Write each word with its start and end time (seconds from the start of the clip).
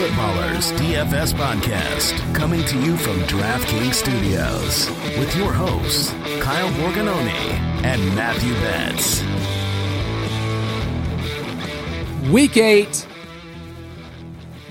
to 0.00 0.06
the 0.06 0.12
Fantasy 0.12 0.72
Footballers 0.72 0.72
DFS 0.72 1.34
podcast, 1.34 2.34
coming 2.34 2.64
to 2.64 2.80
you 2.80 2.96
from 2.96 3.18
DraftKings 3.20 3.94
Studios 3.94 4.88
with 5.18 5.34
your 5.36 5.52
hosts, 5.52 6.10
Kyle 6.40 6.70
Borgognoni 6.74 7.28
and 7.84 8.14
Matthew 8.14 8.52
Betz. 8.54 9.22
Week 12.30 12.56
eight. 12.56 13.06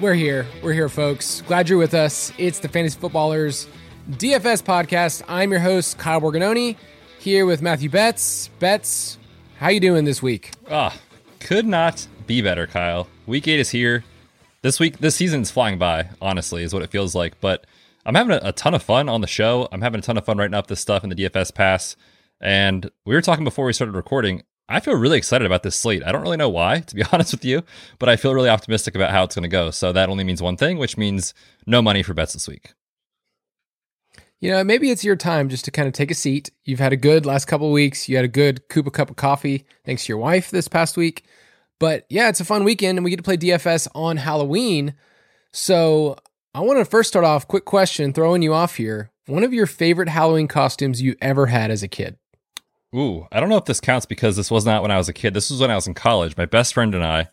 We're 0.01 0.13
here. 0.13 0.47
We're 0.63 0.73
here, 0.73 0.89
folks. 0.89 1.41
Glad 1.41 1.69
you're 1.69 1.77
with 1.77 1.93
us. 1.93 2.31
It's 2.37 2.59
the 2.59 2.69
Fantasy 2.69 2.97
Footballers 2.99 3.67
DFS 4.09 4.63
podcast. 4.63 5.23
I'm 5.27 5.51
your 5.51 5.59
host, 5.59 5.97
Kyle 5.97 6.21
Borgognoni, 6.21 6.75
here 7.19 7.45
with 7.45 7.61
Matthew 7.61 7.89
Betz. 7.89 8.49
Betz, 8.59 9.17
how 9.57 9.69
you 9.69 9.79
doing 9.79 10.05
this 10.05 10.23
week? 10.23 10.51
Ah, 10.71 10.95
could 11.39 11.67
not 11.67 12.07
be 12.25 12.41
better, 12.41 12.65
Kyle. 12.65 13.07
Week 13.27 13.47
eight 13.47 13.59
is 13.59 13.69
here 13.69 14.03
this 14.61 14.79
week 14.79 14.97
this 14.99 15.15
season's 15.15 15.51
flying 15.51 15.77
by 15.77 16.09
honestly 16.21 16.63
is 16.63 16.73
what 16.73 16.83
it 16.83 16.89
feels 16.89 17.15
like 17.15 17.39
but 17.39 17.65
i'm 18.05 18.15
having 18.15 18.31
a, 18.31 18.39
a, 18.43 18.51
ton 18.51 18.73
of 18.73 18.83
fun 18.83 19.09
on 19.09 19.21
the 19.21 19.27
show. 19.27 19.67
I'm 19.71 19.81
having 19.81 19.99
a 19.99 20.01
ton 20.01 20.17
of 20.17 20.25
fun 20.25 20.37
writing 20.37 20.53
up 20.53 20.67
this 20.67 20.79
stuff 20.79 21.03
in 21.03 21.09
the 21.09 21.15
dfs 21.15 21.53
pass. 21.53 21.95
And 22.41 22.89
we 23.05 23.13
were 23.15 23.21
talking 23.21 23.43
before 23.43 23.65
we 23.65 23.73
started 23.73 23.95
recording 23.95 24.43
i 24.67 24.79
feel 24.79 24.95
really 24.95 25.17
excited 25.17 25.45
about 25.45 25.63
this 25.63 25.75
slate. 25.75 26.03
I 26.05 26.11
don't 26.11 26.21
really 26.21 26.37
know 26.37 26.49
why 26.49 26.81
to 26.81 26.95
be 26.95 27.03
honest 27.11 27.33
with 27.33 27.45
you 27.45 27.63
but 27.99 28.09
i 28.09 28.15
feel 28.15 28.33
really 28.33 28.49
optimistic 28.49 28.95
about 28.95 29.11
how 29.11 29.23
it's 29.23 29.35
going 29.35 29.43
to 29.43 29.49
go. 29.49 29.71
So 29.71 29.91
that 29.91 30.09
only 30.09 30.23
means 30.23 30.41
one 30.41 30.57
thing 30.57 30.77
which 30.77 30.97
means 30.97 31.33
no 31.65 31.81
money 31.81 32.03
for 32.03 32.13
bets 32.13 32.33
this 32.33 32.47
week. 32.47 32.73
You 34.39 34.51
know 34.51 34.63
maybe 34.63 34.89
it's 34.89 35.03
your 35.03 35.15
time 35.15 35.49
just 35.49 35.65
to 35.65 35.71
kind 35.71 35.87
of 35.87 35.93
take 35.93 36.11
a 36.11 36.15
seat. 36.15 36.51
You've 36.65 36.79
had 36.79 36.93
a 36.93 36.97
good 36.97 37.25
last 37.25 37.45
couple 37.45 37.71
weeks. 37.71 38.09
You 38.09 38.15
had 38.15 38.25
a 38.25 38.29
good 38.29 38.67
cup 38.69 39.09
of 39.09 39.15
coffee. 39.15 39.65
Thanks 39.85 40.05
to 40.05 40.09
your 40.09 40.17
wife 40.17 40.49
this 40.51 40.67
past 40.67 40.97
week 40.97 41.25
but 41.79 42.05
yeah, 42.09 42.29
it's 42.29 42.39
a 42.39 42.45
fun 42.45 42.63
weekend 42.63 42.97
and 42.97 43.05
we 43.05 43.09
get 43.09 43.17
to 43.17 43.23
play 43.23 43.37
DFS 43.37 43.87
on 43.95 44.17
Halloween. 44.17 44.93
So 45.51 46.17
I 46.53 46.61
want 46.61 46.79
to 46.79 46.85
first 46.85 47.09
start 47.09 47.25
off, 47.25 47.47
quick 47.47 47.65
question, 47.65 48.13
throwing 48.13 48.41
you 48.41 48.53
off 48.53 48.75
here. 48.75 49.11
One 49.25 49.43
of 49.43 49.53
your 49.53 49.65
favorite 49.65 50.09
Halloween 50.09 50.47
costumes 50.47 51.01
you 51.01 51.15
ever 51.21 51.47
had 51.47 51.71
as 51.71 51.83
a 51.83 51.87
kid? 51.87 52.17
Ooh, 52.95 53.27
I 53.31 53.39
don't 53.39 53.49
know 53.49 53.57
if 53.57 53.65
this 53.65 53.79
counts 53.79 54.05
because 54.05 54.35
this 54.35 54.49
was 54.49 54.65
not 54.65 54.81
when 54.81 54.91
I 54.91 54.97
was 54.97 55.07
a 55.09 55.13
kid. 55.13 55.33
This 55.33 55.51
was 55.51 55.61
when 55.61 55.69
I 55.69 55.75
was 55.75 55.87
in 55.87 55.93
college. 55.93 56.35
My 56.35 56.45
best 56.45 56.73
friend 56.73 56.95
and 56.95 57.03
I 57.03 57.27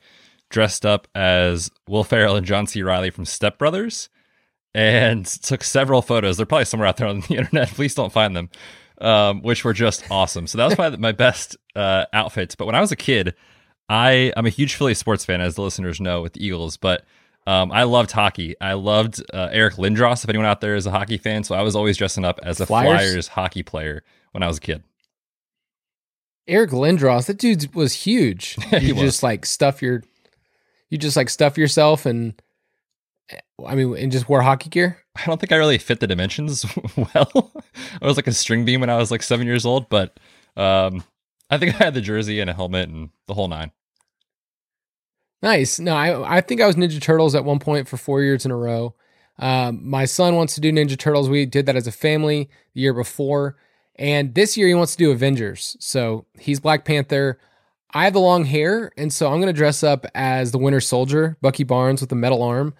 dressed 0.50 0.84
up 0.84 1.08
as 1.14 1.70
Will 1.88 2.04
Ferrell 2.04 2.36
and 2.36 2.46
John 2.46 2.66
C. 2.66 2.82
Reilly 2.82 3.10
from 3.10 3.24
Step 3.24 3.58
Brothers 3.58 4.10
and 4.74 5.24
took 5.24 5.64
several 5.64 6.02
photos. 6.02 6.36
They're 6.36 6.44
probably 6.44 6.66
somewhere 6.66 6.86
out 6.86 6.98
there 6.98 7.08
on 7.08 7.20
the 7.20 7.34
internet. 7.36 7.68
Please 7.68 7.94
don't 7.94 8.12
find 8.12 8.36
them, 8.36 8.50
um, 9.00 9.40
which 9.40 9.64
were 9.64 9.72
just 9.72 10.08
awesome. 10.10 10.46
So 10.46 10.58
that 10.58 10.66
was 10.66 10.74
probably 10.74 10.98
my 10.98 11.12
best 11.12 11.56
uh, 11.74 12.04
outfits. 12.12 12.54
But 12.54 12.66
when 12.66 12.74
I 12.74 12.80
was 12.80 12.92
a 12.92 12.96
kid, 12.96 13.34
I 13.88 14.32
I'm 14.36 14.46
a 14.46 14.50
huge 14.50 14.74
Philly 14.74 14.94
sports 14.94 15.24
fan, 15.24 15.40
as 15.40 15.54
the 15.54 15.62
listeners 15.62 16.00
know, 16.00 16.22
with 16.22 16.34
the 16.34 16.44
Eagles, 16.44 16.76
but 16.76 17.04
um, 17.46 17.70
I 17.70 17.84
loved 17.84 18.10
hockey. 18.10 18.56
I 18.60 18.72
loved 18.72 19.22
uh, 19.32 19.48
Eric 19.52 19.74
Lindros. 19.74 20.24
If 20.24 20.28
anyone 20.30 20.46
out 20.46 20.60
there 20.60 20.74
is 20.74 20.86
a 20.86 20.90
hockey 20.90 21.16
fan, 21.16 21.44
so 21.44 21.54
I 21.54 21.62
was 21.62 21.76
always 21.76 21.96
dressing 21.96 22.24
up 22.24 22.40
as 22.42 22.60
a 22.60 22.66
Flyers, 22.66 22.88
Flyers 22.88 23.28
hockey 23.28 23.62
player 23.62 24.02
when 24.32 24.42
I 24.42 24.48
was 24.48 24.58
a 24.58 24.60
kid. 24.60 24.82
Eric 26.48 26.70
Lindros, 26.70 27.26
that 27.26 27.38
dude 27.38 27.74
was 27.74 27.92
huge. 27.92 28.56
You 28.80 28.94
was. 28.94 29.02
just 29.02 29.22
like 29.22 29.46
stuff 29.46 29.80
your, 29.80 30.02
you 30.90 30.98
just 30.98 31.16
like 31.16 31.30
stuff 31.30 31.56
yourself 31.56 32.04
and, 32.06 32.40
I 33.64 33.74
mean, 33.74 33.96
and 33.96 34.12
just 34.12 34.28
wore 34.28 34.42
hockey 34.42 34.70
gear. 34.70 34.98
I 35.16 35.24
don't 35.24 35.40
think 35.40 35.52
I 35.52 35.56
really 35.56 35.78
fit 35.78 36.00
the 36.00 36.06
dimensions 36.06 36.64
well. 36.96 37.52
I 38.00 38.06
was 38.06 38.16
like 38.16 38.26
a 38.26 38.32
string 38.32 38.64
beam 38.64 38.80
when 38.80 38.90
I 38.90 38.96
was 38.96 39.10
like 39.10 39.22
seven 39.22 39.46
years 39.46 39.64
old, 39.64 39.88
but 39.88 40.18
um, 40.56 41.02
I 41.48 41.58
think 41.58 41.74
I 41.74 41.84
had 41.84 41.94
the 41.94 42.00
jersey 42.00 42.40
and 42.40 42.50
a 42.50 42.54
helmet 42.54 42.88
and 42.88 43.10
the 43.26 43.34
whole 43.34 43.48
nine. 43.48 43.72
Nice. 45.42 45.78
No, 45.78 45.94
I 45.94 46.38
I 46.38 46.40
think 46.40 46.60
I 46.60 46.66
was 46.66 46.76
Ninja 46.76 47.00
Turtles 47.00 47.34
at 47.34 47.44
one 47.44 47.58
point 47.58 47.88
for 47.88 47.96
four 47.96 48.22
years 48.22 48.44
in 48.44 48.50
a 48.50 48.56
row. 48.56 48.94
Um, 49.38 49.88
my 49.88 50.06
son 50.06 50.34
wants 50.34 50.54
to 50.54 50.60
do 50.60 50.72
Ninja 50.72 50.98
Turtles. 50.98 51.28
We 51.28 51.44
did 51.46 51.66
that 51.66 51.76
as 51.76 51.86
a 51.86 51.92
family 51.92 52.48
the 52.74 52.80
year 52.80 52.94
before, 52.94 53.56
and 53.96 54.34
this 54.34 54.56
year 54.56 54.68
he 54.68 54.74
wants 54.74 54.92
to 54.92 54.98
do 54.98 55.10
Avengers. 55.10 55.76
So 55.78 56.26
he's 56.38 56.60
Black 56.60 56.84
Panther. 56.84 57.38
I 57.92 58.04
have 58.04 58.14
the 58.14 58.20
long 58.20 58.44
hair, 58.44 58.92
and 58.96 59.12
so 59.12 59.28
I'm 59.28 59.40
going 59.40 59.46
to 59.46 59.58
dress 59.58 59.82
up 59.82 60.06
as 60.14 60.52
the 60.52 60.58
Winter 60.58 60.80
Soldier, 60.80 61.36
Bucky 61.40 61.64
Barnes 61.64 62.00
with 62.00 62.10
the 62.10 62.16
metal 62.16 62.42
arm, 62.42 62.74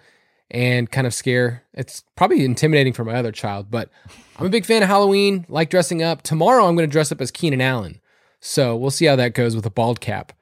and 0.51 0.91
kind 0.91 1.07
of 1.07 1.13
scare. 1.13 1.63
It's 1.73 2.03
probably 2.15 2.43
intimidating 2.43 2.93
for 2.93 3.05
my 3.05 3.15
other 3.15 3.31
child, 3.31 3.71
but 3.71 3.89
I'm 4.37 4.45
a 4.45 4.49
big 4.49 4.65
fan 4.65 4.83
of 4.83 4.89
Halloween. 4.89 5.45
Like 5.49 5.69
dressing 5.69 6.03
up. 6.03 6.21
Tomorrow 6.21 6.67
I'm 6.67 6.75
going 6.75 6.87
to 6.87 6.91
dress 6.91 7.11
up 7.11 7.21
as 7.21 7.31
Keenan 7.31 7.61
Allen. 7.61 7.99
So 8.39 8.75
we'll 8.75 8.91
see 8.91 9.05
how 9.05 9.15
that 9.15 9.33
goes 9.33 9.55
with 9.55 9.65
a 9.65 9.71
bald 9.71 9.99
cap 9.99 10.33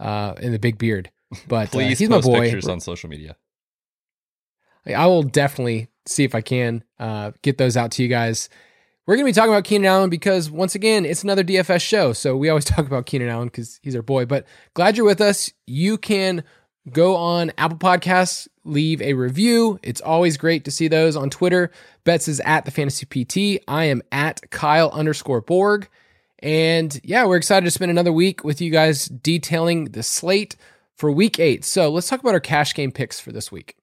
uh, 0.00 0.34
and 0.42 0.52
the 0.52 0.58
big 0.58 0.78
beard. 0.78 1.10
But 1.48 1.68
uh, 1.68 1.70
please 1.72 1.96
uh, 1.96 1.98
he's 1.98 2.08
my 2.08 2.20
boy. 2.20 2.40
Pictures 2.40 2.68
on 2.68 2.80
social 2.80 3.08
media. 3.08 3.36
I 4.86 5.06
will 5.06 5.22
definitely 5.22 5.88
see 6.06 6.24
if 6.24 6.34
I 6.34 6.40
can 6.40 6.84
uh, 6.98 7.32
get 7.42 7.58
those 7.58 7.76
out 7.76 7.90
to 7.92 8.02
you 8.02 8.08
guys. 8.08 8.48
We're 9.06 9.16
going 9.16 9.26
to 9.26 9.28
be 9.28 9.34
talking 9.34 9.52
about 9.52 9.64
Keenan 9.64 9.86
Allen 9.86 10.10
because 10.10 10.50
once 10.50 10.74
again, 10.74 11.04
it's 11.04 11.24
another 11.24 11.44
DFS 11.44 11.82
show. 11.82 12.12
So 12.12 12.36
we 12.36 12.48
always 12.48 12.64
talk 12.64 12.86
about 12.86 13.06
Keenan 13.06 13.28
Allen 13.28 13.48
because 13.48 13.78
he's 13.82 13.96
our 13.96 14.02
boy. 14.02 14.26
But 14.26 14.46
glad 14.74 14.96
you're 14.96 15.06
with 15.06 15.20
us. 15.20 15.52
You 15.66 15.98
can 15.98 16.44
go 16.90 17.16
on 17.16 17.52
Apple 17.56 17.78
Podcasts, 17.78 18.48
leave 18.64 19.00
a 19.00 19.14
review. 19.14 19.78
It's 19.82 20.00
always 20.00 20.36
great 20.36 20.64
to 20.64 20.70
see 20.70 20.88
those 20.88 21.16
on 21.16 21.30
Twitter. 21.30 21.70
Betz 22.04 22.28
is 22.28 22.40
at 22.40 22.64
the 22.64 22.70
Fantasy 22.70 23.06
PT. 23.06 23.62
I 23.68 23.84
am 23.84 24.02
at 24.12 24.50
Kyle 24.50 24.90
underscore 24.90 25.40
Borg. 25.40 25.88
And 26.40 27.00
yeah, 27.02 27.24
we're 27.24 27.36
excited 27.36 27.64
to 27.64 27.70
spend 27.70 27.90
another 27.90 28.12
week 28.12 28.44
with 28.44 28.60
you 28.60 28.70
guys 28.70 29.06
detailing 29.06 29.86
the 29.86 30.02
slate 30.02 30.56
for 30.96 31.10
week 31.10 31.38
eight. 31.38 31.64
So 31.64 31.90
let's 31.90 32.08
talk 32.08 32.20
about 32.20 32.34
our 32.34 32.40
cash 32.40 32.74
game 32.74 32.92
picks 32.92 33.20
for 33.20 33.32
this 33.32 33.50
week. 33.50 33.76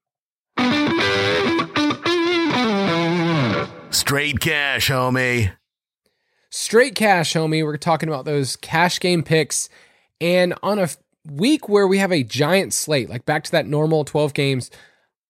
Straight 3.90 4.40
cash, 4.40 4.88
homie. 4.88 5.52
Straight 6.50 6.94
cash, 6.94 7.34
homie. 7.34 7.64
We're 7.64 7.76
talking 7.76 8.08
about 8.08 8.24
those 8.24 8.56
cash 8.56 9.00
game 9.00 9.22
picks. 9.22 9.68
And 10.20 10.54
on 10.62 10.78
a 10.78 10.88
week 11.30 11.68
where 11.68 11.86
we 11.86 11.98
have 11.98 12.12
a 12.12 12.22
giant 12.22 12.74
slate, 12.74 13.08
like 13.08 13.24
back 13.24 13.44
to 13.44 13.52
that 13.52 13.66
normal 13.66 14.04
12 14.04 14.34
games, 14.34 14.70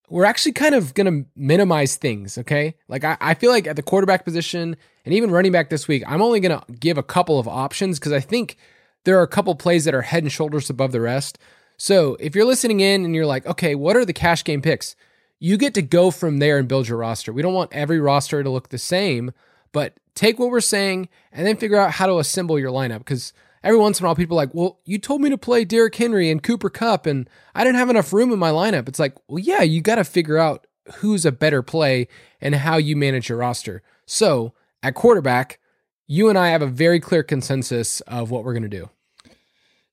we're 0.09 0.25
actually 0.25 0.53
kind 0.53 0.75
of 0.75 0.95
going 0.95 1.07
to 1.07 1.29
minimize 1.37 1.97
things. 1.97 2.39
Okay. 2.39 2.75
Like 2.89 3.05
I, 3.05 3.17
I 3.21 3.35
feel 3.35 3.51
like 3.51 3.67
at 3.67 3.77
the 3.77 3.83
quarterback 3.83 4.25
position 4.25 4.77
and 5.05 5.15
even 5.15 5.31
running 5.31 5.53
back 5.53 5.71
this 5.71 5.89
week, 5.89 6.03
I'm 6.07 6.23
only 6.23 6.41
going 6.41 6.59
to 6.59 6.73
give 6.73 6.99
a 6.99 7.03
couple 7.03 7.39
of 7.39 7.49
options 7.49 7.99
because 7.99 8.13
I 8.13 8.21
think 8.21 8.57
there 9.05 9.19
are 9.19 9.23
a 9.23 9.29
couple 9.29 9.55
plays 9.55 9.85
that 9.85 9.95
are 9.95 10.03
head 10.03 10.23
and 10.23 10.33
shoulders 10.33 10.71
above 10.71 10.93
the 10.93 11.01
rest. 11.01 11.39
So 11.77 12.17
if 12.21 12.35
you're 12.35 12.45
listening 12.45 12.81
in 12.81 13.05
and 13.05 13.15
you're 13.15 13.27
like, 13.27 13.47
okay, 13.47 13.75
what 13.75 13.97
are 13.97 14.05
the 14.05 14.13
cash 14.13 14.45
game 14.45 14.63
picks? 14.63 14.95
You 15.39 15.57
get 15.57 15.75
to 15.75 15.83
go 15.83 16.11
from 16.11 16.39
there 16.39 16.59
and 16.59 16.69
build 16.69 16.89
your 16.89 16.99
roster. 16.99 17.33
We 17.33 17.43
don't 17.43 17.55
want 17.55 17.73
every 17.73 17.99
roster 17.99 18.43
to 18.43 18.51
look 18.51 18.69
the 18.69 18.79
same, 18.79 19.33
but 19.73 19.95
take 20.15 20.39
what 20.39 20.51
we're 20.51 20.61
saying 20.61 21.09
and 21.33 21.47
then 21.47 21.57
figure 21.57 21.79
out 21.79 21.93
how 21.93 22.07
to 22.07 22.19
assemble 22.19 22.59
your 22.59 22.71
lineup 22.71 22.99
because 22.99 23.33
every 23.65 23.79
once 23.79 23.99
in 23.99 24.05
a 24.05 24.09
while 24.09 24.15
people 24.15 24.39
are 24.39 24.43
like, 24.43 24.55
well, 24.55 24.79
you 24.85 24.99
told 24.99 25.21
me 25.21 25.31
to 25.31 25.39
play 25.39 25.65
Derrick 25.65 25.95
Henry 25.95 26.31
and 26.31 26.43
Cooper 26.43 26.71
Kupp 26.71 27.07
and 27.07 27.29
I 27.55 27.65
didn't 27.65 27.79
have 27.79 27.91
enough 27.91 28.13
room 28.13 28.33
in 28.33 28.39
my 28.39 28.51
lineup. 28.51 28.89
It's 28.89 28.99
like, 28.99 29.17
well, 29.27 29.39
yeah, 29.39 29.63
you 29.63 29.81
got 29.81 29.97
to 29.97 30.05
figure 30.05 30.39
out 30.39 30.67
who's 30.97 31.25
a 31.25 31.33
better 31.33 31.63
play 31.63 32.09
and 32.41 32.55
how 32.55 32.77
you 32.77 32.97
manage 32.97 33.29
your 33.29 33.39
roster. 33.39 33.83
So 34.07 34.53
at 34.83 34.95
quarterback, 34.95 35.59
you 36.07 36.29
and 36.29 36.39
I 36.39 36.49
have 36.49 36.63
a 36.63 36.67
very 36.67 37.01
clear 37.01 37.23
consensus 37.23 38.01
of 38.03 38.31
what 38.31 38.45
we're 38.45 38.53
going 38.53 38.63
to 38.65 38.69
do. 38.69 38.91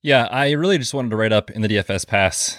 Yeah, 0.02 0.28
I 0.30 0.52
really 0.52 0.78
just 0.78 0.94
wanted 0.94 1.10
to 1.10 1.16
write 1.16 1.32
up 1.32 1.50
in 1.50 1.60
the 1.60 1.68
DFS 1.68 2.06
pass 2.06 2.58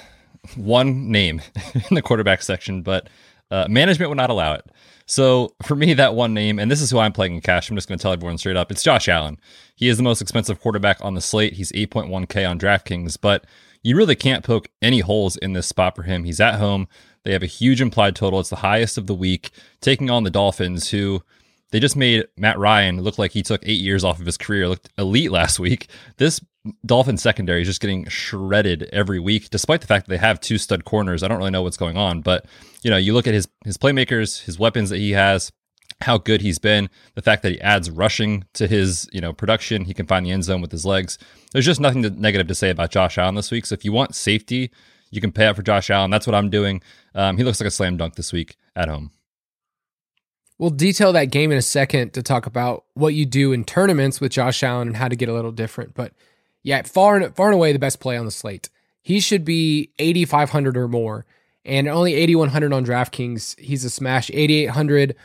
one 0.56 1.12
name 1.12 1.42
in 1.90 1.96
the 1.96 2.02
quarterback 2.02 2.44
section, 2.44 2.84
but 2.84 3.10
uh, 3.50 3.68
management 3.68 4.10
would 4.10 4.18
not 4.18 4.30
allow 4.30 4.54
it. 4.54 4.66
So 5.08 5.56
for 5.64 5.76
me, 5.76 5.94
that 5.96 6.16
one 6.16 6.34
name, 6.34 6.60
and 6.60 6.70
this 6.70 6.82
is 6.82 6.92
who 6.92 7.00
I'm 7.00 7.12
playing 7.12 7.34
in 7.34 7.42
cash, 7.42 7.70
I'm 7.70 7.76
just 7.76 7.88
going 7.88 7.98
to 7.98 8.02
tell 8.02 8.14
everyone 8.14 8.38
straight 8.38 8.56
up 8.56 8.72
it's 8.72 8.84
Josh 8.84 9.10
Allen. 9.10 9.40
He 9.76 9.90
is 9.90 9.98
the 9.98 10.04
most 10.04 10.22
expensive 10.22 10.62
quarterback 10.62 11.04
on 11.04 11.16
the 11.16 11.22
slate. 11.22 11.54
He's 11.54 11.72
8.1K 11.72 12.50
on 12.50 12.60
DraftKings, 12.60 13.18
but 13.20 13.46
you 13.84 13.98
really 13.98 14.16
can't 14.16 14.46
poke 14.46 14.70
any 14.82 15.00
holes 15.00 15.36
in 15.38 15.54
this 15.54 15.68
spot 15.68 15.96
for 15.96 16.04
him. 16.04 16.24
He's 16.24 16.40
at 16.40 16.60
home. 16.60 16.88
They 17.24 17.34
have 17.34 17.44
a 17.44 17.48
huge 17.48 17.82
implied 17.82 18.16
total. 18.16 18.40
It's 18.40 18.50
the 18.50 18.58
highest 18.58 18.98
of 18.98 19.08
the 19.08 19.16
week, 19.16 19.50
taking 19.82 20.10
on 20.10 20.24
the 20.24 20.30
Dolphins, 20.30 20.92
who 20.92 21.24
they 21.72 21.80
just 21.80 21.96
made 21.96 22.28
Matt 22.38 22.60
Ryan 22.60 23.02
look 23.02 23.18
like 23.18 23.32
he 23.32 23.42
took 23.42 23.62
eight 23.64 23.82
years 23.82 24.04
off 24.04 24.20
of 24.20 24.26
his 24.26 24.38
career, 24.38 24.70
looked 24.70 24.90
elite 24.98 25.32
last 25.32 25.60
week. 25.60 25.88
This 26.18 26.40
Dolphin 26.86 27.18
secondary 27.18 27.62
is 27.62 27.68
just 27.68 27.82
getting 27.82 28.08
shredded 28.08 28.84
every 28.94 29.20
week, 29.20 29.50
despite 29.50 29.82
the 29.82 29.88
fact 29.88 30.06
that 30.06 30.12
they 30.12 30.18
have 30.18 30.40
two 30.40 30.58
stud 30.58 30.86
corners. 30.86 31.24
I 31.24 31.28
don't 31.28 31.40
really 31.40 31.52
know 31.52 31.64
what's 31.64 31.78
going 31.78 31.98
on, 31.98 32.22
but 32.22 32.46
you 32.84 32.92
know, 32.92 32.98
you 32.98 33.14
look 33.14 33.28
at 33.28 33.34
his 33.34 33.48
his 33.66 33.78
playmakers, 33.78 34.44
his 34.44 34.60
weapons 34.60 34.92
that 34.92 34.98
he 34.98 35.12
has, 35.12 35.52
how 36.02 36.18
good 36.18 36.42
he's 36.42 36.60
been, 36.60 36.90
the 37.16 37.22
fact 37.22 37.42
that 37.44 37.52
he 37.52 37.62
adds 37.62 37.90
rushing 37.90 38.46
to 38.54 38.68
his 38.68 39.10
you 39.12 39.22
know 39.22 39.34
production, 39.34 39.86
he 39.86 39.94
can 39.94 40.06
find 40.06 40.26
the 40.26 40.32
end 40.32 40.44
zone 40.44 40.62
with 40.62 40.72
his 40.72 40.86
legs. 40.86 41.18
There's 41.52 41.66
just 41.66 41.80
nothing 41.80 42.04
to, 42.04 42.12
negative 42.12 42.48
to 42.48 42.56
say 42.56 42.70
about 42.70 42.92
Josh 42.92 43.18
Allen 43.18 43.36
this 43.36 43.50
week. 43.50 43.66
So 43.66 43.74
if 43.74 43.84
you 43.84 43.92
want 43.92 44.14
safety, 44.14 44.72
you 45.10 45.20
can 45.20 45.32
pay 45.32 45.48
up 45.48 45.56
for 45.56 45.64
Josh 45.64 45.90
Allen. 45.90 46.12
That's 46.12 46.28
what 46.28 46.36
I'm 46.36 46.52
doing. 46.52 46.84
Um, 47.16 47.38
he 47.38 47.44
looks 47.44 47.60
like 47.60 47.68
a 47.68 47.72
slam 47.72 47.98
dunk 47.98 48.16
this 48.16 48.32
week 48.32 48.56
at 48.76 48.88
home. 48.88 49.12
We'll 50.60 50.70
detail 50.70 51.12
that 51.14 51.32
game 51.32 51.52
in 51.52 51.58
a 51.58 51.64
second 51.64 52.14
to 52.14 52.22
talk 52.22 52.46
about 52.46 52.86
what 52.94 53.16
you 53.16 53.26
do 53.26 53.52
in 53.52 53.64
tournaments 53.64 54.22
with 54.22 54.32
Josh 54.32 54.62
Allen 54.62 54.90
and 54.90 54.98
how 54.98 55.08
to 55.08 55.16
get 55.16 55.28
a 55.28 55.34
little 55.34 55.52
different. 55.52 55.96
But 55.96 56.14
yeah, 56.64 56.82
far 56.84 57.18
and 57.18 57.36
far 57.36 57.48
and 57.48 57.56
away 57.56 57.74
the 57.74 57.80
best 57.80 58.00
play 58.00 58.18
on 58.18 58.26
the 58.26 58.32
slate. 58.32 58.70
he 59.02 59.20
should 59.20 59.44
be 59.44 59.92
8,500 60.00 60.78
or 60.78 60.88
more. 60.88 61.26
And 61.64 61.88
only 61.88 62.16
8,100 62.16 62.74
on 62.74 62.86
DraftKings. 62.86 63.60
He's 63.60 63.86
a 63.86 63.90
smash. 63.90 64.32
8,800 64.32 65.16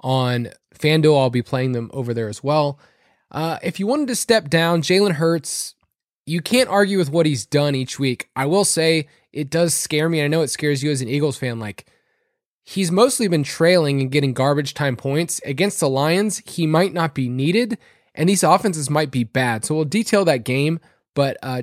on 0.00 0.48
FanDuel. 0.74 1.18
I'll 1.18 1.30
be 1.30 1.42
playing 1.42 1.72
them 1.72 1.90
over 1.92 2.14
there 2.14 2.28
as 2.28 2.44
well. 2.44 2.78
Uh, 3.30 3.58
if 3.62 3.80
you 3.80 3.86
wanted 3.86 4.08
to 4.08 4.14
step 4.14 4.48
down, 4.48 4.82
Jalen 4.82 5.12
Hurts, 5.12 5.74
you 6.26 6.40
can't 6.40 6.68
argue 6.68 6.98
with 6.98 7.10
what 7.10 7.26
he's 7.26 7.44
done 7.46 7.74
each 7.74 7.98
week. 7.98 8.28
I 8.36 8.46
will 8.46 8.64
say 8.64 9.08
it 9.32 9.50
does 9.50 9.74
scare 9.74 10.08
me. 10.08 10.22
I 10.22 10.28
know 10.28 10.42
it 10.42 10.48
scares 10.48 10.82
you 10.82 10.90
as 10.90 11.00
an 11.00 11.08
Eagles 11.08 11.36
fan. 11.36 11.58
Like, 11.58 11.86
he's 12.62 12.92
mostly 12.92 13.26
been 13.26 13.42
trailing 13.42 14.00
and 14.00 14.12
getting 14.12 14.32
garbage 14.32 14.74
time 14.74 14.96
points. 14.96 15.40
Against 15.44 15.80
the 15.80 15.88
Lions, 15.88 16.38
he 16.46 16.66
might 16.66 16.92
not 16.92 17.14
be 17.14 17.28
needed, 17.28 17.78
and 18.14 18.28
these 18.28 18.42
offenses 18.42 18.90
might 18.90 19.10
be 19.10 19.24
bad. 19.24 19.64
So 19.64 19.74
we'll 19.74 19.84
detail 19.84 20.24
that 20.24 20.44
game. 20.44 20.80
But 21.14 21.36
uh, 21.42 21.62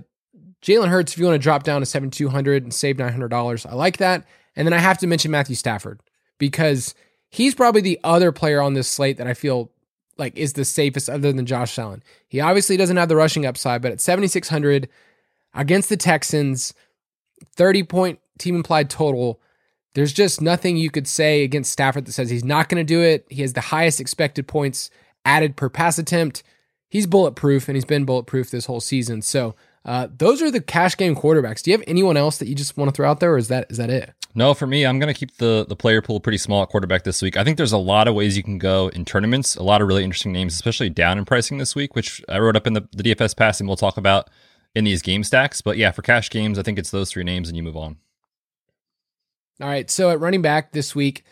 Jalen 0.62 0.90
Hurts, 0.90 1.14
if 1.14 1.20
you 1.20 1.26
want 1.26 1.36
to 1.36 1.44
drop 1.44 1.64
down 1.64 1.82
to 1.82 1.86
7,200 1.86 2.64
and 2.64 2.74
save 2.74 2.98
$900, 2.98 3.66
I 3.66 3.74
like 3.74 3.98
that. 3.98 4.26
And 4.56 4.66
then 4.66 4.74
I 4.74 4.80
have 4.80 4.98
to 5.00 5.08
mention 5.08 5.32
Matthew 5.32 5.56
Stafford 5.56 6.02
because 6.38 6.96
he's 7.30 7.56
probably 7.56 7.82
the 7.82 8.00
other 8.04 8.32
player 8.32 8.62
on 8.62 8.74
this 8.74 8.88
slate 8.88 9.18
that 9.18 9.28
I 9.28 9.34
feel 9.34 9.72
like 10.18 10.36
is 10.36 10.54
the 10.54 10.66
safest 10.66 11.10
other 11.10 11.32
than 11.32 11.46
Josh 11.46 11.78
Allen. 11.78 12.04
He 12.28 12.40
obviously 12.40 12.76
doesn't 12.76 12.98
have 12.98 13.10
the 13.10 13.16
rushing 13.16 13.46
upside, 13.46 13.82
but 13.82 13.92
at 13.92 14.02
7,600 14.02 14.90
against 15.54 15.90
the 15.90 15.98
Texans, 15.98 16.74
30 17.56 17.84
point 17.84 18.20
team 18.40 18.56
implied 18.56 18.90
total. 18.90 19.40
There's 19.94 20.14
just 20.14 20.42
nothing 20.42 20.78
you 20.78 20.90
could 20.90 21.08
say 21.08 21.44
against 21.44 21.72
Stafford 21.72 22.06
that 22.06 22.12
says 22.14 22.30
he's 22.30 22.44
not 22.44 22.70
going 22.70 22.84
to 22.84 22.94
do 22.94 23.02
it. 23.02 23.26
He 23.30 23.42
has 23.42 23.54
the 23.54 23.62
highest 23.62 24.00
expected 24.00 24.48
points 24.48 24.90
added 25.28 25.56
per 25.56 25.70
pass 25.70 26.00
attempt. 26.00 26.42
He's 26.90 27.06
bulletproof 27.06 27.68
and 27.68 27.76
he's 27.76 27.86
been 27.86 28.06
bulletproof 28.06 28.50
this 28.50 28.66
whole 28.66 28.80
season. 28.80 29.22
So 29.22 29.56
uh, 29.84 30.08
those 30.18 30.42
are 30.42 30.50
the 30.50 30.62
cash 30.62 30.96
game 30.98 31.16
quarterbacks. 31.16 31.62
Do 31.62 31.72
you 31.72 31.78
have 31.78 31.84
anyone 31.86 32.18
else 32.18 32.38
that 32.38 32.48
you 32.48 32.56
just 32.56 32.78
want 32.78 32.90
to 32.90 32.96
throw 32.96 33.10
out 33.10 33.20
there, 33.20 33.34
or 33.34 33.38
is 33.38 33.50
that 33.50 33.68
is 33.70 33.78
that 33.78 33.90
it? 33.90 34.14
No, 34.36 34.54
for 34.54 34.68
me, 34.68 34.86
I'm 34.86 35.00
going 35.00 35.14
to 35.14 35.18
keep 35.18 35.38
the 35.38 35.66
the 35.68 35.76
player 35.76 36.02
pool 36.02 36.20
pretty 36.20 36.38
small 36.38 36.64
at 36.64 36.70
quarterback 36.70 37.04
this 37.04 37.22
week. 37.22 37.38
I 37.38 37.44
think 37.44 37.58
there's 37.58 37.72
a 37.72 37.78
lot 37.78 38.08
of 38.08 38.16
ways 38.16 38.36
you 38.36 38.44
can 38.44 38.58
go 38.58 38.90
in 38.90 39.06
tournaments. 39.06 39.56
A 39.56 39.64
lot 39.64 39.82
of 39.82 39.88
really 39.88 40.04
interesting 40.04 40.32
names, 40.32 40.54
especially 40.54 40.90
down 40.90 41.18
in 41.18 41.26
pricing 41.26 41.58
this 41.58 41.76
week, 41.76 41.96
which 41.96 42.24
I 42.28 42.40
wrote 42.40 42.56
up 42.56 42.68
in 42.68 42.74
the, 42.74 42.88
the 42.94 43.04
DFS 43.04 43.36
pass, 43.36 43.60
and 43.60 43.68
we'll 43.68 43.78
talk 43.78 43.98
about 43.98 44.30
in 44.76 44.84
these 44.84 45.02
game 45.02 45.24
stacks. 45.24 45.62
But 45.62 45.78
yeah, 45.78 45.92
for 45.92 46.02
cash 46.02 46.30
games, 46.30 46.60
I 46.60 46.64
think 46.64 46.78
it's 46.80 46.92
those 46.92 47.12
three 47.12 47.24
names, 47.24 47.48
and 47.48 47.56
you 47.56 47.64
move 47.64 47.78
on. 47.78 47.98
All 49.62 49.68
right. 49.68 49.90
So 49.90 50.10
at 50.12 50.20
running 50.20 50.42
back 50.42 50.72
this 50.72 50.94
week, 50.94 51.24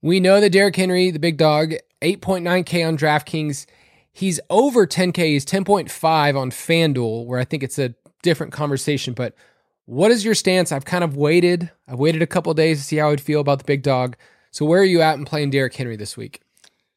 we 0.00 0.20
know 0.20 0.40
that 0.40 0.50
Derrick 0.50 0.76
Henry, 0.76 1.10
the 1.10 1.18
big 1.18 1.36
dog, 1.36 1.74
8.9K 2.06 2.86
on 2.86 2.96
DraftKings. 2.96 3.66
He's 4.12 4.38
over 4.48 4.86
10K. 4.86 5.16
He's 5.16 5.44
10.5 5.44 6.38
on 6.38 6.50
FanDuel, 6.50 7.26
where 7.26 7.40
I 7.40 7.44
think 7.44 7.62
it's 7.62 7.78
a 7.78 7.94
different 8.22 8.52
conversation. 8.52 9.12
But 9.12 9.34
what 9.86 10.10
is 10.10 10.24
your 10.24 10.34
stance? 10.34 10.70
I've 10.70 10.84
kind 10.84 11.02
of 11.02 11.16
waited. 11.16 11.70
I've 11.88 11.98
waited 11.98 12.22
a 12.22 12.26
couple 12.26 12.54
days 12.54 12.78
to 12.78 12.84
see 12.84 12.96
how 12.96 13.10
I'd 13.10 13.20
feel 13.20 13.40
about 13.40 13.58
the 13.58 13.64
big 13.64 13.82
dog. 13.82 14.16
So 14.52 14.64
where 14.64 14.80
are 14.80 14.84
you 14.84 15.02
at 15.02 15.18
in 15.18 15.24
playing 15.24 15.50
Derrick 15.50 15.74
Henry 15.74 15.96
this 15.96 16.16
week? 16.16 16.40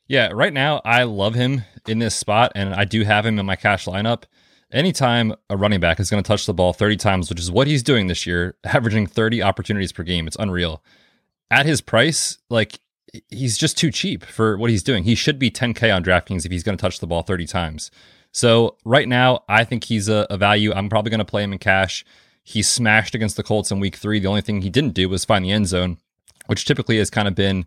Yeah, 0.08 0.30
right 0.34 0.54
now 0.54 0.82
I 0.86 1.04
love 1.04 1.36
him 1.36 1.64
in 1.88 2.00
this 2.00 2.16
spot, 2.16 2.52
and 2.56 2.74
I 2.74 2.86
do 2.86 3.04
have 3.04 3.26
him 3.26 3.38
in 3.40 3.46
my 3.46 3.56
cash 3.56 3.86
lineup. 3.86 4.24
Anytime 4.72 5.34
a 5.50 5.58
running 5.58 5.80
back 5.80 6.00
is 6.00 6.10
going 6.10 6.22
to 6.22 6.28
touch 6.28 6.46
the 6.46 6.54
ball 6.54 6.74
30 6.74 6.98
times, 6.98 7.30
which 7.30 7.40
is 7.40 7.52
what 7.52 7.68
he's 7.68 7.84
doing 7.84 8.08
this 8.08 8.28
year, 8.28 8.56
averaging 8.64 9.08
30 9.08 9.42
opportunities 9.42 9.92
per 9.92 10.04
game, 10.04 10.28
it's 10.28 10.38
unreal. 10.40 10.84
At 11.52 11.66
his 11.66 11.82
price, 11.82 12.38
like 12.50 12.80
he's 13.30 13.58
just 13.58 13.78
too 13.78 13.92
cheap 13.92 14.24
for 14.24 14.58
what 14.58 14.70
he's 14.70 14.84
doing. 14.84 15.04
He 15.04 15.16
should 15.16 15.40
be 15.40 15.52
10K 15.52 15.94
on 15.94 16.04
DraftKings 16.04 16.46
if 16.46 16.52
he's 16.52 16.64
going 16.64 16.78
to 16.78 16.82
touch 16.82 17.00
the 17.00 17.08
ball 17.08 17.24
30 17.24 17.46
times. 17.46 17.92
So 18.32 18.78
right 18.86 19.08
now, 19.08 19.44
I 19.50 19.64
think 19.64 19.86
he's 19.86 20.08
a, 20.08 20.28
a 20.30 20.38
value. 20.38 20.72
I'm 20.74 20.90
probably 20.90 21.10
going 21.10 21.20
to 21.20 21.26
play 21.26 21.44
him 21.44 21.54
in 21.54 21.60
cash. 21.60 22.06
He 22.44 22.62
smashed 22.62 23.16
against 23.16 23.38
the 23.38 23.44
Colts 23.44 23.72
in 23.72 23.80
week 23.80 23.96
three. 23.96 24.20
The 24.20 24.28
only 24.28 24.42
thing 24.42 24.62
he 24.62 24.70
didn't 24.70 24.94
do 24.94 25.10
was 25.10 25.26
find 25.26 25.44
the 25.44 25.52
end 25.52 25.68
zone, 25.68 25.98
which 26.48 26.66
typically 26.66 26.98
has 26.98 27.10
kind 27.10 27.28
of 27.28 27.36
been 27.36 27.66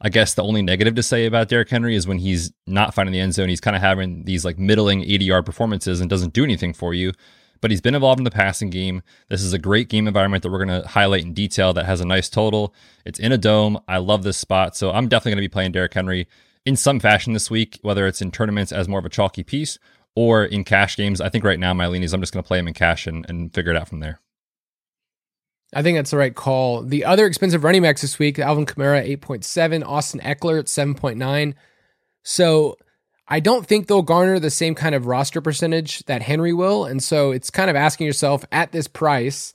I 0.00 0.08
guess 0.08 0.34
the 0.34 0.42
only 0.42 0.62
negative 0.62 0.94
to 0.94 1.02
say 1.02 1.26
about 1.26 1.48
Derrick 1.48 1.68
Henry 1.68 1.94
is 1.94 2.06
when 2.06 2.18
he's 2.18 2.52
not 2.66 2.94
finding 2.94 3.12
the 3.12 3.20
end 3.20 3.34
zone, 3.34 3.50
he's 3.50 3.60
kind 3.60 3.76
of 3.76 3.82
having 3.82 4.24
these 4.24 4.44
like 4.44 4.58
middling 4.58 5.02
80 5.02 5.24
yard 5.24 5.46
performances 5.46 6.00
and 6.00 6.08
doesn't 6.08 6.32
do 6.32 6.42
anything 6.42 6.72
for 6.72 6.94
you. 6.94 7.12
But 7.60 7.70
he's 7.70 7.80
been 7.80 7.94
involved 7.94 8.20
in 8.20 8.24
the 8.24 8.30
passing 8.30 8.70
game. 8.70 9.02
This 9.28 9.42
is 9.42 9.52
a 9.52 9.58
great 9.58 9.88
game 9.88 10.08
environment 10.08 10.42
that 10.42 10.50
we're 10.50 10.64
going 10.64 10.82
to 10.82 10.88
highlight 10.88 11.24
in 11.24 11.34
detail 11.34 11.72
that 11.74 11.86
has 11.86 12.00
a 12.00 12.06
nice 12.06 12.28
total. 12.28 12.74
It's 13.04 13.18
in 13.18 13.32
a 13.32 13.38
dome. 13.38 13.78
I 13.86 13.98
love 13.98 14.22
this 14.22 14.38
spot. 14.38 14.76
So 14.76 14.90
I'm 14.90 15.08
definitely 15.08 15.32
going 15.32 15.42
to 15.42 15.48
be 15.48 15.52
playing 15.52 15.72
Derrick 15.72 15.92
Henry 15.92 16.26
in 16.64 16.76
some 16.76 17.00
fashion 17.00 17.32
this 17.32 17.50
week, 17.50 17.78
whether 17.82 18.06
it's 18.06 18.22
in 18.22 18.30
tournaments 18.30 18.72
as 18.72 18.88
more 18.88 18.98
of 18.98 19.04
a 19.04 19.10
chalky 19.10 19.42
piece 19.42 19.78
or 20.14 20.44
in 20.44 20.64
cash 20.64 20.96
games. 20.96 21.20
I 21.20 21.28
think 21.28 21.44
right 21.44 21.58
now 21.58 21.74
my 21.74 21.86
lean 21.86 22.02
is 22.02 22.12
I'm 22.12 22.20
just 22.20 22.32
going 22.32 22.42
to 22.42 22.48
play 22.48 22.58
him 22.58 22.68
in 22.68 22.74
cash 22.74 23.06
and, 23.06 23.26
and 23.28 23.52
figure 23.52 23.72
it 23.72 23.76
out 23.76 23.88
from 23.88 24.00
there. 24.00 24.20
I 25.72 25.82
think 25.82 25.96
that's 25.96 26.10
the 26.10 26.16
right 26.16 26.34
call. 26.34 26.82
The 26.82 27.04
other 27.04 27.26
expensive 27.26 27.62
running 27.62 27.82
backs 27.82 28.02
this 28.02 28.18
week, 28.18 28.38
Alvin 28.38 28.66
Kamara, 28.66 29.06
8.7, 29.18 29.86
Austin 29.86 30.20
Ekeler 30.20 30.58
at 30.58 30.66
7.9. 30.66 31.54
So 32.24 32.76
I 33.32 33.38
don't 33.38 33.64
think 33.64 33.86
they'll 33.86 34.02
garner 34.02 34.40
the 34.40 34.50
same 34.50 34.74
kind 34.74 34.92
of 34.92 35.06
roster 35.06 35.40
percentage 35.40 36.00
that 36.06 36.22
Henry 36.22 36.52
will. 36.52 36.84
And 36.84 37.00
so 37.00 37.30
it's 37.30 37.48
kind 37.48 37.70
of 37.70 37.76
asking 37.76 38.08
yourself 38.08 38.44
at 38.50 38.72
this 38.72 38.88
price, 38.88 39.54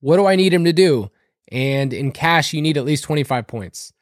what 0.00 0.18
do 0.18 0.26
I 0.26 0.36
need 0.36 0.52
him 0.52 0.64
to 0.64 0.74
do? 0.74 1.10
And 1.50 1.94
in 1.94 2.12
cash, 2.12 2.52
you 2.52 2.60
need 2.60 2.76
at 2.76 2.84
least 2.84 3.04
25 3.04 3.46
points. 3.46 3.94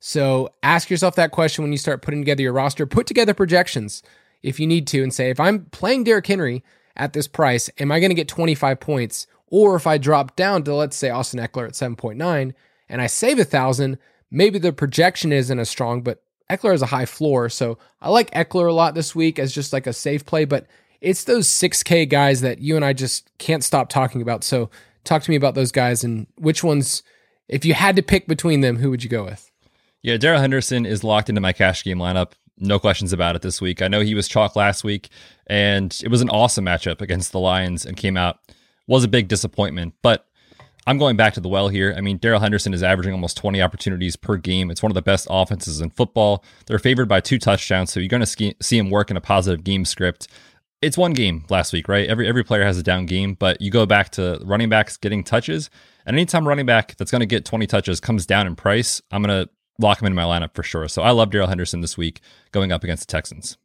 So 0.00 0.54
ask 0.62 0.88
yourself 0.88 1.14
that 1.16 1.30
question 1.30 1.62
when 1.62 1.72
you 1.72 1.78
start 1.78 2.00
putting 2.00 2.22
together 2.22 2.42
your 2.42 2.54
roster. 2.54 2.86
Put 2.86 3.06
together 3.06 3.34
projections 3.34 4.02
if 4.42 4.58
you 4.58 4.66
need 4.66 4.86
to 4.88 5.02
and 5.02 5.12
say, 5.12 5.28
if 5.28 5.38
I'm 5.38 5.66
playing 5.66 6.04
Derrick 6.04 6.26
Henry 6.26 6.64
at 6.96 7.12
this 7.12 7.28
price, 7.28 7.68
am 7.78 7.92
I 7.92 8.00
going 8.00 8.10
to 8.10 8.14
get 8.14 8.28
25 8.28 8.80
points? 8.80 9.26
Or 9.46 9.76
if 9.76 9.86
I 9.86 9.98
drop 9.98 10.36
down 10.36 10.62
to 10.64 10.74
let's 10.74 10.96
say 10.96 11.10
Austin 11.10 11.40
Ekeler 11.40 11.66
at 11.66 11.74
7.9 11.74 12.54
and 12.88 13.02
I 13.02 13.06
save 13.06 13.38
a 13.38 13.44
thousand, 13.44 13.98
maybe 14.30 14.58
the 14.58 14.72
projection 14.72 15.32
isn't 15.32 15.58
as 15.58 15.68
strong, 15.68 16.00
but 16.00 16.22
Ekeler 16.50 16.72
has 16.72 16.82
a 16.82 16.86
high 16.86 17.06
floor. 17.06 17.48
So 17.48 17.78
I 18.00 18.10
like 18.10 18.30
Ekeler 18.32 18.68
a 18.68 18.72
lot 18.72 18.94
this 18.94 19.14
week 19.14 19.38
as 19.38 19.54
just 19.54 19.72
like 19.72 19.86
a 19.86 19.92
safe 19.92 20.26
play, 20.26 20.44
but 20.44 20.66
it's 21.00 21.24
those 21.24 21.48
6K 21.48 22.08
guys 22.08 22.40
that 22.40 22.58
you 22.58 22.76
and 22.76 22.84
I 22.84 22.92
just 22.92 23.30
can't 23.38 23.64
stop 23.64 23.88
talking 23.88 24.20
about. 24.20 24.44
So 24.44 24.70
talk 25.04 25.22
to 25.22 25.30
me 25.30 25.36
about 25.36 25.54
those 25.54 25.72
guys 25.72 26.04
and 26.04 26.26
which 26.36 26.62
ones, 26.64 27.02
if 27.48 27.64
you 27.64 27.74
had 27.74 27.96
to 27.96 28.02
pick 28.02 28.26
between 28.26 28.60
them, 28.60 28.76
who 28.76 28.90
would 28.90 29.02
you 29.02 29.08
go 29.08 29.24
with? 29.24 29.50
Yeah, 30.02 30.16
Darrell 30.16 30.40
Henderson 30.40 30.86
is 30.86 31.04
locked 31.04 31.28
into 31.28 31.40
my 31.40 31.52
cash 31.52 31.84
game 31.84 31.98
lineup. 31.98 32.32
No 32.58 32.78
questions 32.78 33.12
about 33.12 33.36
it 33.36 33.42
this 33.42 33.60
week. 33.60 33.80
I 33.80 33.88
know 33.88 34.00
he 34.00 34.14
was 34.14 34.28
chalk 34.28 34.56
last 34.56 34.84
week, 34.84 35.08
and 35.46 35.98
it 36.02 36.08
was 36.08 36.20
an 36.20 36.28
awesome 36.30 36.66
matchup 36.66 37.00
against 37.00 37.32
the 37.32 37.40
Lions 37.40 37.86
and 37.86 37.96
came 37.96 38.16
out 38.16 38.38
was 38.86 39.04
a 39.04 39.08
big 39.08 39.28
disappointment. 39.28 39.94
But 40.02 40.26
I'm 40.86 40.98
going 40.98 41.16
back 41.16 41.34
to 41.34 41.40
the 41.40 41.48
well 41.48 41.68
here. 41.68 41.94
I 41.96 42.00
mean, 42.00 42.16
Darrell 42.16 42.40
Henderson 42.40 42.72
is 42.72 42.82
averaging 42.82 43.12
almost 43.12 43.36
20 43.36 43.60
opportunities 43.60 44.16
per 44.16 44.36
game. 44.36 44.70
It's 44.70 44.82
one 44.82 44.90
of 44.90 44.94
the 44.94 45.02
best 45.02 45.26
offenses 45.30 45.80
in 45.80 45.90
football. 45.90 46.44
They're 46.66 46.78
favored 46.78 47.08
by 47.08 47.20
two 47.20 47.38
touchdowns, 47.38 47.92
so 47.92 48.00
you're 48.00 48.08
going 48.08 48.24
to 48.24 48.54
see 48.62 48.78
him 48.78 48.90
work 48.90 49.10
in 49.10 49.16
a 49.16 49.20
positive 49.20 49.62
game 49.62 49.84
script. 49.84 50.28
It's 50.80 50.96
one 50.96 51.12
game 51.12 51.44
last 51.50 51.74
week, 51.74 51.88
right? 51.88 52.08
Every 52.08 52.26
every 52.26 52.42
player 52.42 52.64
has 52.64 52.78
a 52.78 52.82
down 52.82 53.04
game, 53.04 53.34
but 53.34 53.60
you 53.60 53.70
go 53.70 53.84
back 53.84 54.10
to 54.12 54.40
running 54.42 54.70
backs 54.70 54.96
getting 54.96 55.22
touches, 55.22 55.68
and 56.06 56.16
anytime 56.16 56.48
running 56.48 56.64
back 56.64 56.96
that's 56.96 57.10
going 57.10 57.20
to 57.20 57.26
get 57.26 57.44
20 57.44 57.66
touches 57.66 58.00
comes 58.00 58.24
down 58.24 58.46
in 58.46 58.56
price, 58.56 59.02
I'm 59.10 59.22
going 59.22 59.44
to 59.44 59.50
lock 59.78 60.00
him 60.00 60.06
in 60.06 60.14
my 60.14 60.22
lineup 60.22 60.54
for 60.54 60.62
sure. 60.62 60.88
So 60.88 61.02
I 61.02 61.10
love 61.10 61.30
Darrell 61.30 61.48
Henderson 61.48 61.82
this 61.82 61.98
week 61.98 62.20
going 62.52 62.72
up 62.72 62.82
against 62.82 63.06
the 63.06 63.12
Texans. 63.12 63.58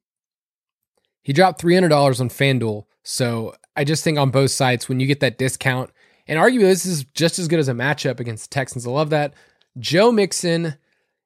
He 1.21 1.33
dropped 1.33 1.61
$300 1.61 2.19
on 2.19 2.29
FanDuel. 2.29 2.85
So 3.03 3.55
I 3.75 3.83
just 3.83 4.03
think 4.03 4.17
on 4.17 4.29
both 4.29 4.51
sides, 4.51 4.87
when 4.87 4.99
you 4.99 5.07
get 5.07 5.19
that 5.21 5.37
discount, 5.37 5.91
and 6.27 6.39
arguably 6.39 6.61
this 6.61 6.85
is 6.85 7.05
just 7.13 7.39
as 7.39 7.47
good 7.47 7.59
as 7.59 7.67
a 7.67 7.73
matchup 7.73 8.19
against 8.19 8.49
the 8.49 8.53
Texans. 8.53 8.87
I 8.87 8.91
love 8.91 9.09
that. 9.11 9.33
Joe 9.77 10.11
Mixon 10.11 10.75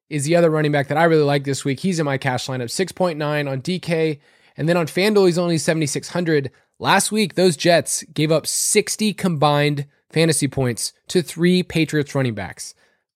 is 0.08 0.24
the 0.24 0.36
other 0.36 0.50
running 0.50 0.72
back 0.72 0.88
that 0.88 0.98
I 0.98 1.04
really 1.04 1.22
like 1.22 1.44
this 1.44 1.64
week. 1.64 1.80
He's 1.80 2.00
in 2.00 2.04
my 2.04 2.18
cash 2.18 2.46
lineup, 2.46 2.64
6.9 2.64 3.50
on 3.50 3.62
DK. 3.62 4.18
And 4.56 4.68
then 4.68 4.76
on 4.76 4.86
FanDuel, 4.86 5.26
he's 5.26 5.38
only 5.38 5.56
7,600. 5.56 6.50
Last 6.78 7.12
week, 7.12 7.34
those 7.34 7.56
Jets 7.56 8.02
gave 8.12 8.32
up 8.32 8.46
60 8.46 9.14
combined 9.14 9.86
fantasy 10.10 10.48
points 10.48 10.92
to 11.08 11.22
three 11.22 11.62
Patriots 11.62 12.14
running 12.14 12.34
backs. 12.34 12.74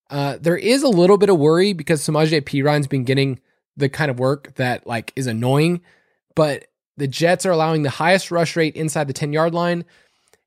Uh, 0.08 0.38
there 0.40 0.56
is 0.56 0.82
a 0.82 0.88
little 0.88 1.18
bit 1.18 1.30
of 1.30 1.38
worry 1.38 1.72
because 1.72 2.00
Samaje 2.00 2.44
Perine's 2.46 2.86
been 2.86 3.04
getting 3.04 3.40
the 3.76 3.88
kind 3.88 4.10
of 4.10 4.20
work 4.20 4.54
that 4.54 4.86
like 4.86 5.12
is 5.16 5.26
annoying, 5.26 5.80
but 6.36 6.66
the 6.96 7.08
Jets 7.08 7.44
are 7.44 7.50
allowing 7.50 7.82
the 7.82 7.90
highest 7.90 8.30
rush 8.30 8.54
rate 8.54 8.76
inside 8.76 9.08
the 9.08 9.12
10 9.12 9.32
yard 9.32 9.54
line, 9.54 9.84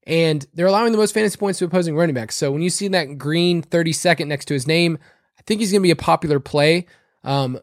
and 0.07 0.47
they're 0.53 0.65
allowing 0.65 0.93
the 0.93 0.97
most 0.97 1.13
fantasy 1.13 1.37
points 1.37 1.59
to 1.59 1.65
opposing 1.65 1.95
running 1.95 2.15
backs. 2.15 2.35
So 2.35 2.51
when 2.51 2.63
you 2.63 2.71
see 2.71 2.87
that 2.87 3.19
green 3.19 3.61
30 3.61 3.93
second 3.93 4.29
next 4.29 4.45
to 4.45 4.55
his 4.55 4.65
name, 4.65 4.97
I 5.37 5.43
think 5.43 5.59
he's 5.59 5.71
going 5.71 5.81
to 5.81 5.87
be 5.87 5.91
a 5.91 5.95
popular 5.95 6.39
play. 6.39 6.87
Um, 7.23 7.59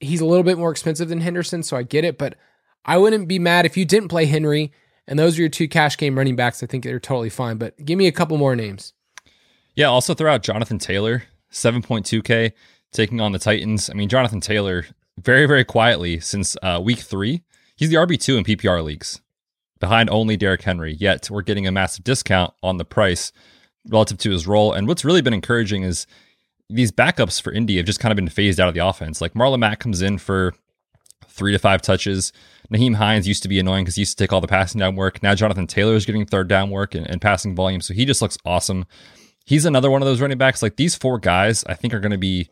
he's 0.00 0.20
a 0.20 0.26
little 0.26 0.42
bit 0.42 0.58
more 0.58 0.70
expensive 0.70 1.08
than 1.08 1.20
Henderson, 1.20 1.62
so 1.62 1.76
I 1.76 1.84
get 1.84 2.04
it, 2.04 2.18
but 2.18 2.34
I 2.84 2.98
wouldn't 2.98 3.28
be 3.28 3.38
mad 3.38 3.64
if 3.64 3.76
you 3.76 3.84
didn't 3.84 4.08
play 4.08 4.26
Henry 4.26 4.72
and 5.06 5.18
those 5.18 5.38
are 5.38 5.42
your 5.42 5.48
two 5.48 5.68
cash 5.68 5.96
game 5.96 6.18
running 6.18 6.36
backs. 6.36 6.62
I 6.62 6.66
think 6.66 6.84
they're 6.84 7.00
totally 7.00 7.30
fine, 7.30 7.56
but 7.56 7.82
give 7.84 7.96
me 7.96 8.08
a 8.08 8.12
couple 8.12 8.36
more 8.36 8.56
names. 8.56 8.92
Yeah, 9.74 9.86
also 9.86 10.14
throw 10.14 10.32
out 10.32 10.42
Jonathan 10.42 10.78
Taylor, 10.78 11.22
7.2K, 11.52 12.52
taking 12.92 13.20
on 13.20 13.32
the 13.32 13.38
Titans. 13.38 13.88
I 13.88 13.92
mean, 13.94 14.08
Jonathan 14.08 14.40
Taylor, 14.40 14.86
very, 15.18 15.46
very 15.46 15.64
quietly 15.64 16.18
since 16.18 16.56
uh, 16.62 16.80
week 16.82 16.98
three, 16.98 17.42
He's 17.76 17.90
the 17.90 17.96
RB2 17.96 18.38
in 18.38 18.44
PPR 18.44 18.82
leagues. 18.82 19.20
Behind 19.80 20.10
only 20.10 20.36
Derrick 20.36 20.62
Henry. 20.62 20.94
Yet 20.94 21.30
we're 21.30 21.42
getting 21.42 21.66
a 21.66 21.72
massive 21.72 22.04
discount 22.04 22.54
on 22.62 22.76
the 22.76 22.84
price 22.84 23.32
relative 23.88 24.18
to 24.18 24.30
his 24.30 24.46
role. 24.46 24.72
And 24.72 24.88
what's 24.88 25.04
really 25.04 25.22
been 25.22 25.34
encouraging 25.34 25.82
is 25.82 26.06
these 26.68 26.90
backups 26.90 27.40
for 27.40 27.52
Indy 27.52 27.76
have 27.76 27.86
just 27.86 28.00
kind 28.00 28.12
of 28.12 28.16
been 28.16 28.28
phased 28.28 28.58
out 28.58 28.68
of 28.68 28.74
the 28.74 28.86
offense. 28.86 29.20
Like 29.20 29.34
Marlon 29.34 29.60
Mack 29.60 29.78
comes 29.78 30.02
in 30.02 30.18
for 30.18 30.54
three 31.28 31.52
to 31.52 31.58
five 31.58 31.82
touches. 31.82 32.32
Nyheim 32.72 32.96
Hines 32.96 33.28
used 33.28 33.42
to 33.42 33.48
be 33.48 33.58
annoying 33.58 33.84
because 33.84 33.94
he 33.94 34.02
used 34.02 34.18
to 34.18 34.24
take 34.24 34.32
all 34.32 34.40
the 34.40 34.48
passing 34.48 34.78
down 34.80 34.96
work. 34.96 35.22
Now 35.22 35.34
Jonathan 35.34 35.66
Taylor 35.66 35.94
is 35.94 36.06
getting 36.06 36.26
third 36.26 36.48
down 36.48 36.70
work 36.70 36.94
and, 36.94 37.08
and 37.08 37.20
passing 37.20 37.54
volume. 37.54 37.80
So 37.80 37.94
he 37.94 38.04
just 38.04 38.22
looks 38.22 38.38
awesome. 38.44 38.86
He's 39.44 39.64
another 39.64 39.90
one 39.90 40.02
of 40.02 40.06
those 40.06 40.20
running 40.20 40.38
backs. 40.38 40.62
Like 40.62 40.76
these 40.76 40.96
four 40.96 41.18
guys, 41.18 41.64
I 41.68 41.74
think 41.74 41.94
are 41.94 42.00
going 42.00 42.10
to 42.10 42.18
be 42.18 42.48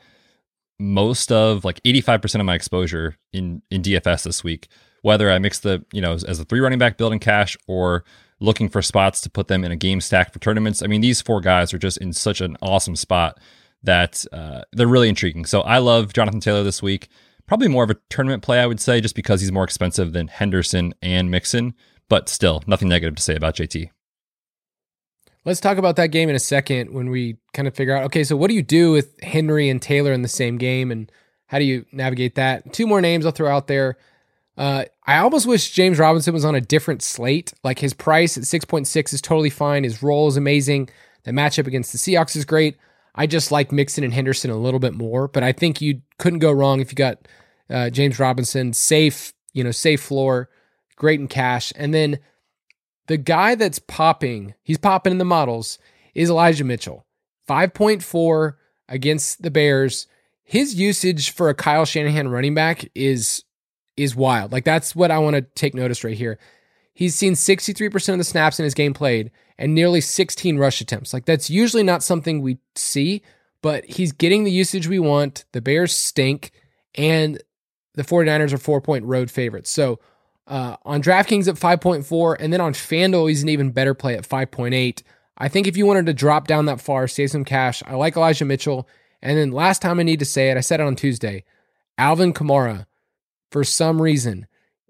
most 0.79 1.33
of 1.33 1.65
like 1.65 1.83
85% 1.83 2.41
of 2.41 2.47
my 2.47 2.55
exposure 2.55 3.17
in 3.33 3.63
in 3.71 3.83
DFS 3.83 4.25
this 4.25 4.45
week. 4.45 4.69
Whether 5.05 5.31
I 5.31 5.39
mix 5.39 5.59
the, 5.59 5.85
you 5.93 6.01
know, 6.01 6.15
as, 6.15 6.25
as 6.25 6.41
a 6.41 6.47
three 6.47 6.61
running 6.61 6.79
back 6.79 6.97
building 6.97 7.19
cash 7.19 7.59
or 7.67 8.05
looking 8.41 8.71
for 8.71 8.81
spots 8.81 9.21
to 9.21 9.29
put 9.29 9.49
them 9.49 9.63
in 9.63 9.71
a 9.71 9.77
game 9.77 10.01
stack 10.01 10.33
for 10.33 10.39
tournaments. 10.39 10.83
I 10.83 10.87
mean, 10.87 11.03
these 11.03 11.21
four 11.21 11.43
guys 11.43 11.75
are 11.75 11.79
just 11.79 11.99
in 11.99 12.15
such 12.15 12.41
an 12.41 12.57
awesome 12.63 12.97
spot 12.97 13.39
that 13.83 14.25
uh, 14.33 14.63
they're 14.73 14.87
really 14.87 15.11
intriguing. 15.11 15.45
So 15.45 15.61
I 15.61 15.77
love 15.77 16.15
Jonathan 16.15 16.41
Taylor 16.41 16.63
this 16.63 16.83
week. 16.83 17.09
Probably 17.47 17.69
more 17.69 17.85
of 17.85 17.91
a 17.91 17.97
tournament 18.09 18.43
play, 18.43 18.61
I 18.61 18.67
would 18.67 18.81
say, 18.81 19.03
just 19.03 19.15
because 19.15 19.43
he's 19.43 19.53
more 19.53 19.65
expensive 19.65 20.15
than 20.15 20.29
Henderson 20.29 20.95
and 21.03 21.31
Mixon. 21.31 21.75
But 22.09 22.31
still, 22.31 22.63
nothing 22.67 22.89
negative 22.89 23.17
to 23.17 23.23
say 23.23 23.37
about 23.37 23.57
JT. 23.57 23.91
Let's 25.45 25.61
talk 25.61 25.77
about 25.77 25.97
that 25.97 26.07
game 26.07 26.31
in 26.31 26.35
a 26.35 26.41
second 26.41 26.95
when 26.95 27.11
we 27.11 27.37
kind 27.53 27.69
of 27.69 27.75
figure 27.75 27.95
out 27.95 28.05
okay, 28.05 28.25
so 28.25 28.39
what 28.39 28.49
do 28.49 28.55
you 28.55 28.63
do 28.63 28.91
with 28.93 29.21
Henry 29.23 29.69
and 29.69 29.83
Taylor 29.83 30.15
in 30.15 30.23
the 30.23 30.29
same 30.29 30.57
game 30.57 30.91
and 30.91 31.13
how 31.47 31.59
do 31.59 31.65
you 31.65 31.85
navigate 31.93 32.37
that? 32.37 32.73
Two 32.73 32.87
more 32.87 33.03
names 33.03 33.27
I'll 33.27 33.33
throw 33.33 33.55
out 33.55 33.67
there. 33.67 33.99
Uh, 34.57 34.85
I 35.07 35.19
almost 35.19 35.47
wish 35.47 35.73
James 35.73 35.99
Robinson 35.99 36.33
was 36.33 36.45
on 36.45 36.55
a 36.55 36.61
different 36.61 37.03
slate. 37.03 37.53
Like 37.65 37.79
his 37.79 37.93
price 37.93 38.37
at 38.37 38.45
6.6 38.45 39.13
is 39.13 39.21
totally 39.21 39.51
fine. 39.51 39.85
His 39.85 40.03
role 40.03 40.29
is 40.29 40.37
amazing. 40.37 40.89
The 41.25 41.33
matchup 41.33 41.67
against 41.67 41.93
the 41.93 41.99
Seahawks 41.99 42.37
is 42.37 42.45
great. 42.45 42.77
I 43.15 43.27
just 43.27 43.53
like 43.53 43.73
Mixon 43.73 44.05
and 44.05 44.13
Henderson 44.13 44.51
a 44.51 44.57
little 44.57 44.81
bit 44.81 44.95
more, 44.95 45.29
but 45.29 45.43
I 45.43 45.53
think 45.53 45.81
you 45.81 46.03
couldn't 46.19 46.41
go 46.41 46.51
wrong 46.53 46.81
if 46.81 46.91
you 46.91 46.97
got 46.97 47.19
uh, 47.71 47.91
James 47.91 48.19
Robinson 48.19 48.73
safe, 48.73 49.33
you 49.53 49.63
know, 49.63 49.71
safe 49.71 50.03
floor, 50.03 50.51
great 50.97 51.21
in 51.21 51.29
cash. 51.29 51.73
And 51.77 51.95
then 51.95 52.19
the 53.07 53.17
guy 53.17 53.55
that's 53.55 53.79
popping, 53.79 54.55
he's 54.63 54.79
popping 54.79 55.13
in 55.13 55.19
the 55.19 55.25
models, 55.25 55.79
is 56.15 56.29
Elijah 56.29 56.65
Mitchell. 56.65 57.07
5.4 57.49 58.55
against 58.89 59.43
the 59.43 59.51
Bears. 59.51 60.07
His 60.43 60.75
usage 60.75 61.31
for 61.31 61.49
a 61.49 61.55
Kyle 61.55 61.85
Shanahan 61.85 62.29
running 62.29 62.55
back 62.55 62.91
is 62.95 63.45
is 63.97 64.17
wild. 64.17 64.53
Like 64.53 64.65
that's 64.65 64.95
what 64.95 65.11
I 65.11 65.19
want 65.19 65.37
to 65.37 65.43
take 65.43 65.75
notice 65.75 66.05
right 66.05 66.17
here. 66.17 66.39
He's 66.93 67.15
seen 67.15 67.33
63% 67.33 68.13
of 68.13 68.19
the 68.19 68.25
snaps 68.25 68.59
in 68.59 68.65
his 68.65 68.75
game 68.75 68.95
played 68.95 69.31
and 69.59 69.75
nearly 69.75 70.01
16 70.01 70.59
rush 70.59 70.81
attempts. 70.81 71.13
Like 71.13 71.25
that's 71.25 71.51
usually 71.51 71.83
not 71.83 72.03
something 72.03 72.41
we 72.41 72.59
see, 72.75 73.23
but 73.63 73.85
he's 73.85 74.13
getting 74.13 74.45
the 74.45 74.51
usage 74.51 74.87
we 74.87 74.99
want. 74.99 75.45
The 75.53 75.61
Bears 75.61 75.93
stink 75.93 76.53
and 76.95 77.43
the 77.95 78.03
49ers 78.03 78.53
are 78.53 78.81
4-point 78.81 79.05
road 79.05 79.31
favorites. 79.31 79.71
So 79.71 79.99
uh, 80.47 80.77
on 80.85 81.03
DraftKings 81.03 81.49
at 81.49 81.55
5.4, 81.55 82.37
and 82.39 82.53
then 82.53 82.61
on 82.61 82.75
FanDuel, 82.75 83.29
he's 83.29 83.43
an 83.43 83.49
even 83.49 83.71
better 83.71 83.95
play 83.95 84.15
at 84.17 84.29
5.8. 84.29 85.03
I 85.39 85.49
think 85.49 85.67
if 85.67 85.77
you 85.77 85.87
wanted 85.87 86.07
to 86.07 86.15
drop 86.15 86.47
down 86.47 86.67
that 86.67 86.81
far, 86.81 87.09
save 87.09 87.31
some 87.31 87.45
cash, 87.45 87.83
I 87.87 87.95
like 87.95 88.17
Elijah 88.17 88.45
Mitchell. 88.45 88.89
And 89.23 89.39
then 89.39 89.53
last 89.53 89.81
time 89.81 89.99
I 89.99 90.03
need 90.03 90.19
to 90.19 90.25
say 90.25 90.51
it, 90.51 90.57
I 90.57 90.61
said 90.61 90.81
it 90.81 90.87
on 90.87 90.97
Tuesday. 90.97 91.45
Alvin 91.97 92.35
Kamara, 92.35 92.87
for 93.55 93.63
some 93.63 94.03
reason, 94.03 94.49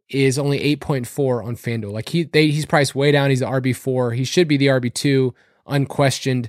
is 0.08 0.38
only 0.38 0.58
8.4 0.76 1.44
on 1.44 1.54
FanDuel. 1.54 1.92
Like 1.92 2.08
he 2.08 2.22
they, 2.22 2.46
he's 2.46 2.64
priced 2.64 2.94
way 2.94 3.12
down. 3.12 3.28
He's 3.28 3.40
the 3.40 3.46
RB4. 3.46 4.16
He 4.16 4.24
should 4.24 4.48
be 4.48 4.56
the 4.56 4.68
RB2, 4.68 5.34
unquestioned. 5.66 6.48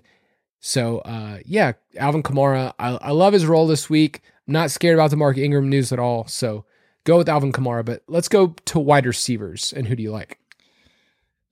So 0.62 1.00
uh, 1.00 1.40
yeah, 1.44 1.74
Alvin 1.98 2.24
Kamara. 2.24 2.74
I, 2.80 2.92
I 3.02 3.12
love 3.12 3.34
his 3.34 3.46
role 3.46 3.68
this 3.68 3.90
week. 3.90 4.22
I'm 4.48 4.54
not 4.54 4.72
scared 4.72 4.96
about 4.96 5.10
the 5.10 5.18
Mark 5.18 5.38
Ingram 5.38 5.70
news 5.70 5.92
at 5.92 6.00
all. 6.00 6.26
So 6.28 6.64
go 7.04 7.18
with 7.18 7.28
Alvin 7.28 7.52
Kamara, 7.52 7.84
but 7.84 8.02
let's 8.08 8.30
go 8.30 8.56
to 8.64 8.80
wide 8.80 9.06
receivers. 9.06 9.74
And 9.76 9.86
who 9.86 9.98
do 9.98 10.02
you 10.04 10.12
like? 10.12 10.40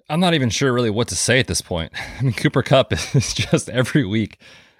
I'm 0.07 0.21
not 0.21 0.33
even 0.33 0.49
sure 0.49 0.71
really 0.71 0.89
what 0.89 1.09
to 1.09 1.17
say 1.17 1.41
at 1.41 1.47
this 1.47 1.59
point. 1.59 1.91
I 2.19 2.23
mean, 2.23 2.31
Cooper 2.31 2.63
Kupp 2.63 2.93
is 3.13 3.33
just 3.33 3.69
every 3.69 4.05
week 4.05 4.39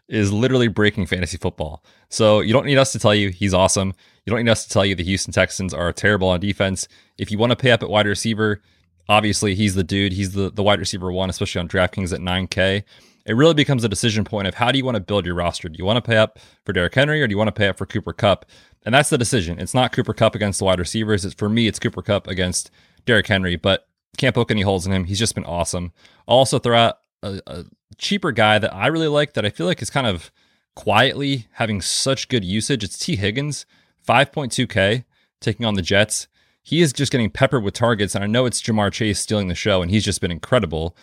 is 0.09 0.31
literally 0.31 0.67
breaking 0.67 1.05
fantasy 1.05 1.37
football. 1.37 1.83
So 2.09 2.41
you 2.41 2.53
don't 2.53 2.65
need 2.65 2.77
us 2.77 2.91
to 2.91 2.99
tell 2.99 3.15
you 3.15 3.29
he's 3.29 3.53
awesome. 3.53 3.93
You 4.25 4.31
don't 4.31 4.43
need 4.43 4.51
us 4.51 4.63
to 4.63 4.69
tell 4.69 4.85
you 4.85 4.95
the 4.95 5.03
Houston 5.03 5.33
Texans 5.33 5.73
are 5.73 5.91
terrible 5.93 6.29
on 6.29 6.39
defense. 6.39 6.87
If 7.17 7.31
you 7.31 7.37
want 7.37 7.51
to 7.51 7.55
pay 7.55 7.71
up 7.71 7.83
at 7.83 7.89
wide 7.89 8.07
receiver, 8.07 8.61
obviously 9.07 9.55
he's 9.55 9.75
the 9.75 9.83
dude. 9.83 10.13
He's 10.13 10.33
the, 10.33 10.51
the 10.51 10.63
wide 10.63 10.79
receiver 10.79 11.11
one, 11.11 11.29
especially 11.29 11.59
on 11.61 11.67
DraftKings 11.67 12.13
at 12.13 12.19
9K. 12.19 12.83
It 13.25 13.33
really 13.33 13.53
becomes 13.53 13.83
a 13.83 13.89
decision 13.89 14.25
point 14.25 14.47
of 14.47 14.55
how 14.55 14.71
do 14.71 14.77
you 14.77 14.83
want 14.83 14.95
to 14.95 15.01
build 15.01 15.25
your 15.25 15.35
roster? 15.35 15.69
Do 15.69 15.77
you 15.77 15.85
want 15.85 16.03
to 16.03 16.07
pay 16.07 16.17
up 16.17 16.39
for 16.65 16.73
Derrick 16.73 16.93
Henry 16.93 17.21
or 17.21 17.27
do 17.27 17.31
you 17.31 17.37
want 17.37 17.47
to 17.47 17.53
pay 17.53 17.69
up 17.69 17.77
for 17.77 17.85
Cooper 17.85 18.11
Kupp? 18.11 18.45
And 18.85 18.93
that's 18.93 19.09
the 19.09 19.17
decision. 19.17 19.59
It's 19.59 19.73
not 19.73 19.93
Cooper 19.93 20.13
Kupp 20.13 20.35
against 20.35 20.59
the 20.59 20.65
wide 20.65 20.79
receivers. 20.79 21.23
It's 21.23 21.33
for 21.33 21.47
me, 21.47 21.67
it's 21.67 21.79
Cooper 21.79 22.01
Kupp 22.01 22.27
against 22.27 22.69
Derrick 23.05 23.27
Henry, 23.27 23.55
but 23.55 23.87
can't 24.17 24.35
poke 24.35 24.51
any 24.51 24.61
holes 24.61 24.85
in 24.85 24.91
him. 24.91 25.05
He's 25.05 25.19
just 25.19 25.35
been 25.35 25.45
awesome. 25.45 25.93
I'll 26.27 26.37
also 26.37 26.59
throw 26.59 26.77
out 26.77 26.99
a, 27.23 27.41
a 27.47 27.65
cheaper 27.95 28.31
guy 28.31 28.59
that 28.59 28.73
I 28.73 28.87
really 28.87 29.07
like 29.07 29.33
that 29.33 29.45
I 29.45 29.49
feel 29.49 29.67
like 29.67 29.81
is 29.81 29.89
kind 29.89 30.07
of 30.07 30.31
quietly 30.75 31.47
having 31.53 31.81
such 31.81 32.29
good 32.29 32.43
usage. 32.43 32.83
It's 32.83 32.97
Tee 32.97 33.15
Higgins, 33.15 33.65
5.2K, 34.07 35.05
taking 35.39 35.65
on 35.65 35.75
the 35.75 35.81
Jets. 35.81 36.27
He 36.61 36.81
is 36.81 36.93
just 36.93 37.11
getting 37.11 37.29
peppered 37.29 37.63
with 37.63 37.73
targets. 37.73 38.15
And 38.15 38.23
I 38.23 38.27
know 38.27 38.45
it's 38.45 38.61
Ja'Marr 38.61 38.91
Chase 38.91 39.19
stealing 39.19 39.47
the 39.47 39.55
show, 39.55 39.81
and 39.81 39.91
he's 39.91 40.05
just 40.05 40.21
been 40.21 40.31
incredible. 40.31 40.95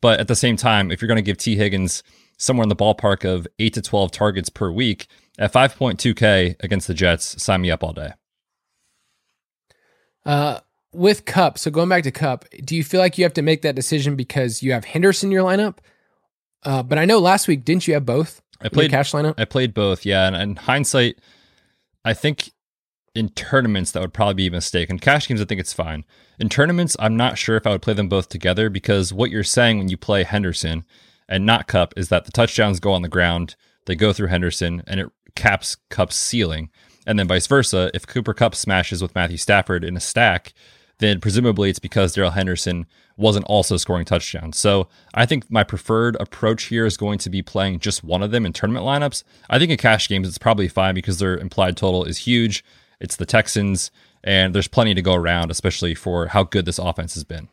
But 0.00 0.20
at 0.20 0.28
the 0.28 0.36
same 0.36 0.56
time, 0.56 0.90
if 0.90 1.02
you're 1.02 1.08
going 1.08 1.16
to 1.16 1.22
give 1.22 1.38
Tee 1.38 1.56
Higgins 1.56 2.02
somewhere 2.36 2.62
in 2.62 2.68
the 2.68 2.76
ballpark 2.76 3.24
of 3.24 3.46
8 3.58 3.74
to 3.74 3.82
12 3.82 4.12
targets 4.12 4.48
per 4.48 4.70
week, 4.70 5.08
at 5.38 5.52
5.2K 5.52 6.56
against 6.60 6.88
the 6.88 6.94
Jets, 6.94 7.40
sign 7.42 7.60
me 7.60 7.70
up 7.70 7.84
all 7.84 7.92
day. 7.92 8.12
Uh, 10.26 10.60
with 10.92 11.24
Kupp, 11.24 11.58
so 11.58 11.70
going 11.70 11.88
back 11.88 12.02
to 12.02 12.10
Kupp, 12.10 12.44
do 12.64 12.74
you 12.74 12.82
feel 12.82 13.00
like 13.00 13.18
you 13.18 13.24
have 13.24 13.34
to 13.34 13.42
make 13.42 13.62
that 13.62 13.76
decision 13.76 14.16
because 14.16 14.62
you 14.62 14.72
have 14.72 14.84
Henderson 14.84 15.28
in 15.28 15.32
your 15.32 15.44
lineup? 15.44 15.78
Uh, 16.64 16.82
but 16.82 16.98
I 16.98 17.04
know 17.04 17.18
last 17.18 17.48
week, 17.48 17.64
didn't 17.64 17.86
you 17.86 17.94
have 17.94 18.06
both? 18.06 18.42
I 18.60 18.68
played 18.68 18.90
cash 18.90 19.12
lineup. 19.12 19.34
I 19.38 19.44
played 19.44 19.72
both, 19.72 20.04
yeah. 20.04 20.26
And 20.26 20.36
in 20.36 20.56
hindsight, 20.56 21.20
I 22.04 22.14
think 22.14 22.50
in 23.14 23.28
tournaments 23.30 23.92
that 23.92 24.00
would 24.00 24.12
probably 24.12 24.34
be 24.34 24.46
a 24.48 24.50
mistake. 24.50 24.90
In 24.90 24.98
cash 24.98 25.28
games, 25.28 25.40
I 25.40 25.44
think 25.44 25.60
it's 25.60 25.72
fine. 25.72 26.04
In 26.38 26.48
tournaments, 26.48 26.96
I'm 26.98 27.16
not 27.16 27.38
sure 27.38 27.56
if 27.56 27.66
I 27.66 27.70
would 27.70 27.82
play 27.82 27.94
them 27.94 28.08
both 28.08 28.28
together 28.28 28.70
because 28.70 29.12
what 29.12 29.30
you're 29.30 29.44
saying 29.44 29.78
when 29.78 29.88
you 29.88 29.96
play 29.96 30.24
Henderson 30.24 30.84
and 31.28 31.44
not 31.44 31.66
Kupp 31.66 31.94
is 31.96 32.08
that 32.08 32.24
the 32.24 32.32
touchdowns 32.32 32.80
go 32.80 32.92
on 32.92 33.02
the 33.02 33.08
ground, 33.08 33.56
they 33.86 33.94
go 33.94 34.12
through 34.12 34.28
Henderson, 34.28 34.82
and 34.86 35.00
it 35.00 35.08
caps 35.34 35.76
Kupp's 35.90 36.16
ceiling. 36.16 36.70
And 37.06 37.18
then 37.18 37.28
vice 37.28 37.46
versa, 37.46 37.90
if 37.94 38.06
Cooper 38.06 38.34
Kupp 38.34 38.54
smashes 38.54 39.00
with 39.00 39.14
Matthew 39.14 39.38
Stafford 39.38 39.84
in 39.84 39.96
a 39.96 40.00
stack, 40.00 40.52
then 40.98 41.20
presumably 41.20 41.70
it's 41.70 41.78
because 41.78 42.12
Darrell 42.12 42.32
Henderson 42.32 42.86
wasn't 43.16 43.44
also 43.46 43.76
scoring 43.76 44.04
touchdowns. 44.04 44.58
So 44.58 44.88
I 45.14 45.26
think 45.26 45.50
my 45.50 45.64
preferred 45.64 46.16
approach 46.20 46.64
here 46.64 46.86
is 46.86 46.96
going 46.96 47.18
to 47.20 47.30
be 47.30 47.42
playing 47.42 47.80
just 47.80 48.04
one 48.04 48.22
of 48.22 48.30
them 48.30 48.44
in 48.44 48.52
tournament 48.52 48.84
lineups. 48.84 49.24
I 49.48 49.58
think 49.58 49.70
in 49.70 49.78
cash 49.78 50.08
games 50.08 50.28
it's 50.28 50.38
probably 50.38 50.68
fine 50.68 50.94
because 50.94 51.18
their 51.18 51.36
implied 51.36 51.76
total 51.76 52.04
is 52.04 52.18
huge. 52.18 52.64
It's 53.00 53.16
the 53.16 53.26
Texans, 53.26 53.90
and 54.24 54.54
there's 54.54 54.68
plenty 54.68 54.94
to 54.94 55.02
go 55.02 55.14
around, 55.14 55.50
especially 55.50 55.94
for 55.94 56.26
how 56.26 56.42
good 56.42 56.64
this 56.64 56.78
offense 56.78 57.14
has 57.14 57.24
been. 57.24 57.48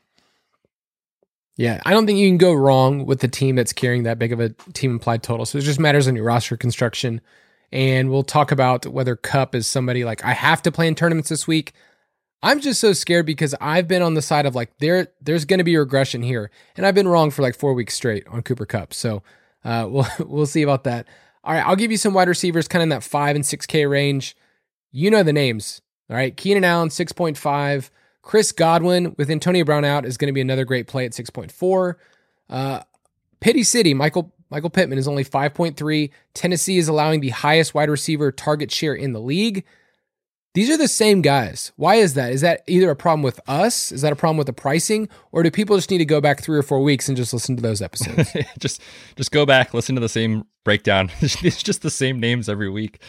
Yeah, 1.58 1.82
I 1.86 1.92
don't 1.92 2.06
think 2.06 2.20
you 2.20 2.28
can 2.28 2.38
go 2.38 2.54
wrong 2.54 3.06
with 3.06 3.22
the 3.22 3.28
team 3.28 3.56
that's 3.56 3.72
carrying 3.72 4.04
that 4.04 4.20
big 4.20 4.34
of 4.34 4.40
a 4.40 4.50
team 4.74 4.92
implied 4.92 5.24
total. 5.24 5.46
So 5.46 5.58
it 5.58 5.62
just 5.62 5.80
matters 5.80 6.08
on 6.08 6.16
your 6.16 6.26
roster 6.26 6.58
construction. 6.58 7.22
And 7.72 8.10
we'll 8.10 8.24
talk 8.24 8.52
about 8.52 8.86
whether 8.86 9.16
Kupp 9.16 9.56
is 9.56 9.68
somebody 9.68 10.04
like 10.04 10.24
I 10.24 10.34
have 10.34 10.62
to 10.64 10.72
play 10.72 10.88
in 10.88 10.96
tournaments 10.96 11.30
this 11.30 11.48
week. 11.48 11.74
I'm 12.44 12.60
just 12.60 12.80
so 12.80 12.94
scared 12.94 13.26
because 13.26 13.56
I've 13.60 13.88
been 13.88 14.02
on 14.02 14.14
the 14.14 14.22
side 14.22 14.46
of 14.46 14.56
like 14.56 14.78
there 14.80 15.08
there's 15.22 15.46
going 15.46 15.58
to 15.58 15.64
be 15.64 15.78
regression 15.78 16.22
here, 16.22 16.52
and 16.78 16.86
I've 16.86 16.96
been 16.96 17.08
wrong 17.08 17.32
for 17.32 17.42
like 17.42 17.56
four 17.56 17.74
weeks 17.74 17.96
straight 17.96 18.28
on 18.28 18.44
Cooper 18.44 18.66
Kupp. 18.66 18.94
So 18.94 19.24
uh, 19.64 19.88
we'll 19.90 20.08
we'll 20.20 20.46
see 20.46 20.62
about 20.62 20.84
that. 20.84 21.08
All 21.44 21.54
right, 21.54 21.66
I'll 21.66 21.76
give 21.76 21.92
you 21.92 21.98
some 21.98 22.14
wide 22.14 22.28
receivers, 22.28 22.68
kind 22.68 22.82
of 22.82 22.86
in 22.86 22.90
that 22.90 23.04
five 23.04 23.36
and 23.36 23.46
six 23.46 23.66
K 23.66 23.86
range. 23.86 24.36
You 24.92 25.12
know 25.12 25.24
the 25.24 25.34
names. 25.34 25.82
All 26.10 26.16
right, 26.16 26.36
Keenan 26.36 26.64
Allen 26.64 26.90
six 26.90 27.12
point 27.12 27.38
five. 27.38 27.92
Chris 28.26 28.52
Godwin 28.52 29.16
with 29.18 29.30
Antonio 29.30 29.64
Brown 29.64 29.86
out 29.86 30.04
is 30.04 30.18
going 30.18 30.28
to 30.28 30.34
be 30.34 30.42
another 30.42 30.66
great 30.66 30.88
play 30.88 31.06
at 31.06 31.12
6.4. 31.12 31.94
Uh, 32.50 32.82
Pity 33.40 33.62
City, 33.62 33.94
Michael 33.94 34.34
Michael 34.50 34.72
Pittman 34.72 34.98
is 34.98 35.08
only 35.08 35.24
5.3. 35.24 36.10
Tennessee 36.34 36.78
is 36.78 36.88
allowing 36.88 37.22
the 37.22 37.30
highest 37.30 37.74
wide 37.74 37.90
receiver 37.90 38.32
target 38.32 38.72
share 38.72 38.94
in 38.96 39.14
the 39.14 39.20
league. 39.20 39.64
These 40.56 40.70
are 40.70 40.78
the 40.78 40.88
same 40.88 41.22
guys. 41.22 41.74
Why 41.76 41.96
is 41.96 42.14
that? 42.14 42.32
Is 42.32 42.40
that 42.40 42.64
either 42.66 42.90
a 42.90 42.96
problem 42.96 43.24
with 43.24 43.42
us? 43.46 43.92
Is 43.92 44.02
that 44.02 44.14
a 44.14 44.16
problem 44.16 44.38
with 44.38 44.48
the 44.48 44.54
pricing? 44.54 45.10
Or 45.34 45.44
do 45.44 45.52
people 45.52 45.76
just 45.76 45.92
need 45.92 45.98
to 45.98 46.06
go 46.06 46.22
back 46.22 46.42
three 46.42 46.58
or 46.58 46.64
four 46.64 46.82
weeks 46.82 47.10
and 47.10 47.18
just 47.18 47.34
listen 47.34 47.58
to 47.58 47.62
those 47.62 47.82
episodes? 47.82 48.32
just 48.60 48.82
just 49.18 49.32
go 49.32 49.46
back, 49.46 49.74
listen 49.74 49.96
to 49.96 50.02
the 50.02 50.08
same 50.08 50.46
breakdown. 50.64 51.12
it's 51.20 51.62
just 51.62 51.82
the 51.82 51.90
same 51.90 52.22
names 52.22 52.48
every 52.48 52.70
week. 52.70 53.02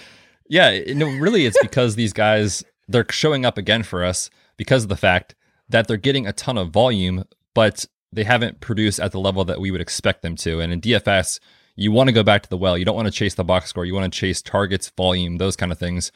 Yeah, 0.49 0.77
no, 0.95 1.07
really 1.07 1.47
it's 1.47 1.57
because 1.63 1.95
these 1.95 2.13
guys 2.13 2.65
they're 2.89 3.07
showing 3.11 3.47
up 3.47 3.59
again 3.59 3.85
for 3.85 4.05
us 4.05 4.29
because 4.57 4.83
of 4.83 4.89
the 4.89 4.97
fact 4.97 5.37
that 5.69 5.87
they're 5.87 5.97
getting 5.97 6.27
a 6.27 6.33
ton 6.33 6.59
of 6.59 6.71
volume, 6.71 7.25
but 7.55 7.85
they 8.13 8.25
haven't 8.25 8.61
produced 8.61 8.99
at 8.99 9.13
the 9.13 9.21
level 9.21 9.45
that 9.45 9.61
we 9.61 9.71
would 9.71 9.81
expect 9.81 10.23
them 10.23 10.35
to. 10.37 10.61
And 10.61 10.73
in 10.73 10.81
DFS, 10.81 11.39
you 11.77 11.93
want 11.93 12.09
to 12.09 12.13
go 12.13 12.25
back 12.25 12.43
to 12.43 12.49
the 12.49 12.57
well. 12.57 12.77
You 12.77 12.85
don't 12.85 12.97
want 12.97 13.07
to 13.07 13.13
chase 13.13 13.35
the 13.35 13.45
box 13.45 13.71
score. 13.71 13.85
You 13.85 13.95
want 13.95 14.13
to 14.13 14.19
chase 14.19 14.43
targets, 14.43 14.91
volume, 14.97 15.37
those 15.37 15.55
kind 15.55 15.71
of 15.71 15.79
things. 15.79 16.11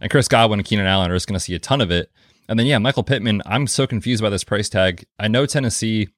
And 0.00 0.10
Chris 0.10 0.28
Godwin 0.28 0.60
and 0.60 0.66
Keenan 0.66 0.86
Allen 0.86 1.10
are 1.10 1.16
just 1.16 1.26
going 1.26 1.34
to 1.34 1.40
see 1.40 1.54
a 1.54 1.58
ton 1.58 1.80
of 1.80 1.90
it. 1.90 2.10
And 2.48 2.58
then, 2.58 2.66
yeah, 2.66 2.78
Michael 2.78 3.04
Pittman, 3.04 3.42
I'm 3.46 3.66
so 3.66 3.86
confused 3.86 4.22
by 4.22 4.30
this 4.30 4.44
price 4.44 4.68
tag. 4.68 5.04
I 5.18 5.28
know 5.28 5.46
Tennessee 5.46 6.08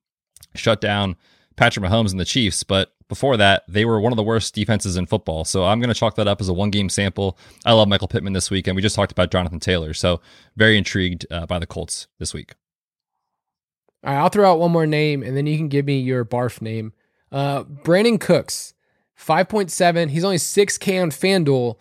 shut 0.54 0.80
down 0.80 1.16
Patrick 1.56 1.84
Mahomes 1.84 2.10
and 2.10 2.20
the 2.20 2.24
Chiefs, 2.24 2.62
but 2.62 2.92
before 3.08 3.36
that, 3.36 3.64
they 3.68 3.84
were 3.84 4.00
one 4.00 4.12
of 4.12 4.16
the 4.16 4.22
worst 4.22 4.54
defenses 4.54 4.96
in 4.96 5.04
football. 5.04 5.44
So 5.44 5.64
I'm 5.66 5.80
going 5.80 5.92
to 5.92 5.94
chalk 5.94 6.14
that 6.14 6.26
up 6.26 6.40
as 6.40 6.48
a 6.48 6.54
one 6.54 6.70
game 6.70 6.88
sample. 6.88 7.36
I 7.66 7.72
love 7.72 7.88
Michael 7.88 8.08
Pittman 8.08 8.32
this 8.32 8.50
week, 8.50 8.66
and 8.66 8.74
we 8.74 8.80
just 8.80 8.96
talked 8.96 9.12
about 9.12 9.30
Jonathan 9.30 9.60
Taylor. 9.60 9.92
So 9.92 10.22
very 10.56 10.78
intrigued 10.78 11.26
uh, 11.30 11.44
by 11.44 11.58
the 11.58 11.66
Colts 11.66 12.06
this 12.18 12.32
week. 12.32 12.54
All 14.04 14.12
right, 14.12 14.18
I'll 14.18 14.30
throw 14.30 14.50
out 14.50 14.58
one 14.58 14.72
more 14.72 14.86
name, 14.86 15.22
and 15.22 15.36
then 15.36 15.46
you 15.46 15.58
can 15.58 15.68
give 15.68 15.84
me 15.84 16.00
your 16.00 16.24
barf 16.24 16.62
name. 16.62 16.94
Uh, 17.30 17.64
Brandin 17.64 18.18
Cooks, 18.18 18.72
5.7. 19.18 20.08
He's 20.08 20.24
only 20.24 20.38
6K 20.38 21.02
on 21.02 21.10
FanDuel. 21.10 21.76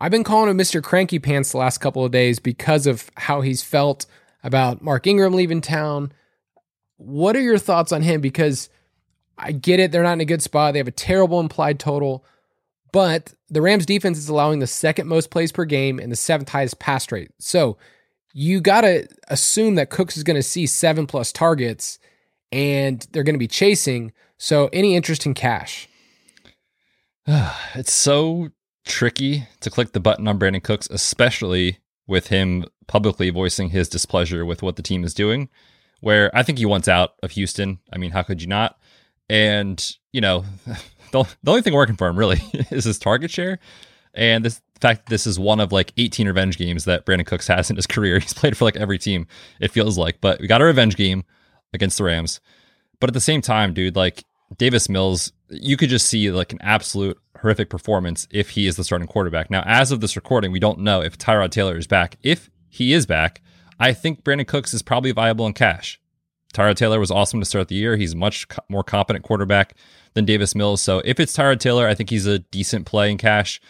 I've 0.00 0.10
been 0.10 0.24
calling 0.24 0.48
him 0.48 0.56
Mr. 0.56 0.82
Cranky 0.82 1.18
Pants 1.18 1.52
the 1.52 1.58
last 1.58 1.78
couple 1.78 2.04
of 2.04 2.10
days 2.10 2.38
because 2.38 2.86
of 2.86 3.10
how 3.16 3.42
he's 3.42 3.62
felt 3.62 4.06
about 4.42 4.80
Mark 4.80 5.06
Ingram 5.06 5.34
leaving 5.34 5.60
town. 5.60 6.12
What 6.96 7.36
are 7.36 7.42
your 7.42 7.58
thoughts 7.58 7.92
on 7.92 8.00
him? 8.00 8.22
Because 8.22 8.70
I 9.36 9.52
get 9.52 9.78
it, 9.78 9.92
they're 9.92 10.02
not 10.02 10.14
in 10.14 10.22
a 10.22 10.26
good 10.26 10.42
spot. 10.42 10.72
They 10.72 10.78
have 10.78 10.88
a 10.88 10.92
terrible 10.92 11.38
implied 11.38 11.78
total, 11.78 12.24
but 12.92 13.34
the 13.50 13.60
Rams 13.60 13.84
defense 13.84 14.16
is 14.16 14.30
allowing 14.30 14.60
the 14.60 14.66
second 14.66 15.06
most 15.06 15.30
plays 15.30 15.52
per 15.52 15.66
game 15.66 15.98
and 15.98 16.10
the 16.10 16.16
seventh 16.16 16.48
highest 16.48 16.78
pass 16.78 17.12
rate. 17.12 17.30
So 17.38 17.76
you 18.32 18.62
got 18.62 18.82
to 18.82 19.06
assume 19.28 19.74
that 19.74 19.90
Cooks 19.90 20.16
is 20.16 20.24
going 20.24 20.36
to 20.36 20.42
see 20.42 20.66
seven 20.66 21.06
plus 21.06 21.30
targets 21.30 21.98
and 22.50 23.06
they're 23.12 23.22
going 23.22 23.34
to 23.34 23.38
be 23.38 23.48
chasing. 23.48 24.12
So, 24.38 24.70
any 24.72 24.96
interest 24.96 25.26
in 25.26 25.34
cash? 25.34 25.88
it's 27.26 27.92
so 27.92 28.50
tricky 28.90 29.46
to 29.60 29.70
click 29.70 29.92
the 29.92 30.00
button 30.00 30.26
on 30.26 30.38
Brandin 30.38 30.62
Cooks, 30.62 30.88
especially 30.90 31.78
with 32.08 32.26
him 32.26 32.64
publicly 32.88 33.30
voicing 33.30 33.70
his 33.70 33.88
displeasure 33.88 34.44
with 34.44 34.62
what 34.62 34.74
the 34.74 34.82
team 34.82 35.04
is 35.04 35.14
doing. 35.14 35.48
Where 36.00 36.34
I 36.36 36.42
think 36.42 36.58
he 36.58 36.66
wants 36.66 36.88
out 36.88 37.14
of 37.22 37.30
Houston. 37.32 37.78
I 37.92 37.98
mean, 37.98 38.10
how 38.10 38.22
could 38.22 38.42
you 38.42 38.48
not? 38.48 38.78
And, 39.28 39.80
you 40.12 40.20
know, 40.20 40.44
the, 41.12 41.24
the 41.42 41.50
only 41.50 41.62
thing 41.62 41.72
working 41.72 41.96
for 41.96 42.08
him 42.08 42.18
really 42.18 42.40
is 42.70 42.84
his 42.84 42.98
target 42.98 43.30
share. 43.30 43.60
And 44.12 44.44
this 44.44 44.60
fact 44.80 45.08
this 45.08 45.26
is 45.26 45.38
one 45.38 45.60
of 45.60 45.72
like 45.72 45.92
18 45.96 46.26
revenge 46.26 46.58
games 46.58 46.84
that 46.86 47.06
Brandin 47.06 47.26
Cooks 47.26 47.46
has 47.46 47.70
in 47.70 47.76
his 47.76 47.86
career. 47.86 48.18
He's 48.18 48.34
played 48.34 48.56
for 48.56 48.64
like 48.64 48.76
every 48.76 48.98
team, 48.98 49.28
it 49.60 49.70
feels 49.70 49.96
like. 49.96 50.20
But 50.20 50.40
we 50.40 50.48
got 50.48 50.62
a 50.62 50.64
revenge 50.64 50.96
game 50.96 51.24
against 51.72 51.98
the 51.98 52.04
Rams. 52.04 52.40
But 52.98 53.10
at 53.10 53.14
the 53.14 53.20
same 53.20 53.40
time, 53.40 53.72
dude, 53.72 53.94
like 53.94 54.24
Davis 54.56 54.88
Mills, 54.88 55.32
you 55.48 55.76
could 55.76 55.88
just 55.88 56.08
see 56.08 56.30
like 56.30 56.52
an 56.52 56.58
absolute 56.62 57.18
horrific 57.40 57.70
performance 57.70 58.26
if 58.30 58.50
he 58.50 58.66
is 58.66 58.76
the 58.76 58.84
starting 58.84 59.08
quarterback. 59.08 59.50
Now, 59.50 59.62
as 59.66 59.92
of 59.92 60.00
this 60.00 60.16
recording, 60.16 60.52
we 60.52 60.60
don't 60.60 60.80
know 60.80 61.02
if 61.02 61.16
Tyrod 61.16 61.50
Taylor 61.50 61.76
is 61.76 61.86
back. 61.86 62.16
If 62.22 62.50
he 62.68 62.92
is 62.92 63.06
back, 63.06 63.42
I 63.78 63.92
think 63.92 64.24
Brandin 64.24 64.46
Cooks 64.46 64.74
is 64.74 64.82
probably 64.82 65.12
viable 65.12 65.46
in 65.46 65.54
cash. 65.54 66.00
Tyrod 66.52 66.76
Taylor 66.76 66.98
was 66.98 67.10
awesome 67.10 67.40
to 67.40 67.46
start 67.46 67.68
the 67.68 67.76
year. 67.76 67.96
He's 67.96 68.14
much 68.14 68.46
more 68.68 68.82
competent 68.82 69.24
quarterback 69.24 69.74
than 70.14 70.24
Davis 70.24 70.54
Mills. 70.54 70.80
So 70.80 71.00
if 71.04 71.20
it's 71.20 71.36
Tyrod 71.36 71.60
Taylor, 71.60 71.86
I 71.86 71.94
think 71.94 72.10
he's 72.10 72.26
a 72.26 72.40
decent 72.40 72.86
play 72.86 73.10
in 73.10 73.18
cash. 73.18 73.60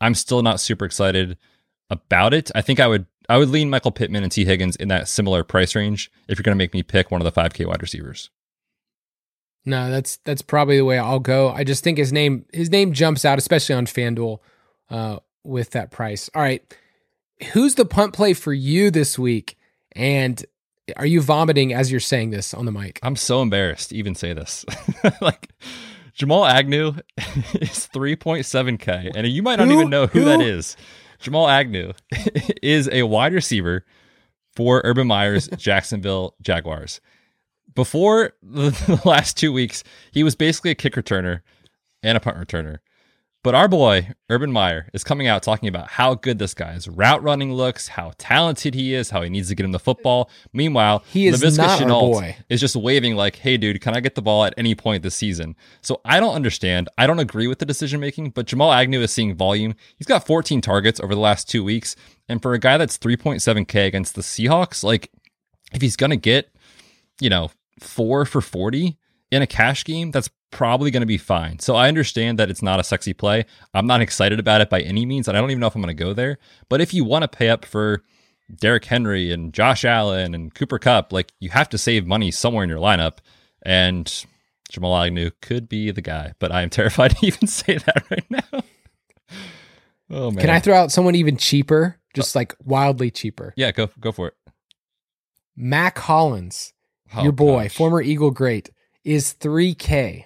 I'm 0.00 0.14
still 0.14 0.42
not 0.42 0.60
super 0.60 0.84
excited 0.84 1.36
about 1.90 2.32
it. 2.32 2.50
I 2.54 2.62
think 2.62 2.80
I 2.80 2.86
would 2.86 3.06
I 3.28 3.36
would 3.36 3.50
lean 3.50 3.70
Michael 3.70 3.92
Pittman 3.92 4.22
and 4.24 4.32
Tee 4.32 4.44
Higgins 4.44 4.76
in 4.76 4.88
that 4.88 5.06
similar 5.06 5.44
price 5.44 5.76
range 5.76 6.10
if 6.26 6.36
you're 6.38 6.42
going 6.42 6.56
to 6.56 6.58
make 6.58 6.74
me 6.74 6.82
pick 6.82 7.10
one 7.10 7.20
of 7.20 7.24
the 7.24 7.40
5K 7.40 7.66
wide 7.66 7.82
receivers. 7.82 8.30
No, 9.64 9.90
that's 9.90 10.16
that's 10.24 10.42
probably 10.42 10.78
the 10.78 10.84
way 10.84 10.98
I'll 10.98 11.18
go. 11.18 11.50
I 11.50 11.64
just 11.64 11.84
think 11.84 11.98
his 11.98 12.12
name 12.12 12.46
his 12.52 12.70
name 12.70 12.92
jumps 12.92 13.24
out, 13.24 13.38
especially 13.38 13.74
on 13.74 13.86
FanDuel, 13.86 14.38
uh, 14.88 15.18
with 15.44 15.70
that 15.70 15.90
price. 15.90 16.30
All 16.34 16.42
right, 16.42 16.62
who's 17.52 17.74
the 17.74 17.84
punt 17.84 18.14
play 18.14 18.32
for 18.32 18.52
you 18.52 18.90
this 18.90 19.18
week? 19.18 19.58
And 19.92 20.44
are 20.96 21.06
you 21.06 21.20
vomiting 21.20 21.72
as 21.72 21.90
you're 21.90 22.00
saying 22.00 22.30
this 22.30 22.54
on 22.54 22.64
the 22.64 22.72
mic? 22.72 23.00
I'm 23.02 23.16
so 23.16 23.42
embarrassed 23.42 23.90
to 23.90 23.96
even 23.96 24.14
say 24.14 24.32
this. 24.32 24.64
like 25.20 25.50
Jamal 26.14 26.44
Agnew 26.44 26.94
is 27.18 27.88
3.7K, 27.94 29.12
and 29.14 29.26
you 29.26 29.42
might 29.42 29.56
not 29.56 29.68
who? 29.68 29.74
even 29.74 29.90
know 29.90 30.06
who, 30.06 30.20
who 30.20 30.24
that 30.26 30.40
is. 30.40 30.76
Jamal 31.18 31.48
Agnew 31.48 31.92
is 32.62 32.88
a 32.90 33.02
wide 33.02 33.34
receiver 33.34 33.84
for 34.54 34.80
Urban 34.84 35.06
Meyer's 35.06 35.48
Jacksonville 35.48 36.34
Jaguars 36.40 37.00
before 37.74 38.32
the, 38.42 38.70
the 38.86 39.08
last 39.08 39.36
two 39.36 39.52
weeks, 39.52 39.84
he 40.12 40.22
was 40.22 40.34
basically 40.34 40.70
a 40.70 40.74
kick 40.74 40.94
returner 40.94 41.40
and 42.02 42.16
a 42.16 42.20
punt 42.20 42.36
returner. 42.36 42.78
But 43.42 43.54
our 43.54 43.68
boy, 43.68 44.10
Urban 44.28 44.52
Meyer, 44.52 44.90
is 44.92 45.02
coming 45.02 45.26
out 45.26 45.42
talking 45.42 45.70
about 45.70 45.88
how 45.88 46.14
good 46.14 46.38
this 46.38 46.52
guy's 46.52 46.86
route 46.86 47.22
running 47.22 47.54
looks, 47.54 47.88
how 47.88 48.12
talented 48.18 48.74
he 48.74 48.92
is, 48.92 49.08
how 49.08 49.22
he 49.22 49.30
needs 49.30 49.48
to 49.48 49.54
get 49.54 49.64
him 49.64 49.72
the 49.72 49.78
football. 49.78 50.28
Meanwhile, 50.52 51.04
he 51.10 51.26
is 51.26 51.40
Laviska 51.40 51.56
not 51.56 51.80
Shenault 51.80 52.12
boy. 52.12 52.36
is 52.50 52.60
just 52.60 52.76
waving 52.76 53.16
like, 53.16 53.36
hey, 53.36 53.56
dude, 53.56 53.80
can 53.80 53.96
I 53.96 54.00
get 54.00 54.14
the 54.14 54.20
ball 54.20 54.44
at 54.44 54.52
any 54.58 54.74
point 54.74 55.02
this 55.02 55.14
season? 55.14 55.56
So 55.80 56.02
I 56.04 56.20
don't 56.20 56.34
understand. 56.34 56.90
I 56.98 57.06
don't 57.06 57.18
agree 57.18 57.46
with 57.46 57.60
the 57.60 57.64
decision 57.64 57.98
making, 57.98 58.30
but 58.30 58.46
Jamal 58.46 58.74
Agnew 58.74 59.00
is 59.00 59.10
seeing 59.10 59.34
volume. 59.34 59.74
He's 59.96 60.06
got 60.06 60.26
14 60.26 60.60
targets 60.60 61.00
over 61.00 61.14
the 61.14 61.20
last 61.20 61.48
two 61.48 61.64
weeks. 61.64 61.96
And 62.28 62.42
for 62.42 62.52
a 62.52 62.58
guy 62.58 62.76
that's 62.76 62.98
3.7K 62.98 63.86
against 63.86 64.16
the 64.16 64.22
Seahawks, 64.22 64.84
like, 64.84 65.10
if 65.72 65.80
he's 65.80 65.96
going 65.96 66.10
to 66.10 66.16
get, 66.16 66.54
you 67.22 67.30
know, 67.30 67.50
four 67.80 68.24
for 68.24 68.40
40 68.40 68.98
in 69.30 69.42
a 69.42 69.46
cash 69.46 69.84
game, 69.84 70.10
that's 70.10 70.30
probably 70.50 70.90
going 70.90 71.02
to 71.02 71.06
be 71.06 71.18
fine. 71.18 71.58
So 71.58 71.76
I 71.76 71.88
understand 71.88 72.38
that 72.38 72.50
it's 72.50 72.62
not 72.62 72.80
a 72.80 72.84
sexy 72.84 73.12
play. 73.12 73.44
I'm 73.74 73.86
not 73.86 74.00
excited 74.00 74.40
about 74.40 74.60
it 74.60 74.70
by 74.70 74.80
any 74.80 75.06
means, 75.06 75.28
and 75.28 75.36
I 75.36 75.40
don't 75.40 75.50
even 75.50 75.60
know 75.60 75.68
if 75.68 75.74
I'm 75.74 75.82
going 75.82 75.96
to 75.96 76.04
go 76.04 76.12
there. 76.12 76.38
But 76.68 76.80
if 76.80 76.92
you 76.92 77.04
want 77.04 77.22
to 77.22 77.28
pay 77.28 77.48
up 77.48 77.64
for 77.64 78.02
Derrick 78.54 78.84
Henry 78.84 79.30
and 79.32 79.52
Josh 79.52 79.84
Allen 79.84 80.34
and 80.34 80.54
Cooper 80.54 80.78
Kupp, 80.78 81.12
like 81.12 81.32
you 81.38 81.50
have 81.50 81.68
to 81.70 81.78
save 81.78 82.06
money 82.06 82.30
somewhere 82.30 82.64
in 82.64 82.70
your 82.70 82.80
lineup. 82.80 83.18
And 83.62 84.12
Jamal 84.70 84.96
Agnew 84.96 85.30
could 85.40 85.68
be 85.68 85.90
the 85.90 86.02
guy, 86.02 86.32
but 86.38 86.50
I 86.50 86.62
am 86.62 86.70
terrified 86.70 87.16
to 87.16 87.26
even 87.26 87.46
say 87.46 87.78
that 87.78 88.04
right 88.10 88.26
now. 88.30 88.40
oh 90.10 90.30
man. 90.30 90.40
Can 90.40 90.50
I 90.50 90.60
throw 90.60 90.74
out 90.74 90.92
someone 90.92 91.14
even 91.14 91.36
cheaper? 91.36 91.96
Uh, 91.96 92.00
Just 92.14 92.34
like 92.34 92.54
wildly 92.64 93.10
cheaper. 93.10 93.52
Yeah, 93.56 93.70
go 93.70 93.90
go 94.00 94.10
for 94.10 94.28
it. 94.28 94.34
Mack 95.56 95.98
Hollins 95.98 96.72
oh, 97.14 97.22
your 97.22 97.32
boy, 97.32 97.64
gosh. 97.64 97.76
former 97.76 98.02
Eagle 98.02 98.30
great, 98.30 98.70
is 99.04 99.34
3K. 99.34 100.24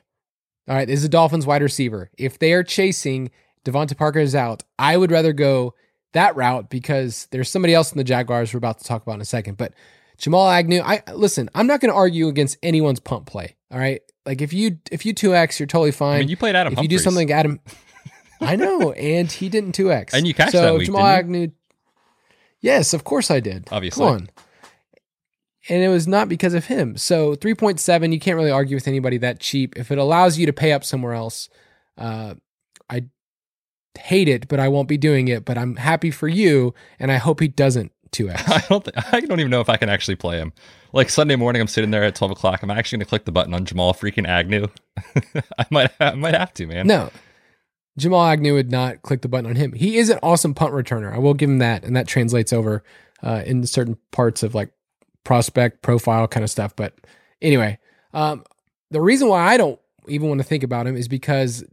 All 0.68 0.74
right, 0.74 0.86
this 0.86 1.00
is 1.00 1.04
a 1.04 1.10
Dolphins 1.10 1.46
wide 1.46 1.62
receiver. 1.62 2.10
If 2.16 2.38
they 2.38 2.52
are 2.54 2.62
chasing, 2.62 3.30
DeVante 3.64 3.96
Parker 3.96 4.20
is 4.20 4.34
out. 4.34 4.62
I 4.78 4.96
would 4.96 5.10
rather 5.10 5.32
go 5.32 5.74
that 6.12 6.36
route 6.36 6.70
because 6.70 7.28
there's 7.30 7.50
somebody 7.50 7.74
else 7.74 7.92
in 7.92 7.98
the 7.98 8.04
Jaguars 8.04 8.54
we're 8.54 8.58
about 8.58 8.78
to 8.78 8.84
talk 8.84 9.02
about 9.02 9.16
in 9.16 9.20
a 9.20 9.26
second. 9.26 9.58
But 9.58 9.74
Jamal 10.16 10.48
Agnew, 10.48 10.80
I 10.80 11.02
listen, 11.12 11.50
I'm 11.54 11.66
not 11.66 11.80
going 11.80 11.90
to 11.90 11.96
argue 11.96 12.28
against 12.28 12.56
anyone's 12.62 13.00
pump 13.00 13.26
play. 13.26 13.56
All 13.70 13.78
right. 13.78 14.00
Like 14.24 14.40
if 14.40 14.54
you 14.54 14.78
if 14.90 15.04
you 15.04 15.12
two 15.12 15.34
X, 15.34 15.60
you're 15.60 15.66
totally 15.66 15.90
fine. 15.90 16.16
I 16.16 16.18
mean, 16.20 16.28
you 16.28 16.36
played 16.36 16.56
Adam. 16.56 16.72
If 16.72 16.78
Humphries. 16.78 16.92
you 16.92 16.98
do 16.98 17.02
something, 17.02 17.30
Adam. 17.30 17.60
I 18.40 18.56
know, 18.56 18.92
and 18.92 19.30
he 19.30 19.48
didn't 19.48 19.72
two 19.72 19.92
X. 19.92 20.14
And 20.14 20.26
you 20.26 20.32
cashed 20.32 20.52
so 20.52 20.62
that 20.62 20.74
week, 20.74 20.86
Jamal 20.86 21.06
Agnew. 21.06 21.50
Yes, 22.60 22.94
of 22.94 23.04
course 23.04 23.30
I 23.30 23.40
did. 23.40 23.68
Obviously. 23.70 24.04
Come 24.04 24.14
on 24.14 24.28
and 25.68 25.82
it 25.82 25.88
was 25.88 26.06
not 26.06 26.28
because 26.28 26.54
of 26.54 26.66
him. 26.66 26.96
So 26.96 27.34
3.7, 27.34 28.12
you 28.12 28.20
can't 28.20 28.36
really 28.36 28.50
argue 28.50 28.76
with 28.76 28.88
anybody 28.88 29.18
that 29.18 29.40
cheap. 29.40 29.76
If 29.76 29.90
it 29.90 29.98
allows 29.98 30.38
you 30.38 30.46
to 30.46 30.52
pay 30.52 30.72
up 30.72 30.84
somewhere 30.84 31.14
else, 31.14 31.48
uh, 31.96 32.34
I 32.90 33.04
hate 33.98 34.28
it, 34.28 34.48
but 34.48 34.60
I 34.60 34.68
won't 34.68 34.88
be 34.88 34.98
doing 34.98 35.28
it. 35.28 35.44
But 35.44 35.56
I'm 35.56 35.76
happy 35.76 36.10
for 36.10 36.28
you, 36.28 36.74
and 36.98 37.10
I 37.10 37.16
hope 37.16 37.40
he 37.40 37.48
doesn't 37.48 37.92
2x. 38.12 38.48
I 38.48 38.66
don't. 38.68 38.84
Th- 38.84 39.06
I 39.12 39.20
don't 39.20 39.40
even 39.40 39.50
know 39.50 39.60
if 39.60 39.68
I 39.68 39.76
can 39.76 39.88
actually 39.88 40.16
play 40.16 40.38
him. 40.38 40.52
Like 40.92 41.10
Sunday 41.10 41.36
morning, 41.36 41.60
I'm 41.60 41.68
sitting 41.68 41.90
there 41.90 42.04
at 42.04 42.14
12 42.14 42.32
o'clock. 42.32 42.62
I'm 42.62 42.70
actually 42.70 42.98
going 42.98 43.06
to 43.06 43.08
click 43.08 43.24
the 43.24 43.32
button 43.32 43.54
on 43.54 43.64
Jamal 43.64 43.94
freaking 43.94 44.26
Agnew. 44.26 44.68
I 45.58 45.66
might. 45.70 45.90
I 46.00 46.14
might 46.14 46.34
have 46.34 46.54
to, 46.54 46.66
man. 46.66 46.86
No. 46.86 47.10
Jamal 47.96 48.26
Agnew 48.26 48.54
would 48.54 48.70
not 48.70 49.02
click 49.02 49.22
the 49.22 49.28
button 49.28 49.46
on 49.46 49.56
him. 49.56 49.72
He 49.72 49.98
is 49.98 50.10
an 50.10 50.18
awesome 50.22 50.52
punt 50.52 50.72
returner. 50.72 51.12
I 51.12 51.18
will 51.18 51.34
give 51.34 51.48
him 51.48 51.58
that, 51.58 51.84
and 51.84 51.94
that 51.96 52.08
translates 52.08 52.52
over 52.52 52.82
uh, 53.22 53.42
in 53.46 53.64
certain 53.66 53.96
parts 54.10 54.42
of 54.42 54.54
like 54.54 54.70
prospect 55.24 55.82
profile 55.82 56.28
kind 56.28 56.44
of 56.44 56.50
stuff. 56.50 56.76
But 56.76 56.94
anyway, 57.42 57.78
um, 58.12 58.44
the 58.90 59.00
reason 59.00 59.28
why 59.28 59.40
I 59.46 59.56
don't 59.56 59.80
even 60.08 60.28
want 60.28 60.40
to 60.40 60.46
think 60.46 60.62
about 60.62 60.86
him 60.86 60.96
is 60.96 61.08
because 61.08 61.64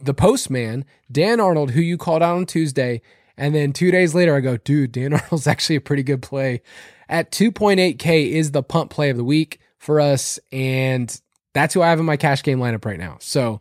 the 0.00 0.14
postman, 0.14 0.84
Dan 1.10 1.40
Arnold, 1.40 1.72
who 1.72 1.80
you 1.80 1.98
called 1.98 2.22
out 2.22 2.36
on 2.36 2.46
Tuesday, 2.46 3.02
and 3.36 3.54
then 3.54 3.72
two 3.72 3.90
days 3.90 4.14
later, 4.14 4.34
I 4.34 4.40
go, 4.40 4.56
dude, 4.56 4.92
Dan 4.92 5.12
Arnold's 5.14 5.46
actually 5.46 5.76
a 5.76 5.80
pretty 5.80 6.02
good 6.02 6.22
play. 6.22 6.62
At 7.08 7.30
2.8K 7.32 8.30
is 8.30 8.52
the 8.52 8.62
pump 8.62 8.90
play 8.90 9.10
of 9.10 9.16
the 9.16 9.24
week 9.24 9.60
for 9.78 10.00
us. 10.00 10.38
And 10.52 11.20
that's 11.54 11.74
who 11.74 11.82
I 11.82 11.88
have 11.88 11.98
in 11.98 12.06
my 12.06 12.16
cash 12.16 12.42
game 12.42 12.58
lineup 12.58 12.84
right 12.84 12.98
now. 12.98 13.16
So, 13.20 13.60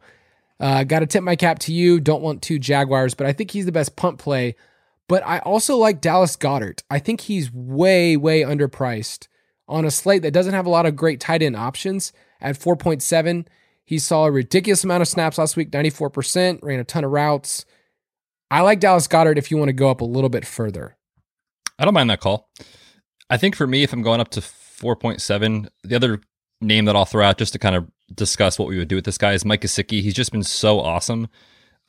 uh, 0.59 0.83
got 0.83 0.99
to 0.99 1.05
tip 1.05 1.23
my 1.23 1.35
cap 1.35 1.59
to 1.59 1.73
you. 1.73 1.99
Don't 1.99 2.21
want 2.21 2.41
two 2.41 2.59
Jaguars, 2.59 3.13
but 3.13 3.25
I 3.25 3.33
think 3.33 3.51
he's 3.51 3.65
the 3.65 3.71
best 3.71 3.95
pump 3.95 4.19
play 4.19 4.55
but 5.09 5.25
I 5.25 5.39
also 5.39 5.75
like 5.75 5.99
Dallas 5.99 6.37
Goedert. 6.37 6.83
I 6.89 6.99
think 6.99 7.21
he's 7.21 7.51
way, 7.51 8.15
way 8.15 8.43
underpriced 8.43 9.27
on 9.67 9.83
a 9.83 9.91
slate 9.91 10.21
that 10.21 10.33
doesn't 10.33 10.53
have 10.53 10.67
a 10.67 10.69
lot 10.69 10.85
of 10.85 10.95
great 10.95 11.19
tight 11.19 11.41
end 11.41 11.55
options 11.55 12.13
at 12.39 12.57
4.7. 12.57 13.47
He 13.83 13.97
saw 13.97 14.25
a 14.25 14.31
ridiculous 14.31 14.83
amount 14.83 15.01
of 15.01 15.07
snaps 15.07 15.39
last 15.39 15.57
week, 15.57 15.71
94%, 15.71 16.59
ran 16.61 16.79
a 16.79 16.83
ton 16.83 17.03
of 17.03 17.11
routes. 17.11 17.65
I 18.51 18.61
like 18.61 18.79
Dallas 18.79 19.07
Goedert 19.07 19.37
if 19.37 19.49
you 19.49 19.57
want 19.57 19.69
to 19.69 19.73
go 19.73 19.89
up 19.89 20.01
a 20.01 20.05
little 20.05 20.29
bit 20.29 20.45
further. 20.45 20.95
I 21.79 21.85
don't 21.85 21.95
mind 21.95 22.11
that 22.11 22.21
call. 22.21 22.47
I 23.31 23.37
think 23.37 23.55
for 23.55 23.65
me, 23.65 23.81
if 23.81 23.91
I'm 23.91 24.03
going 24.03 24.19
up 24.19 24.29
to 24.29 24.41
4.7, 24.41 25.69
the 25.83 25.95
other 25.95 26.21
name 26.61 26.85
that 26.85 26.95
I'll 26.95 27.05
throw 27.05 27.25
out 27.25 27.39
just 27.39 27.53
to 27.53 27.59
kind 27.59 27.75
of 27.75 27.89
discuss 28.13 28.59
what 28.59 28.67
we 28.67 28.77
would 28.77 28.87
do 28.87 28.95
with 28.95 29.05
this 29.05 29.17
guy 29.17 29.33
is 29.33 29.43
Mike 29.43 29.61
Gesicki. 29.61 30.03
He's 30.03 30.13
just 30.13 30.31
been 30.31 30.43
so 30.43 30.79
awesome. 30.79 31.29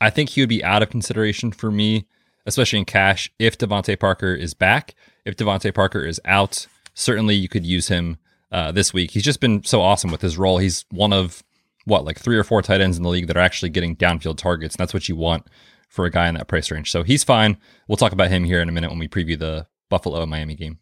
I 0.00 0.08
think 0.08 0.30
he 0.30 0.40
would 0.40 0.48
be 0.48 0.64
out 0.64 0.82
of 0.82 0.88
consideration 0.88 1.52
for 1.52 1.70
me, 1.70 2.06
especially 2.50 2.80
in 2.80 2.84
cash, 2.84 3.30
if 3.38 3.56
DeVante 3.56 3.98
Parker 3.98 4.34
is 4.34 4.54
back. 4.54 4.94
If 5.24 5.36
DeVante 5.36 5.74
Parker 5.74 6.04
is 6.04 6.20
out, 6.24 6.66
certainly 6.94 7.34
you 7.34 7.48
could 7.48 7.64
use 7.64 7.88
him 7.88 8.18
uh, 8.52 8.72
this 8.72 8.92
week. 8.92 9.12
He's 9.12 9.22
just 9.22 9.40
been 9.40 9.64
so 9.64 9.80
awesome 9.80 10.10
with 10.10 10.20
his 10.20 10.36
role. 10.36 10.58
He's 10.58 10.84
one 10.90 11.12
of 11.12 11.42
what, 11.84 12.04
like 12.04 12.18
three 12.18 12.36
or 12.36 12.44
four 12.44 12.62
tight 12.62 12.80
ends 12.80 12.96
in 12.96 13.02
the 13.02 13.08
league 13.08 13.26
that 13.28 13.36
are 13.36 13.40
actually 13.40 13.70
getting 13.70 13.96
downfield 13.96 14.36
targets, 14.36 14.74
and 14.74 14.80
that's 14.80 14.94
what 14.94 15.08
you 15.08 15.16
want 15.16 15.46
for 15.88 16.04
a 16.04 16.10
guy 16.10 16.28
in 16.28 16.34
that 16.34 16.48
price 16.48 16.70
range. 16.70 16.90
So 16.90 17.02
he's 17.02 17.24
fine. 17.24 17.56
We'll 17.88 17.96
talk 17.96 18.12
about 18.12 18.30
him 18.30 18.44
here 18.44 18.60
in 18.60 18.68
a 18.68 18.72
minute 18.72 18.90
when 18.90 18.98
we 18.98 19.08
preview 19.08 19.38
the 19.38 19.66
Buffalo 19.88 20.24
Miami 20.26 20.54
game. 20.54 20.78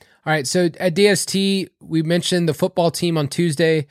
All 0.00 0.32
right. 0.32 0.46
So 0.46 0.66
at 0.80 0.94
DST, 0.94 1.68
we 1.80 2.02
mentioned 2.02 2.48
the 2.48 2.54
football 2.54 2.90
team 2.90 3.16
on 3.16 3.28
Tuesday 3.28 3.86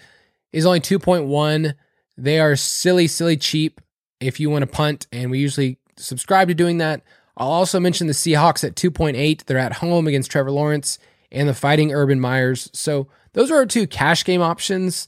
is 0.51 0.65
only 0.65 0.81
2.1. 0.81 1.75
They 2.17 2.39
are 2.39 2.55
silly, 2.55 3.07
silly 3.07 3.37
cheap 3.37 3.81
if 4.19 4.39
you 4.39 4.49
want 4.49 4.63
to 4.63 4.67
punt, 4.67 5.07
and 5.11 5.29
we 5.29 5.39
usually 5.39 5.77
subscribe 5.97 6.47
to 6.47 6.53
doing 6.53 6.77
that. 6.79 7.01
I'll 7.37 7.51
also 7.51 7.79
mention 7.79 8.07
the 8.07 8.13
Seahawks 8.13 8.63
at 8.63 8.75
2.8. 8.75 9.45
They're 9.45 9.57
at 9.57 9.73
home 9.73 10.07
against 10.07 10.31
Trevor 10.31 10.51
Lawrence 10.51 10.99
and 11.31 11.49
the 11.49 11.53
Fighting 11.53 11.93
Urban 11.93 12.19
Meyers. 12.19 12.69
So 12.73 13.07
those 13.33 13.51
are 13.51 13.57
our 13.57 13.65
two 13.65 13.87
cash 13.87 14.23
game 14.23 14.41
options. 14.41 15.07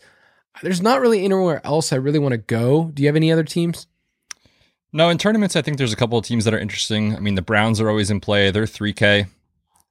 There's 0.61 0.81
not 0.81 0.99
really 0.99 1.23
anywhere 1.23 1.61
else 1.65 1.93
I 1.93 1.97
really 1.97 2.19
want 2.19 2.33
to 2.33 2.37
go. 2.37 2.91
Do 2.93 3.03
you 3.03 3.07
have 3.07 3.15
any 3.15 3.31
other 3.31 3.43
teams? 3.43 3.87
No, 4.91 5.09
in 5.09 5.17
tournaments, 5.17 5.55
I 5.55 5.61
think 5.61 5.77
there's 5.77 5.93
a 5.93 5.97
couple 5.97 6.17
of 6.17 6.25
teams 6.25 6.45
that 6.45 6.53
are 6.53 6.59
interesting. 6.59 7.15
I 7.15 7.19
mean, 7.19 7.35
the 7.35 7.41
Browns 7.41 7.79
are 7.79 7.89
always 7.89 8.09
in 8.09 8.19
play. 8.19 8.51
They're 8.51 8.63
3K. 8.63 9.27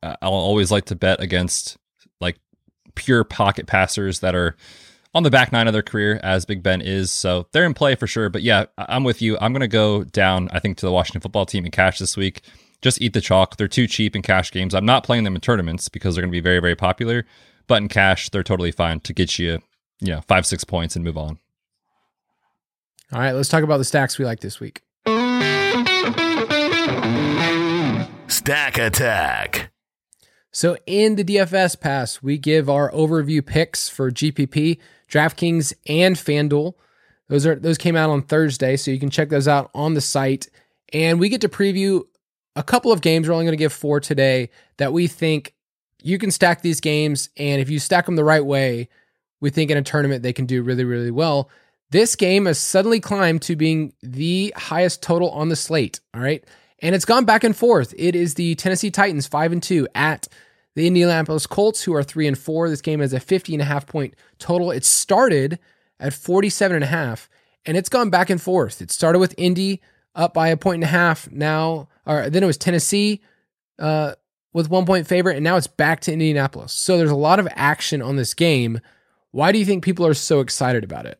Uh, 0.02 0.16
I'll 0.20 0.32
always 0.32 0.70
like 0.70 0.86
to 0.86 0.96
bet 0.96 1.20
against 1.20 1.76
like 2.20 2.38
pure 2.94 3.24
pocket 3.24 3.66
passers 3.66 4.20
that 4.20 4.34
are 4.34 4.56
on 5.16 5.22
the 5.22 5.30
back 5.30 5.50
nine 5.50 5.66
of 5.66 5.72
their 5.72 5.82
career, 5.82 6.20
as 6.22 6.44
Big 6.44 6.62
Ben 6.62 6.82
is. 6.82 7.10
So 7.10 7.46
they're 7.52 7.64
in 7.64 7.72
play 7.72 7.94
for 7.94 8.06
sure. 8.06 8.28
But 8.28 8.42
yeah, 8.42 8.66
I'm 8.76 9.02
with 9.02 9.22
you. 9.22 9.38
I'm 9.40 9.54
going 9.54 9.62
to 9.62 9.66
go 9.66 10.04
down, 10.04 10.50
I 10.52 10.58
think, 10.58 10.76
to 10.78 10.86
the 10.86 10.92
Washington 10.92 11.22
football 11.22 11.46
team 11.46 11.64
in 11.64 11.70
cash 11.70 11.98
this 11.98 12.18
week. 12.18 12.42
Just 12.82 13.00
eat 13.00 13.14
the 13.14 13.22
chalk. 13.22 13.56
They're 13.56 13.66
too 13.66 13.86
cheap 13.86 14.14
in 14.14 14.20
cash 14.20 14.52
games. 14.52 14.74
I'm 14.74 14.84
not 14.84 15.04
playing 15.04 15.24
them 15.24 15.34
in 15.34 15.40
tournaments 15.40 15.88
because 15.88 16.14
they're 16.14 16.22
going 16.22 16.30
to 16.30 16.36
be 16.36 16.42
very, 16.42 16.60
very 16.60 16.76
popular. 16.76 17.24
But 17.66 17.80
in 17.80 17.88
cash, 17.88 18.28
they're 18.28 18.42
totally 18.42 18.72
fine 18.72 19.00
to 19.00 19.14
get 19.14 19.38
you, 19.38 19.62
you 20.00 20.08
know, 20.08 20.20
five, 20.28 20.44
six 20.44 20.64
points 20.64 20.96
and 20.96 21.04
move 21.04 21.16
on. 21.16 21.38
All 23.10 23.18
right, 23.18 23.32
let's 23.32 23.48
talk 23.48 23.64
about 23.64 23.78
the 23.78 23.84
stacks 23.84 24.18
we 24.18 24.26
like 24.26 24.40
this 24.40 24.60
week. 24.60 24.82
Stack 28.28 28.76
Attack. 28.76 29.70
So 30.52 30.76
in 30.86 31.16
the 31.16 31.24
DFS 31.24 31.80
pass, 31.80 32.22
we 32.22 32.36
give 32.38 32.68
our 32.68 32.90
overview 32.92 33.44
picks 33.44 33.88
for 33.88 34.10
GPP, 34.10 34.78
DraftKings, 35.10 35.72
and 35.88 36.16
FanDuel. 36.16 36.74
Those 37.28 37.46
are 37.46 37.56
those 37.56 37.78
came 37.78 37.96
out 37.96 38.10
on 38.10 38.22
Thursday, 38.22 38.76
so 38.76 38.90
you 38.90 39.00
can 39.00 39.10
check 39.10 39.28
those 39.28 39.48
out 39.48 39.70
on 39.74 39.94
the 39.94 40.00
site. 40.00 40.48
And 40.92 41.18
we 41.18 41.28
get 41.28 41.40
to 41.40 41.48
preview 41.48 42.02
a 42.54 42.62
couple 42.62 42.92
of 42.92 43.00
games. 43.00 43.28
We're 43.28 43.34
only 43.34 43.44
going 43.44 43.52
to 43.52 43.62
give 43.62 43.72
four 43.72 44.00
today 44.00 44.50
that 44.76 44.92
we 44.92 45.06
think 45.08 45.54
you 46.02 46.18
can 46.18 46.30
stack 46.30 46.62
these 46.62 46.80
games, 46.80 47.30
and 47.36 47.60
if 47.60 47.68
you 47.68 47.78
stack 47.78 48.06
them 48.06 48.16
the 48.16 48.24
right 48.24 48.44
way, 48.44 48.88
we 49.40 49.50
think 49.50 49.70
in 49.70 49.78
a 49.78 49.82
tournament 49.82 50.22
they 50.22 50.32
can 50.32 50.46
do 50.46 50.62
really, 50.62 50.84
really 50.84 51.10
well. 51.10 51.50
This 51.90 52.16
game 52.16 52.46
has 52.46 52.58
suddenly 52.58 53.00
climbed 53.00 53.42
to 53.42 53.56
being 53.56 53.92
the 54.02 54.52
highest 54.56 55.02
total 55.02 55.30
on 55.30 55.48
the 55.48 55.56
slate. 55.56 56.00
All 56.14 56.20
right. 56.20 56.44
And 56.80 56.94
it's 56.94 57.04
gone 57.04 57.24
back 57.24 57.44
and 57.44 57.56
forth. 57.56 57.94
It 57.96 58.14
is 58.14 58.34
the 58.34 58.54
Tennessee 58.56 58.90
Titans, 58.90 59.26
five 59.26 59.52
and 59.52 59.62
two, 59.62 59.88
at 59.94 60.28
the 60.76 60.86
Indianapolis 60.86 61.46
Colts, 61.46 61.82
who 61.82 61.94
are 61.94 62.02
three 62.02 62.28
and 62.28 62.38
four. 62.38 62.68
This 62.68 62.82
game 62.82 63.00
has 63.00 63.14
a 63.14 63.18
50 63.18 63.54
and 63.54 63.62
a 63.62 63.64
half 63.64 63.86
point 63.86 64.14
total. 64.38 64.70
It 64.70 64.84
started 64.84 65.58
at 65.98 66.12
47 66.12 66.74
and 66.76 66.84
a 66.84 66.88
half, 66.88 67.28
and 67.64 67.78
it's 67.78 67.88
gone 67.88 68.10
back 68.10 68.28
and 68.28 68.40
forth. 68.40 68.82
It 68.82 68.90
started 68.90 69.18
with 69.18 69.34
Indy 69.38 69.80
up 70.14 70.34
by 70.34 70.48
a 70.48 70.56
point 70.56 70.76
and 70.76 70.84
a 70.84 70.88
half. 70.88 71.30
Now, 71.32 71.88
or 72.04 72.28
then 72.28 72.42
it 72.42 72.46
was 72.46 72.58
Tennessee 72.58 73.22
uh, 73.78 74.14
with 74.52 74.68
one 74.68 74.84
point 74.84 75.06
favorite, 75.06 75.36
and 75.36 75.44
now 75.44 75.56
it's 75.56 75.66
back 75.66 76.00
to 76.02 76.12
Indianapolis. 76.12 76.74
So 76.74 76.98
there's 76.98 77.10
a 77.10 77.16
lot 77.16 77.40
of 77.40 77.48
action 77.52 78.02
on 78.02 78.16
this 78.16 78.34
game. 78.34 78.80
Why 79.30 79.52
do 79.52 79.58
you 79.58 79.64
think 79.64 79.82
people 79.82 80.06
are 80.06 80.14
so 80.14 80.40
excited 80.40 80.84
about 80.84 81.06
it? 81.06 81.18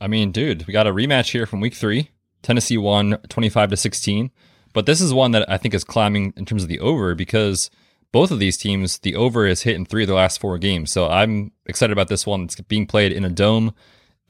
I 0.00 0.08
mean, 0.08 0.32
dude, 0.32 0.66
we 0.66 0.72
got 0.72 0.88
a 0.88 0.92
rematch 0.92 1.30
here 1.30 1.46
from 1.46 1.60
week 1.60 1.74
three. 1.74 2.10
Tennessee 2.42 2.78
won 2.78 3.18
25 3.28 3.70
to 3.70 3.76
16. 3.76 4.32
But 4.72 4.86
this 4.86 5.00
is 5.00 5.14
one 5.14 5.30
that 5.30 5.48
I 5.48 5.56
think 5.56 5.72
is 5.72 5.84
climbing 5.84 6.34
in 6.36 6.44
terms 6.44 6.62
of 6.62 6.68
the 6.68 6.80
over 6.80 7.14
because 7.14 7.70
both 8.12 8.30
of 8.30 8.38
these 8.38 8.56
teams, 8.56 8.98
the 8.98 9.14
over 9.16 9.46
is 9.46 9.62
hit 9.62 9.76
in 9.76 9.84
three 9.84 10.04
of 10.04 10.08
their 10.08 10.16
last 10.16 10.40
four 10.40 10.58
games. 10.58 10.90
So 10.90 11.08
I'm 11.08 11.52
excited 11.66 11.92
about 11.92 12.08
this 12.08 12.26
one. 12.26 12.42
It's 12.42 12.60
being 12.62 12.86
played 12.86 13.12
in 13.12 13.24
a 13.24 13.30
dome 13.30 13.74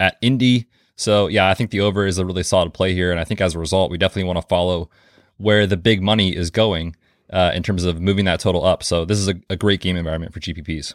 at 0.01 0.17
Indy. 0.21 0.67
So 0.97 1.27
yeah, 1.27 1.49
I 1.49 1.55
think 1.55 1.71
the 1.71 1.81
over 1.81 2.07
is 2.07 2.19
a 2.19 2.27
really 2.27 2.43
solid 2.43 2.73
play 2.75 2.95
here. 2.95 3.11
And 3.11 3.21
I 3.21 3.25
think 3.25 3.41
as 3.41 3.55
a 3.55 3.59
result, 3.59 3.91
we 3.91 3.99
definitely 3.99 4.25
want 4.25 4.41
to 4.41 4.47
follow 4.49 4.91
where 5.37 5.67
the 5.67 5.77
big 5.77 6.03
money 6.03 6.35
is 6.35 6.51
going 6.51 6.97
uh, 7.33 7.53
in 7.55 7.63
terms 7.63 7.85
of 7.85 8.01
moving 8.01 8.25
that 8.25 8.41
total 8.41 8.65
up. 8.65 8.83
So 8.83 9.05
this 9.05 9.19
is 9.19 9.29
a, 9.29 9.35
a 9.51 9.57
great 9.57 9.81
game 9.81 9.97
environment 9.97 10.33
for 10.33 10.41
GPPs. 10.41 10.95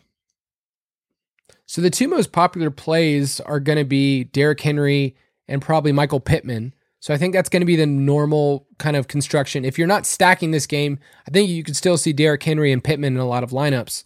So 1.65 1.82
the 1.82 1.89
two 1.89 2.08
most 2.08 2.32
popular 2.32 2.70
plays 2.70 3.39
are 3.41 3.60
going 3.60 3.78
to 3.78 3.86
be 3.86 4.26
Derrick 4.26 4.60
Henry 4.60 5.15
and 5.48 5.62
probably 5.62 5.91
Michael 5.91 6.20
Pittman. 6.20 6.74
So 7.01 7.15
I 7.15 7.17
think 7.17 7.33
that's 7.33 7.49
going 7.49 7.61
to 7.61 7.65
be 7.65 7.75
the 7.75 7.87
normal 7.87 8.67
kind 8.77 8.95
of 8.95 9.07
construction. 9.07 9.65
If 9.65 9.79
you're 9.79 9.87
not 9.87 10.05
stacking 10.05 10.51
this 10.51 10.67
game, 10.67 10.99
I 11.27 11.31
think 11.31 11.49
you 11.49 11.63
could 11.63 11.75
still 11.75 11.97
see 11.97 12.13
Derrick 12.13 12.43
Henry 12.43 12.71
and 12.71 12.83
Pittman 12.83 13.15
in 13.15 13.19
a 13.19 13.27
lot 13.27 13.43
of 13.43 13.49
lineups. 13.49 14.03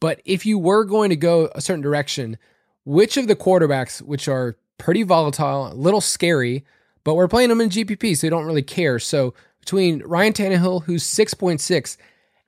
But 0.00 0.20
if 0.24 0.44
you 0.44 0.58
were 0.58 0.84
going 0.84 1.10
to 1.10 1.16
go 1.16 1.48
a 1.54 1.60
certain 1.60 1.80
direction, 1.80 2.36
which 2.84 3.16
of 3.16 3.28
the 3.28 3.36
quarterbacks, 3.36 4.02
which 4.02 4.26
are 4.26 4.56
pretty 4.78 5.04
volatile, 5.04 5.68
a 5.68 5.74
little 5.74 6.00
scary, 6.00 6.64
but 7.04 7.14
we're 7.14 7.28
playing 7.28 7.50
them 7.50 7.60
in 7.60 7.68
GPP, 7.68 8.16
so 8.16 8.26
you 8.26 8.32
don't 8.32 8.46
really 8.46 8.62
care. 8.62 8.98
So 8.98 9.32
between 9.60 10.02
Ryan 10.02 10.32
Tannehill, 10.32 10.82
who's 10.82 11.04
6.6, 11.04 11.96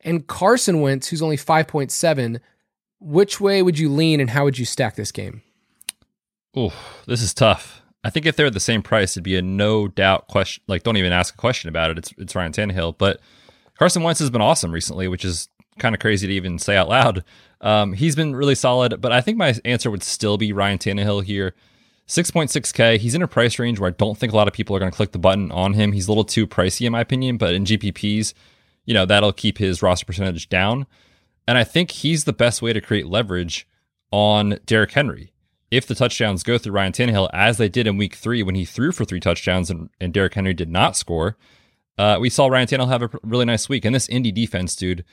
and 0.01 0.27
Carson 0.27 0.81
Wentz, 0.81 1.07
who's 1.07 1.23
only 1.23 1.37
5.7, 1.37 2.41
which 2.99 3.41
way 3.41 3.63
would 3.63 3.79
you 3.79 3.89
lean 3.89 4.21
and 4.21 4.31
how 4.31 4.43
would 4.43 4.59
you 4.59 4.65
stack 4.65 4.97
this 4.97 5.13
game? 5.13 5.43
Oh, 6.57 6.75
this 7.07 7.23
is 7.23 7.33
tough. 7.33 7.83
I 8.07 8.11
think 8.11 8.25
if 8.25 8.37
they're 8.37 8.51
the 8.51 8.61
same 8.61 8.83
price, 8.83 9.15
it'd 9.15 9.25
be 9.25 9.35
a 9.35 9.43
no 9.43 9.89
doubt 9.89 10.29
question. 10.29 10.63
Like, 10.69 10.85
don't 10.85 10.97
even 10.97 11.13
ask 11.13 11.35
a 11.35 11.37
question 11.37 11.69
about 11.69 11.91
it. 11.91 11.99
It's 11.99 12.15
it's 12.17 12.37
Ryan 12.37 12.53
Tannehill, 12.53 12.97
but 12.99 13.19
Carson 13.81 14.05
Wentz 14.05 14.21
has 14.21 14.31
been 14.31 14.41
awesome 14.41 14.71
recently, 14.71 15.09
which 15.09 15.25
is 15.25 15.49
kind 15.81 15.93
of 15.93 16.01
crazy 16.01 16.29
to 16.29 16.33
even 16.33 16.61
say 16.61 16.77
out 16.77 16.89
loud. 16.89 17.25
Um, 17.61 17.95
he's 17.95 18.15
been 18.15 18.37
really 18.37 18.55
solid, 18.55 19.01
but 19.01 19.11
I 19.11 19.21
think 19.21 19.39
my 19.39 19.57
answer 19.65 19.91
would 19.91 20.05
still 20.05 20.39
be 20.39 20.53
Ryan 20.53 20.79
Tannehill 20.79 21.25
here. 21.25 21.53
6.6K. 22.07 22.99
He's 22.99 23.17
in 23.17 23.23
a 23.23 23.27
price 23.27 23.59
range 23.59 23.81
where 23.81 23.89
I 23.91 23.95
don't 23.99 24.17
think 24.17 24.33
a 24.33 24.37
lot 24.37 24.47
of 24.47 24.55
people 24.55 24.77
are 24.77 24.79
going 24.79 24.93
to 24.93 24.97
click 24.97 25.11
the 25.11 25.19
button 25.19 25.51
on 25.51 25.73
him. 25.73 25.91
He's 25.91 26.07
a 26.07 26.13
little 26.13 26.23
too 26.23 26.47
pricey, 26.47 26.87
in 26.87 26.93
my 26.93 27.01
opinion, 27.01 27.39
but 27.39 27.55
in 27.55 27.65
GPPs, 27.65 28.35
you 28.85 28.95
know, 28.95 29.05
that'll 29.05 29.33
keep 29.33 29.59
his 29.59 29.83
roster 29.83 30.07
percentage 30.07 30.49
down. 30.49 30.87
And 31.49 31.59
I 31.59 31.65
think 31.65 31.91
he's 31.91 32.23
the 32.23 32.33
best 32.33 32.63
way 32.63 32.73
to 32.73 32.81
create 32.81 33.09
leverage 33.09 33.67
on 34.13 34.61
Derrick 34.65 34.93
Henry 34.93 35.33
if 35.71 35.87
the 35.87 35.95
touchdowns 35.95 36.43
go 36.43 36.59
through 36.59 36.73
Ryan 36.73 36.93
Tannehill, 36.93 37.31
as 37.33 37.59
they 37.59 37.69
did 37.69 37.87
in 37.87 37.97
week 37.97 38.15
three 38.15 38.43
when 38.43 38.55
he 38.55 38.65
threw 38.65 38.93
for 38.93 39.05
three 39.05 39.21
touchdowns 39.21 39.71
and, 39.71 39.91
and 40.01 40.13
Derrick 40.13 40.35
Henry 40.35 40.55
did 40.55 40.71
not 40.71 40.97
score, 40.97 41.37
uh, 41.99 42.19
we 42.21 42.31
saw 42.31 42.47
Ryan 42.47 42.69
Tannehill 42.69 42.89
have 42.89 43.03
a 43.03 43.11
really 43.23 43.45
nice 43.45 43.69
week. 43.69 43.85
And 43.85 43.95
this 43.95 44.09
Indy 44.09 44.31
defense, 44.31 44.77
dude, 44.77 45.05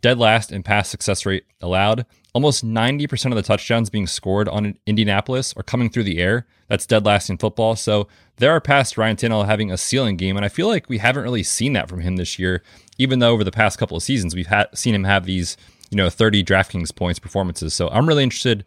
dead 0.00 0.18
last 0.18 0.52
in 0.52 0.62
pass 0.62 0.88
success 0.88 1.24
rate 1.24 1.44
allowed. 1.60 2.06
Almost 2.32 2.66
90% 2.66 3.26
of 3.26 3.36
the 3.36 3.42
touchdowns 3.42 3.90
being 3.90 4.08
scored 4.08 4.48
on 4.48 4.76
Indianapolis 4.86 5.54
are 5.56 5.62
coming 5.62 5.88
through 5.88 6.02
the 6.02 6.18
air. 6.18 6.46
That's 6.68 6.86
dead 6.86 7.06
last 7.06 7.30
in 7.30 7.38
football. 7.38 7.76
So 7.76 8.08
there 8.36 8.50
are 8.50 8.60
past 8.60 8.98
Ryan 8.98 9.16
Tannehill 9.16 9.46
having 9.46 9.70
a 9.70 9.78
ceiling 9.78 10.16
game. 10.16 10.36
And 10.36 10.44
I 10.44 10.48
feel 10.48 10.66
like 10.66 10.88
we 10.88 10.98
haven't 10.98 11.22
really 11.22 11.44
seen 11.44 11.74
that 11.74 11.88
from 11.88 12.00
him 12.00 12.16
this 12.16 12.38
year, 12.38 12.62
even 12.98 13.20
though 13.20 13.32
over 13.32 13.44
the 13.44 13.52
past 13.52 13.78
couple 13.78 13.96
of 13.96 14.02
seasons, 14.02 14.34
we've 14.34 14.48
had, 14.48 14.66
seen 14.74 14.94
him 14.94 15.04
have 15.04 15.26
these, 15.26 15.56
you 15.90 15.96
know, 15.96 16.10
30 16.10 16.42
DraftKings 16.42 16.94
points 16.94 17.20
performances. 17.20 17.72
So 17.72 17.88
I'm 17.90 18.08
really 18.08 18.24
interested 18.24 18.64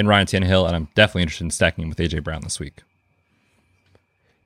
in 0.00 0.08
Ryan 0.08 0.26
Tannehill, 0.26 0.66
and 0.66 0.74
I'm 0.74 0.88
definitely 0.94 1.22
interested 1.22 1.44
in 1.44 1.50
stacking 1.50 1.84
him 1.84 1.88
with 1.88 1.98
AJ 1.98 2.24
Brown 2.24 2.42
this 2.42 2.58
week. 2.58 2.82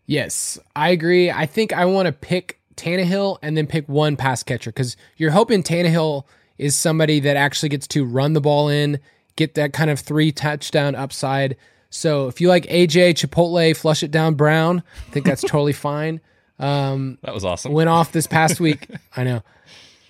Yes, 0.07 0.59
I 0.77 0.91
agree. 0.91 1.31
I 1.31 1.47
think 1.47 1.73
I 1.73 1.87
want 1.87 2.07
to 2.07 2.13
pick 2.13 2.61
Tannehill 2.77 3.39
and 3.43 3.57
then 3.57 3.67
pick 3.67 3.89
one 3.89 4.17
pass 4.17 4.43
catcher 4.43 4.71
because 4.71 4.97
you're 5.17 5.31
hoping 5.31 5.63
Tannehill 5.63 6.25
is 6.59 6.77
somebody 6.77 7.21
that 7.21 7.37
actually 7.37 7.71
gets 7.71 7.87
to 7.89 8.05
run 8.05 8.33
the 8.33 8.41
ball 8.41 8.69
in, 8.69 9.01
get 9.37 9.55
that 9.55 9.73
kind 9.73 9.91
of 9.91 9.99
three 10.01 10.31
touchdown 10.31 10.95
upside. 10.95 11.57
So 11.91 12.29
if 12.29 12.41
you 12.41 12.49
like 12.49 12.67
AJ 12.67 13.15
Chipotle, 13.15 13.77
flush 13.77 14.03
it 14.03 14.11
down 14.11 14.35
Brown, 14.35 14.83
I 15.09 15.11
think 15.11 15.27
that's 15.27 15.43
totally 15.43 15.73
fine. 15.73 16.21
Um, 16.59 17.19
that 17.23 17.35
was 17.35 17.45
awesome. 17.45 17.73
Went 17.73 17.89
off 17.89 18.13
this 18.13 18.27
past 18.27 18.61
week. 18.61 18.89
I 19.17 19.25
know. 19.25 19.43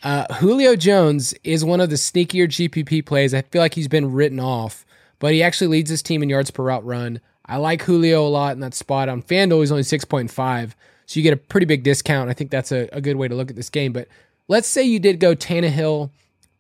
Uh, 0.03 0.33
Julio 0.35 0.77
Jones 0.77 1.35
is 1.45 1.65
one 1.65 1.81
of 1.81 1.89
the 1.89 1.97
sneakier 1.97 2.47
GPP 2.47 3.07
plays. 3.07 3.33
I 3.33 3.41
feel 3.43 3.63
like 3.63 3.75
he's 3.75 3.89
been 3.89 4.13
written 4.13 4.39
off, 4.39 4.85
but 5.19 5.33
he 5.33 5.43
actually 5.43 5.69
leads 5.69 5.91
his 5.91 6.03
team 6.03 6.23
in 6.23 6.29
yards 6.29 6.51
per 6.51 6.63
route 6.63 6.85
run. 6.85 7.21
I 7.47 7.57
like 7.57 7.83
Julio 7.83 8.27
a 8.27 8.29
lot 8.29 8.53
in 8.53 8.61
that 8.61 8.75
spot. 8.75 9.09
On 9.09 9.23
FanDuel, 9.23 9.61
he's 9.61 9.71
only 9.71 9.83
6.5, 9.83 10.73
so 11.07 11.21
you 11.21 11.23
get 11.23 11.33
a 11.33 11.37
pretty 11.37 11.67
big 11.67 11.83
discount. 11.83 12.31
I 12.31 12.33
think 12.33 12.51
that's 12.51 12.73
a, 12.73 12.89
a 12.93 13.01
good 13.01 13.17
way 13.17 13.29
to 13.29 13.35
look 13.35 13.51
at 13.51 13.57
this 13.57 13.71
game. 13.71 13.93
But 13.93 14.09
let's 14.49 14.69
say 14.69 14.83
you 14.83 14.99
did 14.99 15.21
go 15.21 15.35
Tannehill 15.35 16.11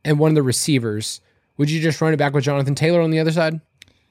and 0.05 0.19
one 0.19 0.31
of 0.31 0.35
the 0.35 0.43
receivers. 0.43 1.21
Would 1.57 1.71
you 1.71 1.81
just 1.81 2.01
run 2.01 2.13
it 2.13 2.17
back 2.17 2.35
with 2.35 2.45
Jonathan 2.45 2.75
Taylor 2.75 3.01
on 3.01 3.11
the 3.11 3.19
other 3.19 3.33
side? 3.33 3.61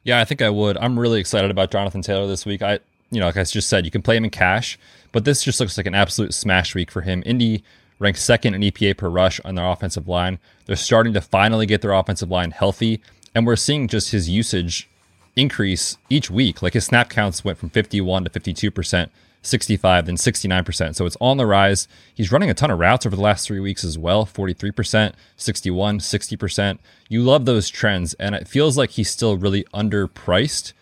Yeah, 0.04 0.20
I 0.20 0.26
think 0.26 0.42
I 0.42 0.50
would. 0.50 0.78
I'm 0.78 1.00
really 1.00 1.20
excited 1.20 1.52
about 1.52 1.72
Jonathan 1.72 2.02
Taylor 2.02 2.28
this 2.28 2.46
week. 2.46 2.62
I, 2.62 2.80
you 3.10 3.20
know, 3.20 3.28
like 3.28 3.38
I 3.38 3.44
just 3.44 3.70
said, 3.70 3.86
you 3.86 3.92
can 3.92 4.02
play 4.02 4.18
him 4.18 4.26
in 4.26 4.32
cash, 4.32 4.78
but 5.12 5.24
this 5.24 5.44
just 5.44 5.60
looks 5.60 5.78
like 5.78 5.86
an 5.86 5.96
absolute 5.96 6.34
smash 6.34 6.76
week 6.76 6.92
for 6.92 7.02
him. 7.02 7.24
Indy 7.26 7.64
ranks 8.00 8.22
second 8.22 8.54
in 8.54 8.62
EPA 8.62 8.98
per 8.98 9.08
rush 9.08 9.40
on 9.46 9.56
their 9.56 9.66
offensive 9.66 10.08
line. 10.08 10.40
They're 10.66 10.76
starting 10.76 11.14
to 11.14 11.22
finally 11.22 11.66
get 11.66 11.82
their 11.82 11.94
offensive 11.94 12.30
line 12.30 12.52
healthy, 12.52 13.02
and 13.36 13.46
we're 13.46 13.56
seeing 13.56 13.88
just 13.88 14.12
his 14.12 14.30
usage 14.30 14.90
increase 15.36 15.98
each 16.10 16.30
week. 16.30 16.62
Like 16.62 16.74
his 16.74 16.86
snap 16.86 17.10
counts 17.10 17.44
went 17.44 17.58
from 17.58 17.70
51 17.70 18.26
to 18.26 18.30
52 18.30 18.72
percent 18.72 19.12
65, 19.44 20.06
then 20.06 20.16
69%. 20.16 20.96
So 20.96 21.06
it's 21.06 21.18
on 21.20 21.38
the 21.38 21.46
rise. 21.46 21.88
He's 22.16 22.32
running 22.32 22.50
a 22.50 22.54
ton 22.54 22.72
of 22.72 22.80
routes 22.80 23.06
over 23.06 23.16
the 23.16 23.22
last 23.22 23.46
three 23.46 23.60
weeks 23.60 23.84
as 23.84 23.98
well 23.98 24.26
43%, 24.26 25.14
61, 25.38 26.00
60%. 26.00 26.80
You 27.10 27.22
love 27.22 27.46
those 27.46 27.70
trends, 27.70 28.14
and 28.16 28.34
it 28.34 28.48
feels 28.48 28.78
like 28.78 28.92
he's 28.92 29.10
still 29.10 29.38
really 29.38 29.66
underpriced 29.74 30.74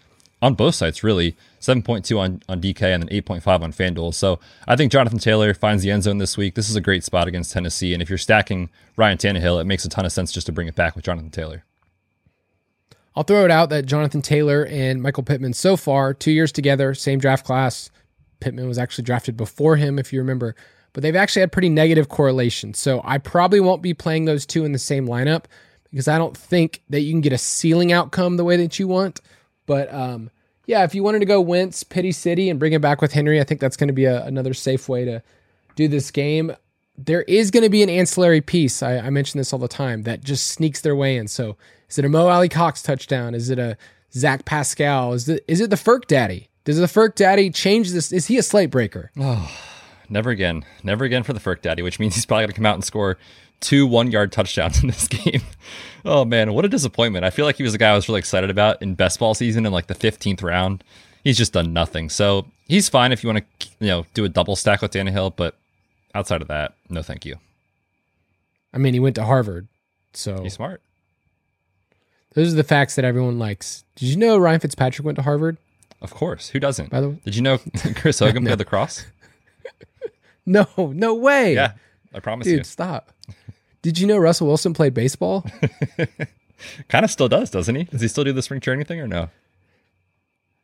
on 0.41 0.53
both 0.53 0.75
sides, 0.75 1.03
really. 1.03 1.35
7.2 1.59 2.17
on, 2.17 2.41
on 2.49 2.61
DK 2.61 2.81
and 2.93 3.03
then 3.03 3.21
8.5 3.23 3.61
on 3.61 3.71
FanDuel. 3.71 4.13
So 4.15 4.39
I 4.67 4.75
think 4.75 4.91
Jonathan 4.91 5.19
Taylor 5.19 5.53
finds 5.53 5.83
the 5.83 5.91
end 5.91 6.03
zone 6.03 6.17
this 6.17 6.37
week. 6.37 6.55
This 6.55 6.69
is 6.69 6.75
a 6.75 6.81
great 6.81 7.03
spot 7.03 7.27
against 7.27 7.53
Tennessee. 7.53 7.93
And 7.93 8.01
if 8.01 8.09
you're 8.09 8.17
stacking 8.17 8.69
Ryan 8.95 9.19
Tannehill, 9.19 9.61
it 9.61 9.65
makes 9.65 9.85
a 9.85 9.89
ton 9.89 10.05
of 10.05 10.11
sense 10.11 10.31
just 10.31 10.47
to 10.47 10.51
bring 10.51 10.67
it 10.67 10.73
back 10.73 10.95
with 10.95 11.05
Jonathan 11.05 11.29
Taylor. 11.29 11.63
I'll 13.15 13.23
throw 13.23 13.43
it 13.43 13.51
out 13.51 13.69
that 13.69 13.85
Jonathan 13.85 14.21
Taylor 14.21 14.65
and 14.65 15.01
Michael 15.01 15.23
Pittman 15.23 15.53
so 15.53 15.75
far, 15.75 16.13
two 16.13 16.31
years 16.31 16.51
together, 16.51 16.93
same 16.93 17.19
draft 17.19 17.45
class, 17.45 17.91
Pittman 18.39 18.67
was 18.67 18.77
actually 18.77 19.03
drafted 19.03 19.37
before 19.37 19.75
him, 19.77 19.99
if 19.99 20.11
you 20.11 20.19
remember. 20.19 20.55
But 20.93 21.03
they've 21.03 21.15
actually 21.15 21.41
had 21.41 21.51
pretty 21.51 21.69
negative 21.69 22.09
correlation. 22.09 22.73
So 22.73 23.01
I 23.05 23.17
probably 23.17 23.61
won't 23.61 23.81
be 23.81 23.93
playing 23.93 24.25
those 24.25 24.45
two 24.45 24.65
in 24.65 24.73
the 24.73 24.79
same 24.79 25.07
lineup 25.07 25.45
because 25.89 26.07
I 26.07 26.17
don't 26.17 26.35
think 26.35 26.81
that 26.89 27.01
you 27.01 27.13
can 27.13 27.21
get 27.21 27.33
a 27.33 27.37
ceiling 27.37 27.93
outcome 27.93 28.35
the 28.35 28.43
way 28.43 28.57
that 28.57 28.77
you 28.77 28.87
want. 28.87 29.21
But 29.65 29.93
um, 29.93 30.31
yeah, 30.65 30.83
if 30.83 30.93
you 30.93 31.03
wanted 31.03 31.19
to 31.19 31.25
go 31.25 31.39
Wentz, 31.39 31.83
Pity 31.83 32.11
City, 32.11 32.49
and 32.49 32.59
bring 32.59 32.73
it 32.73 32.81
back 32.81 33.01
with 33.01 33.13
Henry, 33.13 33.39
I 33.39 33.45
think 33.45 33.61
that's 33.61 33.77
going 33.77 33.87
to 33.87 33.93
be 33.93 34.05
a, 34.05 34.23
another 34.25 34.53
safe 34.53 34.89
way 34.89 35.05
to 35.05 35.23
do 35.75 35.87
this 35.87 36.11
game. 36.11 36.53
There 36.97 37.23
is 37.23 37.51
going 37.51 37.63
to 37.63 37.69
be 37.69 37.83
an 37.83 37.89
ancillary 37.89 38.41
piece. 38.41 38.83
I, 38.83 38.97
I 38.97 39.09
mention 39.09 39.37
this 39.37 39.53
all 39.53 39.59
the 39.59 39.67
time 39.67 40.03
that 40.03 40.23
just 40.23 40.47
sneaks 40.47 40.81
their 40.81 40.95
way 40.95 41.15
in. 41.15 41.27
So 41.27 41.57
is 41.91 41.99
it 41.99 42.05
a 42.05 42.09
Mo 42.09 42.29
Alie-Cox 42.29 42.81
touchdown? 42.81 43.35
Is 43.35 43.49
it 43.49 43.59
a 43.59 43.77
Zach 44.13 44.45
Pascal? 44.45 45.11
Is 45.11 45.27
it, 45.27 45.43
is 45.47 45.59
it 45.59 45.69
the 45.69 45.75
Ferk 45.75 46.07
Daddy? 46.07 46.49
Does 46.63 46.77
the 46.77 46.85
Ferk 46.85 47.15
Daddy 47.15 47.49
change 47.49 47.91
this? 47.91 48.13
Is 48.13 48.27
he 48.27 48.37
a 48.37 48.43
slate 48.43 48.71
breaker? 48.71 49.11
Oh, 49.19 49.51
never 50.09 50.29
again. 50.29 50.63
Never 50.83 51.03
again 51.03 51.23
for 51.23 51.33
the 51.33 51.39
Ferk 51.41 51.61
Daddy, 51.61 51.81
which 51.81 51.99
means 51.99 52.15
he's 52.15 52.25
probably 52.25 52.43
going 52.43 52.51
to 52.51 52.55
come 52.55 52.65
out 52.65 52.75
and 52.75 52.83
score 52.85 53.17
two 53.59 53.85
one 53.85 54.09
yard 54.09 54.31
touchdowns 54.31 54.81
in 54.81 54.87
this 54.87 55.07
game. 55.09 55.41
oh, 56.05 56.23
man. 56.23 56.53
What 56.53 56.63
a 56.63 56.69
disappointment. 56.69 57.25
I 57.25 57.29
feel 57.29 57.43
like 57.45 57.57
he 57.57 57.63
was 57.63 57.73
a 57.73 57.77
guy 57.77 57.89
I 57.91 57.95
was 57.95 58.07
really 58.07 58.19
excited 58.19 58.49
about 58.49 58.81
in 58.81 58.95
best 58.95 59.19
ball 59.19 59.33
season 59.33 59.65
in 59.65 59.73
like 59.73 59.87
the 59.87 59.95
15th 59.95 60.41
round. 60.41 60.85
He's 61.25 61.37
just 61.37 61.51
done 61.51 61.73
nothing. 61.73 62.09
So 62.09 62.47
he's 62.67 62.87
fine 62.87 63.11
if 63.11 63.21
you 63.21 63.29
want 63.29 63.43
to, 63.59 63.67
you 63.79 63.87
know, 63.87 64.05
do 64.13 64.23
a 64.23 64.29
double 64.29 64.55
stack 64.55 64.81
with 64.81 64.93
Hill, 64.93 65.31
but 65.31 65.55
outside 66.15 66.41
of 66.41 66.47
that, 66.47 66.73
no 66.89 67.01
thank 67.01 67.25
you. 67.25 67.35
I 68.73 68.77
mean, 68.77 68.93
he 68.93 68.99
went 69.01 69.15
to 69.15 69.25
Harvard. 69.25 69.67
So 70.13 70.41
he's 70.41 70.53
smart. 70.53 70.81
Those 72.33 72.53
are 72.53 72.55
the 72.57 72.63
facts 72.63 72.95
that 72.95 73.05
everyone 73.05 73.39
likes. 73.39 73.83
Did 73.95 74.07
you 74.07 74.15
know 74.17 74.37
Ryan 74.37 74.59
Fitzpatrick 74.59 75.05
went 75.05 75.17
to 75.17 75.21
Harvard? 75.21 75.57
Of 76.01 76.13
course. 76.13 76.49
Who 76.49 76.59
doesn't? 76.59 76.89
By 76.89 77.01
the 77.01 77.09
way, 77.09 77.19
did 77.25 77.35
you 77.35 77.41
know 77.41 77.59
Chris 77.95 78.19
Hogan 78.19 78.43
no. 78.43 78.49
played 78.49 78.59
the 78.59 78.65
cross? 78.65 79.05
No, 80.43 80.65
no 80.77 81.13
way. 81.13 81.53
Yeah, 81.53 81.73
I 82.15 82.19
promise 82.19 82.45
Dude, 82.45 82.57
you. 82.57 82.63
stop. 82.63 83.11
Did 83.83 83.99
you 83.99 84.07
know 84.07 84.17
Russell 84.17 84.47
Wilson 84.47 84.73
played 84.73 84.93
baseball? 84.95 85.45
kind 86.89 87.05
of 87.05 87.11
still 87.11 87.29
does, 87.29 87.51
doesn't 87.51 87.75
he? 87.75 87.83
Does 87.83 88.01
he 88.01 88.07
still 88.07 88.23
do 88.23 88.33
the 88.33 88.41
spring 88.41 88.59
training 88.59 88.85
thing 88.85 88.99
or 88.99 89.07
no? 89.07 89.29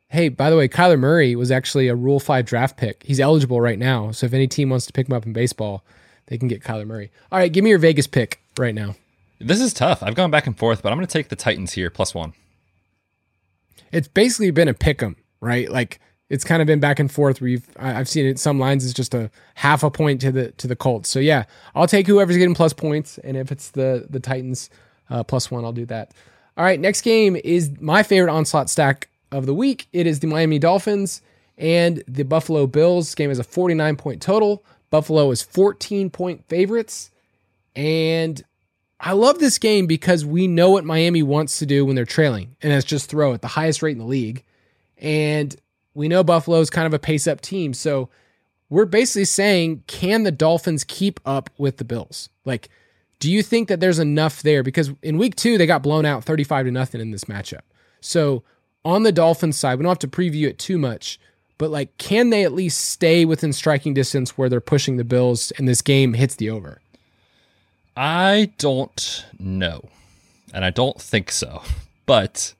Hey, 0.08 0.30
by 0.30 0.50
the 0.50 0.56
way, 0.56 0.68
Kyler 0.68 0.98
Murray 0.98 1.36
was 1.36 1.50
actually 1.52 1.86
a 1.86 1.94
Rule 1.94 2.18
5 2.18 2.44
draft 2.44 2.76
pick. 2.76 3.02
He's 3.04 3.20
eligible 3.20 3.60
right 3.60 3.78
now. 3.78 4.10
So 4.10 4.26
if 4.26 4.32
any 4.32 4.48
team 4.48 4.70
wants 4.70 4.86
to 4.86 4.92
pick 4.92 5.08
him 5.08 5.14
up 5.14 5.26
in 5.26 5.32
baseball, 5.32 5.84
they 6.26 6.38
can 6.38 6.48
get 6.48 6.62
Kyler 6.62 6.86
Murray. 6.86 7.10
All 7.30 7.38
right, 7.38 7.52
give 7.52 7.62
me 7.62 7.70
your 7.70 7.78
Vegas 7.78 8.06
pick 8.06 8.40
right 8.58 8.74
now. 8.74 8.96
This 9.40 9.60
is 9.60 9.72
tough. 9.72 10.02
I've 10.02 10.14
gone 10.14 10.30
back 10.30 10.46
and 10.46 10.56
forth, 10.56 10.82
but 10.82 10.90
I'm 10.92 10.98
going 10.98 11.06
to 11.06 11.12
take 11.12 11.28
the 11.28 11.36
Titans 11.36 11.72
here, 11.72 11.90
plus 11.90 12.14
one. 12.14 12.32
It's 13.92 14.08
basically 14.08 14.50
been 14.50 14.68
a 14.68 14.74
pick 14.74 15.02
'em 15.02 15.16
right? 15.40 15.70
Like 15.70 16.00
it's 16.30 16.44
kind 16.44 16.60
of 16.60 16.66
been 16.66 16.80
back 16.80 16.98
and 16.98 17.10
forth. 17.10 17.40
We've 17.40 17.66
I've 17.76 18.08
seen 18.08 18.26
it 18.26 18.38
some 18.38 18.58
lines 18.58 18.84
is 18.84 18.92
just 18.92 19.14
a 19.14 19.30
half 19.54 19.82
a 19.82 19.90
point 19.90 20.20
to 20.22 20.32
the 20.32 20.52
to 20.52 20.66
the 20.66 20.76
Colts. 20.76 21.08
So 21.08 21.18
yeah, 21.18 21.44
I'll 21.74 21.86
take 21.86 22.06
whoever's 22.06 22.36
getting 22.36 22.54
plus 22.54 22.72
points, 22.72 23.18
and 23.18 23.36
if 23.36 23.50
it's 23.52 23.70
the 23.70 24.06
the 24.08 24.20
Titans 24.20 24.70
uh, 25.10 25.24
plus 25.24 25.50
one, 25.50 25.64
I'll 25.64 25.72
do 25.72 25.86
that. 25.86 26.12
All 26.56 26.64
right, 26.64 26.80
next 26.80 27.02
game 27.02 27.36
is 27.36 27.70
my 27.80 28.02
favorite 28.02 28.32
onslaught 28.32 28.68
stack 28.68 29.08
of 29.30 29.46
the 29.46 29.54
week. 29.54 29.86
It 29.92 30.06
is 30.06 30.20
the 30.20 30.26
Miami 30.26 30.58
Dolphins 30.58 31.22
and 31.56 32.02
the 32.08 32.24
Buffalo 32.24 32.66
Bills. 32.66 33.06
This 33.08 33.14
game 33.14 33.30
is 33.30 33.38
a 33.38 33.44
49 33.44 33.96
point 33.96 34.20
total. 34.20 34.64
Buffalo 34.90 35.30
is 35.30 35.42
14 35.42 36.10
point 36.10 36.44
favorites. 36.48 37.10
And 37.76 38.42
I 39.00 39.12
love 39.12 39.38
this 39.38 39.58
game 39.58 39.86
because 39.86 40.24
we 40.24 40.48
know 40.48 40.70
what 40.70 40.84
Miami 40.84 41.22
wants 41.22 41.58
to 41.60 41.66
do 41.66 41.84
when 41.84 41.94
they're 41.94 42.04
trailing, 42.04 42.56
and 42.62 42.72
that's 42.72 42.84
just 42.84 43.08
throw 43.08 43.32
at 43.32 43.42
the 43.42 43.48
highest 43.48 43.82
rate 43.82 43.92
in 43.92 43.98
the 43.98 44.04
league. 44.04 44.44
And 44.96 45.54
we 45.94 46.08
know 46.08 46.24
Buffalo's 46.24 46.70
kind 46.70 46.86
of 46.86 46.94
a 46.94 46.98
pace 46.98 47.26
up 47.26 47.40
team. 47.40 47.74
So 47.74 48.08
we're 48.68 48.86
basically 48.86 49.24
saying, 49.24 49.84
can 49.86 50.24
the 50.24 50.32
Dolphins 50.32 50.84
keep 50.84 51.20
up 51.24 51.50
with 51.58 51.76
the 51.76 51.84
Bills? 51.84 52.28
Like, 52.44 52.68
do 53.20 53.30
you 53.30 53.42
think 53.42 53.68
that 53.68 53.80
there's 53.80 53.98
enough 53.98 54.42
there? 54.42 54.62
Because 54.62 54.90
in 55.02 55.18
week 55.18 55.36
two, 55.36 55.58
they 55.58 55.66
got 55.66 55.82
blown 55.82 56.04
out 56.04 56.24
35 56.24 56.66
to 56.66 56.70
nothing 56.70 57.00
in 57.00 57.10
this 57.10 57.24
matchup. 57.24 57.62
So 58.00 58.42
on 58.84 59.02
the 59.02 59.12
Dolphins 59.12 59.58
side, 59.58 59.78
we 59.78 59.82
don't 59.82 59.90
have 59.90 59.98
to 60.00 60.08
preview 60.08 60.46
it 60.48 60.58
too 60.58 60.78
much, 60.78 61.18
but 61.56 61.70
like, 61.70 61.96
can 61.98 62.30
they 62.30 62.44
at 62.44 62.52
least 62.52 62.90
stay 62.90 63.24
within 63.24 63.52
striking 63.52 63.94
distance 63.94 64.38
where 64.38 64.48
they're 64.48 64.60
pushing 64.60 64.96
the 64.96 65.04
Bills 65.04 65.50
and 65.52 65.66
this 65.66 65.82
game 65.82 66.14
hits 66.14 66.36
the 66.36 66.50
over? 66.50 66.80
I 68.00 68.52
don't 68.58 69.26
know. 69.40 69.88
And 70.54 70.64
I 70.64 70.70
don't 70.70 71.02
think 71.02 71.32
so. 71.32 71.62
But 72.06 72.54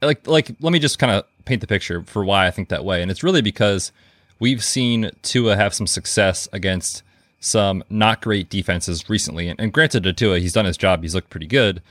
like 0.00 0.26
like 0.26 0.50
let 0.60 0.72
me 0.72 0.78
just 0.78 0.98
kind 0.98 1.12
of 1.12 1.26
paint 1.44 1.60
the 1.60 1.66
picture 1.66 2.02
for 2.04 2.24
why 2.24 2.46
I 2.46 2.50
think 2.50 2.70
that 2.70 2.82
way. 2.82 3.02
And 3.02 3.10
it's 3.10 3.22
really 3.22 3.42
because 3.42 3.92
we've 4.38 4.64
seen 4.64 5.10
Tua 5.20 5.56
have 5.56 5.74
some 5.74 5.86
success 5.86 6.48
against 6.54 7.02
some 7.38 7.84
not 7.90 8.22
great 8.22 8.48
defenses 8.48 9.10
recently. 9.10 9.46
And, 9.48 9.60
and 9.60 9.74
granted 9.74 10.04
to 10.04 10.12
Tua, 10.14 10.38
he's 10.38 10.54
done 10.54 10.64
his 10.64 10.78
job. 10.78 11.02
He's 11.02 11.14
looked 11.14 11.28
pretty 11.28 11.46
good, 11.46 11.82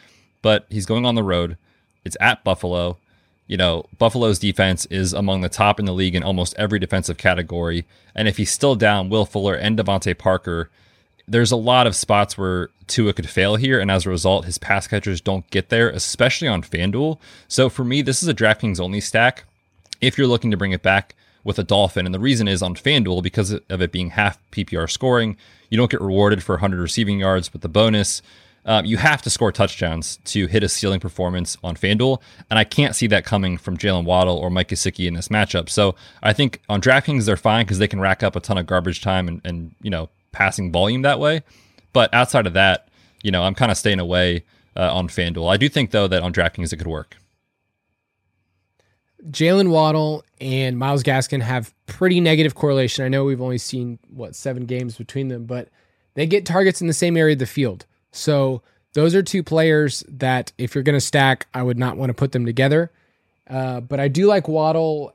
but 0.42 0.66
he's 0.72 0.88
going 0.88 1.06
on 1.06 1.14
the 1.14 1.22
road. 1.22 1.58
It's 2.04 2.18
at 2.20 2.44
Buffalo. 2.44 2.98
You 3.46 3.58
know, 3.58 3.86
Buffalo's 4.00 4.40
defense 4.40 4.88
is 4.88 5.14
among 5.14 5.42
the 5.42 5.50
top 5.50 5.80
in 5.80 5.86
the 5.86 5.94
league 5.94 6.16
in 6.16 6.24
almost 6.24 6.56
every 6.58 6.80
defensive 6.80 7.18
category. 7.18 7.86
And 8.16 8.28
if 8.28 8.38
he's 8.38 8.50
still 8.50 8.74
down, 8.74 9.10
Will 9.10 9.26
Fuller 9.26 9.54
and 9.54 9.78
DeVante 9.78 10.18
Parker 10.18 10.72
there's 11.32 11.52
a 11.52 11.58
lot 11.58 11.88
of 11.88 11.96
spots 11.96 12.38
where 12.38 12.70
Tua 12.88 13.14
could 13.14 13.30
fail 13.30 13.56
here, 13.56 13.80
and 13.80 13.90
as 13.90 14.06
a 14.06 14.10
result, 14.10 14.46
his 14.46 14.58
pass 14.58 14.86
catchers 14.86 15.22
don't 15.22 15.50
get 15.50 15.70
there, 15.70 15.90
especially 15.90 16.48
on 16.48 16.62
FanDuel. 16.62 17.18
So 17.48 17.70
for 17.70 17.86
me, 17.86 18.02
this 18.02 18.22
is 18.22 18.28
a 18.28 18.34
DraftKings 18.34 18.80
only 18.80 19.00
stack. 19.00 19.46
If 20.02 20.18
you're 20.18 20.28
looking 20.28 20.52
to 20.52 20.58
bring 20.58 20.74
it 20.74 20.84
back 20.84 21.16
with 21.44 21.58
a 21.58 21.64
Dolphin, 21.64 22.06
and 22.06 22.14
the 22.14 22.20
reason 22.20 22.48
is 22.48 22.62
on 22.62 22.76
FanDuel 22.76 23.24
because 23.24 23.52
of 23.52 23.82
it 23.82 23.92
being 23.92 24.12
half 24.12 24.38
PPR 24.52 24.90
scoring, 24.90 25.38
you 25.70 25.78
don't 25.78 25.90
get 25.90 26.02
rewarded 26.02 26.44
for 26.44 26.56
100 26.56 26.80
receiving 26.80 27.20
yards 27.20 27.54
with 27.54 27.62
the 27.62 27.70
bonus. 27.70 28.22
Um, 28.66 28.86
you 28.86 28.98
have 28.98 29.22
to 29.24 29.30
score 29.30 29.52
touchdowns 29.52 30.20
to 30.26 30.46
hit 30.48 30.64
a 30.64 30.70
ceiling 30.70 31.00
performance 31.00 31.58
on 31.64 31.76
FanDuel, 31.76 32.22
and 32.50 32.60
I 32.60 32.66
can't 32.66 32.94
see 32.94 33.08
that 33.08 33.24
coming 33.24 33.58
from 33.58 33.78
Jaylen 33.78 34.04
Waddle 34.04 34.38
or 34.38 34.50
Mike 34.50 34.68
Gesicki 34.68 35.08
in 35.08 35.14
this 35.14 35.30
matchup. 35.30 35.70
So 35.70 35.96
I 36.22 36.34
think 36.34 36.62
on 36.68 36.82
DraftKings 36.82 37.26
they're 37.26 37.38
fine 37.38 37.66
because 37.66 37.80
they 37.80 37.88
can 37.88 38.02
rack 38.02 38.22
up 38.22 38.36
a 38.36 38.42
ton 38.42 38.58
of 38.58 38.68
garbage 38.68 39.02
time 39.02 39.30
and, 39.30 39.42
and 39.46 39.74
you 39.82 39.90
know 39.90 40.10
passing 40.32 40.72
volume 40.72 41.02
that 41.04 41.20
way. 41.20 41.42
But 41.94 42.14
outside 42.14 42.48
of 42.48 42.54
that, 42.54 42.88
you 43.24 43.32
know, 43.32 43.44
I'm 43.44 43.56
kind 43.56 43.72
of 43.72 43.78
staying 43.78 44.00
away 44.00 44.44
uh, 44.76 44.94
on 44.94 45.08
FanDuel. 45.08 45.52
I 45.52 45.58
do 45.58 45.70
think 45.70 45.92
though 45.92 46.08
that 46.08 46.24
on 46.24 46.34
DraftKings 46.34 46.74
it 46.74 46.78
could 46.78 46.88
work. 46.88 47.18
Jaylen 49.30 49.70
Waddle 49.70 50.24
and 50.40 50.80
Myles 50.80 51.04
Gaskin 51.04 51.42
have 51.42 51.74
pretty 51.86 52.20
negative 52.20 52.56
correlation. 52.56 53.06
I 53.06 53.08
know 53.08 53.24
we've 53.24 53.42
only 53.42 53.60
seen 53.60 54.00
what 54.10 54.36
seven 54.36 54.66
games 54.66 54.98
between 54.98 55.28
them, 55.28 55.46
but 55.46 55.70
they 56.16 56.26
get 56.26 56.46
targets 56.46 56.82
in 56.82 56.88
the 56.88 56.94
same 56.94 57.16
area 57.16 57.34
of 57.34 57.40
the 57.40 57.46
field. 57.46 57.86
So 58.12 58.64
those 58.94 59.14
are 59.14 59.22
two 59.22 59.44
players 59.44 60.04
that 60.08 60.52
if 60.58 60.74
you're 60.74 60.84
going 60.84 60.98
to 60.98 61.06
stack, 61.06 61.48
I 61.54 61.62
would 61.62 61.78
not 61.78 61.98
want 61.98 62.10
to 62.10 62.16
put 62.16 62.32
them 62.32 62.46
together. 62.46 62.92
Uh, 63.48 63.80
but 63.82 64.00
I 64.00 64.08
do 64.08 64.26
like 64.26 64.48
Waddle. 64.48 65.14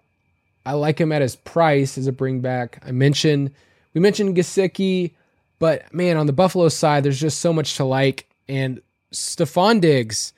I 0.65 0.73
like 0.73 1.01
him 1.01 1.13
at 1.13 1.23
his 1.23 1.37
price 1.37 1.99
as 1.99 2.07
a 2.07 2.13
bring 2.13 2.41
back. 2.41 2.83
I 2.87 2.93
mentioned 2.93 3.53
we 3.97 4.03
mentioned 4.03 4.37
Gesicki. 4.37 5.15
But 5.59 5.93
man, 5.95 6.19
on 6.19 6.27
the 6.27 6.35
Buffalo 6.35 6.69
side, 6.69 7.03
there's 7.03 7.19
just 7.19 7.41
so 7.41 7.51
much 7.51 7.79
to 7.79 7.85
like. 7.85 8.29
And 8.47 8.83
Stefon 9.11 9.81
Diggs, 9.81 10.35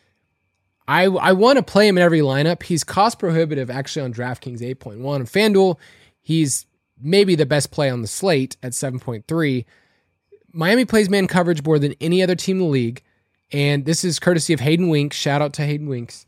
I 0.86 1.06
I 1.06 1.32
want 1.32 1.56
to 1.56 1.64
play 1.64 1.88
him 1.88 1.98
in 1.98 2.04
every 2.04 2.20
lineup. 2.20 2.62
He's 2.62 2.84
cost 2.84 3.18
prohibitive 3.18 3.68
actually 3.68 4.02
on 4.02 4.14
DraftKings 4.14 4.60
8.1. 4.60 5.04
On 5.04 5.26
FanDuel, 5.26 5.76
he's 6.22 6.66
maybe 7.02 7.34
the 7.34 7.46
best 7.46 7.72
play 7.72 7.90
on 7.90 8.00
the 8.00 8.06
slate 8.06 8.56
at 8.62 8.72
7.3. 8.72 9.64
Miami 10.52 10.84
plays 10.84 11.10
man 11.10 11.26
coverage 11.26 11.64
more 11.64 11.80
than 11.80 11.96
any 12.00 12.22
other 12.22 12.36
team 12.36 12.58
in 12.58 12.62
the 12.62 12.68
league. 12.68 13.02
And 13.50 13.86
this 13.86 14.04
is 14.04 14.20
courtesy 14.20 14.52
of 14.52 14.60
Hayden 14.60 14.88
Winks. 14.88 15.16
Shout 15.16 15.42
out 15.42 15.52
to 15.54 15.66
Hayden 15.66 15.88
Winks. 15.88 16.26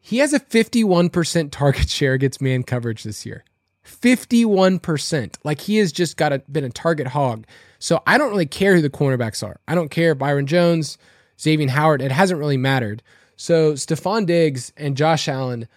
He 0.00 0.18
has 0.18 0.34
a 0.34 0.40
51% 0.40 1.50
target 1.50 1.88
share 1.88 2.12
against 2.12 2.42
man 2.42 2.62
coverage 2.62 3.04
this 3.04 3.24
year. 3.24 3.44
51%. 3.88 5.36
Like 5.44 5.60
he 5.60 5.76
has 5.76 5.92
just 5.92 6.16
got 6.16 6.32
a, 6.32 6.38
been 6.50 6.64
a 6.64 6.70
target 6.70 7.08
hog. 7.08 7.46
So 7.78 8.02
I 8.06 8.18
don't 8.18 8.30
really 8.30 8.46
care 8.46 8.74
who 8.74 8.82
the 8.82 8.90
cornerbacks 8.90 9.46
are. 9.46 9.60
I 9.66 9.74
don't 9.74 9.90
care 9.90 10.14
Byron 10.14 10.46
Jones, 10.46 10.98
Xavier 11.40 11.68
Howard. 11.70 12.02
It 12.02 12.12
hasn't 12.12 12.40
really 12.40 12.56
mattered. 12.56 13.02
So 13.36 13.74
Stefon 13.74 14.26
Diggs 14.26 14.72
and 14.76 14.96
Josh 14.96 15.28
Allen, 15.28 15.68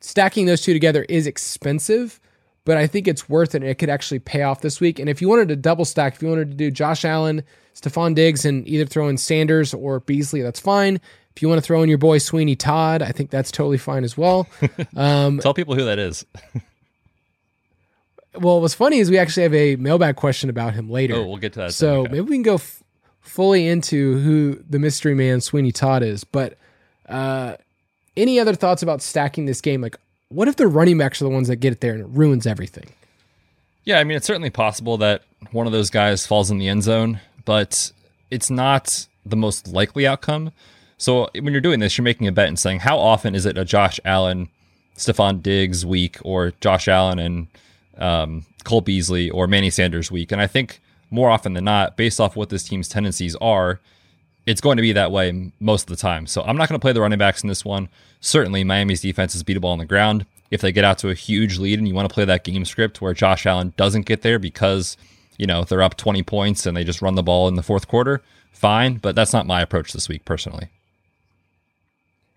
stacking 0.00 0.46
those 0.46 0.62
two 0.62 0.72
together 0.72 1.04
is 1.08 1.26
expensive, 1.26 2.18
but 2.64 2.78
I 2.78 2.86
think 2.86 3.06
it's 3.06 3.28
worth 3.28 3.54
it. 3.54 3.62
And 3.62 3.70
it 3.70 3.78
could 3.78 3.90
actually 3.90 4.20
pay 4.20 4.42
off 4.42 4.62
this 4.62 4.80
week. 4.80 4.98
And 4.98 5.08
if 5.08 5.20
you 5.20 5.28
wanted 5.28 5.48
to 5.48 5.56
double 5.56 5.84
stack, 5.84 6.14
if 6.14 6.22
you 6.22 6.28
wanted 6.28 6.50
to 6.50 6.56
do 6.56 6.70
Josh 6.70 7.04
Allen, 7.04 7.42
Stefon 7.74 8.14
Diggs, 8.14 8.44
and 8.44 8.66
either 8.66 8.86
throw 8.86 9.08
in 9.08 9.18
Sanders 9.18 9.74
or 9.74 10.00
Beasley, 10.00 10.40
that's 10.40 10.60
fine. 10.60 10.98
If 11.36 11.42
you 11.42 11.48
want 11.48 11.58
to 11.58 11.66
throw 11.66 11.82
in 11.82 11.88
your 11.88 11.98
boy 11.98 12.18
Sweeney 12.18 12.56
Todd, 12.56 13.02
I 13.02 13.10
think 13.10 13.30
that's 13.30 13.50
totally 13.50 13.78
fine 13.78 14.04
as 14.04 14.16
well. 14.16 14.46
Um, 14.96 15.40
Tell 15.40 15.54
people 15.54 15.74
who 15.74 15.84
that 15.84 15.98
is. 15.98 16.24
well, 18.36 18.60
what's 18.60 18.74
funny 18.74 18.98
is 18.98 19.10
we 19.10 19.18
actually 19.18 19.44
have 19.44 19.54
a 19.54 19.76
mailbag 19.76 20.16
question 20.16 20.50
about 20.50 20.74
him 20.74 20.90
later. 20.90 21.14
Oh, 21.14 21.26
we'll 21.26 21.36
get 21.36 21.52
to 21.54 21.60
that. 21.60 21.74
So 21.74 22.00
okay. 22.00 22.12
maybe 22.12 22.22
we 22.22 22.36
can 22.36 22.42
go 22.42 22.54
f- 22.54 22.82
fully 23.20 23.66
into 23.66 24.18
who 24.18 24.62
the 24.68 24.78
mystery 24.78 25.14
man 25.14 25.40
Sweeney 25.40 25.72
Todd 25.72 26.02
is. 26.02 26.24
But 26.24 26.58
uh, 27.08 27.56
any 28.16 28.38
other 28.38 28.54
thoughts 28.54 28.82
about 28.82 29.02
stacking 29.02 29.46
this 29.46 29.60
game? 29.60 29.80
Like, 29.80 29.96
what 30.28 30.48
if 30.48 30.56
the 30.56 30.66
running 30.66 30.98
backs 30.98 31.20
are 31.20 31.24
the 31.24 31.30
ones 31.30 31.48
that 31.48 31.56
get 31.56 31.72
it 31.72 31.80
there 31.80 31.92
and 31.92 32.00
it 32.00 32.08
ruins 32.08 32.46
everything? 32.46 32.90
Yeah, 33.84 33.98
I 33.98 34.04
mean, 34.04 34.16
it's 34.16 34.26
certainly 34.26 34.50
possible 34.50 34.96
that 34.98 35.22
one 35.52 35.66
of 35.66 35.72
those 35.72 35.90
guys 35.90 36.26
falls 36.26 36.50
in 36.50 36.58
the 36.58 36.68
end 36.68 36.82
zone, 36.82 37.20
but 37.44 37.92
it's 38.30 38.50
not 38.50 39.06
the 39.26 39.36
most 39.36 39.68
likely 39.68 40.06
outcome. 40.06 40.52
So 40.96 41.28
when 41.34 41.52
you're 41.52 41.60
doing 41.60 41.80
this, 41.80 41.98
you're 41.98 42.04
making 42.04 42.26
a 42.26 42.32
bet 42.32 42.48
and 42.48 42.58
saying, 42.58 42.80
how 42.80 42.98
often 42.98 43.34
is 43.34 43.44
it 43.44 43.58
a 43.58 43.64
Josh 43.64 44.00
Allen, 44.04 44.48
Stefon 44.96 45.42
Diggs 45.42 45.84
week, 45.84 46.18
or 46.22 46.52
Josh 46.60 46.88
Allen 46.88 47.18
and 47.18 47.48
um, 47.98 48.44
Cole 48.64 48.80
Beasley 48.80 49.30
or 49.30 49.46
Manny 49.46 49.70
Sanders 49.70 50.10
week. 50.10 50.32
And 50.32 50.40
I 50.40 50.46
think 50.46 50.80
more 51.10 51.30
often 51.30 51.52
than 51.54 51.64
not, 51.64 51.96
based 51.96 52.20
off 52.20 52.36
what 52.36 52.48
this 52.48 52.64
team's 52.64 52.88
tendencies 52.88 53.36
are, 53.36 53.80
it's 54.46 54.60
going 54.60 54.76
to 54.76 54.82
be 54.82 54.92
that 54.92 55.10
way 55.10 55.52
most 55.60 55.82
of 55.82 55.96
the 55.96 56.00
time. 56.00 56.26
So 56.26 56.42
I'm 56.42 56.56
not 56.56 56.68
going 56.68 56.78
to 56.78 56.82
play 56.82 56.92
the 56.92 57.00
running 57.00 57.18
backs 57.18 57.42
in 57.42 57.48
this 57.48 57.64
one. 57.64 57.88
Certainly, 58.20 58.64
Miami's 58.64 59.00
defense 59.00 59.34
is 59.34 59.42
beatable 59.42 59.66
on 59.66 59.78
the 59.78 59.86
ground. 59.86 60.26
If 60.50 60.60
they 60.60 60.72
get 60.72 60.84
out 60.84 60.98
to 60.98 61.08
a 61.08 61.14
huge 61.14 61.58
lead 61.58 61.78
and 61.78 61.88
you 61.88 61.94
want 61.94 62.08
to 62.08 62.14
play 62.14 62.24
that 62.24 62.44
game 62.44 62.64
script 62.64 63.00
where 63.00 63.14
Josh 63.14 63.46
Allen 63.46 63.72
doesn't 63.76 64.06
get 64.06 64.22
there 64.22 64.38
because, 64.38 64.96
you 65.38 65.46
know, 65.46 65.64
they're 65.64 65.82
up 65.82 65.96
20 65.96 66.22
points 66.22 66.66
and 66.66 66.76
they 66.76 66.84
just 66.84 67.02
run 67.02 67.14
the 67.14 67.22
ball 67.22 67.48
in 67.48 67.54
the 67.54 67.62
fourth 67.62 67.88
quarter, 67.88 68.22
fine. 68.52 68.96
But 68.96 69.14
that's 69.14 69.32
not 69.32 69.46
my 69.46 69.62
approach 69.62 69.92
this 69.92 70.08
week 70.08 70.24
personally. 70.24 70.68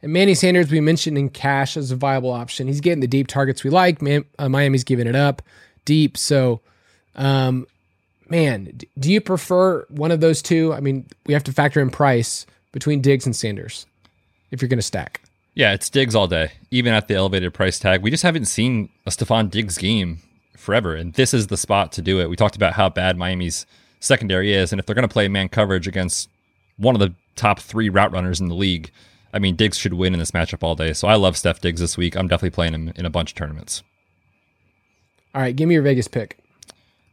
And 0.01 0.13
Manny 0.13 0.35
Sanders, 0.35 0.71
we 0.71 0.79
mentioned 0.79 1.17
in 1.17 1.29
cash 1.29 1.75
as 1.75 1.91
a 1.91 1.95
viable 1.95 2.31
option. 2.31 2.67
He's 2.67 2.81
getting 2.81 2.99
the 2.99 3.07
deep 3.07 3.27
targets 3.27 3.63
we 3.63 3.69
like. 3.69 3.99
Uh, 4.03 4.49
Miami's 4.49 4.83
giving 4.83 5.07
it 5.07 5.15
up 5.15 5.41
deep. 5.85 6.17
So, 6.17 6.61
um, 7.15 7.65
man, 8.29 8.79
do 8.99 9.11
you 9.11 9.21
prefer 9.21 9.85
one 9.89 10.11
of 10.11 10.21
those 10.21 10.41
two? 10.41 10.73
I 10.73 10.81
mean, 10.81 11.07
we 11.25 11.33
have 11.33 11.43
to 11.45 11.53
factor 11.53 11.81
in 11.81 11.89
price 11.89 12.45
between 12.71 13.01
Diggs 13.01 13.25
and 13.25 13.35
Sanders 13.35 13.87
if 14.51 14.61
you're 14.61 14.69
going 14.69 14.77
to 14.77 14.83
stack. 14.83 15.21
Yeah, 15.55 15.73
it's 15.73 15.89
Diggs 15.89 16.13
all 16.13 16.27
day, 16.27 16.51
even 16.69 16.93
at 16.93 17.07
the 17.07 17.15
elevated 17.15 17.51
price 17.53 17.79
tag. 17.79 18.03
We 18.03 18.11
just 18.11 18.21
haven't 18.21 18.45
seen 18.45 18.89
a 19.07 19.09
Stefon 19.09 19.49
Diggs 19.49 19.79
game 19.79 20.19
forever, 20.55 20.93
and 20.93 21.13
this 21.13 21.33
is 21.33 21.47
the 21.47 21.57
spot 21.57 21.91
to 21.93 22.01
do 22.03 22.19
it. 22.19 22.29
We 22.29 22.35
talked 22.35 22.55
about 22.55 22.73
how 22.73 22.89
bad 22.89 23.17
Miami's 23.17 23.65
secondary 23.99 24.53
is, 24.53 24.71
and 24.71 24.79
if 24.79 24.85
they're 24.85 24.93
going 24.93 25.07
to 25.07 25.11
play 25.11 25.27
man 25.27 25.49
coverage 25.49 25.87
against 25.87 26.29
one 26.77 26.93
of 26.93 26.99
the 26.99 27.15
top 27.35 27.59
three 27.59 27.89
route 27.89 28.11
runners 28.11 28.39
in 28.39 28.49
the 28.49 28.55
league, 28.55 28.91
I 29.37 29.39
mean, 29.39 29.55
Diggs 29.55 29.77
should 29.77 29.93
win 29.93 30.13
in 30.13 30.19
this 30.19 30.31
matchup 30.31 30.63
all 30.63 30.73
day. 30.73 30.93
So 30.93 31.07
I 31.07 31.13
love 31.13 31.37
Steph 31.37 31.61
Diggs 31.61 31.79
this 31.79 31.95
week. 31.95 32.17
I'm 32.17 32.27
definitely 32.27 32.55
playing 32.55 32.73
him 32.73 32.91
in 32.95 33.05
a 33.05 33.09
bunch 33.11 33.33
of 33.33 33.35
tournaments. 33.35 33.83
All 35.35 35.41
right, 35.41 35.55
give 35.55 35.69
me 35.69 35.75
your 35.75 35.83
Vegas 35.83 36.07
pick. 36.07 36.39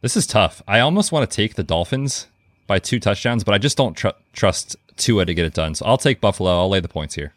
This 0.01 0.17
is 0.17 0.27
tough. 0.27 0.63
I 0.67 0.81
almost 0.81 1.13
want 1.13 1.31
to 1.31 1.37
take 1.37 1.55
the 1.55 1.63
Dolphins 1.63 2.29
by 2.67 2.79
two 2.79 2.99
touchdowns, 2.99 3.45
but 3.45 3.53
I 3.53 3.59
just 3.59 3.77
don't 3.77 3.95
tr- 3.95 4.17
trust 4.33 4.75
Tua 4.97 5.27
to 5.27 5.35
get 5.35 5.45
it 5.45 5.53
done. 5.53 5.75
So 5.75 5.85
I'll 5.85 5.99
take 5.99 6.23
Buffalo. 6.23 6.51
I'll 6.61 6.71
lay 6.71 6.81
the 6.81 6.89
points 6.89 7.15
here. 7.15 7.35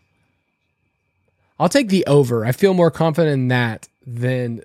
I'll 1.60 1.68
take 1.68 1.90
the 1.90 2.06
over. 2.06 2.46
I 2.46 2.54
feel 2.54 2.74
more 2.74 2.90
confident 2.90 3.34
in 3.34 3.48
that 3.50 3.90
than 4.06 4.62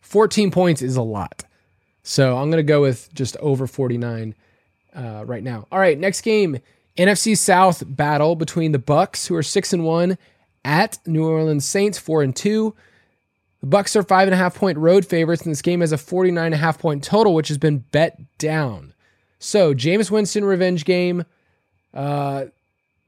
14 0.00 0.50
points 0.50 0.80
is 0.80 0.96
a 0.96 1.02
lot. 1.02 1.44
So 2.02 2.38
I'm 2.38 2.50
going 2.50 2.64
to 2.64 2.66
go 2.66 2.80
with 2.80 3.12
just 3.12 3.36
over 3.40 3.66
49 3.66 4.34
uh, 4.94 5.24
right 5.26 5.42
now. 5.42 5.66
All 5.70 5.78
right, 5.78 5.98
next 5.98 6.22
game 6.22 6.60
NFC 6.96 7.36
South 7.36 7.82
battle 7.86 8.36
between 8.36 8.72
the 8.72 8.78
Bucs, 8.78 9.26
who 9.26 9.34
are 9.36 9.42
six 9.42 9.72
and 9.72 9.84
one, 9.84 10.18
at 10.64 10.98
New 11.06 11.26
Orleans 11.26 11.64
Saints, 11.64 11.98
four 11.98 12.22
and 12.22 12.34
two. 12.34 12.74
The 13.60 13.68
Bucs 13.68 13.96
are 13.96 14.02
five 14.02 14.28
and 14.28 14.34
a 14.34 14.38
half 14.38 14.54
point 14.54 14.78
road 14.78 15.06
favorites, 15.06 15.42
and 15.42 15.52
this 15.52 15.62
game 15.62 15.80
has 15.80 15.92
a 15.92 15.98
49 15.98 16.44
and 16.44 16.54
a 16.54 16.58
half 16.58 16.78
point 16.78 17.02
total, 17.04 17.34
which 17.34 17.48
has 17.48 17.58
been 17.58 17.78
bet 17.78 18.20
down. 18.38 18.94
So, 19.38 19.74
Jameis 19.74 20.10
Winston 20.10 20.44
revenge 20.44 20.84
game. 20.84 21.24
Uh, 21.94 22.46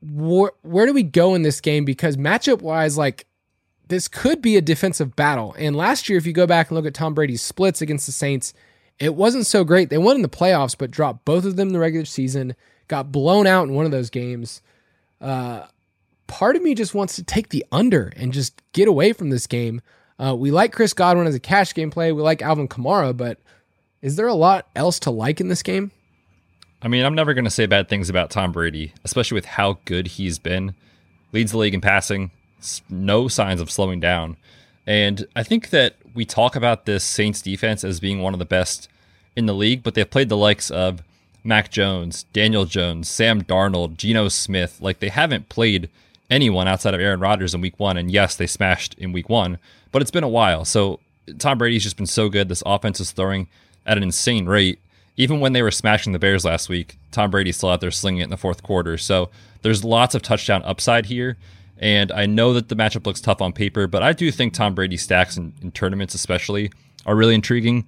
wh- 0.03 0.55
where 0.62 0.87
do 0.87 0.92
we 0.92 1.03
go 1.03 1.35
in 1.35 1.42
this 1.42 1.61
game? 1.61 1.85
Because 1.85 2.16
matchup 2.16 2.62
wise, 2.62 2.96
like 2.96 3.27
this 3.88 4.09
could 4.09 4.42
be 4.42 4.57
a 4.57 4.62
defensive 4.62 5.16
battle. 5.16 5.55
And 5.59 5.74
last 5.74 6.09
year, 6.09 6.18
if 6.18 6.27
you 6.27 6.33
go 6.33 6.46
back 6.46 6.68
and 6.68 6.77
look 6.77 6.87
at 6.87 6.94
Tom 6.94 7.14
Brady's 7.14 7.42
splits 7.42 7.81
against 7.81 8.07
the 8.07 8.12
Saints, 8.12 8.53
it 8.98 9.14
wasn't 9.14 9.46
so 9.46 9.64
great. 9.64 9.90
They 9.90 9.98
won 9.98 10.16
in 10.16 10.22
the 10.22 10.29
playoffs, 10.29 10.77
but 10.77 10.90
dropped 10.90 11.24
both 11.24 11.44
of 11.44 11.57
them 11.57 11.68
in 11.68 11.72
the 11.72 11.81
regular 11.81 12.05
season 12.05 12.55
got 12.88 13.12
blown 13.12 13.46
out 13.46 13.68
in 13.68 13.74
one 13.74 13.85
of 13.85 13.90
those 13.90 14.11
games. 14.11 14.62
Uh, 15.20 15.66
part 16.27 16.57
of 16.57 16.62
me 16.62 16.74
just 16.74 16.94
wants 16.94 17.16
to 17.16 17.22
take 17.22 17.51
the 17.51 17.64
under 17.70 18.12
and 18.16 18.33
just 18.33 18.61
get 18.72 18.88
away 18.88 19.12
from 19.12 19.31
this 19.31 19.46
game. 19.46 19.81
Uh, 20.18 20.35
we 20.35 20.51
like 20.51 20.72
Chris 20.72 20.92
Godwin 20.94 21.27
as 21.27 21.35
a 21.35 21.40
cash 21.40 21.74
game 21.74 21.90
play. 21.90 22.12
We 22.12 22.22
like 22.22 22.42
Alvin 22.42 22.68
Kamara, 22.68 23.16
but 23.16 23.38
is 24.03 24.16
there 24.16 24.27
a 24.27 24.35
lot 24.35 24.68
else 24.74 24.98
to 25.01 25.11
like 25.11 25.40
in 25.40 25.48
this 25.48 25.62
game? 25.62 25.92
I 26.81 26.88
mean, 26.88 27.05
I'm 27.05 27.14
never 27.14 27.35
going 27.35 27.44
to 27.44 27.51
say 27.51 27.66
bad 27.66 27.88
things 27.88 28.09
about 28.09 28.31
Tom 28.31 28.53
Brady, 28.53 28.92
especially 29.05 29.35
with 29.35 29.44
how 29.44 29.79
good 29.85 30.07
he's 30.07 30.38
been. 30.38 30.74
Leads 31.33 31.53
the 31.53 31.59
league 31.59 31.74
in 31.74 31.81
passing, 31.81 32.31
no 32.88 33.29
signs 33.29 33.61
of 33.61 33.70
slowing 33.70 34.01
down. 34.01 34.37
And 34.87 35.27
I 35.37 35.42
think 35.42 35.70
that 35.70 35.96
we 36.14 36.24
talk 36.24 36.57
about 36.57 36.87
this 36.87 37.05
Saints 37.05 37.42
defense 37.42 37.85
as 37.85 38.01
being 38.01 38.22
one 38.22 38.33
of 38.33 38.38
the 38.38 38.44
best 38.44 38.88
in 39.37 39.46
the 39.46 39.55
league, 39.55 39.83
but 39.83 39.94
they've 39.94 40.09
played 40.09 40.29
the 40.29 40.37
likes 40.37 40.70
of 40.70 41.03
Mac 41.49 41.71
Jones, 41.71 42.25
Daniel 42.33 42.67
Jones, 42.67 43.09
Sam 43.09 43.43
Darnold, 43.43 43.97
Geno 43.97 44.29
Smith. 44.29 44.79
Like 44.81 45.01
they 45.01 45.09
haven't 45.09 45.49
played 45.49 45.89
anyone 46.31 46.69
outside 46.69 46.95
of 46.95 47.01
Aaron 47.01 47.21
Rodgers 47.21 47.55
in 47.55 47.61
week 47.61 47.81
one. 47.81 47.97
And 47.97 48.11
yes, 48.11 48.37
they 48.37 48.47
smashed 48.47 48.95
in 48.95 49.13
week 49.13 49.29
one, 49.29 49.59
but 49.91 50.03
it's 50.03 50.11
been 50.11 50.25
a 50.25 50.29
while. 50.29 50.65
So 50.65 51.01
Tom 51.39 51.59
Brady's 51.59 51.83
just 51.83 51.97
been 51.97 52.07
so 52.07 52.29
good. 52.29 52.49
This 52.49 52.63
offense 52.67 53.01
is 53.01 53.11
throwing 53.11 53.49
at 53.87 53.97
an 53.97 54.03
insane 54.03 54.47
rate. 54.47 54.79
Even 55.17 55.41
when 55.41 55.53
they 55.53 55.63
were 55.63 55.73
smashing 55.73 56.13
the 56.13 56.19
Bears 56.19 56.45
last 56.45 56.69
week, 56.69 56.97
Tom 57.11 57.31
Brady's 57.31 57.57
still 57.57 57.71
out 57.71 57.81
there 57.81 57.91
slinging 57.91 58.21
it 58.21 58.25
in 58.25 58.31
the 58.31 58.37
fourth 58.37 58.63
quarter. 58.63 58.97
So 58.97 59.31
there's 59.63 59.83
lots 59.83 60.15
of 60.15 60.23
touchdown 60.23 60.63
upside 60.65 61.07
here. 61.07 61.37
And 61.79 62.13
I 62.13 62.27
know 62.27 62.53
that 62.53 62.69
the 62.69 62.77
matchup 62.77 63.07
looks 63.07 63.20
tough 63.20 63.41
on 63.41 63.53
paper, 63.53 63.87
but 63.87 64.03
I 64.03 64.12
do 64.12 64.31
think 64.31 64.53
Tom 64.53 64.75
Brady 64.75 64.97
stacks 64.97 65.37
in, 65.37 65.55
in 65.62 65.72
tournaments, 65.72 66.14
especially, 66.14 66.70
are 67.07 67.16
really 67.16 67.35
intriguing. 67.35 67.87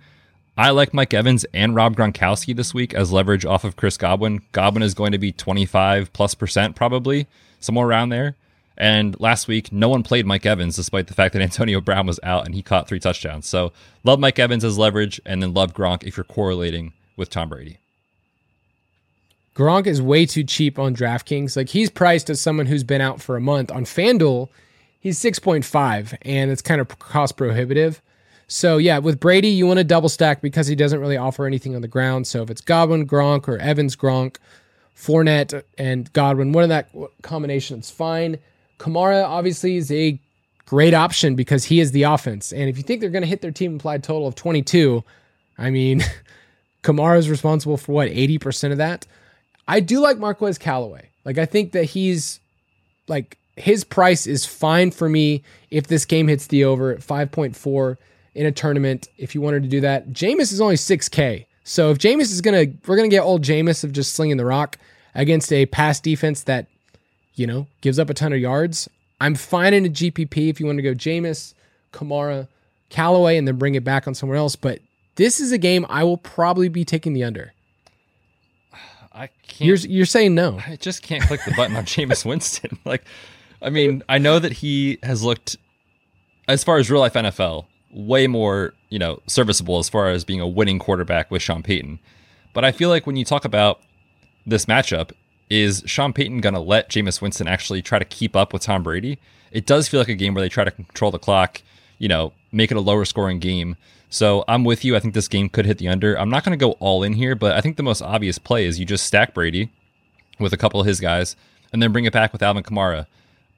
I 0.60 0.72
like 0.72 0.92
Mike 0.92 1.14
Evans 1.14 1.46
and 1.54 1.74
Rob 1.74 1.96
Gronkowski 1.96 2.54
this 2.54 2.74
week 2.74 2.92
as 2.92 3.10
leverage 3.10 3.46
off 3.46 3.64
of 3.64 3.76
Chris 3.76 3.96
Godwin. 3.96 4.42
Godwin 4.52 4.82
is 4.82 4.92
going 4.92 5.12
to 5.12 5.18
be 5.18 5.32
25 5.32 6.12
plus 6.12 6.34
percent 6.34 6.76
probably, 6.76 7.26
somewhere 7.60 7.86
around 7.86 8.10
there. 8.10 8.36
And 8.76 9.18
last 9.18 9.48
week, 9.48 9.72
no 9.72 9.88
one 9.88 10.02
played 10.02 10.26
Mike 10.26 10.44
Evans 10.44 10.76
despite 10.76 11.06
the 11.06 11.14
fact 11.14 11.32
that 11.32 11.40
Antonio 11.42 11.80
Brown 11.80 12.06
was 12.06 12.20
out 12.22 12.44
and 12.44 12.54
he 12.54 12.60
caught 12.60 12.88
three 12.88 13.00
touchdowns. 13.00 13.46
So 13.46 13.72
love 14.04 14.20
Mike 14.20 14.38
Evans 14.38 14.62
as 14.62 14.76
leverage 14.76 15.18
and 15.24 15.42
then 15.42 15.54
love 15.54 15.72
Gronk 15.72 16.02
if 16.02 16.18
you're 16.18 16.24
correlating 16.24 16.92
with 17.16 17.30
Tom 17.30 17.48
Brady. 17.48 17.78
Gronk 19.56 19.86
is 19.86 20.02
way 20.02 20.26
too 20.26 20.44
cheap 20.44 20.78
on 20.78 20.94
DraftKings. 20.94 21.56
Like 21.56 21.70
he's 21.70 21.88
priced 21.88 22.28
as 22.28 22.38
someone 22.38 22.66
who's 22.66 22.84
been 22.84 23.00
out 23.00 23.22
for 23.22 23.34
a 23.34 23.40
month. 23.40 23.72
On 23.72 23.86
FanDuel, 23.86 24.50
he's 25.00 25.18
6.5 25.20 26.18
and 26.20 26.50
it's 26.50 26.60
kind 26.60 26.82
of 26.82 26.98
cost 26.98 27.38
prohibitive. 27.38 28.02
So 28.52 28.78
yeah, 28.78 28.98
with 28.98 29.20
Brady, 29.20 29.46
you 29.46 29.64
want 29.64 29.78
to 29.78 29.84
double 29.84 30.08
stack 30.08 30.42
because 30.42 30.66
he 30.66 30.74
doesn't 30.74 30.98
really 30.98 31.16
offer 31.16 31.46
anything 31.46 31.76
on 31.76 31.82
the 31.82 31.88
ground. 31.88 32.26
So 32.26 32.42
if 32.42 32.50
it's 32.50 32.60
Godwin, 32.60 33.06
Gronk, 33.06 33.46
or 33.46 33.58
Evans, 33.58 33.94
Gronk, 33.94 34.38
Fournette, 34.96 35.62
and 35.78 36.12
Godwin, 36.12 36.50
one 36.50 36.64
of 36.64 36.68
that 36.68 36.88
combination, 37.22 37.78
it's 37.78 37.92
fine. 37.92 38.38
Kamara 38.80 39.24
obviously 39.24 39.76
is 39.76 39.92
a 39.92 40.18
great 40.66 40.94
option 40.94 41.36
because 41.36 41.66
he 41.66 41.78
is 41.78 41.92
the 41.92 42.02
offense. 42.02 42.52
And 42.52 42.68
if 42.68 42.76
you 42.76 42.82
think 42.82 43.00
they're 43.00 43.10
going 43.10 43.22
to 43.22 43.28
hit 43.28 43.40
their 43.40 43.52
team 43.52 43.74
implied 43.74 44.02
total 44.02 44.26
of 44.26 44.34
22, 44.34 45.04
I 45.56 45.70
mean, 45.70 46.02
Kamara 46.82 47.18
is 47.18 47.30
responsible 47.30 47.76
for 47.76 47.92
what, 47.92 48.08
80% 48.08 48.72
of 48.72 48.78
that? 48.78 49.06
I 49.68 49.78
do 49.78 50.00
like 50.00 50.18
Marquez 50.18 50.58
Callaway. 50.58 51.08
Like, 51.24 51.38
I 51.38 51.46
think 51.46 51.70
that 51.70 51.84
he's 51.84 52.40
like, 53.06 53.38
his 53.56 53.84
price 53.84 54.26
is 54.26 54.44
fine 54.44 54.90
for 54.90 55.08
me 55.08 55.44
if 55.70 55.86
this 55.86 56.04
game 56.04 56.26
hits 56.26 56.48
the 56.48 56.64
over 56.64 56.90
at 56.90 56.98
5.4 56.98 57.96
in 58.34 58.46
a 58.46 58.52
tournament. 58.52 59.08
If 59.18 59.34
you 59.34 59.40
wanted 59.40 59.62
to 59.62 59.68
do 59.68 59.80
that, 59.80 60.10
Jameis 60.10 60.52
is 60.52 60.60
only 60.60 60.76
6K. 60.76 61.46
So 61.64 61.90
if 61.90 61.98
Jameis 61.98 62.32
is 62.32 62.40
going 62.40 62.54
to, 62.54 62.76
we're 62.86 62.96
going 62.96 63.08
to 63.08 63.14
get 63.14 63.22
old 63.22 63.42
Jameis 63.42 63.84
of 63.84 63.92
just 63.92 64.14
slinging 64.14 64.36
the 64.36 64.44
rock 64.44 64.76
against 65.14 65.52
a 65.52 65.66
pass 65.66 66.00
defense 66.00 66.42
that, 66.44 66.66
you 67.34 67.46
know, 67.46 67.66
gives 67.80 67.98
up 67.98 68.10
a 68.10 68.14
ton 68.14 68.32
of 68.32 68.38
yards. 68.38 68.88
I'm 69.20 69.34
fine 69.34 69.74
in 69.74 69.86
a 69.86 69.88
GPP 69.88 70.48
if 70.48 70.60
you 70.60 70.66
want 70.66 70.78
to 70.78 70.82
go 70.82 70.94
Jameis, 70.94 71.54
Kamara, 71.92 72.48
Callaway, 72.88 73.36
and 73.36 73.46
then 73.46 73.56
bring 73.56 73.74
it 73.74 73.84
back 73.84 74.08
on 74.08 74.14
somewhere 74.14 74.38
else. 74.38 74.56
But 74.56 74.80
this 75.16 75.40
is 75.40 75.52
a 75.52 75.58
game 75.58 75.84
I 75.88 76.04
will 76.04 76.16
probably 76.16 76.68
be 76.68 76.84
taking 76.84 77.12
the 77.12 77.24
under. 77.24 77.52
I 79.12 79.28
can't. 79.46 79.60
You're 79.60 79.76
you're 79.76 80.06
saying 80.06 80.34
no. 80.34 80.58
I 80.66 80.76
just 80.76 81.02
can't 81.02 81.22
click 81.22 81.40
the 81.44 81.52
button 81.52 81.76
on 81.76 81.84
Jameis 81.84 82.24
Winston. 82.24 82.78
Like, 82.84 83.04
I 83.60 83.68
mean, 83.68 84.02
I 84.08 84.18
know 84.18 84.38
that 84.38 84.52
he 84.52 84.98
has 85.02 85.22
looked, 85.22 85.56
as 86.48 86.64
far 86.64 86.78
as 86.78 86.90
real 86.90 87.00
life 87.00 87.12
NFL, 87.12 87.66
way 87.92 88.26
more 88.26 88.74
you 88.88 88.98
know 88.98 89.20
serviceable 89.26 89.78
as 89.78 89.88
far 89.88 90.08
as 90.08 90.24
being 90.24 90.40
a 90.40 90.48
winning 90.48 90.78
quarterback 90.78 91.30
with 91.30 91.42
Sean 91.42 91.62
Payton. 91.62 91.98
But 92.52 92.64
I 92.64 92.72
feel 92.72 92.88
like 92.88 93.06
when 93.06 93.16
you 93.16 93.24
talk 93.24 93.44
about 93.44 93.80
this 94.46 94.66
matchup, 94.66 95.12
is 95.48 95.82
Sean 95.86 96.12
Payton 96.12 96.40
going 96.40 96.54
to 96.54 96.60
let 96.60 96.88
Jameis 96.88 97.20
Winston 97.20 97.48
actually 97.48 97.82
try 97.82 97.98
to 97.98 98.04
keep 98.04 98.34
up 98.36 98.52
with 98.52 98.62
Tom 98.62 98.82
Brady? 98.82 99.18
It 99.52 99.66
does 99.66 99.88
feel 99.88 100.00
like 100.00 100.08
a 100.08 100.14
game 100.14 100.34
where 100.34 100.42
they 100.42 100.48
try 100.48 100.64
to 100.64 100.70
control 100.70 101.10
the 101.10 101.18
clock, 101.18 101.62
you 101.98 102.08
know, 102.08 102.32
make 102.52 102.70
it 102.70 102.76
a 102.76 102.80
lower 102.80 103.04
scoring 103.04 103.40
game. 103.40 103.76
So 104.08 104.44
I'm 104.48 104.64
with 104.64 104.84
you. 104.84 104.96
I 104.96 105.00
think 105.00 105.14
this 105.14 105.28
game 105.28 105.48
could 105.48 105.66
hit 105.66 105.78
the 105.78 105.88
under. 105.88 106.18
I'm 106.18 106.30
not 106.30 106.44
going 106.44 106.56
to 106.56 106.64
go 106.64 106.72
all 106.72 107.02
in 107.02 107.12
here, 107.12 107.34
but 107.34 107.52
I 107.52 107.60
think 107.60 107.76
the 107.76 107.82
most 107.82 108.02
obvious 108.02 108.38
play 108.38 108.64
is 108.64 108.78
you 108.78 108.86
just 108.86 109.06
stack 109.06 109.34
Brady 109.34 109.70
with 110.38 110.52
a 110.52 110.56
couple 110.56 110.80
of 110.80 110.86
his 110.86 111.00
guys 111.00 111.36
and 111.72 111.82
then 111.82 111.92
bring 111.92 112.04
it 112.04 112.12
back 112.12 112.32
with 112.32 112.42
Alvin 112.42 112.62
Kamara. 112.62 113.06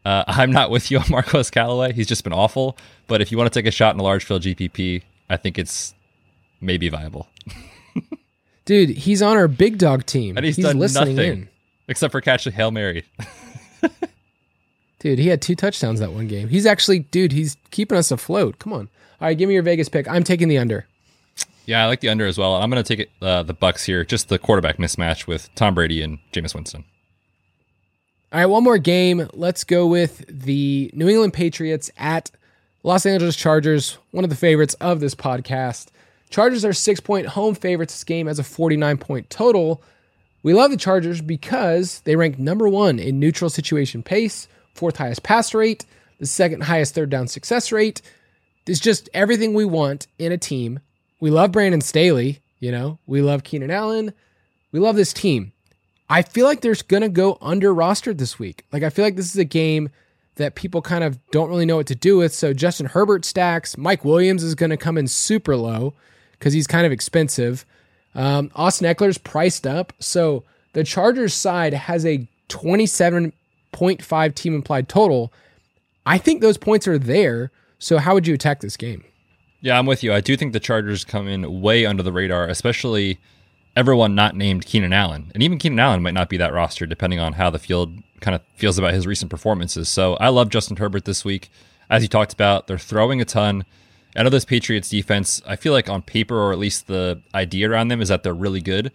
Uh, 0.05 0.24
I'm 0.28 0.50
not 0.50 0.70
with 0.70 0.90
you 0.90 0.98
on 1.00 1.05
Marquez 1.11 1.50
Callaway. 1.50 1.92
He's 1.92 2.07
just 2.07 2.24
been 2.24 2.32
awful. 2.32 2.76
But 3.07 3.20
if 3.20 3.30
you 3.32 3.38
want 3.38 3.53
to 3.53 3.59
take 3.59 3.66
a 3.66 3.70
shot 3.70 3.94
in 3.94 4.00
a 4.00 4.05
large 4.05 4.24
field 4.24 4.42
GPP, 4.42 5.03
I 5.28 5.36
think 5.36 5.59
it's 5.59 5.94
maybe 6.61 6.88
viable. 6.88 7.28
Dude, 8.64 8.90
he's 8.90 9.22
on 9.22 9.36
our 9.36 9.48
big 9.48 9.78
dog 9.78 10.07
team. 10.07 10.36
And 10.36 10.46
he's, 10.46 10.57
he's 10.57 10.64
done 10.64 10.78
listening 10.78 11.16
nothing 11.16 11.32
in. 11.32 11.48
except 11.88 12.12
for 12.12 12.20
catch 12.20 12.46
a 12.46 12.50
Hail 12.50 12.70
Mary. 12.70 13.05
Dude, 15.00 15.18
he 15.18 15.26
had 15.26 15.42
two 15.42 15.57
touchdowns 15.57 15.98
that 15.98 16.12
one 16.12 16.28
game. 16.28 16.46
He's 16.48 16.64
actually, 16.64 17.00
dude, 17.00 17.32
he's 17.32 17.57
keeping 17.72 17.98
us 17.98 18.12
afloat. 18.12 18.61
Come 18.61 18.72
on. 18.72 18.88
All 19.20 19.26
right, 19.26 19.36
give 19.36 19.48
me 19.48 19.55
your 19.55 19.64
Vegas 19.64 19.88
pick. 19.88 20.07
I'm 20.09 20.22
taking 20.22 20.46
the 20.46 20.59
under. 20.59 20.86
Yeah, 21.66 21.82
I 21.82 21.86
like 21.86 22.00
the 22.00 22.09
under 22.09 22.24
as 22.24 22.38
well. 22.38 22.55
I'm 22.55 22.70
going 22.70 22.82
to 22.82 22.86
take 22.96 23.00
it, 23.07 23.11
uh, 23.20 23.42
the 23.42 23.55
Bucs 23.55 23.84
here, 23.84 24.05
just 24.05 24.28
the 24.28 24.38
quarterback 24.38 24.76
mismatch 24.78 25.26
with 25.26 25.53
Tom 25.57 25.74
Brady 25.74 26.03
and 26.03 26.18
Jameis 26.32 26.55
Winston. 26.55 26.84
All 28.33 28.41
right, 28.41 28.47
one 28.47 28.64
more 28.64 28.78
game. 28.78 29.28
Let's 29.35 29.62
go 29.62 29.87
with 29.87 30.24
the 30.26 30.91
New 30.95 31.07
England 31.07 31.35
Patriots 31.35 31.91
at 31.99 32.30
Los 32.83 33.05
Angeles 33.05 33.37
Chargers, 33.37 33.99
one 34.11 34.24
of 34.24 34.30
the 34.30 34.37
favorites 34.37 34.72
of 34.80 35.01
this 35.01 35.14
podcast. 35.14 35.89
Chargers 36.30 36.64
are 36.64 36.72
six 36.72 36.99
point 36.99 37.26
home 37.26 37.55
favorites. 37.55 37.93
This 37.93 38.05
game 38.05 38.28
has 38.28 38.39
a 38.39 38.43
49 38.43 38.97
point 38.97 39.28
total. 39.28 39.83
We 40.43 40.55
love 40.55 40.70
the 40.70 40.78
Chargers 40.78 41.20
because 41.20 42.01
they 42.01 42.16
rank 42.16 42.39
number 42.39 42.70
one 42.70 42.99
in 42.99 43.20
neutral 43.20 43.51
situation 43.51 44.03
pace, 44.03 44.49
fourth 44.72 44.97
highest 44.97 45.22
pass 45.22 45.53
rate, 45.53 45.85
the 46.18 46.24
second 46.24 46.62
highest 46.62 46.95
third 46.95 47.11
down 47.11 47.28
success 47.28 47.70
rate. 47.70 48.01
It's 48.66 48.80
just 48.80 49.11
everything 49.12 49.53
we 49.53 49.66
want 49.66 50.07
in 50.18 50.33
a 50.33 50.39
team. 50.39 50.80
We 51.20 51.28
love 51.28 51.53
Brandon 51.53 51.83
Staley, 51.83 52.41
you 52.61 52.72
know, 52.72 52.99
we 53.07 53.20
love 53.20 53.45
Keenan 53.45 53.70
Allen. 53.70 54.14
We 54.72 54.80
love 54.80 54.97
this 54.97 55.12
team. 55.12 55.51
I 56.13 56.21
feel 56.21 56.45
like 56.45 56.61
there's 56.61 56.83
going 56.83 57.01
to 57.01 57.09
go 57.09 57.39
under 57.41 57.75
rostered 57.75 58.19
this 58.19 58.39
week. 58.39 58.67
Like, 58.71 58.83
I 58.83 58.91
feel 58.91 59.03
like 59.03 59.17
this 59.17 59.31
is 59.31 59.39
a 59.39 59.47
game 59.47 59.89
that 60.35 60.55
people 60.55 60.83
kind 60.83 61.03
of 61.03 61.19
don't 61.31 61.49
really 61.49 61.65
know 61.65 61.77
what 61.77 61.87
to 61.87 61.95
do 61.95 62.19
with. 62.19 62.35
So, 62.35 62.53
Justin 62.53 62.85
Herbert 62.85 63.25
stacks. 63.25 63.79
Mike 63.79 64.05
Williams 64.05 64.43
is 64.43 64.55
going 64.55 64.69
to 64.69 64.77
come 64.77 64.99
in 64.99 65.09
super 65.09 65.57
low 65.57 65.95
because 66.33 66.53
he's 66.53 66.67
kind 66.67 66.85
of 66.85 66.93
expensive. 66.93 67.65
Um, 68.15 68.51
Austin 68.55 68.95
Ekeler's 68.95 69.17
priced 69.17 69.67
up. 69.67 69.95
So, 70.01 70.45
the 70.75 70.85
Chargers 70.85 71.33
side 71.33 71.73
has 71.73 72.05
a 72.05 72.29
27.5 72.51 74.35
team 74.35 74.55
implied 74.55 74.91
total. 74.91 75.33
I 76.05 76.19
think 76.19 76.43
those 76.43 76.59
points 76.59 76.87
are 76.87 76.99
there. 76.99 77.51
So, 77.79 77.97
how 77.97 78.13
would 78.13 78.27
you 78.27 78.35
attack 78.35 78.61
this 78.61 78.77
game? 78.77 79.03
Yeah, 79.63 79.79
I'm 79.79 79.87
with 79.87 80.03
you. 80.03 80.13
I 80.13 80.21
do 80.21 80.37
think 80.37 80.53
the 80.53 80.61
Chargers 80.61 81.07
come 81.07 81.27
in 81.27 81.63
way 81.63 81.87
under 81.87 82.03
the 82.03 82.13
radar, 82.13 82.49
especially 82.49 83.19
everyone 83.77 84.14
not 84.14 84.37
named 84.37 84.66
Keenan 84.66 84.93
Allen. 84.93 85.31
And 85.35 85.43
even 85.43 85.59
Keenan 85.59 85.79
Allen 85.79 86.03
might 86.03 86.14
not 86.14 86.29
be 86.29 86.37
that 86.37 86.53
roster, 86.53 86.87
depending 86.87 87.18
on 87.18 87.35
how 87.35 87.51
the 87.51 87.59
field 87.59 87.95
kind 88.20 88.35
of 88.35 88.43
feels 88.55 88.79
about 88.79 88.95
his 88.95 89.07
recent 89.07 89.31
performances. 89.31 89.89
So 89.89 90.14
I 90.14 90.29
love 90.29 90.51
Justin 90.51 90.77
Herbert 90.77 91.05
this 91.05 91.25
week. 91.25 91.51
As 91.91 92.03
you 92.03 92.09
talked 92.09 92.33
about, 92.33 92.66
they're 92.66 92.79
throwing 92.79 93.20
a 93.20 93.25
ton. 93.25 93.64
I 94.14 94.23
know 94.23 94.31
this 94.31 94.45
Patriots 94.45 94.91
defense, 94.91 95.41
I 95.47 95.57
feel 95.57 95.73
like 95.73 95.89
on 95.89 96.03
paper, 96.03 96.39
or 96.39 96.53
at 96.53 96.59
least 96.59 96.87
the 96.87 97.20
idea 97.35 97.70
around 97.70 97.89
them, 97.89 98.03
is 98.03 98.09
that 98.09 98.23
they're 98.23 98.35
really 98.35 98.61
good. 98.61 98.93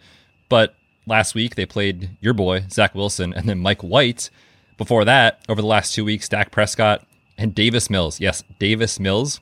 But 0.48 0.74
last 1.06 1.34
week, 1.34 1.56
they 1.56 1.66
played 1.66 2.10
your 2.20 2.34
boy, 2.34 2.64
Zach 2.70 2.94
Wilson, 2.94 3.32
and 3.34 3.48
then 3.48 3.58
Mike 3.58 3.82
White. 3.82 4.30
Before 4.76 5.04
that, 5.04 5.40
over 5.48 5.60
the 5.60 5.66
last 5.66 5.92
two 5.94 6.04
weeks, 6.04 6.28
Dak 6.28 6.52
Prescott 6.52 7.04
and 7.36 7.54
Davis 7.54 7.90
Mills. 7.90 8.20
Yes, 8.20 8.44
Davis 8.58 9.00
Mills 9.00 9.40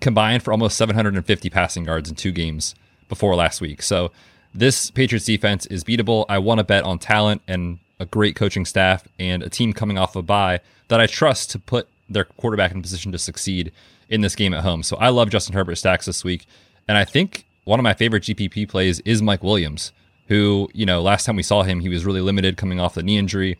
combined 0.00 0.44
for 0.44 0.52
almost 0.52 0.76
750 0.76 1.50
passing 1.50 1.84
yards 1.86 2.08
in 2.08 2.14
two 2.14 2.30
games 2.30 2.76
before 3.08 3.34
last 3.34 3.60
week. 3.60 3.82
So 3.82 4.12
this 4.54 4.90
Patriots 4.90 5.26
defense 5.26 5.66
is 5.66 5.84
beatable. 5.84 6.24
I 6.28 6.38
want 6.38 6.58
to 6.58 6.64
bet 6.64 6.84
on 6.84 6.98
talent 6.98 7.42
and 7.46 7.78
a 8.00 8.06
great 8.06 8.36
coaching 8.36 8.64
staff 8.64 9.06
and 9.18 9.42
a 9.42 9.48
team 9.48 9.72
coming 9.72 9.98
off 9.98 10.16
a 10.16 10.22
bye 10.22 10.60
that 10.88 11.00
I 11.00 11.06
trust 11.06 11.50
to 11.50 11.58
put 11.58 11.88
their 12.08 12.24
quarterback 12.24 12.72
in 12.72 12.82
position 12.82 13.12
to 13.12 13.18
succeed 13.18 13.72
in 14.08 14.20
this 14.20 14.34
game 14.34 14.54
at 14.54 14.62
home. 14.62 14.82
So 14.82 14.96
I 14.96 15.10
love 15.10 15.30
Justin 15.30 15.54
Herbert 15.54 15.76
stacks 15.76 16.06
this 16.06 16.24
week. 16.24 16.46
And 16.86 16.96
I 16.96 17.04
think 17.04 17.44
one 17.64 17.78
of 17.78 17.84
my 17.84 17.94
favorite 17.94 18.22
GPP 18.22 18.68
plays 18.68 19.00
is 19.00 19.20
Mike 19.20 19.42
Williams, 19.42 19.92
who, 20.28 20.70
you 20.72 20.86
know, 20.86 21.02
last 21.02 21.26
time 21.26 21.36
we 21.36 21.42
saw 21.42 21.62
him, 21.62 21.80
he 21.80 21.88
was 21.88 22.06
really 22.06 22.20
limited 22.20 22.56
coming 22.56 22.80
off 22.80 22.94
the 22.94 23.02
knee 23.02 23.18
injury, 23.18 23.58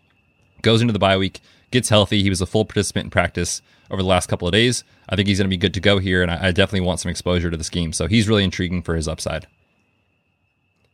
goes 0.62 0.80
into 0.80 0.93
the 0.93 0.99
bye 0.99 1.18
week, 1.18 1.41
gets 1.70 1.91
healthy. 1.91 2.22
He 2.22 2.30
was 2.30 2.41
a 2.41 2.47
full 2.47 2.64
participant 2.64 3.05
in 3.05 3.11
practice 3.11 3.61
over 3.91 4.03
the 4.03 4.09
last 4.09 4.28
couple 4.28 4.49
of 4.49 4.53
days. 4.53 4.84
I 5.09 5.16
think 5.16 5.28
he's 5.28 5.39
going 5.39 5.47
to 5.47 5.51
be 5.51 5.57
good 5.57 5.74
to 5.74 5.80
go 5.80 5.99
here, 5.99 6.22
and 6.22 6.30
I, 6.30 6.51
definitely 6.51 6.86
want 6.86 7.01
some 7.01 7.11
exposure 7.11 7.51
to 7.51 7.57
this 7.57 7.70
game. 7.70 7.93
So 7.93 8.07
he's 8.07 8.28
really 8.28 8.45
intriguing 8.45 8.82
for 8.82 8.95
his 8.95 9.09
upside. 9.09 9.47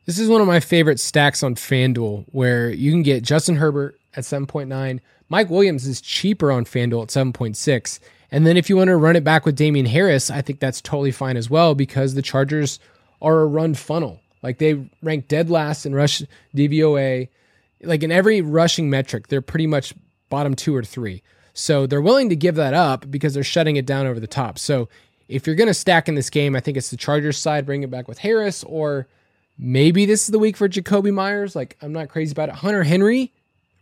This 0.07 0.19
is 0.19 0.29
one 0.29 0.43
of 0.43 0.47
my 0.47 0.61
favorite 0.61 1.01
stacks 1.01 1.43
on 1.43 1.55
FanDuel 1.55 2.27
where 2.27 2.69
you 2.71 2.91
can 2.91 3.03
get 3.03 3.23
Justin 3.23 3.57
Herbert 3.57 3.99
at 4.15 4.25
7.9. 4.25 5.01
Mike 5.31 5.49
Williams 5.49 5.87
is 5.87 6.03
cheaper 6.03 6.53
on 6.53 6.67
FanDuel 6.67 7.05
at 7.05 7.09
7.6. 7.09 8.01
And 8.31 8.47
then 8.47 8.59
if 8.59 8.69
you 8.69 8.77
want 8.77 8.89
to 8.89 8.97
run 8.97 9.17
it 9.17 9.25
back 9.25 9.47
with 9.47 9.57
Damien 9.57 9.87
Harris, 9.87 10.31
I 10.31 10.43
think 10.43 10.61
that's 10.61 10.83
totally 10.83 11.11
fine 11.11 11.39
as 11.39 11.49
well 11.49 11.75
because 11.75 12.15
the 12.15 12.23
Chargers 12.23 12.79
are 13.23 13.41
a 13.41 13.47
run 13.47 13.73
funnel. 13.75 14.21
Like 14.43 14.59
they 14.59 14.91
rank 15.03 15.29
dead 15.29 15.49
last 15.49 15.87
in 15.87 15.95
rush 15.95 16.23
DVOA. 16.55 17.29
Like 17.83 18.03
in 18.03 18.13
every 18.13 18.43
rushing 18.43 18.91
metric, 18.91 19.29
they're 19.29 19.41
pretty 19.41 19.67
much 19.67 19.95
bottom 20.29 20.55
two 20.55 20.77
or 20.77 20.85
three. 20.85 21.23
So 21.55 21.87
they're 21.87 22.03
willing 22.03 22.29
to 22.29 22.37
give 22.37 22.57
that 22.57 22.75
up 22.75 23.11
because 23.11 23.33
they're 23.33 23.43
shutting 23.43 23.77
it 23.77 23.87
down 23.87 24.07
over 24.07 24.21
the 24.21 24.27
top. 24.27 24.59
So 24.59 24.91
if 25.29 25.47
you're 25.47 25.57
going 25.57 25.69
to 25.69 25.75
stack 25.75 26.09
in 26.09 26.15
this 26.15 26.29
game, 26.29 26.55
I 26.55 26.61
think 26.61 26.77
it's 26.77 26.91
the 26.91 26.99
Chargers 26.99 27.39
side, 27.39 27.65
bring 27.65 27.83
it 27.83 27.91
back 27.91 28.07
with 28.07 28.19
Harris, 28.19 28.65
or 28.65 29.07
maybe 29.59 30.07
this 30.07 30.25
is 30.25 30.29
the 30.29 30.39
week 30.39 30.57
for 30.57 30.69
Jakobi 30.69 31.13
Meyers. 31.13 31.55
Like, 31.55 31.77
I'm 31.81 31.93
not 31.93 32.09
crazy 32.09 32.33
about 32.33 32.49
it. 32.49 32.57
Hunter 32.57 32.85
Henry, 32.85 33.33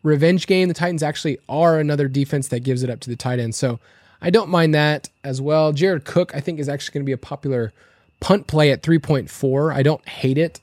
revenge 0.03 0.47
game. 0.47 0.69
The 0.69 0.75
Titans 0.75 1.03
actually 1.03 1.39
are 1.49 1.79
another 1.79 2.09
defense 2.09 2.49
that 2.49 2.61
gives 2.61 2.83
it 2.83 2.91
up 2.91 3.01
to 3.01 3.11
the 3.11 3.17
tight 3.17 3.39
end. 3.39 3.55
So 3.55 3.81
I 4.21 4.31
don't 4.31 4.51
mind 4.51 4.75
that 4.75 5.09
as 5.25 5.41
well. 5.41 5.73
Jared 5.73 6.05
Cook, 6.05 6.35
I 6.35 6.41
think, 6.41 6.59
is 6.59 6.69
actually 6.69 6.95
going 6.95 7.05
to 7.05 7.07
be 7.07 7.13
a 7.13 7.19
popular 7.19 7.73
punt 8.21 8.47
play 8.47 8.71
at 8.71 8.83
3.4. 8.83 9.75
I 9.75 9.83
don't 9.83 10.07
hate 10.09 10.39
it, 10.39 10.61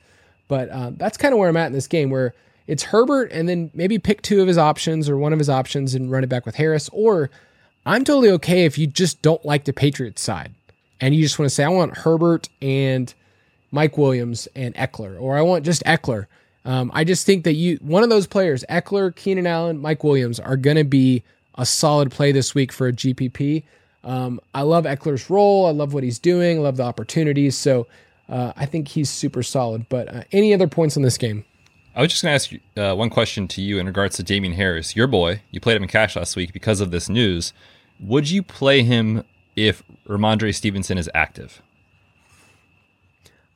but 0.48 0.70
uh, 0.70 0.92
that's 0.96 1.18
kind 1.18 1.34
of 1.34 1.40
where 1.40 1.50
I'm 1.50 1.58
at 1.58 1.68
in 1.68 1.74
this 1.74 1.88
game 1.88 2.10
where 2.10 2.34
it's 2.68 2.84
Herbert 2.84 3.32
and 3.32 3.50
then 3.50 3.72
maybe 3.74 4.00
pick 4.00 4.22
two 4.22 4.42
of 4.42 4.48
his 4.48 4.58
options 4.58 5.10
or 5.10 5.18
one 5.18 5.34
of 5.34 5.40
his 5.40 5.50
options 5.50 5.96
and 5.96 6.12
run 6.12 6.24
it 6.24 6.28
back 6.30 6.46
with 6.46 6.56
Harris. 6.56 6.90
Or 6.94 7.30
I'm 7.86 8.04
totally 8.04 8.30
okay 8.32 8.66
if 8.66 8.78
you 8.78 8.88
just 8.88 9.22
don't 9.22 9.44
like 9.44 9.66
the 9.66 9.74
Patriots 9.74 10.22
side 10.22 10.54
and 11.02 11.14
you 11.14 11.22
just 11.22 11.40
want 11.40 11.50
to 11.50 11.56
say, 11.56 11.64
I 11.64 11.70
want 11.70 11.98
Herbert 11.98 12.48
and 12.62 13.14
Mike 13.72 13.98
Williams 13.98 14.48
and 14.56 14.74
Ekeler, 14.76 15.20
or 15.20 15.38
I 15.38 15.42
want 15.42 15.66
just 15.66 15.84
Ekeler. 15.84 16.28
Um, 16.66 16.92
I 16.94 17.04
just 17.04 17.26
think 17.26 17.46
that 17.46 17.54
you 17.54 17.78
one 17.82 18.04
of 18.04 18.10
those 18.10 18.28
players, 18.28 18.66
Ekeler, 18.70 19.16
Keenan 19.16 19.48
Allen, 19.48 19.80
Mike 19.80 20.04
Williams, 20.04 20.40
are 20.40 20.58
going 20.58 20.78
to 20.78 20.84
be 20.84 21.24
a 21.56 21.66
solid 21.66 22.12
play 22.12 22.32
this 22.32 22.54
week 22.54 22.72
for 22.72 22.88
a 22.88 22.94
GPP. 22.94 23.64
Um, 24.04 24.40
I 24.54 24.62
love 24.62 24.86
Ekeler's 24.86 25.30
role. 25.30 25.66
I 25.66 25.72
love 25.72 25.94
what 25.94 26.04
he's 26.04 26.20
doing. 26.20 26.60
I 26.60 26.62
love 26.62 26.78
the 26.78 26.84
opportunities. 26.84 27.58
So 27.58 27.88
uh, 28.30 28.54
I 28.56 28.66
think 28.66 28.88
he's 28.88 29.10
super 29.10 29.44
solid. 29.44 29.88
But 29.90 30.14
uh, 30.14 30.24
any 30.32 30.54
other 30.54 30.68
points 30.68 30.96
on 30.96 31.04
this 31.04 31.18
game? 31.18 31.46
I 31.96 32.02
was 32.02 32.12
just 32.12 32.24
going 32.24 32.32
to 32.32 32.36
ask 32.36 32.52
you 32.52 32.60
uh, 32.82 32.96
one 32.96 33.10
question 33.10 33.48
to 33.50 33.62
you 33.62 33.78
in 33.78 33.86
regards 33.86 34.16
to 34.18 34.24
Damien 34.24 34.54
Harris, 34.54 34.96
your 34.96 35.08
boy. 35.08 35.42
You 35.52 35.60
played 35.60 35.76
him 35.76 35.84
in 35.84 35.90
cash 35.90 36.16
last 36.16 36.36
week 36.36 36.54
because 36.54 36.80
of 36.80 36.92
this 36.92 37.10
news. 37.10 37.52
Would 38.00 38.30
you 38.30 38.42
play 38.42 38.84
him 38.84 39.26
if 39.56 39.84
Rhamondre 40.08 40.56
Stevenson 40.56 40.98
is 40.98 41.10
active? 41.14 41.62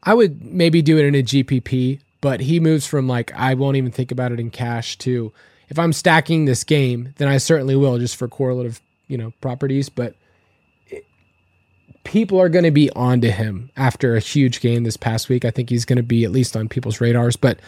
I 0.03 0.13
would 0.13 0.43
maybe 0.43 0.81
do 0.81 0.97
it 0.97 1.05
in 1.05 1.15
a 1.15 1.23
GPP, 1.23 1.99
but 2.21 2.41
he 2.41 2.59
moves 2.59 2.85
from 2.85 3.07
like 3.07 3.33
I 3.33 3.53
won't 3.53 3.77
even 3.77 3.91
think 3.91 4.11
about 4.11 4.31
it 4.31 4.39
in 4.39 4.51
cash 4.51 4.97
to 4.99 5.31
if 5.69 5.79
I'm 5.79 5.93
stacking 5.93 6.45
this 6.45 6.63
game, 6.63 7.13
then 7.17 7.27
I 7.27 7.37
certainly 7.37 7.75
will 7.75 7.97
just 7.97 8.15
for 8.15 8.27
correlative, 8.27 8.81
you 9.07 9.17
know, 9.17 9.31
properties. 9.41 9.89
But 9.89 10.15
people 12.03 12.39
are 12.39 12.49
going 12.49 12.65
to 12.65 12.71
be 12.71 12.89
onto 12.91 13.29
him 13.29 13.71
after 13.77 14.15
a 14.15 14.19
huge 14.19 14.59
game 14.59 14.83
this 14.83 14.97
past 14.97 15.29
week. 15.29 15.45
I 15.45 15.51
think 15.51 15.69
he's 15.69 15.85
going 15.85 15.97
to 15.97 16.03
be 16.03 16.25
at 16.25 16.31
least 16.31 16.55
on 16.55 16.67
people's 16.67 17.01
radars, 17.01 17.35
but 17.35 17.59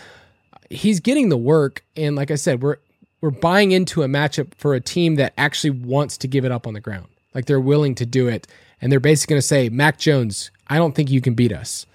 he's 0.69 0.99
getting 0.99 1.29
the 1.29 1.37
work. 1.37 1.83
And 1.95 2.15
like 2.15 2.31
I 2.31 2.35
said, 2.35 2.61
we're 2.61 2.77
we're 3.21 3.31
buying 3.31 3.71
into 3.71 4.03
a 4.03 4.07
matchup 4.07 4.53
for 4.55 4.75
a 4.75 4.81
team 4.81 5.15
that 5.15 5.33
actually 5.37 5.71
wants 5.71 6.17
to 6.17 6.27
give 6.27 6.45
it 6.45 6.51
up 6.51 6.67
on 6.67 6.73
the 6.73 6.79
ground. 6.79 7.07
Like 7.33 7.45
they're 7.45 7.59
willing 7.59 7.95
to 7.95 8.05
do 8.05 8.27
it, 8.27 8.47
and 8.81 8.91
they're 8.91 8.99
basically 8.99 9.33
going 9.33 9.41
to 9.41 9.47
say, 9.47 9.69
Mac 9.69 9.97
Jones, 9.97 10.51
I 10.67 10.77
don't 10.77 10.93
think 10.93 11.09
you 11.09 11.21
can 11.21 11.33
beat 11.33 11.51
us. 11.51 11.85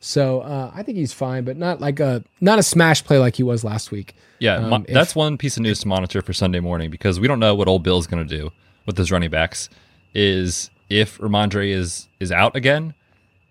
So 0.00 0.40
uh, 0.40 0.70
I 0.74 0.82
think 0.82 0.96
he's 0.96 1.12
fine, 1.12 1.44
but 1.44 1.56
not 1.56 1.80
like 1.80 2.00
a 2.00 2.22
not 2.40 2.58
a 2.58 2.62
smash 2.62 3.04
play 3.04 3.18
like 3.18 3.36
he 3.36 3.42
was 3.42 3.64
last 3.64 3.90
week. 3.90 4.14
Yeah, 4.38 4.56
um, 4.56 4.86
that's 4.88 5.10
if, 5.10 5.16
one 5.16 5.36
piece 5.36 5.56
of 5.56 5.62
news 5.62 5.80
to 5.80 5.88
monitor 5.88 6.22
for 6.22 6.32
Sunday 6.32 6.60
morning 6.60 6.90
because 6.90 7.18
we 7.18 7.26
don't 7.26 7.40
know 7.40 7.54
what 7.54 7.66
old 7.66 7.82
Bill's 7.82 8.06
going 8.06 8.26
to 8.26 8.36
do 8.36 8.52
with 8.86 8.96
his 8.96 9.10
running 9.10 9.30
backs. 9.30 9.68
Is 10.14 10.70
if 10.88 11.18
Rhamondre 11.18 11.72
is 11.72 12.08
is 12.20 12.30
out 12.30 12.54
again? 12.54 12.94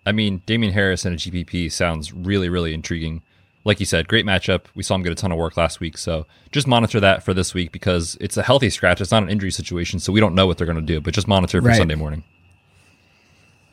I 0.06 0.14
mean, 0.14 0.42
Damien 0.46 0.72
Harris 0.72 1.04
and 1.04 1.16
a 1.16 1.18
GPP 1.18 1.72
sounds 1.72 2.14
really 2.14 2.48
really 2.48 2.74
intriguing. 2.74 3.24
Like 3.66 3.82
you 3.82 3.86
said, 3.86 4.08
great 4.08 4.26
matchup. 4.26 4.62
We 4.76 4.84
saw 4.84 4.96
him 4.96 5.04
get 5.04 5.12
a 5.12 5.16
ton 5.16 5.34
of 5.34 5.38
work 5.38 5.58
last 5.58 5.82
week, 5.82 5.98
so 5.98 6.26
just 6.54 6.68
monitor 6.68 7.02
that 7.02 7.24
for 7.24 7.34
this 7.34 7.54
week 7.54 7.74
because 7.74 8.16
it's 8.22 8.38
a 8.38 8.44
healthy 8.44 8.70
scratch. 8.70 9.02
It's 9.02 9.12
not 9.12 9.24
an 9.24 9.30
injury 9.30 9.52
situation, 9.52 10.00
so 10.00 10.14
we 10.14 10.22
don't 10.22 10.34
know 10.34 10.48
what 10.48 10.58
they're 10.58 10.68
going 10.68 10.80
to 10.80 10.82
do. 10.82 11.02
But 11.02 11.14
just 11.14 11.28
monitor 11.28 11.62
for 11.62 11.68
right. 11.68 11.78
Sunday 11.78 11.96
morning. 11.96 12.24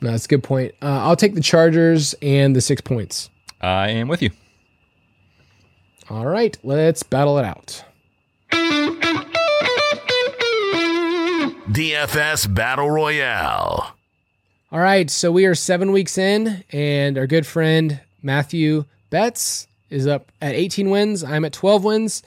No, 0.04 0.10
that's 0.10 0.26
a 0.26 0.28
good 0.28 0.42
point. 0.42 0.74
Uh, 0.82 1.00
I'll 1.00 1.16
take 1.16 1.34
the 1.34 1.40
Chargers 1.40 2.14
and 2.20 2.54
the 2.54 2.60
six 2.60 2.82
points. 2.82 3.30
I 3.62 3.88
am 3.88 4.06
with 4.06 4.20
you. 4.20 4.28
All 6.10 6.26
right, 6.26 6.58
let's 6.62 7.02
battle 7.02 7.38
it 7.38 7.46
out. 7.46 7.82
DFS 11.72 12.54
Battle 12.54 12.90
Royale. 12.90 13.96
All 14.70 14.78
right, 14.78 15.08
so 15.08 15.32
we 15.32 15.46
are 15.46 15.54
seven 15.54 15.90
weeks 15.90 16.18
in, 16.18 16.62
and 16.70 17.16
our 17.16 17.26
good 17.26 17.46
friend 17.46 17.98
Matthew 18.22 18.84
Betz 19.08 19.66
is 19.88 20.06
up 20.06 20.30
at 20.42 20.54
18 20.54 20.90
wins. 20.90 21.24
I'm 21.24 21.46
at 21.46 21.54
12 21.54 21.82
wins. 21.82 22.22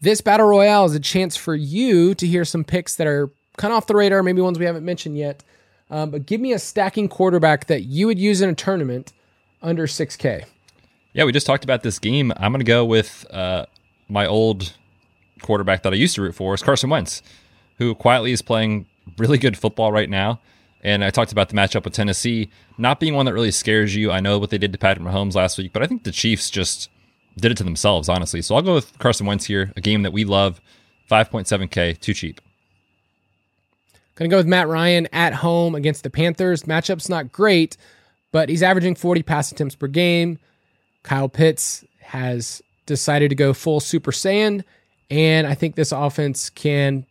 This 0.00 0.20
Battle 0.20 0.48
Royale 0.48 0.86
is 0.86 0.96
a 0.96 1.00
chance 1.00 1.36
for 1.36 1.54
you 1.54 2.16
to 2.16 2.26
hear 2.26 2.44
some 2.44 2.64
picks 2.64 2.96
that 2.96 3.06
are 3.06 3.30
kind 3.56 3.70
of 3.70 3.76
off 3.76 3.86
the 3.86 3.94
radar, 3.94 4.24
maybe 4.24 4.40
ones 4.40 4.58
we 4.58 4.64
haven't 4.64 4.84
mentioned 4.84 5.16
yet. 5.16 5.44
Um, 5.92 6.10
but 6.10 6.24
give 6.24 6.40
me 6.40 6.54
a 6.54 6.58
stacking 6.58 7.06
quarterback 7.06 7.66
that 7.66 7.82
you 7.82 8.06
would 8.06 8.18
use 8.18 8.40
in 8.40 8.48
a 8.48 8.54
tournament 8.54 9.12
under 9.60 9.86
6K. 9.86 10.46
Yeah, 11.12 11.24
we 11.24 11.32
just 11.32 11.46
talked 11.46 11.64
about 11.64 11.82
this 11.82 11.98
game. 11.98 12.32
I'm 12.38 12.50
going 12.50 12.60
to 12.60 12.64
go 12.64 12.82
with 12.84 13.26
uh, 13.30 13.66
my 14.08 14.26
old 14.26 14.72
quarterback 15.42 15.82
that 15.82 15.92
I 15.92 15.96
used 15.96 16.14
to 16.14 16.22
root 16.22 16.34
for 16.34 16.54
is 16.54 16.62
Carson 16.62 16.88
Wentz, 16.88 17.22
who 17.76 17.94
quietly 17.94 18.32
is 18.32 18.40
playing 18.40 18.86
really 19.18 19.36
good 19.36 19.58
football 19.58 19.92
right 19.92 20.08
now. 20.08 20.40
And 20.82 21.04
I 21.04 21.10
talked 21.10 21.30
about 21.30 21.50
the 21.50 21.54
matchup 21.54 21.84
with 21.84 21.92
Tennessee 21.92 22.50
not 22.78 22.98
being 22.98 23.14
one 23.14 23.26
that 23.26 23.34
really 23.34 23.50
scares 23.50 23.94
you. 23.94 24.10
I 24.10 24.20
know 24.20 24.38
what 24.38 24.48
they 24.48 24.58
did 24.58 24.72
to 24.72 24.78
Patrick 24.78 25.06
Mahomes 25.06 25.34
last 25.34 25.58
week, 25.58 25.74
but 25.74 25.82
I 25.82 25.86
think 25.86 26.04
the 26.04 26.10
Chiefs 26.10 26.48
just 26.48 26.88
did 27.36 27.52
it 27.52 27.58
to 27.58 27.64
themselves, 27.64 28.08
honestly. 28.08 28.40
So 28.40 28.54
I'll 28.54 28.62
go 28.62 28.74
with 28.74 28.98
Carson 28.98 29.26
Wentz 29.26 29.44
here, 29.44 29.72
a 29.76 29.82
game 29.82 30.02
that 30.02 30.12
we 30.12 30.24
love. 30.24 30.58
5.7K, 31.10 32.00
too 32.00 32.14
cheap. 32.14 32.40
Going 34.14 34.28
to 34.28 34.34
go 34.34 34.38
with 34.38 34.46
Matt 34.46 34.68
Ryan 34.68 35.08
at 35.12 35.32
home 35.32 35.74
against 35.74 36.02
the 36.02 36.10
Panthers. 36.10 36.64
Matchup's 36.64 37.08
not 37.08 37.32
great, 37.32 37.76
but 38.30 38.48
he's 38.48 38.62
averaging 38.62 38.94
40 38.94 39.22
pass 39.22 39.50
attempts 39.50 39.74
per 39.74 39.86
game. 39.86 40.38
Kyle 41.02 41.28
Pitts 41.28 41.84
has 42.00 42.62
decided 42.86 43.30
to 43.30 43.34
go 43.34 43.52
full 43.52 43.80
Super 43.80 44.12
Saiyan, 44.12 44.64
and 45.10 45.46
I 45.46 45.54
think 45.54 45.74
this 45.74 45.92
offense 45.92 46.50
can 46.50 47.06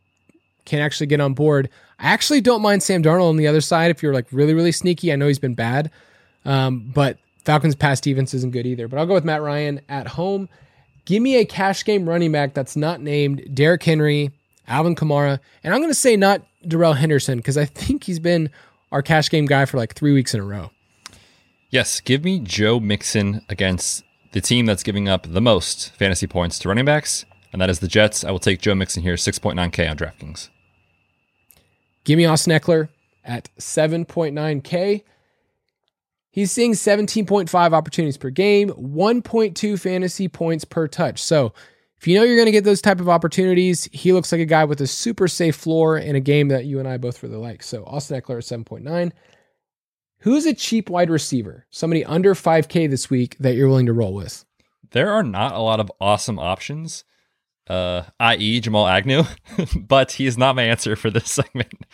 can 0.66 0.80
actually 0.80 1.08
get 1.08 1.20
on 1.20 1.34
board. 1.34 1.70
I 2.00 2.06
actually 2.06 2.40
don't 2.40 2.62
mind 2.62 2.84
Sam 2.84 3.02
Darnold 3.02 3.30
on 3.30 3.38
the 3.38 3.48
other 3.48 3.62
side 3.62 3.90
if 3.92 4.04
you're 4.04 4.14
like 4.14 4.28
really 4.32 4.54
really 4.54 4.72
sneaky. 4.72 5.12
I 5.12 5.16
know 5.16 5.28
he's 5.28 5.40
been 5.40 5.56
bad, 5.56 5.92
um, 6.46 6.92
but 6.94 7.18
Falcons 7.44 7.76
pass 7.76 8.00
defense 8.00 8.34
isn't 8.34 8.52
good 8.52 8.66
either. 8.66 8.88
But 8.88 9.00
I'll 9.00 9.06
go 9.06 9.14
with 9.14 9.26
Matt 9.26 9.42
Ryan 9.42 9.82
at 9.90 10.08
home. 10.08 10.50
Give 11.06 11.22
me 11.22 11.38
a 11.38 11.46
cash 11.46 11.84
game 11.84 12.08
running 12.08 12.32
back 12.32 12.54
that's 12.54 12.76
not 12.76 13.02
named 13.02 13.56
Derrick 13.56 13.84
Henry, 13.84 14.32
Alvin 14.68 14.96
Kamara, 14.96 15.40
and 15.64 15.74
I'm 15.74 15.82
going 15.82 15.92
to 15.92 15.96
say 15.96 16.16
not 16.16 16.42
Darrell 16.68 16.94
Henderson 16.94 17.38
because 17.38 17.58
I 17.58 17.66
think 17.66 18.04
he's 18.04 18.20
been 18.20 18.50
our 18.92 19.02
cash 19.02 19.30
game 19.30 19.46
guy 19.46 19.66
for 19.66 19.78
like 19.78 19.94
three 19.94 20.14
weeks 20.14 20.34
in 20.34 20.40
a 20.40 20.44
row. 20.44 20.72
Yes, 21.70 22.02
give 22.02 22.24
me 22.24 22.40
Joe 22.40 22.80
Mixon 22.80 23.46
against 23.48 24.04
the 24.34 24.42
team 24.42 24.66
that's 24.66 24.84
giving 24.84 25.08
up 25.08 25.26
the 25.28 25.42
most 25.42 25.92
fantasy 25.96 26.28
points 26.28 26.60
to 26.60 26.70
running 26.70 26.86
backs, 26.86 27.26
and 27.52 27.62
that 27.62 27.70
is 27.70 27.80
the 27.80 27.88
Jets. 27.88 28.24
I 28.24 28.32
will 28.32 28.40
take 28.40 28.62
Joe 28.62 28.76
Mixon 28.76 29.04
here, 29.04 29.16
6.9K 29.16 29.90
on 29.90 29.98
DraftKings. 29.98 30.50
Give 32.04 32.18
me 32.18 32.26
Austin 32.26 32.58
Ekeler 32.58 32.90
at 33.24 33.50
7.9K. 33.58 35.04
He's 36.32 36.52
seeing 36.52 36.74
17.5 36.74 37.74
opportunities 37.74 38.18
per 38.18 38.30
game, 38.30 38.70
1.2 38.70 39.80
fantasy 39.80 40.28
points 40.28 40.66
per 40.66 40.88
touch. 40.88 41.22
So 41.22 41.54
if 42.02 42.08
you 42.08 42.16
know 42.16 42.24
you're 42.24 42.36
going 42.36 42.48
to 42.48 42.52
get 42.52 42.64
those 42.64 42.82
type 42.82 43.00
of 43.00 43.08
opportunities, 43.08 43.88
he 43.94 44.12
looks 44.12 44.32
like 44.32 44.42
a 44.42 44.46
guy 44.46 44.66
with 44.66 44.82
a 44.82 44.88
super 44.88 45.28
safe 45.28 45.56
floor 45.56 46.00
in 46.00 46.16
a 46.16 46.20
game 46.20 46.48
that 46.48 46.66
you 46.66 46.80
and 46.80 46.88
I 46.88 46.98
both 46.98 47.22
really 47.22 47.36
like. 47.36 47.62
So 47.62 47.84
Austin 47.86 48.20
Ekeler 48.20 48.38
at 48.38 48.66
7.9. 48.66 49.12
Who's 50.22 50.48
a 50.48 50.56
cheap 50.56 50.90
wide 50.90 51.12
receiver? 51.12 51.68
Somebody 51.70 52.04
under 52.04 52.34
5K 52.34 52.90
this 52.90 53.12
week 53.12 53.38
that 53.40 53.54
you're 53.54 53.68
willing 53.68 53.86
to 53.86 53.94
roll 53.94 54.16
with? 54.16 54.44
There 54.90 55.12
are 55.12 55.22
not 55.22 55.54
a 55.54 55.60
lot 55.60 55.80
of 55.80 55.92
awesome 56.02 56.40
options, 56.40 57.04
uh, 57.68 58.02
i.e., 58.20 58.60
Jamal 58.62 58.88
Agnew, 58.88 59.26
but 59.80 60.14
he's 60.14 60.40
not 60.40 60.56
my 60.56 60.64
answer 60.64 60.96
for 60.96 61.12
this 61.12 61.30
segment. 61.32 61.86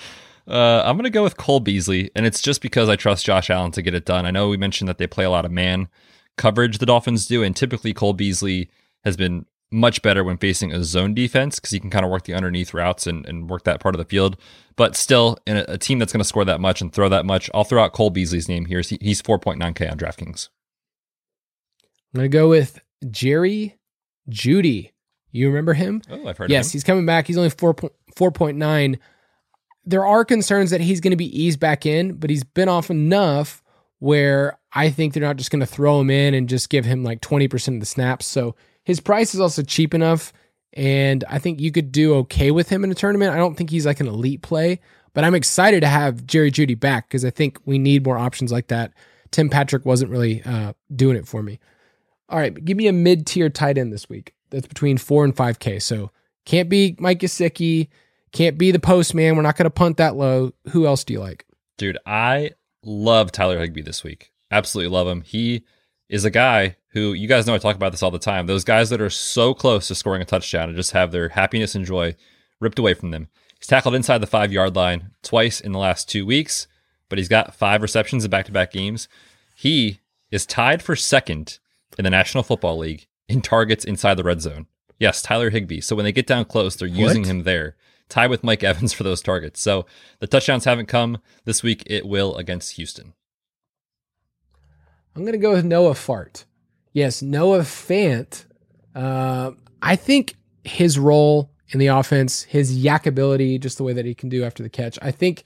Uh, 0.47 0.83
I'm 0.85 0.95
going 0.95 1.03
to 1.03 1.09
go 1.09 1.23
with 1.23 1.35
Cole 1.35 1.59
Beasley, 1.59 2.11
and 2.15 2.25
it's 2.25 2.41
just 2.41 2.61
because 2.61 2.87
I 2.87 2.95
trust 2.95 3.25
Josh 3.25 3.49
Allen 3.49 3.71
to 3.71 3.81
get 3.81 3.93
it 3.93 4.05
done. 4.05 4.25
I 4.25 4.31
know 4.31 4.47
we 4.47 4.55
mentioned 4.55 4.87
that 4.87 4.99
they 4.99 5.07
play 5.07 5.25
a 5.25 5.29
lot 5.29 5.43
of 5.43 5.51
man 5.51 5.89
coverage, 6.37 6.77
the 6.77 6.85
Dolphins 6.85 7.27
do, 7.27 7.43
and 7.43 7.53
typically 7.53 7.93
Cole 7.93 8.13
Beasley 8.13 8.69
has 9.03 9.17
been 9.17 9.45
much 9.71 10.01
better 10.01 10.23
when 10.23 10.37
facing 10.37 10.71
a 10.71 10.83
zone 10.83 11.13
defense 11.13 11.59
because 11.59 11.71
he 11.71 11.79
can 11.79 11.89
kind 11.89 12.05
of 12.05 12.11
work 12.11 12.23
the 12.23 12.33
underneath 12.33 12.73
routes 12.73 13.05
and, 13.05 13.25
and 13.25 13.49
work 13.49 13.63
that 13.63 13.79
part 13.79 13.95
of 13.95 13.99
the 13.99 14.05
field. 14.05 14.37
But 14.75 14.95
still, 14.95 15.37
in 15.45 15.57
a, 15.57 15.65
a 15.67 15.77
team 15.77 15.99
that's 15.99 16.13
going 16.13 16.21
to 16.21 16.27
score 16.27 16.45
that 16.45 16.61
much 16.61 16.81
and 16.81 16.93
throw 16.93 17.09
that 17.09 17.25
much, 17.25 17.49
I'll 17.53 17.63
throw 17.63 17.83
out 17.83 17.93
Cole 17.93 18.09
Beasley's 18.09 18.47
name 18.47 18.65
here. 18.65 18.81
He's 19.01 19.21
4.9K 19.21 19.91
on 19.91 19.97
DraftKings. 19.97 20.49
I'm 22.13 22.19
going 22.19 22.31
to 22.31 22.37
go 22.37 22.47
with 22.47 22.79
Jerry 23.09 23.77
Jeudy. 24.29 24.91
You 25.31 25.47
remember 25.47 25.73
him? 25.73 26.01
Oh, 26.09 26.27
I've 26.27 26.37
heard 26.37 26.49
yes, 26.49 26.71
he's 26.71 26.83
coming 26.83 27.05
back. 27.05 27.27
He's 27.27 27.37
only 27.37 27.49
4, 27.49 27.73
4.9. 27.75 28.99
There 29.85 30.05
are 30.05 30.25
concerns 30.25 30.71
that 30.71 30.81
he's 30.81 31.01
going 31.01 31.11
to 31.11 31.17
be 31.17 31.41
eased 31.41 31.59
back 31.59 31.85
in, 31.85 32.13
but 32.13 32.29
he's 32.29 32.43
been 32.43 32.69
off 32.69 32.89
enough 32.89 33.61
where 33.99 34.57
I 34.73 34.89
think 34.89 35.13
they're 35.13 35.23
not 35.23 35.37
just 35.37 35.51
going 35.51 35.59
to 35.59 35.65
throw 35.65 35.99
him 35.99 36.09
in 36.09 36.33
and 36.33 36.47
just 36.47 36.69
give 36.69 36.85
him 36.85 37.03
like 37.03 37.21
20% 37.21 37.75
of 37.75 37.79
the 37.79 37.85
snaps. 37.85 38.25
So 38.25 38.55
his 38.87 39.01
price 39.01 39.35
is 39.35 39.41
also 39.41 39.63
cheap 39.63 39.93
enough, 39.93 40.31
and 40.71 41.25
I 41.27 41.39
think 41.39 41.59
you 41.59 41.73
could 41.73 41.91
do 41.91 42.15
okay 42.19 42.51
with 42.51 42.69
him 42.69 42.85
in 42.85 42.91
a 42.91 42.95
tournament. 42.95 43.33
I 43.33 43.37
don't 43.37 43.57
think 43.57 43.69
he's 43.69 43.85
like 43.85 43.99
an 43.99 44.07
elite 44.07 44.41
play, 44.41 44.79
but 45.13 45.25
I'm 45.25 45.35
excited 45.35 45.81
to 45.81 45.89
have 45.89 46.25
Jerry 46.25 46.51
Jeudy 46.51 46.79
back 46.79 47.09
because 47.09 47.25
I 47.25 47.29
think 47.29 47.59
we 47.65 47.79
need 47.79 48.05
more 48.05 48.17
options 48.17 48.49
like 48.49 48.67
that. 48.67 48.93
Tim 49.29 49.49
Patrick 49.49 49.85
wasn't 49.85 50.09
really 50.09 50.41
uh, 50.41 50.71
doing 50.95 51.17
it 51.17 51.27
for 51.27 51.43
me. 51.43 51.59
All 52.29 52.39
right, 52.39 52.63
give 52.63 52.77
me 52.77 52.87
a 52.87 52.93
mid 52.93 53.27
tier 53.27 53.49
tight 53.49 53.77
end 53.77 53.91
this 53.91 54.07
week. 54.07 54.33
That's 54.51 54.67
between 54.67 54.97
four 54.97 55.25
and 55.25 55.35
five 55.35 55.59
K. 55.59 55.79
So 55.79 56.11
can't 56.45 56.69
be 56.69 56.95
Mike 56.97 57.19
Gesicki, 57.19 57.89
can't 58.31 58.57
be 58.57 58.71
the 58.71 58.79
postman. 58.79 59.35
We're 59.35 59.41
not 59.41 59.57
going 59.57 59.65
to 59.65 59.69
punt 59.69 59.97
that 59.97 60.15
low. 60.15 60.53
Who 60.69 60.85
else 60.85 61.03
do 61.03 61.11
you 61.11 61.19
like? 61.19 61.45
Dude, 61.77 61.97
I 62.05 62.51
love 62.85 63.33
Tyler 63.33 63.59
Higbee 63.59 63.81
this 63.81 64.01
week. 64.01 64.31
Absolutely 64.49 64.93
love 64.95 65.09
him. 65.09 65.23
He 65.23 65.65
is 66.07 66.23
a 66.23 66.31
guy 66.31 66.77
who 66.97 67.13
you 67.13 67.27
guys 67.27 67.45
know 67.45 67.53
I 67.53 67.59
talk 67.59 67.75
about 67.75 67.91
this 67.91 68.01
all 68.01 68.11
the 68.11 68.17
time. 68.17 68.47
Those 68.47 68.63
guys 68.63 68.89
that 68.89 69.01
are 69.01 69.09
so 69.09 69.53
close 69.53 69.87
to 69.87 69.95
scoring 69.95 70.21
a 70.21 70.25
touchdown 70.25 70.69
and 70.69 70.75
just 70.75 70.91
have 70.91 71.11
their 71.11 71.29
happiness 71.29 71.75
and 71.75 71.85
joy 71.85 72.15
ripped 72.59 72.79
away 72.79 72.95
from 72.95 73.11
them. 73.11 73.27
He's 73.59 73.67
tackled 73.67 73.95
inside 73.95 74.17
the 74.19 74.27
five 74.27 74.51
yard 74.51 74.75
line 74.75 75.11
twice 75.21 75.61
in 75.61 75.71
the 75.71 75.79
last 75.79 76.09
two 76.09 76.25
weeks, 76.25 76.67
but 77.07 77.19
he's 77.19 77.27
got 77.27 77.55
five 77.55 77.81
receptions 77.81 78.25
in 78.25 78.31
back 78.31 78.45
to 78.45 78.51
back 78.51 78.71
games. 78.71 79.07
He 79.55 79.99
is 80.31 80.45
tied 80.45 80.81
for 80.81 80.95
second 80.95 81.59
in 81.97 82.03
the 82.03 82.09
National 82.09 82.43
Football 82.43 82.79
League 82.79 83.07
in 83.29 83.41
targets 83.41 83.85
inside 83.85 84.15
the 84.15 84.23
red 84.23 84.41
zone. 84.41 84.65
Yes, 84.99 85.21
Tyler 85.21 85.51
Higbee. 85.51 85.81
So 85.81 85.95
when 85.95 86.05
they 86.05 86.11
get 86.11 86.27
down 86.27 86.45
close, 86.45 86.75
they're 86.75 86.89
what? 86.89 86.97
using 86.97 87.25
him 87.25 87.43
there. 87.43 87.75
Tied 88.09 88.29
with 88.29 88.43
Mike 88.43 88.63
Evans 88.63 88.93
for 88.93 89.03
those 89.03 89.21
targets. 89.21 89.61
So 89.61 89.85
the 90.19 90.27
touchdowns 90.27 90.65
haven't 90.65 90.87
come 90.87 91.19
this 91.45 91.61
week. 91.61 91.83
It 91.85 92.07
will 92.07 92.35
against 92.37 92.77
Houston. 92.77 93.13
I'm 95.15 95.23
going 95.23 95.33
to 95.33 95.39
go 95.39 95.51
with 95.51 95.65
Noah 95.65 95.93
Fant. 95.93 96.45
Yes, 96.97 97.21
Noah 97.21 97.59
Fant. 97.59 98.45
Uh, 98.95 99.51
I 99.83 99.95
think 99.95 100.33
his 100.63 100.97
role 100.97 101.51
in 101.69 101.77
the 101.77 101.85
offense, 101.85 102.41
his 102.41 102.75
YAC 102.75 103.05
ability, 103.05 103.59
just 103.59 103.77
the 103.77 103.83
way 103.83 103.93
that 103.93 104.05
he 104.05 104.15
can 104.15 104.29
do 104.29 104.43
after 104.43 104.63
the 104.63 104.69
catch, 104.69 104.97
I 104.99 105.11
think 105.11 105.43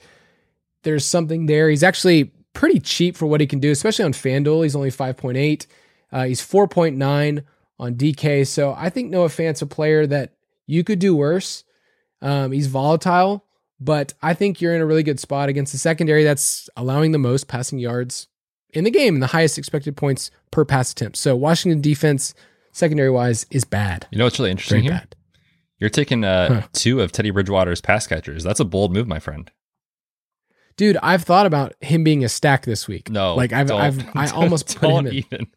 there's 0.84 1.06
something 1.06 1.48
there. 1.48 1.70
He's 1.70 1.84
actually 1.84 2.32
pretty 2.54 2.80
cheap 2.80 3.18
for 3.18 3.26
what 3.26 3.42
he 3.42 3.48
can 3.48 3.60
do, 3.60 3.70
especially 3.70 4.06
on 4.06 4.14
FanDuel. 4.14 4.64
He's 4.64 4.78
only 4.78 4.92
5.8. 4.92 5.66
Uh, 6.14 6.24
he's 6.24 6.40
4.9 6.40 7.44
on 7.78 7.96
DK. 7.96 8.48
So 8.48 8.74
I 8.78 8.90
think 8.90 9.10
Noah 9.10 9.28
Fant's 9.28 9.62
a 9.62 9.68
player 9.68 10.08
that 10.08 10.32
you 10.68 10.86
could 10.86 11.00
do 11.00 11.18
worse. 11.18 11.66
Um, 12.22 12.54
he's 12.54 12.68
volatile, 12.68 13.44
but 13.78 14.14
I 14.22 14.36
think 14.36 14.62
you're 14.62 14.74
in 14.74 14.80
a 14.80 14.86
really 14.86 15.04
good 15.04 15.20
spot 15.20 15.50
against 15.50 15.74
the 15.74 15.80
secondary 15.80 16.24
that's 16.24 16.70
allowing 16.78 17.12
the 17.12 17.18
most 17.18 17.50
passing 17.50 17.78
yards 17.78 18.30
in 18.74 18.84
the 18.84 18.92
game 18.92 19.16
and 19.16 19.24
the 19.24 19.28
highest 19.28 19.58
expected 19.58 19.96
points 19.98 20.32
per 20.52 20.66
pass 20.66 20.92
attempt. 20.92 21.18
So 21.18 21.36
Washington 21.36 21.82
defense, 21.82 22.34
secondary 22.72 23.10
wise, 23.10 23.46
is 23.52 23.64
bad. 23.64 24.08
You 24.12 24.18
know 24.18 24.26
what's 24.26 24.40
really 24.40 24.52
interesting 24.52 24.78
Very 24.84 24.84
here? 24.84 24.92
bad. 25.00 25.16
You're 25.80 25.90
taking 25.90 26.24
uh, 26.24 26.62
Huh. 26.62 26.68
two 26.74 27.02
of 27.02 27.12
Teddy 27.12 27.32
Bridgewater's 27.32 27.82
pass 27.82 28.06
catchers. 28.08 28.44
That's 28.44 28.60
a 28.60 28.66
bold 28.66 28.94
move, 28.94 29.08
my 29.08 29.20
friend. 29.20 29.50
Dude, 30.78 30.98
I've 31.04 31.24
thought 31.24 31.46
about 31.46 31.74
him 31.82 32.04
being 32.04 32.24
a 32.24 32.30
stack 32.30 32.66
this 32.66 32.88
week. 32.88 33.10
No, 33.10 33.36
like 33.36 33.52
I've. 33.52 33.70
I've, 33.72 34.16
I 34.16 34.28
almost 34.34 34.78
put 34.80 34.90
him 34.90 35.08
in. 35.08 35.14
even. 35.14 35.48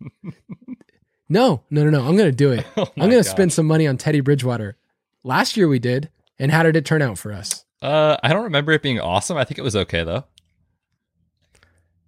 No, 1.28 1.62
no, 1.70 1.84
no, 1.84 1.90
no. 1.90 2.06
I'm 2.06 2.16
gonna 2.16 2.32
do 2.32 2.52
it. 2.52 2.66
Oh 2.76 2.82
I'm 2.96 3.04
gonna 3.10 3.16
gosh. 3.22 3.26
spend 3.26 3.52
some 3.52 3.66
money 3.66 3.86
on 3.86 3.96
Teddy 3.96 4.20
Bridgewater. 4.20 4.76
Last 5.22 5.56
year 5.56 5.68
we 5.68 5.78
did, 5.78 6.10
and 6.38 6.50
how 6.52 6.62
did 6.62 6.76
it 6.76 6.84
turn 6.84 7.00
out 7.00 7.16
for 7.18 7.32
us? 7.32 7.64
Uh, 7.80 8.16
I 8.22 8.32
don't 8.32 8.44
remember 8.44 8.72
it 8.72 8.82
being 8.82 9.00
awesome. 9.00 9.36
I 9.36 9.44
think 9.44 9.58
it 9.58 9.62
was 9.62 9.76
okay 9.76 10.04
though. 10.04 10.24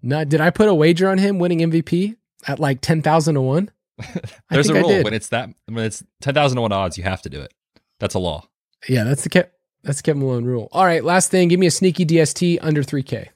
No, 0.06 0.24
did 0.24 0.40
I 0.40 0.50
put 0.50 0.68
a 0.68 0.74
wager 0.74 1.08
on 1.08 1.18
him 1.18 1.40
winning 1.40 1.58
MVP 1.58 2.14
at 2.46 2.60
like 2.60 2.80
ten 2.80 3.02
thousand 3.02 3.34
to 3.34 3.40
one? 3.40 3.72
There's 4.50 4.68
a 4.68 4.74
rule 4.74 5.02
when 5.02 5.12
it's 5.12 5.30
that 5.30 5.50
when 5.66 5.84
it's 5.84 6.04
ten 6.20 6.32
thousand 6.32 6.56
to 6.56 6.62
one 6.62 6.70
odds, 6.70 6.96
you 6.96 7.02
have 7.02 7.22
to 7.22 7.28
do 7.28 7.40
it. 7.40 7.52
That's 7.98 8.14
a 8.14 8.20
law. 8.20 8.46
Yeah, 8.88 9.02
that's 9.02 9.24
the 9.24 9.30
Kev, 9.30 9.48
that's 9.82 9.98
the 9.98 10.02
Kevin 10.04 10.22
Malone 10.22 10.44
rule. 10.44 10.68
All 10.70 10.84
right, 10.84 11.02
last 11.02 11.32
thing, 11.32 11.48
give 11.48 11.58
me 11.58 11.66
a 11.66 11.72
sneaky 11.72 12.06
DST 12.06 12.58
under 12.60 12.84
three 12.84 13.02
K. 13.02 13.30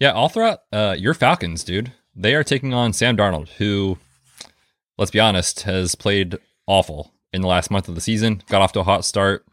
Yeah, 0.00 0.12
all 0.12 0.30
throughout 0.30 0.60
uh, 0.72 0.96
your 0.98 1.12
Falcons, 1.12 1.62
dude. 1.62 1.92
They 2.16 2.34
are 2.34 2.44
taking 2.44 2.72
on 2.72 2.94
Sam 2.94 3.14
Darnold, 3.14 3.48
who, 3.58 3.98
let's 4.96 5.10
be 5.10 5.20
honest, 5.20 5.64
has 5.64 5.94
played 5.94 6.38
awful 6.66 7.12
in 7.34 7.42
the 7.42 7.48
last 7.48 7.70
month 7.70 7.86
of 7.86 7.94
the 7.94 8.00
season. 8.00 8.42
Got 8.48 8.62
off 8.62 8.72
to 8.72 8.80
a 8.80 8.84
hot 8.84 9.04
start. 9.04 9.44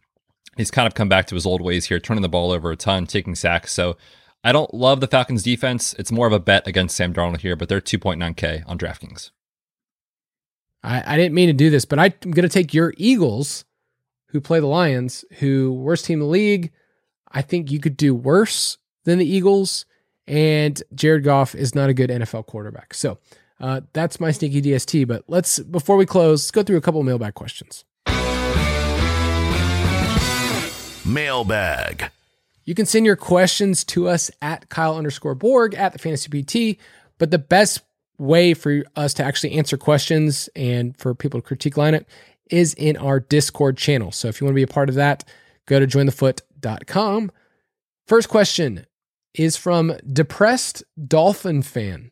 He's 0.56 0.72
kind 0.72 0.88
of 0.88 0.93
come 0.93 1.10
back 1.10 1.28
to 1.28 1.36
his 1.36 1.45
old 1.45 1.60
ways 1.60 1.88
here, 1.88 1.99
turning 1.99 2.22
the 2.22 2.30
ball 2.30 2.51
over 2.51 2.72
a 2.72 2.78
ton, 2.78 3.08
taking 3.08 3.36
sacks. 3.36 3.74
So 3.74 3.97
I 4.46 4.52
don't 4.52 4.72
love 4.76 5.00
the 5.00 5.08
Falcons 5.08 5.41
defense. 5.41 5.96
It's 5.98 6.12
more 6.12 6.28
of 6.28 6.34
a 6.34 6.39
bet 6.39 6.68
against 6.68 6.96
Sam 6.96 7.16
Darnold 7.16 7.41
here, 7.41 7.56
but 7.56 7.68
they're 7.68 7.82
2.9K 7.82 8.62
on 8.68 8.78
DraftKings. 8.78 9.32
I, 10.84 11.16
I 11.16 11.18
didn't 11.18 11.34
mean 11.34 11.48
to 11.48 11.54
do 11.54 11.72
this, 11.72 11.84
but 11.84 11.98
I'm 11.98 12.14
gonna 12.30 12.48
take 12.48 12.72
your 12.72 12.93
Eagles, 12.96 13.66
who 14.28 14.39
play 14.39 14.60
the 14.60 14.68
Lions, 14.68 15.26
who 15.39 15.74
worst 15.74 16.06
team 16.06 16.20
in 16.20 16.28
the 16.28 16.28
league. 16.28 16.72
I 17.32 17.41
think 17.41 17.72
you 17.72 17.80
could 17.80 17.98
do 17.98 18.14
worse 18.14 18.78
than 19.04 19.18
the 19.18 19.26
Eagles, 19.26 19.88
and 20.28 20.82
Jared 20.93 21.24
Goff 21.24 21.56
is 21.56 21.74
not 21.74 21.89
a 21.89 21.93
good 21.96 22.12
NFL 22.12 22.46
quarterback. 22.46 22.93
So 22.93 23.18
uh, 23.60 23.82
that's 23.93 24.20
my 24.20 24.30
sneaky 24.30 24.62
DST. 24.62 25.08
But 25.08 25.24
let's 25.28 25.58
before 25.58 25.98
we 25.98 26.06
close, 26.06 26.43
let's 26.43 26.52
go 26.52 26.62
through 26.62 26.78
a 26.78 26.82
couple 26.82 27.00
of 27.00 27.08
mailbag 27.08 27.34
questions. 27.34 27.84
Mailbag. 31.04 32.12
You 32.66 32.76
can 32.76 32.86
send 32.86 33.05
your 33.05 33.16
questions 33.16 33.84
to 33.86 34.07
us 34.07 34.32
at 34.41 34.70
Kyle 34.70 34.97
underscore 34.97 35.36
Borg 35.36 35.76
at 35.76 35.93
the 35.93 35.99
Fantasy 35.99 36.43
PT. 36.76 36.80
But 37.18 37.32
the 37.32 37.39
best 37.39 37.82
way 38.18 38.53
for 38.53 38.84
us 38.95 39.13
to 39.16 39.24
actually 39.24 39.53
answer 39.53 39.78
questions 39.78 40.49
and 40.55 40.97
for 40.97 41.13
people 41.13 41.41
to 41.41 41.45
critique 41.45 41.78
line 41.78 41.93
it 41.93 42.07
is 42.49 42.74
in 42.74 42.97
our 42.97 43.20
Discord 43.20 43.78
channel. 43.78 44.11
So 44.11 44.28
if 44.28 44.39
you 44.39 44.45
want 44.45 44.53
to 44.53 44.55
be 44.55 44.63
a 44.63 44.68
part 44.68 44.89
of 44.89 44.95
that, 44.95 45.24
go 45.66 45.80
to 45.80 45.88
jointhefoot.com. 45.88 47.32
First 48.07 48.30
question 48.30 48.86
is 49.34 49.57
from 49.57 49.93
Depressed 50.11 50.84
Dolphin 51.07 51.61
Fan. 51.61 52.11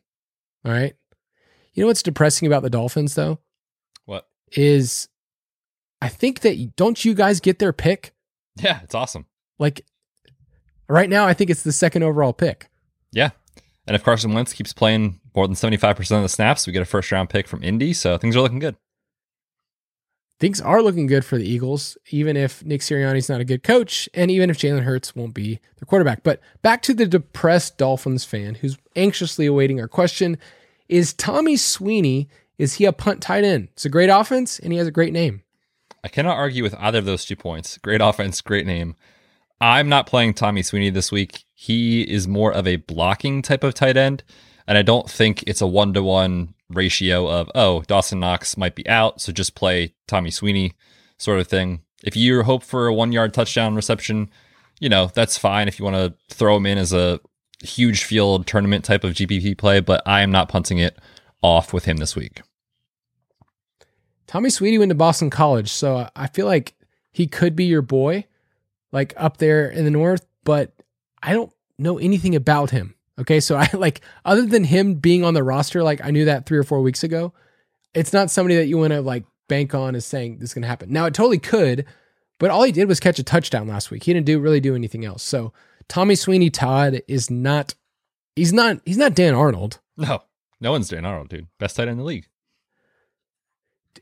All 0.64 0.72
right. 0.72 0.94
You 1.72 1.82
know 1.82 1.88
what's 1.88 2.02
depressing 2.02 2.46
about 2.46 2.62
the 2.62 2.70
Dolphins, 2.70 3.14
though? 3.14 3.40
What? 4.04 4.28
Is 4.52 5.08
I 6.00 6.08
think 6.08 6.40
that 6.40 6.76
don't 6.76 7.04
you 7.04 7.14
guys 7.14 7.40
get 7.40 7.58
their 7.58 7.72
pick? 7.72 8.14
Yeah, 8.56 8.80
it's 8.82 8.94
awesome. 8.94 9.26
Like 9.58 9.84
right 10.88 11.08
now, 11.08 11.26
I 11.26 11.34
think 11.34 11.50
it's 11.50 11.62
the 11.62 11.72
second 11.72 12.02
overall 12.02 12.32
pick. 12.32 12.68
Yeah. 13.12 13.30
And 13.86 13.94
if 13.94 14.02
Carson 14.02 14.32
Wentz 14.32 14.52
keeps 14.52 14.72
playing 14.72 15.20
more 15.34 15.46
than 15.46 15.56
75% 15.56 15.98
of 16.16 16.22
the 16.22 16.28
snaps, 16.28 16.66
we 16.66 16.72
get 16.72 16.82
a 16.82 16.86
first 16.86 17.12
round 17.12 17.28
pick 17.30 17.46
from 17.46 17.62
Indy. 17.62 17.92
So 17.92 18.16
things 18.18 18.36
are 18.36 18.40
looking 18.40 18.58
good. 18.58 18.76
Things 20.40 20.60
are 20.60 20.82
looking 20.82 21.06
good 21.06 21.24
for 21.24 21.38
the 21.38 21.48
Eagles, 21.48 21.96
even 22.10 22.36
if 22.36 22.64
Nick 22.64 22.80
Sirianni's 22.80 23.28
not 23.28 23.40
a 23.40 23.44
good 23.44 23.62
coach, 23.62 24.08
and 24.14 24.30
even 24.30 24.50
if 24.50 24.58
Jalen 24.58 24.82
Hurts 24.82 25.14
won't 25.14 25.32
be 25.32 25.60
their 25.76 25.86
quarterback. 25.86 26.24
But 26.24 26.40
back 26.60 26.82
to 26.82 26.94
the 26.94 27.06
depressed 27.06 27.78
Dolphins 27.78 28.24
fan 28.24 28.56
who's 28.56 28.76
anxiously 28.96 29.46
awaiting 29.46 29.80
our 29.80 29.86
question: 29.86 30.36
Is 30.88 31.12
Tommy 31.14 31.56
Sweeney 31.56 32.28
is 32.58 32.74
he 32.74 32.84
a 32.84 32.92
punt 32.92 33.20
tight 33.20 33.44
end? 33.44 33.68
It's 33.72 33.84
a 33.84 33.90
great 33.90 34.10
offense, 34.10 34.58
and 34.58 34.72
he 34.72 34.78
has 34.78 34.86
a 34.86 34.92
great 34.92 35.12
name. 35.12 35.42
I 36.02 36.08
cannot 36.08 36.36
argue 36.36 36.62
with 36.62 36.74
either 36.78 36.98
of 36.98 37.04
those 37.04 37.24
two 37.24 37.36
points. 37.36 37.78
Great 37.78 38.00
offense, 38.00 38.40
great 38.40 38.66
name. 38.66 38.94
I'm 39.60 39.88
not 39.88 40.06
playing 40.06 40.34
Tommy 40.34 40.62
Sweeney 40.62 40.90
this 40.90 41.12
week. 41.12 41.44
He 41.54 42.02
is 42.02 42.28
more 42.28 42.52
of 42.52 42.66
a 42.66 42.76
blocking 42.76 43.42
type 43.42 43.64
of 43.64 43.74
tight 43.74 43.96
end. 43.96 44.22
And 44.66 44.78
I 44.78 44.82
don't 44.82 45.10
think 45.10 45.44
it's 45.46 45.60
a 45.60 45.66
one 45.66 45.92
to 45.94 46.02
one 46.02 46.54
ratio 46.70 47.28
of, 47.28 47.50
oh, 47.54 47.82
Dawson 47.82 48.20
Knox 48.20 48.56
might 48.56 48.74
be 48.74 48.88
out. 48.88 49.20
So 49.20 49.32
just 49.32 49.54
play 49.54 49.94
Tommy 50.06 50.30
Sweeney 50.30 50.72
sort 51.18 51.40
of 51.40 51.48
thing. 51.48 51.82
If 52.02 52.16
you 52.16 52.42
hope 52.42 52.62
for 52.62 52.86
a 52.86 52.94
one 52.94 53.12
yard 53.12 53.34
touchdown 53.34 53.74
reception, 53.74 54.30
you 54.80 54.88
know, 54.88 55.10
that's 55.14 55.38
fine 55.38 55.68
if 55.68 55.78
you 55.78 55.84
want 55.84 55.96
to 55.96 56.34
throw 56.34 56.56
him 56.56 56.66
in 56.66 56.78
as 56.78 56.92
a 56.92 57.20
huge 57.62 58.04
field 58.04 58.46
tournament 58.46 58.84
type 58.84 59.04
of 59.04 59.14
GPP 59.14 59.56
play. 59.56 59.80
But 59.80 60.02
I 60.06 60.22
am 60.22 60.30
not 60.30 60.48
punting 60.48 60.78
it 60.78 60.98
off 61.42 61.72
with 61.72 61.84
him 61.84 61.98
this 61.98 62.16
week. 62.16 62.42
Tommy 64.26 64.50
Sweeney 64.50 64.78
went 64.78 64.90
to 64.90 64.94
Boston 64.94 65.30
College, 65.30 65.70
so 65.70 66.08
I 66.16 66.26
feel 66.26 66.46
like 66.46 66.74
he 67.12 67.26
could 67.26 67.54
be 67.54 67.64
your 67.64 67.82
boy, 67.82 68.26
like 68.94 69.12
up 69.16 69.36
there 69.36 69.68
in 69.68 69.84
the 69.84 69.90
north. 69.90 70.26
But 70.44 70.72
I 71.22 71.34
don't 71.34 71.52
know 71.78 71.98
anything 71.98 72.34
about 72.34 72.70
him. 72.70 72.94
Okay, 73.18 73.40
so 73.40 73.56
I 73.56 73.68
like 73.74 74.00
other 74.24 74.46
than 74.46 74.64
him 74.64 74.94
being 74.94 75.24
on 75.24 75.34
the 75.34 75.42
roster, 75.42 75.82
like 75.82 76.02
I 76.02 76.10
knew 76.10 76.24
that 76.24 76.46
three 76.46 76.58
or 76.58 76.64
four 76.64 76.80
weeks 76.80 77.04
ago. 77.04 77.34
It's 77.92 78.12
not 78.12 78.30
somebody 78.30 78.56
that 78.56 78.66
you 78.66 78.78
want 78.78 78.92
to 78.92 79.02
like 79.02 79.24
bank 79.48 79.74
on 79.74 79.94
as 79.94 80.06
saying 80.06 80.38
this 80.38 80.50
is 80.50 80.54
going 80.54 80.62
to 80.62 80.68
happen. 80.68 80.92
Now 80.92 81.04
it 81.04 81.14
totally 81.14 81.38
could, 81.38 81.84
but 82.38 82.50
all 82.50 82.62
he 82.62 82.72
did 82.72 82.88
was 82.88 82.98
catch 82.98 83.18
a 83.18 83.22
touchdown 83.22 83.68
last 83.68 83.90
week. 83.90 84.04
He 84.04 84.12
didn't 84.12 84.26
do 84.26 84.40
really 84.40 84.60
do 84.60 84.74
anything 84.74 85.04
else. 85.04 85.22
So 85.22 85.52
Tommy 85.88 86.14
Sweeney 86.14 86.50
Todd 86.50 87.02
is 87.06 87.30
not. 87.30 87.74
He's 88.36 88.52
not. 88.52 88.80
He's 88.84 88.96
not 88.96 89.14
Dan 89.14 89.34
Arnold. 89.34 89.80
No, 89.96 90.22
no 90.60 90.72
one's 90.72 90.88
Dan 90.88 91.04
Arnold, 91.04 91.28
dude. 91.28 91.46
Best 91.58 91.76
tight 91.76 91.82
end 91.82 91.92
in 91.92 91.98
the 91.98 92.04
league. 92.04 92.26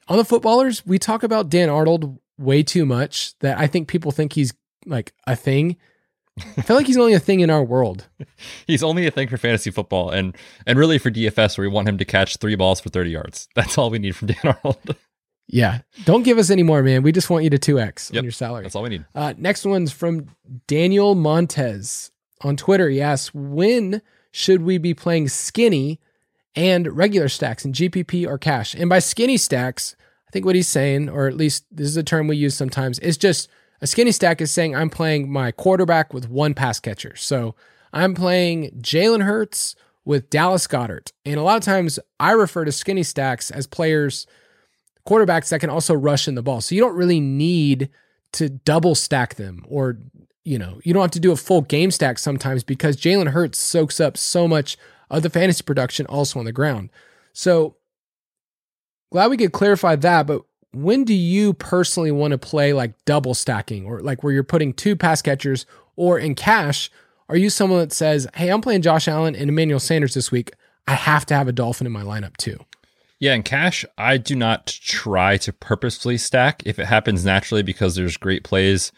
on 0.09 0.17
the 0.17 0.25
footballers, 0.25 0.87
we 0.87 0.99
talk 0.99 1.23
about 1.23 1.51
Dan 1.51 1.69
Arnold 1.69 2.19
way 2.39 2.63
too 2.63 2.87
much 2.87 3.39
that 3.41 3.59
I 3.59 3.67
think 3.67 3.89
people 3.89 4.11
think 4.11 4.33
he's 4.33 4.55
like 4.87 5.13
a 5.27 5.37
thing. 5.37 5.77
I 6.57 6.63
feel 6.63 6.77
like 6.77 6.87
he's 6.87 6.97
only 6.97 7.13
a 7.13 7.19
thing 7.21 7.41
in 7.41 7.51
our 7.51 7.63
world. 7.63 8.07
He's 8.67 8.83
only 8.83 9.07
a 9.07 9.11
thing 9.11 9.29
for 9.29 9.37
fantasy 9.37 9.71
football 9.71 10.09
and 10.09 10.35
and 10.67 10.79
really 10.79 10.97
for 10.97 11.11
DFS 11.11 11.59
where 11.59 11.69
we 11.69 11.73
want 11.75 11.87
him 11.89 11.99
to 11.99 12.07
catch 12.07 12.39
three 12.39 12.55
balls 12.55 12.81
for 12.81 12.89
30 12.89 13.11
yards. 13.11 13.49
That's 13.55 13.77
all 13.77 13.91
we 13.91 13.99
need 13.99 14.17
from 14.17 14.29
Dan 14.29 14.39
Arnold. 14.45 14.97
Yeah. 15.49 15.81
Don't 16.05 16.23
give 16.23 16.39
us 16.39 16.49
any 16.49 16.63
more, 16.63 16.83
man. 16.83 17.03
We 17.03 17.13
just 17.13 17.29
want 17.29 17.45
you 17.45 17.51
to 17.51 17.59
2x 17.59 18.11
Yep. 18.13 18.21
on 18.21 18.25
your 18.25 18.33
salary. 18.33 18.63
That's 18.63 18.75
all 18.75 18.85
we 18.85 18.89
need. 18.89 19.05
Uh, 19.15 19.35
next 19.37 19.67
one's 19.67 19.93
from 19.93 20.29
Daniel 20.67 21.15
Montez 21.15 22.11
on 22.41 22.57
Twitter. 22.57 22.89
He 22.89 23.03
asks, 23.03 23.35
when 23.35 24.01
should 24.31 24.63
we 24.63 24.79
be 24.79 24.95
playing 24.95 25.29
skinny 25.29 26.01
and 26.55 26.97
regular 26.97 27.29
stacks 27.29 27.67
in 27.67 27.73
GPP 27.75 28.27
or 28.27 28.39
cash? 28.39 28.73
And 28.75 28.89
by 28.89 29.01
skinny 29.01 29.37
stacks, 29.37 29.95
I 30.27 30.31
think 30.31 30.47
what 30.47 30.55
he's 30.55 30.69
saying, 30.69 31.11
or 31.11 31.27
at 31.27 31.37
least 31.37 31.67
this 31.71 31.89
is 31.89 31.97
a 31.99 32.03
term 32.05 32.29
we 32.29 32.37
use 32.37 32.55
sometimes, 32.55 32.99
is 33.01 33.19
just 33.19 33.51
a 33.83 33.87
skinny 33.87 34.13
stack 34.13 34.41
is 34.41 34.53
saying 34.53 34.75
I'm 34.75 34.89
playing 34.89 35.31
my 35.31 35.51
quarterback 35.51 36.15
with 36.15 36.31
one 36.31 36.55
pass 36.55 36.79
catcher. 36.79 37.17
So 37.17 37.57
I'm 37.93 38.15
playing 38.15 38.71
Jalen 38.81 39.25
Hurts 39.25 39.75
with 40.05 40.31
Dallas 40.31 40.69
Goedert. 40.69 41.11
And 41.27 41.37
a 41.37 41.43
lot 41.43 41.57
of 41.57 41.65
times 41.65 41.99
I 42.21 42.31
refer 42.31 42.65
to 42.65 42.71
skinny 42.71 43.03
stacks 43.03 43.51
as 43.51 43.67
players, 43.67 44.27
quarterbacks 45.07 45.49
that 45.49 45.61
can 45.61 45.69
also 45.69 45.95
rush 45.95 46.29
in 46.29 46.37
the 46.37 46.43
ball. 46.43 46.61
So 46.61 46.77
you 46.77 46.81
don't 46.81 46.97
really 46.97 47.19
need 47.19 47.91
to 48.35 48.49
double 48.49 48.95
stack 48.95 49.35
them 49.35 49.65
or 49.69 49.99
you 50.43 50.59
know 50.59 50.81
you 50.85 50.95
don't 50.95 51.03
have 51.03 51.11
to 51.11 51.21
do 51.21 51.33
a 51.33 51.37
full 51.37 51.61
game 51.61 51.91
stack 51.91 52.19
sometimes 52.19 52.65
because 52.65 52.97
Jalen 52.97 53.29
Hurts 53.33 53.59
soaks 53.59 54.01
up 54.01 54.17
so 54.17 54.49
much 54.49 54.79
of 55.11 55.23
the 55.23 55.29
fantasy 55.29 55.63
production 55.63 56.07
also 56.07 56.39
on 56.39 56.47
the 56.47 56.53
ground. 56.53 56.89
So 57.33 57.77
glad 59.11 59.31
we 59.31 59.37
could 59.37 59.53
clarify 59.53 59.97
that, 59.97 60.27
but 60.27 60.43
when 60.73 61.05
do 61.05 61.15
you 61.15 61.53
personally 61.53 62.11
want 62.11 62.33
to 62.33 62.39
play 62.39 62.73
like 62.73 62.93
double 63.05 63.35
stacking 63.35 63.85
or 63.85 64.01
like 64.01 64.23
where 64.23 64.33
you're 64.33 64.43
putting 64.43 64.73
two 64.73 64.97
pass 64.97 65.23
catchers 65.23 65.67
or 65.97 66.19
in 66.19 66.35
cash? 66.35 66.91
Are 67.29 67.37
you 67.37 67.51
someone 67.51 67.81
that 67.81 67.93
says, 67.93 68.27
"Hey, 68.35 68.51
I'm 68.51 68.61
playing 68.61 68.83
Josh 68.83 69.09
Allen 69.09 69.35
and 69.35 69.49
Emmanuel 69.49 69.81
Sanders 69.81 70.15
this 70.15 70.31
week. 70.31 70.53
I 70.87 70.95
have 70.95 71.25
to 71.27 71.35
have 71.35 71.49
a 71.49 71.53
Dolphin 71.53 71.87
in 71.87 71.93
my 71.93 72.03
lineup 72.03 72.37
too." 72.37 72.59
Yeah, 73.19 73.35
in 73.35 73.45
cash, 73.45 73.85
I 73.97 74.17
do 74.17 74.35
not 74.35 74.67
try 74.67 75.37
to 75.39 75.53
purposefully 75.53 76.19
stack. 76.19 76.63
If 76.67 76.79
it 76.81 76.87
happens 76.87 77.25
naturally 77.25 77.63
because 77.63 77.95
there's 77.95 78.17
great 78.17 78.43
plays 78.43 78.91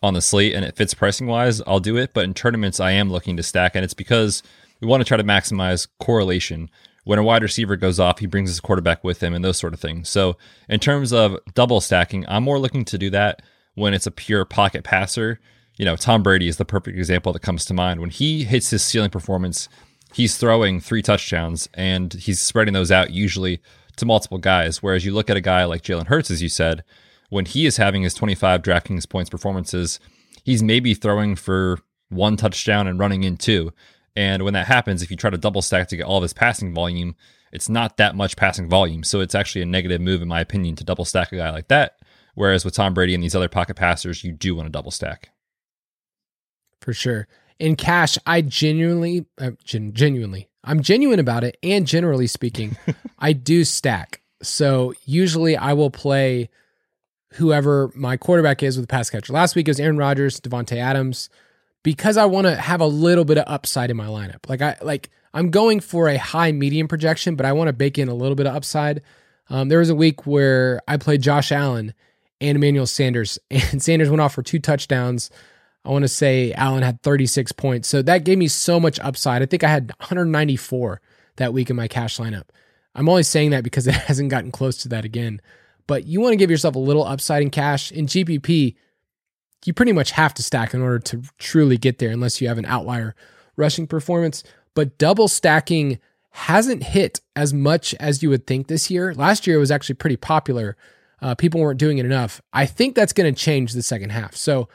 on 0.00 0.14
the 0.14 0.20
slate 0.20 0.54
and 0.54 0.64
it 0.64 0.76
fits 0.76 0.94
pricing 0.94 1.26
wise, 1.26 1.60
I'll 1.66 1.80
do 1.80 1.96
it. 1.96 2.14
But 2.14 2.24
in 2.24 2.34
tournaments, 2.34 2.78
I 2.78 2.92
am 2.92 3.10
looking 3.10 3.36
to 3.36 3.42
stack, 3.42 3.74
and 3.74 3.84
it's 3.84 3.94
because 3.94 4.42
we 4.80 4.86
want 4.86 5.00
to 5.00 5.04
try 5.04 5.16
to 5.16 5.24
maximize 5.24 5.88
correlation. 5.98 6.70
When 7.04 7.18
a 7.18 7.22
wide 7.22 7.42
receiver 7.42 7.76
goes 7.76 8.00
off, 8.00 8.18
he 8.18 8.26
brings 8.26 8.50
his 8.50 8.60
quarterback 8.60 9.04
with 9.04 9.22
him 9.22 9.34
and 9.34 9.44
those 9.44 9.58
sort 9.58 9.74
of 9.74 9.80
things. 9.80 10.08
So, 10.08 10.36
in 10.68 10.80
terms 10.80 11.12
of 11.12 11.38
double 11.54 11.80
stacking, 11.80 12.24
I'm 12.28 12.44
more 12.44 12.58
looking 12.58 12.84
to 12.86 12.98
do 12.98 13.10
that 13.10 13.42
when 13.74 13.94
it's 13.94 14.06
a 14.06 14.10
pure 14.10 14.44
pocket 14.44 14.84
passer. 14.84 15.38
You 15.76 15.84
know, 15.84 15.96
Tom 15.96 16.22
Brady 16.22 16.48
is 16.48 16.56
the 16.56 16.64
perfect 16.64 16.96
example 16.96 17.32
that 17.32 17.42
comes 17.42 17.64
to 17.66 17.74
mind. 17.74 18.00
When 18.00 18.10
he 18.10 18.44
hits 18.44 18.70
his 18.70 18.82
ceiling 18.82 19.10
performance, 19.10 19.68
he's 20.14 20.36
throwing 20.36 20.80
three 20.80 21.02
touchdowns 21.02 21.68
and 21.74 22.12
he's 22.12 22.40
spreading 22.40 22.74
those 22.74 22.92
out 22.92 23.10
usually 23.10 23.60
to 23.96 24.06
multiple 24.06 24.38
guys. 24.38 24.82
Whereas 24.82 25.04
you 25.04 25.12
look 25.12 25.28
at 25.28 25.36
a 25.36 25.42
guy 25.42 25.64
like 25.64 25.82
Jalen 25.82 26.06
Hurts, 26.06 26.30
as 26.30 26.42
you 26.42 26.48
said, 26.48 26.84
when 27.28 27.44
he 27.44 27.66
is 27.66 27.76
having 27.76 28.02
his 28.02 28.14
25 28.14 28.62
DraftKings 28.62 29.08
points 29.08 29.30
performances, 29.30 29.98
he's 30.44 30.62
maybe 30.62 30.94
throwing 30.94 31.34
for 31.34 31.78
one 32.08 32.36
touchdown 32.36 32.86
and 32.86 32.98
running 32.98 33.24
in 33.24 33.36
two. 33.36 33.72
And 34.16 34.42
when 34.44 34.54
that 34.54 34.66
happens, 34.66 35.02
if 35.02 35.10
you 35.10 35.16
try 35.16 35.30
to 35.30 35.38
double 35.38 35.62
stack 35.62 35.88
to 35.88 35.96
get 35.96 36.06
all 36.06 36.18
of 36.18 36.22
his 36.22 36.32
passing 36.32 36.72
volume, 36.72 37.16
it's 37.52 37.68
not 37.68 37.96
that 37.96 38.14
much 38.14 38.36
passing 38.36 38.68
volume. 38.68 39.02
So 39.02 39.20
it's 39.20 39.34
actually 39.34 39.62
a 39.62 39.66
negative 39.66 40.00
move, 40.00 40.22
in 40.22 40.28
my 40.28 40.40
opinion, 40.40 40.76
to 40.76 40.84
double 40.84 41.04
stack 41.04 41.32
a 41.32 41.36
guy 41.36 41.50
like 41.50 41.68
that. 41.68 41.98
Whereas 42.34 42.64
with 42.64 42.74
Tom 42.74 42.94
Brady 42.94 43.14
and 43.14 43.22
these 43.22 43.34
other 43.34 43.48
pocket 43.48 43.76
passers, 43.76 44.24
you 44.24 44.32
do 44.32 44.54
want 44.54 44.66
to 44.66 44.72
double 44.72 44.90
stack. 44.90 45.30
For 46.80 46.92
sure. 46.92 47.28
In 47.58 47.76
cash, 47.76 48.18
I 48.26 48.42
genuinely, 48.42 49.26
uh, 49.38 49.52
gen- 49.64 49.92
genuinely, 49.92 50.48
I'm 50.64 50.82
genuine 50.82 51.20
about 51.20 51.44
it. 51.44 51.56
And 51.62 51.86
generally 51.86 52.26
speaking, 52.26 52.76
I 53.18 53.32
do 53.32 53.64
stack. 53.64 54.20
So 54.42 54.94
usually 55.04 55.56
I 55.56 55.72
will 55.72 55.90
play 55.90 56.50
whoever 57.34 57.90
my 57.94 58.16
quarterback 58.16 58.62
is 58.62 58.76
with 58.76 58.84
the 58.84 58.90
pass 58.90 59.10
catcher. 59.10 59.32
Last 59.32 59.54
week 59.56 59.68
it 59.68 59.70
was 59.70 59.80
Aaron 59.80 59.96
Rodgers, 59.96 60.40
Davante 60.40 60.76
Adams, 60.76 61.28
because 61.84 62.16
I 62.16 62.24
want 62.24 62.48
to 62.48 62.56
have 62.56 62.80
a 62.80 62.86
little 62.86 63.24
bit 63.24 63.38
of 63.38 63.44
upside 63.46 63.92
in 63.92 63.96
my 63.96 64.06
lineup. 64.06 64.48
Like 64.48 64.60
I 64.60 64.76
like 64.82 65.10
I'm 65.32 65.50
going 65.50 65.78
for 65.78 66.08
a 66.08 66.18
high 66.18 66.50
medium 66.50 66.88
projection, 66.88 67.36
but 67.36 67.46
I 67.46 67.52
want 67.52 67.68
to 67.68 67.72
bake 67.72 67.98
in 67.98 68.08
a 68.08 68.14
little 68.14 68.34
bit 68.34 68.46
of 68.46 68.56
upside. 68.56 69.02
Um, 69.48 69.68
there 69.68 69.78
was 69.78 69.90
a 69.90 69.94
week 69.94 70.26
where 70.26 70.80
I 70.88 70.96
played 70.96 71.22
Josh 71.22 71.52
Allen 71.52 71.94
and 72.40 72.56
Emmanuel 72.56 72.86
Sanders, 72.86 73.38
and 73.50 73.80
Sanders 73.80 74.10
went 74.10 74.20
off 74.20 74.34
for 74.34 74.42
two 74.42 74.58
touchdowns. 74.58 75.30
I 75.84 75.90
want 75.90 76.02
to 76.02 76.08
say 76.08 76.52
Allen 76.54 76.82
had 76.82 77.02
36 77.02 77.52
points. 77.52 77.88
So 77.88 78.00
that 78.00 78.24
gave 78.24 78.38
me 78.38 78.48
so 78.48 78.80
much 78.80 78.98
upside. 79.00 79.42
I 79.42 79.46
think 79.46 79.62
I 79.62 79.68
had 79.68 79.92
194 79.98 81.00
that 81.36 81.52
week 81.52 81.68
in 81.68 81.76
my 81.76 81.88
cash 81.88 82.16
lineup. 82.16 82.44
I'm 82.94 83.08
only 83.08 83.22
saying 83.22 83.50
that 83.50 83.64
because 83.64 83.86
it 83.88 83.94
hasn't 83.94 84.30
gotten 84.30 84.50
close 84.50 84.78
to 84.78 84.88
that 84.88 85.04
again. 85.04 85.42
But 85.86 86.06
you 86.06 86.22
want 86.22 86.32
to 86.32 86.38
give 86.38 86.50
yourself 86.50 86.74
a 86.74 86.78
little 86.78 87.04
upside 87.04 87.42
in 87.42 87.50
cash. 87.50 87.92
In 87.92 88.06
GPP, 88.06 88.76
you 89.66 89.72
pretty 89.72 89.92
much 89.92 90.12
have 90.12 90.34
to 90.34 90.42
stack 90.42 90.74
in 90.74 90.82
order 90.82 90.98
to 90.98 91.22
truly 91.38 91.76
get 91.76 91.98
there 91.98 92.10
unless 92.10 92.40
you 92.40 92.48
have 92.48 92.58
an 92.58 92.66
outlier 92.66 93.14
rushing 93.56 93.86
performance. 93.86 94.42
But 94.74 94.98
double 94.98 95.28
stacking 95.28 95.98
hasn't 96.30 96.82
hit 96.82 97.20
as 97.36 97.54
much 97.54 97.94
as 98.00 98.22
you 98.22 98.28
would 98.28 98.46
think 98.46 98.66
this 98.66 98.90
year. 98.90 99.14
Last 99.14 99.46
year 99.46 99.56
it 99.56 99.60
was 99.60 99.70
actually 99.70 99.94
pretty 99.94 100.16
popular. 100.16 100.76
Uh, 101.22 101.34
people 101.34 101.60
weren't 101.60 101.78
doing 101.78 101.98
it 101.98 102.06
enough. 102.06 102.42
I 102.52 102.66
think 102.66 102.94
that's 102.94 103.12
going 103.12 103.32
to 103.32 103.40
change 103.40 103.72
the 103.72 103.82
second 103.82 104.10
half. 104.10 104.34
So 104.34 104.68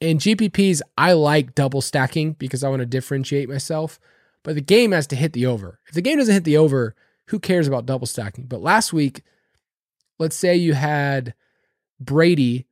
in 0.00 0.18
GPPs, 0.18 0.80
I 0.96 1.12
like 1.12 1.54
double 1.54 1.80
stacking 1.80 2.32
because 2.32 2.64
I 2.64 2.68
want 2.68 2.80
to 2.80 2.86
differentiate 2.86 3.48
myself. 3.48 4.00
But 4.42 4.54
the 4.54 4.60
game 4.60 4.92
has 4.92 5.06
to 5.08 5.16
hit 5.16 5.32
the 5.32 5.46
over. 5.46 5.80
If 5.86 5.94
the 5.94 6.02
game 6.02 6.18
doesn't 6.18 6.32
hit 6.32 6.44
the 6.44 6.56
over, 6.56 6.94
who 7.26 7.38
cares 7.38 7.66
about 7.68 7.86
double 7.86 8.06
stacking? 8.06 8.46
But 8.46 8.62
last 8.62 8.92
week, 8.92 9.22
let's 10.18 10.36
say 10.36 10.56
you 10.56 10.74
had 10.74 11.34
Brady 12.00 12.66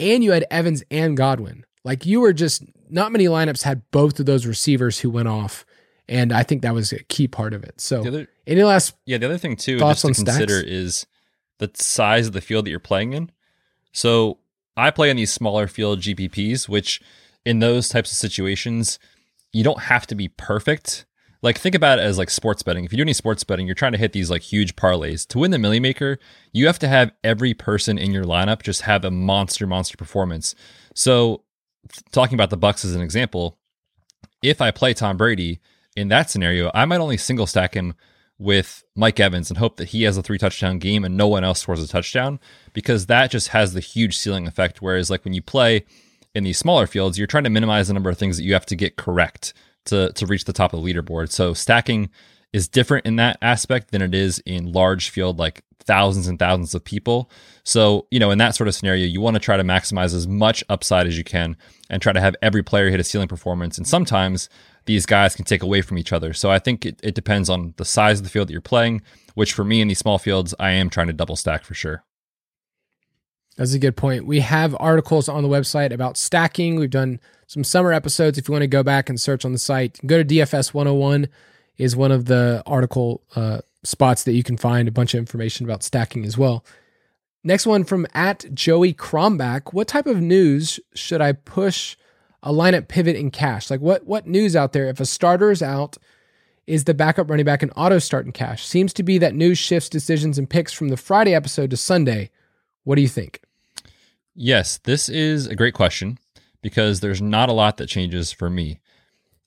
and 0.00 0.22
you 0.22 0.32
had 0.32 0.44
Evans 0.50 0.82
and 0.90 1.16
Godwin. 1.16 1.64
Like 1.84 2.06
you 2.06 2.20
were 2.20 2.32
just 2.32 2.64
not 2.88 3.12
many 3.12 3.26
lineups 3.26 3.62
had 3.62 3.82
both 3.90 4.18
of 4.20 4.26
those 4.26 4.46
receivers 4.46 5.00
who 5.00 5.10
went 5.10 5.28
off. 5.28 5.64
And 6.08 6.32
I 6.32 6.42
think 6.42 6.62
that 6.62 6.74
was 6.74 6.92
a 6.92 7.02
key 7.04 7.26
part 7.26 7.52
of 7.52 7.64
it. 7.64 7.80
So, 7.80 8.06
other, 8.06 8.28
any 8.46 8.62
last 8.62 8.94
yeah, 9.06 9.18
the 9.18 9.26
other 9.26 9.38
thing 9.38 9.56
too, 9.56 9.78
just 9.78 10.02
to 10.02 10.14
consider 10.14 10.58
stacks? 10.58 10.70
is 10.70 11.06
the 11.58 11.70
size 11.74 12.28
of 12.28 12.32
the 12.32 12.40
field 12.40 12.66
that 12.66 12.70
you're 12.70 12.78
playing 12.78 13.12
in. 13.12 13.30
So, 13.92 14.38
I 14.76 14.90
play 14.90 15.10
in 15.10 15.16
these 15.16 15.32
smaller 15.32 15.66
field 15.66 16.00
GPPs, 16.00 16.68
which 16.68 17.00
in 17.44 17.58
those 17.58 17.88
types 17.88 18.12
of 18.12 18.18
situations, 18.18 18.98
you 19.52 19.64
don't 19.64 19.82
have 19.82 20.06
to 20.08 20.14
be 20.14 20.28
perfect. 20.28 21.06
Like 21.46 21.58
think 21.58 21.76
about 21.76 22.00
it 22.00 22.02
as 22.02 22.18
like 22.18 22.28
sports 22.28 22.64
betting. 22.64 22.84
If 22.84 22.92
you 22.92 22.96
do 22.96 23.02
any 23.02 23.12
sports 23.12 23.44
betting, 23.44 23.66
you're 23.66 23.76
trying 23.76 23.92
to 23.92 23.98
hit 23.98 24.12
these 24.12 24.32
like 24.32 24.42
huge 24.42 24.74
parlays. 24.74 25.24
To 25.28 25.38
win 25.38 25.52
the 25.52 25.60
Milly 25.60 25.78
Maker, 25.78 26.18
you 26.50 26.66
have 26.66 26.80
to 26.80 26.88
have 26.88 27.12
every 27.22 27.54
person 27.54 27.98
in 27.98 28.10
your 28.10 28.24
lineup 28.24 28.62
just 28.62 28.82
have 28.82 29.04
a 29.04 29.12
monster, 29.12 29.64
monster 29.64 29.96
performance. 29.96 30.56
So, 30.92 31.44
talking 32.10 32.34
about 32.34 32.50
the 32.50 32.58
Bucs 32.58 32.84
as 32.84 32.96
an 32.96 33.00
example, 33.00 33.58
if 34.42 34.60
I 34.60 34.72
play 34.72 34.92
Tom 34.92 35.16
Brady 35.16 35.60
in 35.94 36.08
that 36.08 36.30
scenario, 36.30 36.68
I 36.74 36.84
might 36.84 36.98
only 36.98 37.16
single 37.16 37.46
stack 37.46 37.74
him 37.74 37.94
with 38.40 38.82
Mike 38.96 39.20
Evans 39.20 39.48
and 39.48 39.58
hope 39.58 39.76
that 39.76 39.90
he 39.90 40.02
has 40.02 40.16
a 40.16 40.24
three 40.24 40.38
touchdown 40.38 40.80
game 40.80 41.04
and 41.04 41.16
no 41.16 41.28
one 41.28 41.44
else 41.44 41.60
scores 41.60 41.80
a 41.80 41.86
touchdown 41.86 42.40
because 42.72 43.06
that 43.06 43.30
just 43.30 43.50
has 43.50 43.72
the 43.72 43.78
huge 43.78 44.18
ceiling 44.18 44.48
effect. 44.48 44.82
Whereas, 44.82 45.10
like 45.10 45.24
when 45.24 45.32
you 45.32 45.42
play 45.42 45.84
in 46.34 46.42
these 46.42 46.58
smaller 46.58 46.88
fields, 46.88 47.18
you're 47.18 47.28
trying 47.28 47.44
to 47.44 47.50
minimize 47.50 47.86
the 47.86 47.94
number 47.94 48.10
of 48.10 48.18
things 48.18 48.36
that 48.36 48.42
you 48.42 48.52
have 48.54 48.66
to 48.66 48.74
get 48.74 48.96
correct 48.96 49.54
to, 49.86 50.12
to 50.12 50.26
reach 50.26 50.44
the 50.44 50.52
top 50.52 50.72
of 50.72 50.82
the 50.82 50.92
leaderboard. 50.92 51.30
So, 51.30 51.54
stacking 51.54 52.10
is 52.52 52.68
different 52.68 53.06
in 53.06 53.16
that 53.16 53.38
aspect 53.42 53.90
than 53.90 54.02
it 54.02 54.14
is 54.14 54.42
in 54.46 54.72
large 54.72 55.10
field, 55.10 55.38
like 55.38 55.62
thousands 55.86 56.26
and 56.26 56.38
thousands 56.38 56.74
of 56.74 56.84
people. 56.84 57.30
So, 57.64 58.06
you 58.10 58.18
know, 58.18 58.30
in 58.30 58.38
that 58.38 58.54
sort 58.54 58.68
of 58.68 58.74
scenario, 58.74 59.06
you 59.06 59.20
want 59.20 59.34
to 59.34 59.40
try 59.40 59.56
to 59.56 59.62
maximize 59.62 60.14
as 60.14 60.26
much 60.26 60.64
upside 60.68 61.06
as 61.06 61.16
you 61.16 61.24
can 61.24 61.56
and 61.88 62.02
try 62.02 62.12
to 62.12 62.20
have 62.20 62.34
every 62.42 62.62
player 62.62 62.90
hit 62.90 63.00
a 63.00 63.04
ceiling 63.04 63.28
performance. 63.28 63.78
And 63.78 63.86
sometimes 63.86 64.48
these 64.86 65.06
guys 65.06 65.34
can 65.36 65.44
take 65.44 65.62
away 65.62 65.82
from 65.82 65.98
each 65.98 66.12
other. 66.12 66.32
So 66.32 66.50
I 66.50 66.58
think 66.58 66.86
it, 66.86 67.00
it 67.02 67.14
depends 67.14 67.48
on 67.48 67.74
the 67.76 67.84
size 67.84 68.18
of 68.18 68.24
the 68.24 68.30
field 68.30 68.48
that 68.48 68.52
you're 68.52 68.60
playing, 68.60 69.02
which 69.34 69.52
for 69.52 69.64
me 69.64 69.80
in 69.80 69.88
these 69.88 69.98
small 69.98 70.18
fields, 70.18 70.54
I 70.58 70.70
am 70.72 70.90
trying 70.90 71.08
to 71.08 71.12
double 71.12 71.36
stack 71.36 71.64
for 71.64 71.74
sure. 71.74 72.04
That's 73.56 73.72
a 73.72 73.78
good 73.78 73.96
point. 73.96 74.26
We 74.26 74.40
have 74.40 74.76
articles 74.78 75.28
on 75.28 75.42
the 75.42 75.48
website 75.48 75.92
about 75.92 76.18
stacking. 76.18 76.76
We've 76.76 76.90
done 76.90 77.20
some 77.46 77.64
summer 77.64 77.92
episodes. 77.92 78.36
If 78.36 78.48
you 78.48 78.52
want 78.52 78.62
to 78.62 78.68
go 78.68 78.82
back 78.82 79.08
and 79.08 79.20
search 79.20 79.44
on 79.44 79.52
the 79.52 79.58
site, 79.58 79.98
go 80.06 80.22
to 80.22 80.24
DFS 80.24 80.74
101 80.74 81.28
is 81.78 81.96
one 81.96 82.12
of 82.12 82.26
the 82.26 82.62
article 82.66 83.22
uh, 83.34 83.60
spots 83.82 84.24
that 84.24 84.32
you 84.32 84.42
can 84.42 84.56
find 84.56 84.88
a 84.88 84.92
bunch 84.92 85.14
of 85.14 85.18
information 85.18 85.64
about 85.64 85.82
stacking 85.82 86.24
as 86.24 86.36
well. 86.36 86.64
Next 87.44 87.66
one 87.66 87.84
from 87.84 88.06
at 88.12 88.44
Joey 88.52 88.92
Cromback. 88.92 89.72
What 89.72 89.88
type 89.88 90.06
of 90.06 90.20
news 90.20 90.80
should 90.94 91.20
I 91.20 91.32
push 91.32 91.96
a 92.42 92.52
lineup 92.52 92.88
pivot 92.88 93.16
in 93.16 93.30
cash? 93.30 93.70
Like 93.70 93.80
what 93.80 94.04
what 94.04 94.26
news 94.26 94.56
out 94.56 94.72
there? 94.72 94.88
If 94.88 95.00
a 95.00 95.06
starter 95.06 95.50
is 95.50 95.62
out, 95.62 95.96
is 96.66 96.84
the 96.84 96.94
backup 96.94 97.30
running 97.30 97.46
back 97.46 97.62
an 97.62 97.70
auto 97.70 98.00
start 98.00 98.26
in 98.26 98.32
cash? 98.32 98.66
Seems 98.66 98.92
to 98.94 99.02
be 99.02 99.18
that 99.18 99.34
news 99.34 99.58
shifts 99.58 99.88
decisions 99.88 100.38
and 100.38 100.50
picks 100.50 100.72
from 100.72 100.88
the 100.88 100.96
Friday 100.96 101.34
episode 101.34 101.70
to 101.70 101.76
Sunday. 101.76 102.30
What 102.82 102.96
do 102.96 103.02
you 103.02 103.08
think? 103.08 103.40
Yes, 104.36 104.78
this 104.84 105.08
is 105.08 105.46
a 105.46 105.56
great 105.56 105.72
question 105.72 106.18
because 106.62 107.00
there's 107.00 107.22
not 107.22 107.48
a 107.48 107.54
lot 107.54 107.78
that 107.78 107.88
changes 107.88 108.32
for 108.32 108.50
me. 108.50 108.80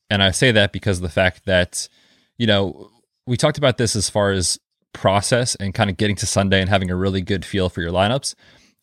And 0.10 0.24
I 0.24 0.32
say 0.32 0.52
that 0.52 0.74
because 0.74 0.98
of 0.98 1.04
the 1.04 1.10
fact 1.10 1.46
that, 1.46 1.88
you 2.38 2.48
know, 2.48 2.90
we 3.28 3.38
talked 3.38 3.60
about 3.60 3.78
this 3.78 3.96
as 3.96 4.10
far 4.10 4.32
as 4.32 4.60
process 4.94 5.54
and 5.56 5.76
kind 5.76 5.92
of 5.92 5.98
getting 5.98 6.16
to 6.16 6.26
Sunday 6.26 6.60
and 6.60 6.70
having 6.70 6.90
a 6.90 6.96
really 6.96 7.22
good 7.22 7.46
feel 7.46 7.70
for 7.70 7.82
your 7.82 7.92
lineups. 7.92 8.34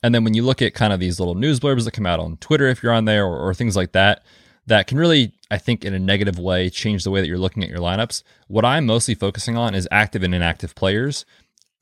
And 0.03 0.15
then 0.15 0.23
when 0.23 0.35
you 0.35 0.45
look 0.45 0.63
at 0.63 0.75
kind 0.75 0.93
of 0.93 1.01
these 1.01 1.19
little 1.19 1.35
news 1.35 1.59
blurbs 1.59 1.85
that 1.85 1.93
come 1.93 2.07
out 2.07 2.21
on 2.21 2.37
Twitter, 2.37 2.69
if 2.69 2.83
you're 2.83 2.93
on 2.93 3.07
there, 3.07 3.25
or, 3.25 3.39
or 3.39 3.55
things 3.55 3.75
like 3.75 3.91
that, 3.93 4.23
that 4.67 4.87
can 4.87 4.99
really, 4.99 5.33
I 5.51 5.59
think, 5.59 5.85
in 5.85 5.95
a 5.95 5.99
negative 5.99 6.39
way, 6.39 6.71
change 6.71 7.03
the 7.03 7.11
way 7.11 7.21
that 7.21 7.27
you're 7.27 7.39
looking 7.39 7.65
at 7.65 7.69
your 7.69 7.79
lineups. 7.79 8.23
What 8.47 8.65
I'm 8.65 8.87
mostly 8.87 9.17
focusing 9.17 9.57
on 9.57 9.75
is 9.75 9.89
active 9.91 10.23
and 10.23 10.35
inactive 10.35 10.77
players 10.77 11.25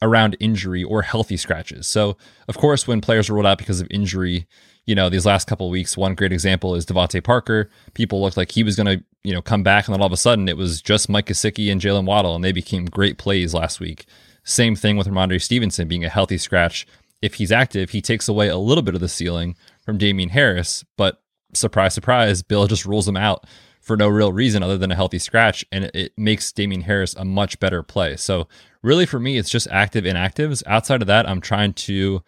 around 0.05 0.37
injury 0.39 0.85
or 0.85 1.03
healthy 1.03 1.37
scratches. 1.37 1.87
So, 1.87 2.17
of 2.49 2.57
course, 2.57 2.87
when 2.87 3.01
players 3.01 3.29
are 3.29 3.35
ruled 3.35 3.47
out 3.47 3.59
because 3.59 3.81
of 3.81 3.89
injury, 3.91 4.47
you 4.87 4.95
know, 4.95 5.09
these 5.09 5.27
last 5.27 5.49
couple 5.49 5.71
weeks, 5.71 5.97
one 5.97 6.15
great 6.15 6.33
example 6.33 6.75
is 6.75 6.87
DeVante 6.87 7.25
Parker. 7.25 7.71
People 7.95 8.21
looked 8.21 8.37
like 8.37 8.53
he 8.53 8.63
was 8.63 8.77
going 8.77 8.99
to, 8.99 9.05
you 9.25 9.33
know, 9.33 9.43
come 9.43 9.63
back, 9.63 9.87
and 9.87 9.95
then 9.95 10.01
all 10.01 10.07
of 10.07 10.13
a 10.13 10.17
sudden 10.17 10.49
it 10.49 10.57
was 10.57 10.81
just 10.83 11.09
Mike 11.09 11.27
Gesicki 11.27 11.73
and 11.73 11.81
Jaylen 11.81 12.05
Waddle, 12.05 12.35
and 12.35 12.45
they 12.45 12.53
became 12.53 12.85
great 12.85 13.19
plays 13.19 13.55
last 13.55 13.81
week. 13.81 14.07
Same 14.45 14.77
thing 14.77 14.97
with 14.97 15.09
Rhamondre 15.09 15.41
Stevenson 15.41 15.89
being 15.89 16.05
a 16.05 16.11
healthy 16.11 16.39
scratch 16.39 16.87
if 17.25 17.35
he's 17.35 17.51
active, 17.51 17.89
he 17.89 18.03
takes 18.03 18.29
away 18.29 18.49
a 18.49 18.59
little 18.59 18.83
bit 18.83 18.95
of 18.95 19.01
the 19.01 19.09
ceiling 19.09 19.57
from 19.83 19.97
Damien 19.97 20.29
Harris. 20.29 20.85
But 20.99 21.23
surprise, 21.55 21.95
surprise, 21.95 22.43
Bill 22.43 22.67
just 22.75 22.85
rules 22.85 23.09
him 23.09 23.17
out 23.17 23.47
for 23.81 23.97
no 23.97 24.09
real 24.09 24.31
reason 24.31 24.63
other 24.63 24.77
than 24.77 24.93
a 24.93 24.95
healthy 24.95 25.19
scratch, 25.19 25.65
and 25.73 25.91
it 25.95 26.13
makes 26.19 26.53
Damien 26.53 26.83
Harris 26.83 27.15
a 27.15 27.25
much 27.25 27.59
better 27.59 27.83
play. 27.83 28.17
So 28.17 28.47
really, 28.85 29.07
for 29.07 29.19
me, 29.19 29.39
it's 29.39 29.51
just 29.51 29.67
active 29.71 30.05
inactives. 30.05 30.63
Outside 30.67 31.01
of 31.01 31.09
that, 31.09 31.29
I'm 31.29 31.41
trying 31.41 31.73
to, 31.73 32.23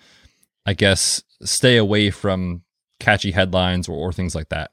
I 0.64 0.72
guess, 0.72 1.22
stay 1.42 1.76
away 1.76 2.11
from 2.11 2.62
catchy 2.98 3.30
headlines 3.30 3.88
or, 3.88 3.96
or 3.96 4.12
things 4.12 4.34
like 4.34 4.48
that. 4.48 4.70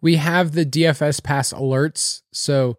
We 0.00 0.16
have 0.16 0.52
the 0.52 0.66
DFS 0.66 1.22
pass 1.22 1.52
alerts. 1.52 2.22
So 2.32 2.76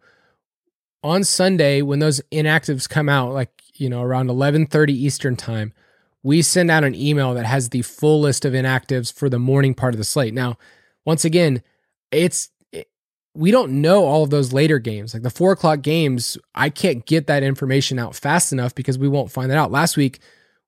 on 1.01 1.23
Sunday, 1.23 1.81
when 1.81 1.99
those 1.99 2.21
inactives 2.31 2.87
come 2.87 3.09
out, 3.09 3.33
like 3.33 3.49
you 3.73 3.89
know, 3.89 4.01
around 4.03 4.29
11:30 4.29 4.89
Eastern 4.89 5.35
time, 5.35 5.73
we 6.23 6.41
send 6.41 6.69
out 6.69 6.83
an 6.83 6.95
email 6.95 7.33
that 7.33 7.45
has 7.45 7.69
the 7.69 7.81
full 7.81 8.21
list 8.21 8.45
of 8.45 8.53
inactives 8.53 9.11
for 9.11 9.29
the 9.29 9.39
morning 9.39 9.73
part 9.73 9.93
of 9.93 9.97
the 9.97 10.03
slate. 10.03 10.33
Now, 10.33 10.57
once 11.05 11.25
again, 11.25 11.61
it's 12.11 12.49
we 13.35 13.51
don't 13.51 13.81
know 13.81 14.05
all 14.05 14.23
of 14.23 14.29
those 14.29 14.53
later 14.53 14.79
games. 14.79 15.13
Like 15.13 15.23
the 15.23 15.29
four 15.29 15.51
o'clock 15.51 15.81
games, 15.81 16.37
I 16.55 16.69
can't 16.69 17.05
get 17.05 17.27
that 17.27 17.43
information 17.43 17.99
out 17.99 18.15
fast 18.15 18.51
enough 18.51 18.73
because 18.73 18.97
we 18.97 19.09
won't 19.09 19.31
find 19.31 19.51
that 19.51 19.57
out. 19.57 19.71
Last 19.71 19.97
week, 19.97 20.19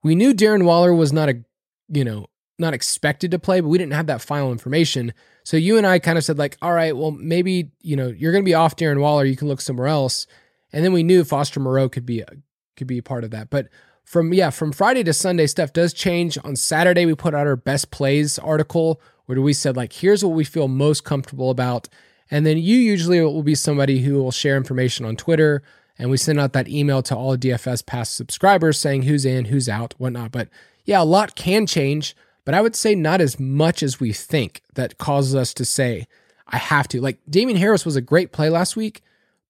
we 0.04 0.16
knew 0.16 0.34
Darren 0.34 0.66
Waller 0.66 0.94
was 0.94 1.14
not 1.14 1.30
a, 1.30 1.44
you 1.88 2.04
know, 2.04 2.28
not 2.60 2.74
expected 2.74 3.32
to 3.32 3.40
play, 3.40 3.62
but 3.62 3.70
we 3.70 3.78
didn't 3.78 3.94
have 3.94 4.08
that 4.08 4.22
final 4.22 4.52
information. 4.52 5.14
So 5.44 5.58
you 5.58 5.78
and 5.78 5.88
I 5.88 6.00
kind 6.00 6.18
of 6.18 6.26
said 6.26 6.38
like, 6.38 6.58
all 6.62 6.74
right, 6.74 6.96
well 6.96 7.12
maybe 7.12 7.72
you 7.82 7.96
know 7.96 8.08
you're 8.08 8.32
going 8.32 8.44
to 8.44 8.50
be 8.50 8.54
off 8.54 8.76
Darren 8.76 9.00
Waller, 9.00 9.26
you 9.26 9.38
can 9.38 9.48
look 9.48 9.62
somewhere 9.62 9.88
else. 9.88 10.28
And 10.74 10.84
then 10.84 10.92
we 10.92 11.04
knew 11.04 11.24
Foster 11.24 11.60
Moreau 11.60 11.88
could 11.88 12.06
be 12.06 12.20
a, 12.22 12.28
could 12.76 12.88
be 12.88 12.98
a 12.98 13.04
part 13.04 13.24
of 13.24 13.32
that. 13.32 13.50
But 13.50 13.70
from 14.04 14.34
yeah, 14.34 14.50
from 14.50 14.72
Friday 14.72 15.04
to 15.04 15.14
Sunday, 15.14 15.48
stuff 15.48 15.72
does 15.72 15.94
change. 15.94 16.38
On 16.44 16.56
Saturday, 16.56 17.06
we 17.06 17.16
put 17.16 17.34
out 17.34 17.48
our 17.48 17.56
best 17.56 17.92
plays 17.92 18.38
article 18.40 19.02
where 19.26 19.40
we 19.40 19.54
said 19.54 19.78
like, 19.78 19.94
here's 19.94 20.24
what 20.24 20.36
we 20.36 20.44
feel 20.44 20.68
most 20.68 21.04
comfortable 21.04 21.50
about. 21.50 21.88
And 22.30 22.46
then 22.46 22.58
you 22.58 22.78
usually 22.78 23.22
will 23.22 23.44
be 23.44 23.56
somebody 23.56 24.00
who 24.00 24.16
will 24.16 24.32
share 24.32 24.58
information 24.58 25.06
on 25.06 25.16
Twitter. 25.16 25.64
And 25.98 26.10
we 26.10 26.18
send 26.18 26.40
out 26.40 26.54
that 26.54 26.68
email 26.68 27.02
to 27.04 27.16
all 27.16 27.38
DFS 27.38 27.86
Pass 27.86 28.10
subscribers 28.10 28.80
saying 28.80 29.04
who's 29.04 29.26
in, 29.26 29.46
who's 29.46 29.68
out, 29.70 29.96
whatnot. 29.98 30.32
But 30.32 30.50
yeah, 30.86 31.02
a 31.02 31.04
lot 31.04 31.36
can 31.36 31.66
change, 31.66 32.16
but 32.46 32.54
I 32.54 32.62
would 32.62 32.76
say 32.76 32.96
not 32.96 33.20
as 33.20 33.40
much 33.40 33.82
as 33.84 34.00
we 34.00 34.14
think 34.14 34.62
that 34.76 34.98
causes 34.98 35.36
us 35.36 35.54
to 35.56 35.66
say, 35.66 36.08
I 36.48 36.58
have 36.58 36.88
to. 36.90 37.02
Like 37.02 37.20
Damien 37.30 37.58
Harris 37.58 37.86
was 37.86 37.96
a 37.96 38.02
great 38.02 38.32
play 38.32 38.50
last 38.50 38.76
week, 38.76 39.02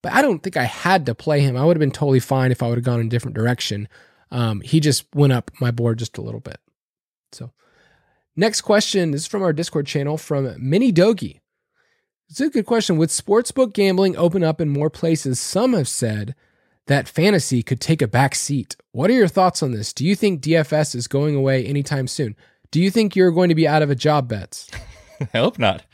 but 0.02 0.14
I 0.14 0.22
don't 0.22 0.42
think 0.42 0.58
I 0.58 0.64
had 0.64 1.06
to 1.06 1.16
play 1.16 1.42
him. 1.42 1.56
I 1.56 1.66
would 1.66 1.76
have 1.76 1.82
been 1.82 1.92
totally 1.92 2.20
fine 2.20 2.52
if 2.52 2.64
I 2.64 2.68
would 2.68 2.78
have 2.78 2.86
gone 2.86 3.00
in 3.00 3.08
a 3.08 3.10
different 3.10 3.36
direction. 3.36 3.88
Um, 4.32 4.62
he 4.62 4.80
just 4.80 5.06
went 5.14 5.34
up 5.34 5.52
my 5.62 5.72
board 5.72 6.00
just 6.00 6.18
a 6.18 6.22
little 6.22 6.40
bit. 6.40 6.60
So, 7.32 7.52
next 8.36 8.62
question 8.62 9.14
is 9.14 9.28
from 9.28 9.44
our 9.44 9.54
Discord 9.54 9.86
channel 9.86 10.18
from 10.18 10.56
Mini 10.58 10.92
Dogi. 10.92 11.40
It's 12.30 12.42
a 12.42 12.50
good 12.50 12.66
question. 12.66 12.98
With 12.98 13.10
sportsbook 13.10 13.74
gambling 13.74 14.18
open 14.18 14.44
up 14.44 14.60
in 14.60 14.70
more 14.70 14.90
places, 14.90 15.40
some 15.40 15.74
have 15.74 15.88
said 15.88 16.36
that 16.88 17.08
fantasy 17.08 17.64
could 17.64 17.80
take 17.80 18.02
a 18.02 18.08
back 18.08 18.36
seat. 18.36 18.76
What 18.92 19.10
are 19.10 19.14
your 19.14 19.30
thoughts 19.30 19.64
on 19.64 19.72
this? 19.72 19.94
Do 19.94 20.06
you 20.06 20.16
think 20.16 20.42
DFS 20.42 20.94
is 20.94 21.08
going 21.08 21.36
away 21.36 21.66
anytime 21.66 22.08
soon? 22.08 22.36
Do 22.72 22.82
you 22.82 22.92
think 22.92 23.16
you're 23.16 23.32
going 23.32 23.50
to 23.50 23.56
be 23.56 23.68
out 23.68 23.82
of 23.82 23.90
a 23.90 23.96
job, 23.96 24.28
Betz? 24.28 24.70
I 25.34 25.38
hope 25.38 25.58
not. 25.58 25.86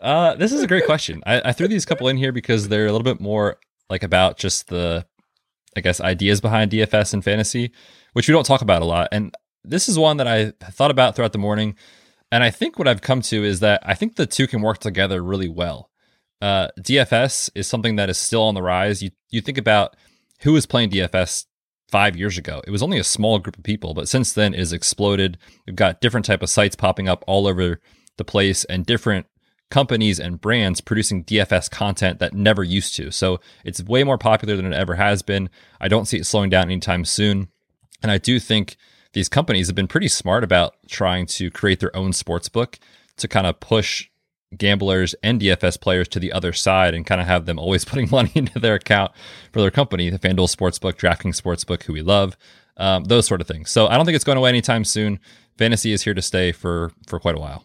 Uh, 0.00 0.34
this 0.34 0.52
is 0.52 0.62
a 0.62 0.66
great 0.66 0.84
question. 0.84 1.22
I, 1.26 1.40
I 1.46 1.52
threw 1.52 1.66
these 1.66 1.86
couple 1.86 2.08
in 2.08 2.18
here 2.18 2.32
because 2.32 2.68
they're 2.68 2.86
a 2.86 2.92
little 2.92 3.02
bit 3.02 3.20
more 3.20 3.58
like 3.88 4.02
about 4.02 4.36
just 4.36 4.68
the, 4.68 5.06
I 5.76 5.80
guess, 5.80 6.00
ideas 6.00 6.42
behind 6.42 6.72
DFS 6.72 7.14
and 7.14 7.24
fantasy, 7.24 7.72
which 8.12 8.28
we 8.28 8.32
don't 8.32 8.46
talk 8.46 8.60
about 8.60 8.82
a 8.82 8.86
lot. 8.86 9.08
And 9.12 9.34
this 9.64 9.88
is 9.88 9.98
one 9.98 10.18
that 10.18 10.28
I 10.28 10.52
thought 10.70 10.90
about 10.90 11.16
throughout 11.16 11.32
the 11.32 11.38
morning. 11.38 11.74
And 12.34 12.42
I 12.42 12.50
think 12.50 12.80
what 12.80 12.88
I've 12.88 13.00
come 13.00 13.22
to 13.22 13.44
is 13.44 13.60
that 13.60 13.80
I 13.86 13.94
think 13.94 14.16
the 14.16 14.26
two 14.26 14.48
can 14.48 14.60
work 14.60 14.78
together 14.78 15.22
really 15.22 15.48
well. 15.48 15.92
Uh, 16.42 16.66
DFS 16.80 17.48
is 17.54 17.68
something 17.68 17.94
that 17.94 18.10
is 18.10 18.18
still 18.18 18.42
on 18.42 18.56
the 18.56 18.62
rise. 18.62 19.04
You 19.04 19.10
you 19.30 19.40
think 19.40 19.56
about 19.56 19.94
who 20.40 20.52
was 20.52 20.66
playing 20.66 20.90
DFS 20.90 21.44
five 21.92 22.16
years 22.16 22.36
ago. 22.36 22.60
It 22.66 22.72
was 22.72 22.82
only 22.82 22.98
a 22.98 23.04
small 23.04 23.38
group 23.38 23.56
of 23.56 23.62
people, 23.62 23.94
but 23.94 24.08
since 24.08 24.32
then 24.32 24.52
it 24.52 24.58
has 24.58 24.72
exploded. 24.72 25.38
We've 25.64 25.76
got 25.76 26.00
different 26.00 26.26
type 26.26 26.42
of 26.42 26.50
sites 26.50 26.74
popping 26.74 27.08
up 27.08 27.22
all 27.28 27.46
over 27.46 27.80
the 28.16 28.24
place 28.24 28.64
and 28.64 28.84
different 28.84 29.26
companies 29.70 30.18
and 30.18 30.40
brands 30.40 30.80
producing 30.80 31.22
DFS 31.22 31.70
content 31.70 32.18
that 32.18 32.34
never 32.34 32.64
used 32.64 32.96
to. 32.96 33.12
So 33.12 33.38
it's 33.64 33.80
way 33.80 34.02
more 34.02 34.18
popular 34.18 34.56
than 34.56 34.72
it 34.72 34.76
ever 34.76 34.96
has 34.96 35.22
been. 35.22 35.50
I 35.80 35.86
don't 35.86 36.06
see 36.06 36.16
it 36.16 36.26
slowing 36.26 36.50
down 36.50 36.64
anytime 36.64 37.04
soon. 37.04 37.46
And 38.02 38.10
I 38.10 38.18
do 38.18 38.40
think 38.40 38.76
these 39.14 39.28
companies 39.28 39.68
have 39.68 39.76
been 39.76 39.88
pretty 39.88 40.08
smart 40.08 40.44
about 40.44 40.74
trying 40.88 41.26
to 41.26 41.50
create 41.50 41.80
their 41.80 41.94
own 41.96 42.12
sports 42.12 42.48
book 42.48 42.78
to 43.16 43.26
kind 43.26 43.46
of 43.46 43.58
push 43.60 44.08
gamblers 44.56 45.14
and 45.22 45.40
DFS 45.40 45.80
players 45.80 46.08
to 46.08 46.20
the 46.20 46.32
other 46.32 46.52
side 46.52 46.94
and 46.94 47.06
kind 47.06 47.20
of 47.20 47.26
have 47.26 47.46
them 47.46 47.58
always 47.58 47.84
putting 47.86 48.10
money 48.10 48.32
into 48.34 48.58
their 48.58 48.74
account 48.74 49.12
for 49.52 49.60
their 49.60 49.70
company, 49.70 50.10
the 50.10 50.18
FanDuel 50.18 50.54
Sportsbook, 50.54 50.94
DraftKings 50.94 51.40
Sportsbook, 51.40 51.84
who 51.84 51.92
we 51.92 52.02
love, 52.02 52.36
um, 52.76 53.04
those 53.04 53.26
sort 53.26 53.40
of 53.40 53.46
things. 53.46 53.70
So 53.70 53.86
I 53.86 53.96
don't 53.96 54.04
think 54.04 54.16
it's 54.16 54.24
going 54.24 54.38
away 54.38 54.50
anytime 54.50 54.84
soon. 54.84 55.20
Fantasy 55.56 55.92
is 55.92 56.02
here 56.02 56.14
to 56.14 56.22
stay 56.22 56.50
for 56.52 56.92
for 57.06 57.20
quite 57.20 57.36
a 57.36 57.40
while. 57.40 57.64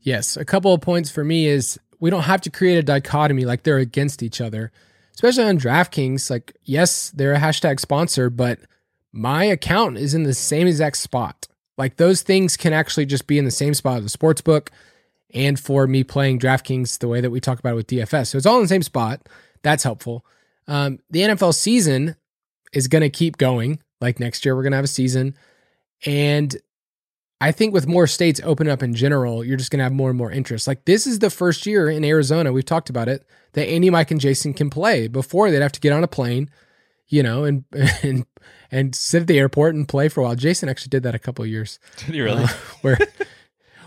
Yes, 0.00 0.36
a 0.36 0.44
couple 0.44 0.72
of 0.72 0.80
points 0.80 1.10
for 1.10 1.24
me 1.24 1.46
is 1.46 1.78
we 2.00 2.10
don't 2.10 2.22
have 2.22 2.40
to 2.42 2.50
create 2.50 2.78
a 2.78 2.82
dichotomy 2.82 3.44
like 3.44 3.62
they're 3.62 3.78
against 3.78 4.22
each 4.22 4.40
other, 4.40 4.72
especially 5.14 5.44
on 5.44 5.58
DraftKings. 5.58 6.30
Like, 6.30 6.54
yes, 6.64 7.10
they're 7.10 7.34
a 7.34 7.38
hashtag 7.38 7.80
sponsor, 7.80 8.30
but 8.30 8.58
my 9.14 9.44
account 9.44 9.96
is 9.96 10.12
in 10.12 10.24
the 10.24 10.34
same 10.34 10.66
exact 10.66 10.96
spot. 10.96 11.46
Like 11.78 11.96
those 11.96 12.22
things 12.22 12.56
can 12.56 12.72
actually 12.72 13.06
just 13.06 13.26
be 13.28 13.38
in 13.38 13.44
the 13.44 13.50
same 13.50 13.72
spot 13.72 13.98
as 13.98 14.02
the 14.02 14.08
sports 14.08 14.40
book 14.40 14.70
and 15.32 15.58
for 15.58 15.86
me 15.86 16.02
playing 16.02 16.40
DraftKings 16.40 16.98
the 16.98 17.08
way 17.08 17.20
that 17.20 17.30
we 17.30 17.40
talk 17.40 17.60
about 17.60 17.72
it 17.72 17.76
with 17.76 17.86
DFS. 17.86 18.28
So 18.28 18.38
it's 18.38 18.46
all 18.46 18.56
in 18.56 18.62
the 18.62 18.68
same 18.68 18.82
spot. 18.82 19.28
That's 19.62 19.84
helpful. 19.84 20.26
Um, 20.66 20.98
the 21.10 21.20
NFL 21.20 21.54
season 21.54 22.16
is 22.72 22.88
going 22.88 23.02
to 23.02 23.10
keep 23.10 23.36
going. 23.36 23.80
Like 24.00 24.18
next 24.18 24.44
year, 24.44 24.56
we're 24.56 24.62
going 24.62 24.72
to 24.72 24.78
have 24.78 24.84
a 24.84 24.88
season. 24.88 25.36
And 26.04 26.56
I 27.40 27.52
think 27.52 27.72
with 27.72 27.86
more 27.86 28.08
states 28.08 28.40
open 28.42 28.68
up 28.68 28.82
in 28.82 28.94
general, 28.94 29.44
you're 29.44 29.56
just 29.56 29.70
going 29.70 29.78
to 29.78 29.84
have 29.84 29.92
more 29.92 30.10
and 30.10 30.18
more 30.18 30.30
interest. 30.30 30.66
Like 30.66 30.84
this 30.86 31.06
is 31.06 31.20
the 31.20 31.30
first 31.30 31.66
year 31.66 31.88
in 31.88 32.04
Arizona, 32.04 32.52
we've 32.52 32.64
talked 32.64 32.90
about 32.90 33.08
it, 33.08 33.24
that 33.52 33.68
Andy, 33.68 33.90
Mike, 33.90 34.10
and 34.10 34.20
Jason 34.20 34.54
can 34.54 34.70
play. 34.70 35.06
Before 35.06 35.50
they'd 35.50 35.62
have 35.62 35.72
to 35.72 35.80
get 35.80 35.92
on 35.92 36.02
a 36.02 36.08
plane, 36.08 36.50
you 37.14 37.22
know, 37.22 37.44
and 37.44 37.64
and 38.02 38.26
and 38.72 38.94
sit 38.94 39.22
at 39.22 39.26
the 39.28 39.38
airport 39.38 39.76
and 39.76 39.86
play 39.86 40.08
for 40.08 40.20
a 40.20 40.24
while. 40.24 40.34
Jason 40.34 40.68
actually 40.68 40.90
did 40.90 41.04
that 41.04 41.14
a 41.14 41.18
couple 41.20 41.46
years. 41.46 41.78
Did 41.98 42.14
he 42.14 42.20
really? 42.20 42.44
Uh, 42.44 42.48
where, 42.82 42.98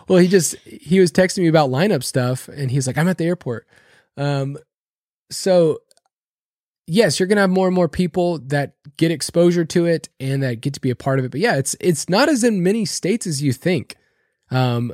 well, 0.07 0.19
he 0.19 0.29
just 0.29 0.55
he 0.59 1.01
was 1.01 1.11
texting 1.11 1.39
me 1.39 1.47
about 1.47 1.69
lineup 1.69 2.03
stuff, 2.03 2.47
and 2.47 2.71
he's 2.71 2.87
like, 2.87 2.97
"I'm 2.97 3.09
at 3.09 3.17
the 3.17 3.25
airport." 3.25 3.67
Um, 4.15 4.57
so 5.29 5.79
yes, 6.87 7.19
you're 7.19 7.27
gonna 7.27 7.41
have 7.41 7.49
more 7.49 7.67
and 7.67 7.75
more 7.75 7.89
people 7.89 8.39
that 8.39 8.75
get 8.95 9.11
exposure 9.11 9.65
to 9.65 9.85
it 9.85 10.07
and 10.21 10.41
that 10.41 10.61
get 10.61 10.73
to 10.75 10.81
be 10.81 10.89
a 10.89 10.95
part 10.95 11.19
of 11.19 11.25
it. 11.25 11.31
But 11.31 11.41
yeah, 11.41 11.57
it's 11.57 11.75
it's 11.81 12.07
not 12.07 12.29
as 12.29 12.45
in 12.45 12.63
many 12.63 12.85
states 12.85 13.27
as 13.27 13.43
you 13.43 13.51
think, 13.51 13.97
um, 14.51 14.93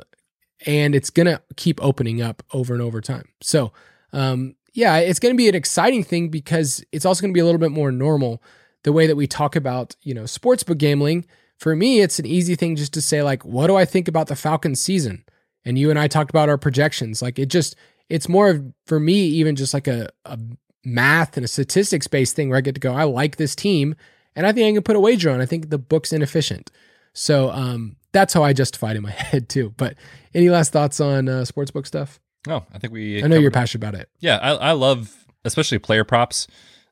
and 0.66 0.96
it's 0.96 1.10
gonna 1.10 1.40
keep 1.56 1.80
opening 1.82 2.20
up 2.20 2.42
over 2.52 2.74
and 2.74 2.82
over 2.82 3.00
time. 3.00 3.28
So 3.40 3.72
um, 4.12 4.56
yeah, 4.74 4.96
it's 4.98 5.18
gonna 5.18 5.34
be 5.34 5.48
an 5.48 5.54
exciting 5.54 6.04
thing 6.04 6.28
because 6.28 6.84
it's 6.92 7.06
also 7.06 7.22
gonna 7.22 7.32
be 7.32 7.40
a 7.40 7.44
little 7.44 7.60
bit 7.60 7.70
more 7.70 7.90
normal 7.90 8.42
the 8.82 8.92
way 8.92 9.06
that 9.06 9.16
we 9.16 9.26
talk 9.26 9.56
about, 9.56 9.96
you 10.02 10.14
know, 10.14 10.24
sportsbook 10.24 10.78
gambling. 10.78 11.24
For 11.58 11.74
me, 11.74 12.00
it's 12.00 12.18
an 12.18 12.26
easy 12.26 12.54
thing 12.54 12.76
just 12.76 12.92
to 12.94 13.02
say, 13.02 13.22
like, 13.22 13.44
what 13.44 13.68
do 13.68 13.76
I 13.76 13.84
think 13.84 14.08
about 14.08 14.26
the 14.26 14.36
Falcons 14.36 14.80
season? 14.80 15.24
And 15.64 15.78
you 15.78 15.88
and 15.88 15.98
I 15.98 16.08
talked 16.08 16.30
about 16.30 16.48
our 16.48 16.58
projections. 16.58 17.22
Like, 17.22 17.38
it 17.38 17.46
just, 17.46 17.76
it's 18.10 18.28
more 18.28 18.50
of, 18.50 18.74
for 18.84 19.00
me, 19.00 19.24
even 19.24 19.56
just 19.56 19.72
like 19.72 19.86
a, 19.86 20.10
a 20.26 20.38
math 20.84 21.36
and 21.36 21.44
a 21.44 21.48
statistics 21.48 22.06
based 22.06 22.36
thing 22.36 22.50
where 22.50 22.58
I 22.58 22.60
get 22.60 22.74
to 22.74 22.80
go, 22.80 22.92
I 22.92 23.04
like 23.04 23.36
this 23.36 23.54
team 23.54 23.94
and 24.36 24.46
I 24.46 24.52
think 24.52 24.68
I 24.68 24.72
can 24.72 24.82
put 24.82 24.96
a 24.96 25.00
wager 25.00 25.30
on. 25.30 25.40
I 25.40 25.46
think 25.46 25.70
the 25.70 25.78
book's 25.78 26.12
inefficient. 26.12 26.70
So 27.14 27.50
um, 27.50 27.96
that's 28.12 28.34
how 28.34 28.42
I 28.42 28.52
justified 28.52 28.96
in 28.96 29.02
my 29.02 29.10
head 29.12 29.48
too. 29.48 29.72
But 29.76 29.94
any 30.34 30.50
last 30.50 30.72
thoughts 30.72 31.00
on 31.00 31.28
uh, 31.28 31.42
sportsbook 31.42 31.86
stuff? 31.86 32.20
No, 32.46 32.64
I 32.72 32.78
think 32.78 32.92
we. 32.92 33.22
I 33.22 33.26
know 33.26 33.38
you're 33.38 33.50
passionate 33.50 33.86
about 33.86 34.00
it. 34.00 34.08
Yeah, 34.20 34.36
I, 34.36 34.50
I 34.52 34.72
love 34.72 35.24
especially 35.44 35.78
player 35.78 36.04
props. 36.04 36.46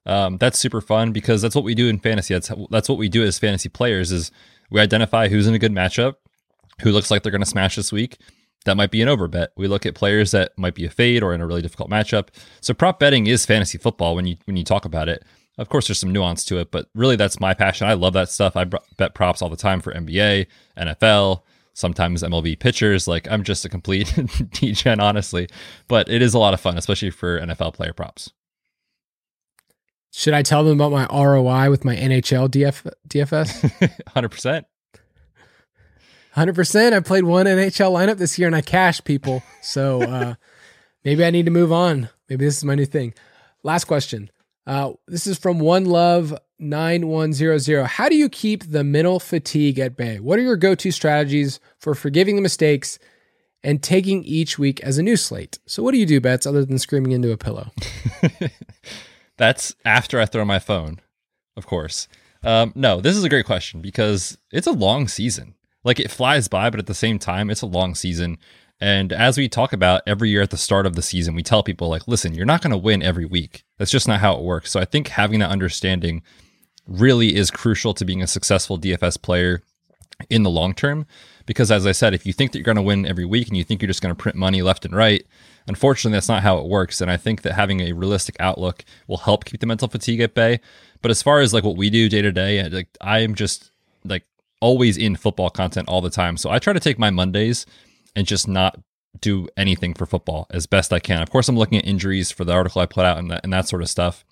Um, 0.05 0.39
that's 0.39 0.59
super 0.59 0.81
fun 0.81 1.13
because 1.13 1.43
that's 1.43 1.55
what 1.55 1.65
we 1.65 1.75
do 1.75 1.89
in 1.89 1.99
fantasy. 1.99 2.35
That's 2.35 2.51
that's 2.71 2.89
what 2.89 2.99
we 2.99 3.09
do 3.09 3.23
as 3.23 3.39
fantasy 3.39 3.69
players 3.69 4.11
is 4.11 4.31
we 4.71 4.81
identify 4.81 5.29
who's 5.29 5.47
in 5.47 5.55
a 5.55 5.59
good 5.59 5.73
matchup, 5.73 6.15
who 6.81 6.91
looks 6.91 7.11
like 7.11 7.23
they're 7.23 7.33
going 7.33 7.43
to 7.43 7.47
smash 7.47 7.77
this 7.77 7.93
week. 7.93 8.19
That 8.65 8.77
might 8.77 8.91
be 8.91 9.03
an 9.03 9.09
over 9.09 9.27
bet. 9.29 9.51
We 9.57 9.67
look 9.67 9.87
at 9.87 9.95
players 9.95 10.31
that 10.31 10.53
might 10.57 10.75
be 10.75 10.85
a 10.85 10.91
fade 10.91 11.23
or 11.23 11.35
in 11.35 11.41
a 11.41 11.47
really 11.47 11.63
difficult 11.63 11.91
matchup. 11.91 12.29
So 12.61 12.75
prop 12.75 13.01
betting 13.01 13.27
is 13.27 13.45
fantasy 13.45 13.79
football 13.79 14.15
when 14.15 14.27
you 14.27 14.37
when 14.45 14.57
you 14.57 14.65
talk 14.65 14.85
about 14.85 15.09
it. 15.09 15.25
Of 15.59 15.69
course, 15.69 15.87
there's 15.87 15.99
some 15.99 16.13
nuance 16.13 16.45
to 16.47 16.59
it, 16.59 16.71
but 16.71 16.89
really 16.95 17.17
that's 17.17 17.39
my 17.39 17.55
passion. 17.55 17.87
I 17.87 17.93
love 17.93 18.15
that 18.15 18.31
stuff. 18.31 18.57
I 18.57 18.65
bet 18.65 19.15
props 19.15 19.43
all 19.43 19.51
the 19.51 19.57
time 19.57 19.81
for 19.81 19.93
NBA, 19.93 20.47
NFL, 20.79 21.43
sometimes 21.75 22.23
MLB 22.23 22.59
pitchers. 22.59 23.09
Like 23.09 23.29
I'm 23.31 23.43
just 23.43 23.65
a 23.65 23.69
complete 23.69 24.13
degen, 24.53 25.01
honestly. 25.01 25.49
But 25.89 26.09
it 26.09 26.23
is 26.23 26.35
a 26.35 26.39
lot 26.39 26.55
of 26.55 26.61
fun, 26.61 26.79
especially 26.79 27.11
for 27.11 27.41
NFL 27.41 27.75
player 27.75 27.93
props. 27.93 28.33
Should 30.15 30.35
I 30.35 30.43
tell 30.43 30.63
them 30.63 30.79
about 30.79 30.93
my 30.93 31.07
ROI 31.07 31.71
with 31.71 31.85
my 31.85 31.97
NHL 31.97 32.49
DF, 32.49 32.93
DFS? 33.09 33.95
100%. 34.15 34.65
100%. 36.37 36.93
I 36.93 37.01
played 37.01 37.25
one 37.25 37.47
NHL 37.47 37.93
lineup 37.93 38.19
this 38.19 38.39
year 38.39 38.47
and 38.47 38.57
I 38.57 38.61
cashed 38.61 39.05
people. 39.05 39.43
So 39.63 40.03
uh, 40.03 40.35
maybe 41.05 41.25
I 41.25 41.31
need 41.31 41.47
to 41.47 41.51
move 41.51 41.73
on. 41.73 42.11
Maybe 42.29 42.45
this 42.45 42.59
is 42.59 42.65
my 42.65 42.75
new 42.75 42.85
thing. 42.85 43.15
Last 43.63 43.85
question. 43.85 44.31
Uh, 44.67 44.93
this 45.09 45.27
is 45.27 45.39
from 45.39 45.59
One 45.59 45.87
Love 45.87 46.35
9100. 46.63 47.85
How 47.85 48.09
do 48.09 48.17
you 48.17 48.29
keep 48.29 48.71
the 48.71 48.85
mental 48.85 49.21
fatigue 49.21 49.79
at 49.79 49.97
bay? 49.97 50.19
What 50.21 50.39
are 50.39 50.43
your 50.43 50.57
go 50.57 50.75
to 50.75 50.91
strategies 50.91 51.61
for 51.79 51.95
forgiving 51.95 52.37
the 52.37 52.43
mistakes 52.43 52.99
and 53.63 53.83
taking 53.83 54.25
each 54.25 54.59
week 54.59 54.81
as 54.81 54.99
a 54.99 55.03
new 55.03 55.17
slate? 55.17 55.59
So, 55.67 55.83
what 55.83 55.93
do 55.93 55.99
you 55.99 56.07
do, 56.07 56.21
Betz, 56.21 56.47
other 56.47 56.65
than 56.65 56.79
screaming 56.79 57.13
into 57.13 57.33
a 57.33 57.37
pillow? 57.37 57.71
That's 59.37 59.75
after 59.85 60.21
I 60.21 60.27
throw 60.27 60.45
my 60.45 60.59
phone, 60.59 61.01
of 61.57 61.67
course. 61.67 62.09
Um, 62.45 62.73
no, 62.75 63.01
this 63.01 63.17
is 63.17 63.25
a 63.25 63.29
great 63.29 63.47
question 63.47 63.81
because 63.81 64.39
it's 64.51 64.67
a 64.67 64.73
long 64.73 65.09
season. 65.09 65.55
Like 65.85 65.99
it 65.99 66.11
flies 66.11 66.49
by, 66.49 66.71
but 66.71 66.81
at 66.81 66.87
the 66.87 66.95
same 66.95 67.19
time, 67.19 67.51
it's 67.51 67.63
a 67.63 67.67
long 67.67 67.95
season. 67.95 68.39
And 68.81 69.13
as 69.13 69.39
we 69.39 69.49
talk 69.49 69.73
about 69.73 70.03
every 70.07 70.31
year 70.31 70.43
at 70.43 70.51
the 70.51 70.57
start 70.57 70.87
of 70.87 70.97
the 70.97 71.03
season, 71.03 71.35
we 71.35 71.43
tell 71.43 71.63
people, 71.63 71.89
like, 71.89 72.09
listen, 72.09 72.35
you're 72.35 72.45
not 72.45 72.63
going 72.63 72.73
to 72.73 72.77
win 72.77 73.03
every 73.03 73.25
week. 73.25 73.65
That's 73.79 73.93
just 73.93 74.09
not 74.09 74.21
how 74.21 74.35
it 74.35 74.43
works. 74.43 74.73
So 74.73 74.81
I 74.81 74.85
think 74.85 75.09
having 75.09 75.39
that 75.39 75.51
understanding 75.51 76.23
really 76.87 77.35
is 77.35 77.51
crucial 77.51 77.95
to 77.95 78.05
being 78.05 78.23
a 78.23 78.27
successful 78.27 78.79
DFS 78.79 79.21
player 79.21 79.63
in 80.31 80.43
the 80.43 80.51
long 80.51 80.75
term. 80.75 81.07
Because 81.47 81.71
as 81.71 81.87
I 81.87 81.93
said, 81.93 82.15
if 82.15 82.25
you 82.27 82.33
think 82.33 82.53
that 82.53 82.59
you're 82.59 82.65
going 82.65 82.77
to 82.77 82.83
win 82.83 83.07
every 83.07 83.25
week 83.25 83.49
and 83.49 83.57
you 83.57 83.65
think 83.65 83.83
you're 83.83 83.89
just 83.89 84.03
going 84.03 84.15
to 84.15 84.21
print 84.21 84.37
money 84.37 84.63
left 84.63 84.85
and 84.85 84.95
right, 84.95 85.27
unfortunately, 85.67 86.17
that's 86.17 86.29
not 86.29 86.43
how 86.43 86.59
it 86.59 86.69
works. 86.69 87.01
And 87.01 87.11
I 87.11 87.17
think 87.17 87.43
that 87.43 87.55
having 87.55 87.81
a 87.81 87.93
realistic 87.93 88.37
outlook 88.39 88.85
will 89.07 89.19
help 89.19 89.45
keep 89.45 89.61
the 89.61 89.67
mental 89.67 89.89
fatigue 89.89 90.21
at 90.21 90.35
bay. 90.35 90.61
But 91.01 91.11
as 91.11 91.23
far 91.23 91.41
as 91.41 91.53
like 91.53 91.65
what 91.65 91.77
we 91.77 91.91
do 91.91 92.09
day 92.09 92.23
to 92.23 92.33
day, 92.33 92.69
like 92.69 92.89
I 93.01 93.21
am 93.21 93.35
just 93.35 93.73
like 94.05 94.25
always 94.61 94.97
in 94.97 95.17
football 95.17 95.51
content 95.51 95.89
all 95.89 96.01
the 96.01 96.11
time. 96.11 96.37
So 96.37 96.51
I 96.51 96.59
try 96.59 96.73
to 96.73 96.81
take 96.81 96.99
my 96.99 97.11
Mondays 97.11 97.67
and 98.15 98.27
just 98.27 98.47
not 98.47 98.79
do 99.21 99.49
anything 99.57 99.95
for 99.95 100.07
football 100.07 100.47
as 100.51 100.67
best 100.67 100.93
I 100.93 101.01
can. 101.01 101.23
Of 101.23 101.31
course, 101.31 101.49
I'm 101.49 101.59
looking 101.59 101.79
at 101.79 101.87
injuries 101.87 102.31
for 102.31 102.45
the 102.45 102.53
article 102.53 102.81
I 102.81 102.87
put 102.87 103.05
out 103.05 103.19
and 103.19 103.31
that, 103.31 103.41
and 103.45 103.53
that 103.53 103.69
sort 103.69 103.83
of 103.83 103.91
stuff. 103.91 104.25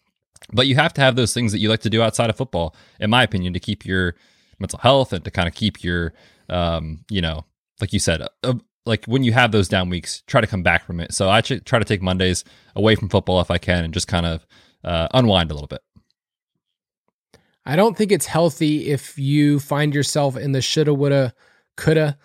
But 0.52 0.66
you 0.66 0.74
have 0.76 0.92
to 0.94 1.00
have 1.00 1.16
those 1.16 1.34
things 1.34 1.52
that 1.52 1.58
you 1.58 1.68
like 1.68 1.80
to 1.80 1.90
do 1.90 2.02
outside 2.02 2.30
of 2.30 2.36
football, 2.36 2.74
in 2.98 3.10
my 3.10 3.22
opinion, 3.22 3.52
to 3.52 3.60
keep 3.60 3.84
your 3.84 4.14
mental 4.58 4.78
health 4.78 5.12
and 5.12 5.24
to 5.24 5.30
kind 5.30 5.48
of 5.48 5.54
keep 5.54 5.82
your, 5.82 6.12
um, 6.48 7.04
you 7.10 7.20
know, 7.20 7.44
like 7.80 7.92
you 7.92 7.98
said, 7.98 8.22
uh, 8.42 8.54
like 8.86 9.04
when 9.06 9.22
you 9.22 9.32
have 9.32 9.52
those 9.52 9.68
down 9.68 9.88
weeks, 9.88 10.22
try 10.26 10.40
to 10.40 10.46
come 10.46 10.62
back 10.62 10.84
from 10.84 11.00
it. 11.00 11.12
So 11.12 11.30
I 11.30 11.40
try 11.40 11.78
to 11.78 11.84
take 11.84 12.02
Mondays 12.02 12.44
away 12.74 12.94
from 12.94 13.08
football 13.08 13.40
if 13.40 13.50
I 13.50 13.58
can 13.58 13.84
and 13.84 13.94
just 13.94 14.08
kind 14.08 14.26
of 14.26 14.46
uh, 14.82 15.08
unwind 15.14 15.50
a 15.50 15.54
little 15.54 15.68
bit. 15.68 15.82
I 17.66 17.76
don't 17.76 17.96
think 17.96 18.10
it's 18.10 18.26
healthy 18.26 18.88
if 18.88 19.18
you 19.18 19.60
find 19.60 19.94
yourself 19.94 20.36
in 20.36 20.52
the 20.52 20.62
shoulda, 20.62 20.94
woulda, 20.94 21.34
coulda 21.76 22.18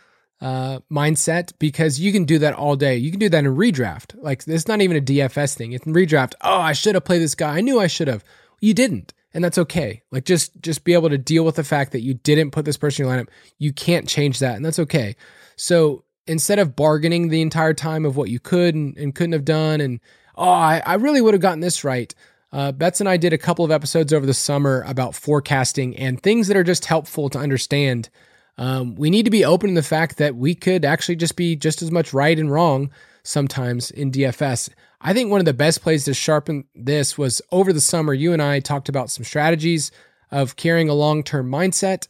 uh, 0.46 0.80
mindset 0.92 1.54
because 1.58 2.00
you 2.00 2.12
can 2.12 2.24
do 2.24 2.38
that 2.38 2.54
all 2.54 2.76
day. 2.76 2.96
You 2.96 3.10
can 3.10 3.20
do 3.20 3.30
that 3.30 3.44
in 3.44 3.56
redraft. 3.56 4.16
Like 4.22 4.48
it's 4.48 4.68
not 4.68 4.80
even 4.80 4.96
a 4.96 5.02
DFS 5.02 5.56
thing. 5.56 5.72
It's 5.72 5.88
in 5.88 5.94
redraft. 5.94 6.36
Oh, 6.42 6.60
I 6.60 6.74
should 6.74 6.94
have 6.94 7.04
played 7.04 7.24
this 7.24 7.34
guy. 7.34 7.58
I 7.58 7.62
knew 7.62 7.80
I 7.80 7.88
should 7.88 8.08
have. 8.08 8.24
You 8.62 8.76
didn't, 8.76 9.12
and 9.34 9.44
that's 9.44 9.58
okay. 9.58 10.04
Like 10.12 10.24
just 10.24 10.62
just 10.62 10.84
be 10.84 10.94
able 10.94 11.10
to 11.10 11.18
deal 11.18 11.44
with 11.44 11.56
the 11.56 11.64
fact 11.64 11.94
that 11.94 12.02
you 12.02 12.14
didn't 12.14 12.52
put 12.52 12.64
this 12.64 12.78
person 12.78 13.04
in 13.04 13.10
your 13.10 13.18
lineup. 13.18 13.30
You 13.58 13.74
can't 13.74 14.08
change 14.08 14.38
that, 14.38 14.56
and 14.56 14.64
that's 14.64 14.78
okay. 14.78 15.16
So 15.56 16.04
instead 16.28 16.60
of 16.60 16.76
bargaining 16.76 17.30
the 17.30 17.42
entire 17.42 17.74
time 17.74 18.06
of 18.06 18.16
what 18.16 18.30
you 18.30 18.40
could 18.40 18.76
and, 18.76 18.96
and 19.00 19.16
couldn't 19.16 19.34
have 19.34 19.46
done, 19.46 19.82
and 19.82 20.00
oh, 20.36 20.48
I, 20.48 20.84
I 20.86 20.94
really 20.94 21.22
would 21.22 21.34
have 21.34 21.42
gotten 21.42 21.62
this 21.62 21.84
right. 21.84 22.14
Uh, 22.52 22.72
Betz 22.72 23.00
and 23.00 23.10
I 23.10 23.18
did 23.18 23.34
a 23.34 23.40
couple 23.40 23.66
of 23.66 23.72
episodes 23.72 24.14
over 24.14 24.28
the 24.28 24.34
summer 24.36 24.84
about 24.86 25.16
forecasting 25.16 25.98
and 25.98 26.22
things 26.22 26.48
that 26.50 26.56
are 26.56 26.64
just 26.64 26.86
helpful 26.86 27.30
to 27.30 27.40
understand 27.40 28.10
um, 28.58 28.96
we 28.96 29.10
need 29.10 29.24
to 29.26 29.32
be 29.32 29.46
open 29.46 29.70
to 29.70 29.76
the 29.76 29.84
fact 29.84 30.18
that 30.18 30.36
we 30.36 30.56
could 30.56 30.86
actually 30.86 31.18
just 31.18 31.36
be 31.36 31.56
just 31.56 31.82
as 31.82 31.92
much 31.92 32.14
right 32.14 32.38
and 32.38 32.52
wrong 32.52 32.90
sometimes 33.24 33.92
in 33.92 34.12
DFS. 34.12 34.70
I 35.02 35.14
think 35.14 35.30
one 35.30 35.42
of 35.42 35.46
the 35.46 35.54
best 35.54 35.82
plays 35.82 36.06
to 36.06 36.14
sharpen 36.14 36.66
this 36.74 37.18
was 37.18 37.42
over 37.52 37.74
the 37.74 37.82
summer. 37.82 38.14
You 38.14 38.34
and 38.34 38.42
I 38.42 38.60
talked 38.60 38.90
about 38.90 39.10
some 39.10 39.24
strategies 39.24 39.92
of 40.32 40.56
carrying 40.56 40.90
a 40.90 40.94
long 40.94 41.24
term 41.24 41.50
mindset 41.50 42.08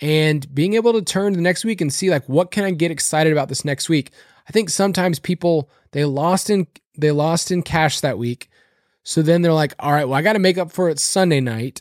and 0.00 0.52
being 0.54 0.74
able 0.74 0.92
to 0.92 1.02
turn 1.02 1.32
the 1.32 1.40
next 1.40 1.64
week 1.64 1.80
and 1.80 1.92
see 1.92 2.10
like 2.10 2.28
what 2.28 2.50
can 2.50 2.64
I 2.64 2.70
get 2.70 2.90
excited 2.90 3.32
about 3.32 3.48
this 3.48 3.64
next 3.64 3.88
week. 3.88 4.10
I 4.48 4.52
think 4.52 4.70
sometimes 4.70 5.18
people 5.18 5.70
they 5.92 6.04
lost 6.04 6.50
in 6.50 6.66
they 6.96 7.10
lost 7.10 7.50
in 7.50 7.62
cash 7.62 8.00
that 8.00 8.18
week. 8.18 8.50
So 9.02 9.22
then 9.22 9.42
they're 9.42 9.52
like, 9.52 9.74
all 9.78 9.92
right, 9.92 10.04
well, 10.04 10.18
I 10.18 10.22
got 10.22 10.32
to 10.32 10.38
make 10.38 10.58
up 10.58 10.72
for 10.72 10.88
it 10.88 10.98
Sunday 10.98 11.40
night 11.40 11.80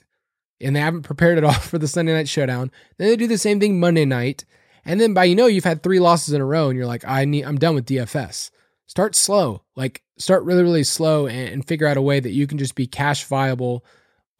and 0.61 0.75
they 0.75 0.79
haven't 0.79 1.03
prepared 1.03 1.37
at 1.37 1.43
all 1.43 1.53
for 1.53 1.77
the 1.77 1.87
Sunday 1.87 2.13
night 2.13 2.29
showdown. 2.29 2.71
Then 2.97 3.09
they 3.09 3.15
do 3.15 3.27
the 3.27 3.37
same 3.37 3.59
thing 3.59 3.79
Monday 3.79 4.05
night. 4.05 4.45
And 4.85 5.01
then 5.01 5.13
by 5.13 5.23
you 5.23 5.35
know 5.35 5.47
you've 5.47 5.63
had 5.63 5.81
three 5.81 5.99
losses 5.99 6.33
in 6.33 6.41
a 6.41 6.45
row 6.45 6.69
and 6.69 6.77
you're 6.77 6.85
like, 6.87 7.05
I 7.05 7.25
need 7.25 7.43
I'm 7.43 7.57
done 7.57 7.75
with 7.75 7.85
DFS. 7.85 8.51
Start 8.85 9.15
slow. 9.15 9.63
Like 9.75 10.03
start 10.17 10.43
really, 10.43 10.63
really 10.63 10.83
slow 10.83 11.27
and, 11.27 11.49
and 11.49 11.67
figure 11.67 11.87
out 11.87 11.97
a 11.97 12.01
way 12.01 12.19
that 12.19 12.31
you 12.31 12.47
can 12.47 12.57
just 12.57 12.75
be 12.75 12.87
cash 12.87 13.25
viable 13.25 13.83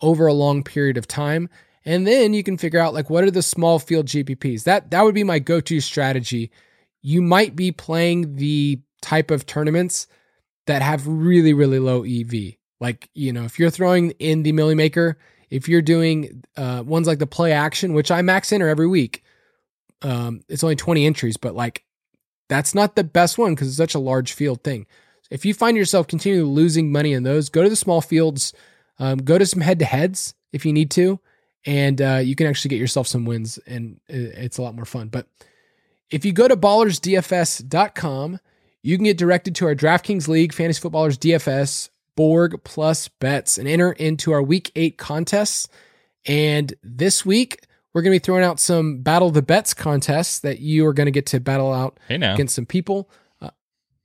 over 0.01 0.27
a 0.27 0.33
long 0.33 0.63
period 0.63 0.97
of 0.97 1.07
time. 1.07 1.49
And 1.83 2.05
then 2.05 2.33
you 2.33 2.43
can 2.43 2.57
figure 2.57 2.79
out 2.79 2.93
like 2.93 3.09
what 3.09 3.23
are 3.23 3.31
the 3.31 3.41
small 3.41 3.79
field 3.79 4.07
GPPs. 4.07 4.63
That 4.63 4.91
that 4.91 5.03
would 5.03 5.15
be 5.15 5.23
my 5.23 5.39
go-to 5.39 5.79
strategy. 5.79 6.51
You 7.01 7.21
might 7.21 7.55
be 7.55 7.71
playing 7.71 8.35
the 8.35 8.81
type 9.01 9.29
of 9.31 9.45
tournaments 9.45 10.07
that 10.65 10.81
have 10.81 11.07
really, 11.07 11.53
really 11.53 11.79
low 11.79 12.03
EV. 12.03 12.55
Like, 12.79 13.09
you 13.13 13.31
know, 13.31 13.43
if 13.43 13.59
you're 13.59 13.69
throwing 13.69 14.11
in 14.11 14.43
the 14.43 14.51
Milly 14.51 14.75
Maker 14.75 15.17
if 15.55 15.69
you're 15.69 15.81
doing 15.81 16.43
uh, 16.57 16.83
ones 16.85 17.07
like 17.07 17.19
the 17.19 17.25
play 17.25 17.53
action, 17.53 17.93
which 17.93 18.11
I 18.11 18.21
max 18.21 18.51
enter 18.51 18.67
every 18.67 18.87
week, 18.87 19.23
um, 20.01 20.41
it's 20.49 20.65
only 20.65 20.75
20 20.75 21.05
entries, 21.05 21.37
but 21.37 21.55
like 21.55 21.85
that's 22.49 22.75
not 22.75 22.97
the 22.97 23.05
best 23.05 23.37
one 23.37 23.55
because 23.55 23.69
it's 23.69 23.77
such 23.77 23.95
a 23.95 23.99
large 23.99 24.33
field 24.33 24.65
thing. 24.65 24.85
If 25.31 25.45
you 25.45 25.53
find 25.53 25.77
yourself 25.77 26.07
continually 26.07 26.43
losing 26.43 26.91
money 26.91 27.13
in 27.13 27.23
those, 27.23 27.47
go 27.47 27.63
to 27.63 27.69
the 27.69 27.75
small 27.77 28.01
fields, 28.01 28.53
um, 28.99 29.19
go 29.19 29.37
to 29.37 29.45
some 29.45 29.61
head 29.61 29.79
to 29.79 29.85
heads 29.85 30.33
if 30.51 30.65
you 30.65 30.73
need 30.73 30.91
to, 30.91 31.21
and 31.65 32.01
uh, 32.01 32.19
you 32.21 32.35
can 32.35 32.47
actually 32.47 32.69
get 32.69 32.79
yourself 32.79 33.07
some 33.07 33.23
wins, 33.23 33.57
and 33.65 34.01
it's 34.09 34.57
a 34.57 34.61
lot 34.61 34.75
more 34.75 34.85
fun. 34.85 35.07
But 35.07 35.27
if 36.11 36.25
you 36.25 36.33
go 36.33 36.49
to 36.49 36.57
ballersdfs.com, 36.57 38.39
you 38.83 38.97
can 38.97 39.05
get 39.05 39.17
directed 39.17 39.55
to 39.55 39.67
our 39.67 39.75
DraftKings 39.75 40.27
League 40.27 40.53
Fantasy 40.53 40.81
Footballers 40.81 41.17
DFS 41.17 41.89
Borg 42.15 42.63
plus 42.63 43.07
bets 43.07 43.57
and 43.57 43.67
enter 43.67 43.91
into 43.91 44.31
our 44.31 44.41
week 44.41 44.71
eight 44.75 44.97
contests. 44.97 45.67
And 46.25 46.73
this 46.83 47.25
week, 47.25 47.65
we're 47.93 48.01
going 48.01 48.13
to 48.13 48.19
be 48.19 48.23
throwing 48.23 48.43
out 48.43 48.59
some 48.59 49.01
Battle 49.01 49.31
the 49.31 49.41
Betz 49.41 49.73
contests 49.73 50.39
that 50.39 50.59
you 50.59 50.85
are 50.85 50.93
going 50.93 51.05
to 51.05 51.11
get 51.11 51.27
to 51.27 51.39
battle 51.39 51.71
out 51.71 51.99
hey 52.07 52.15
against 52.15 52.55
some 52.55 52.65
people. 52.65 53.09
Uh, 53.41 53.51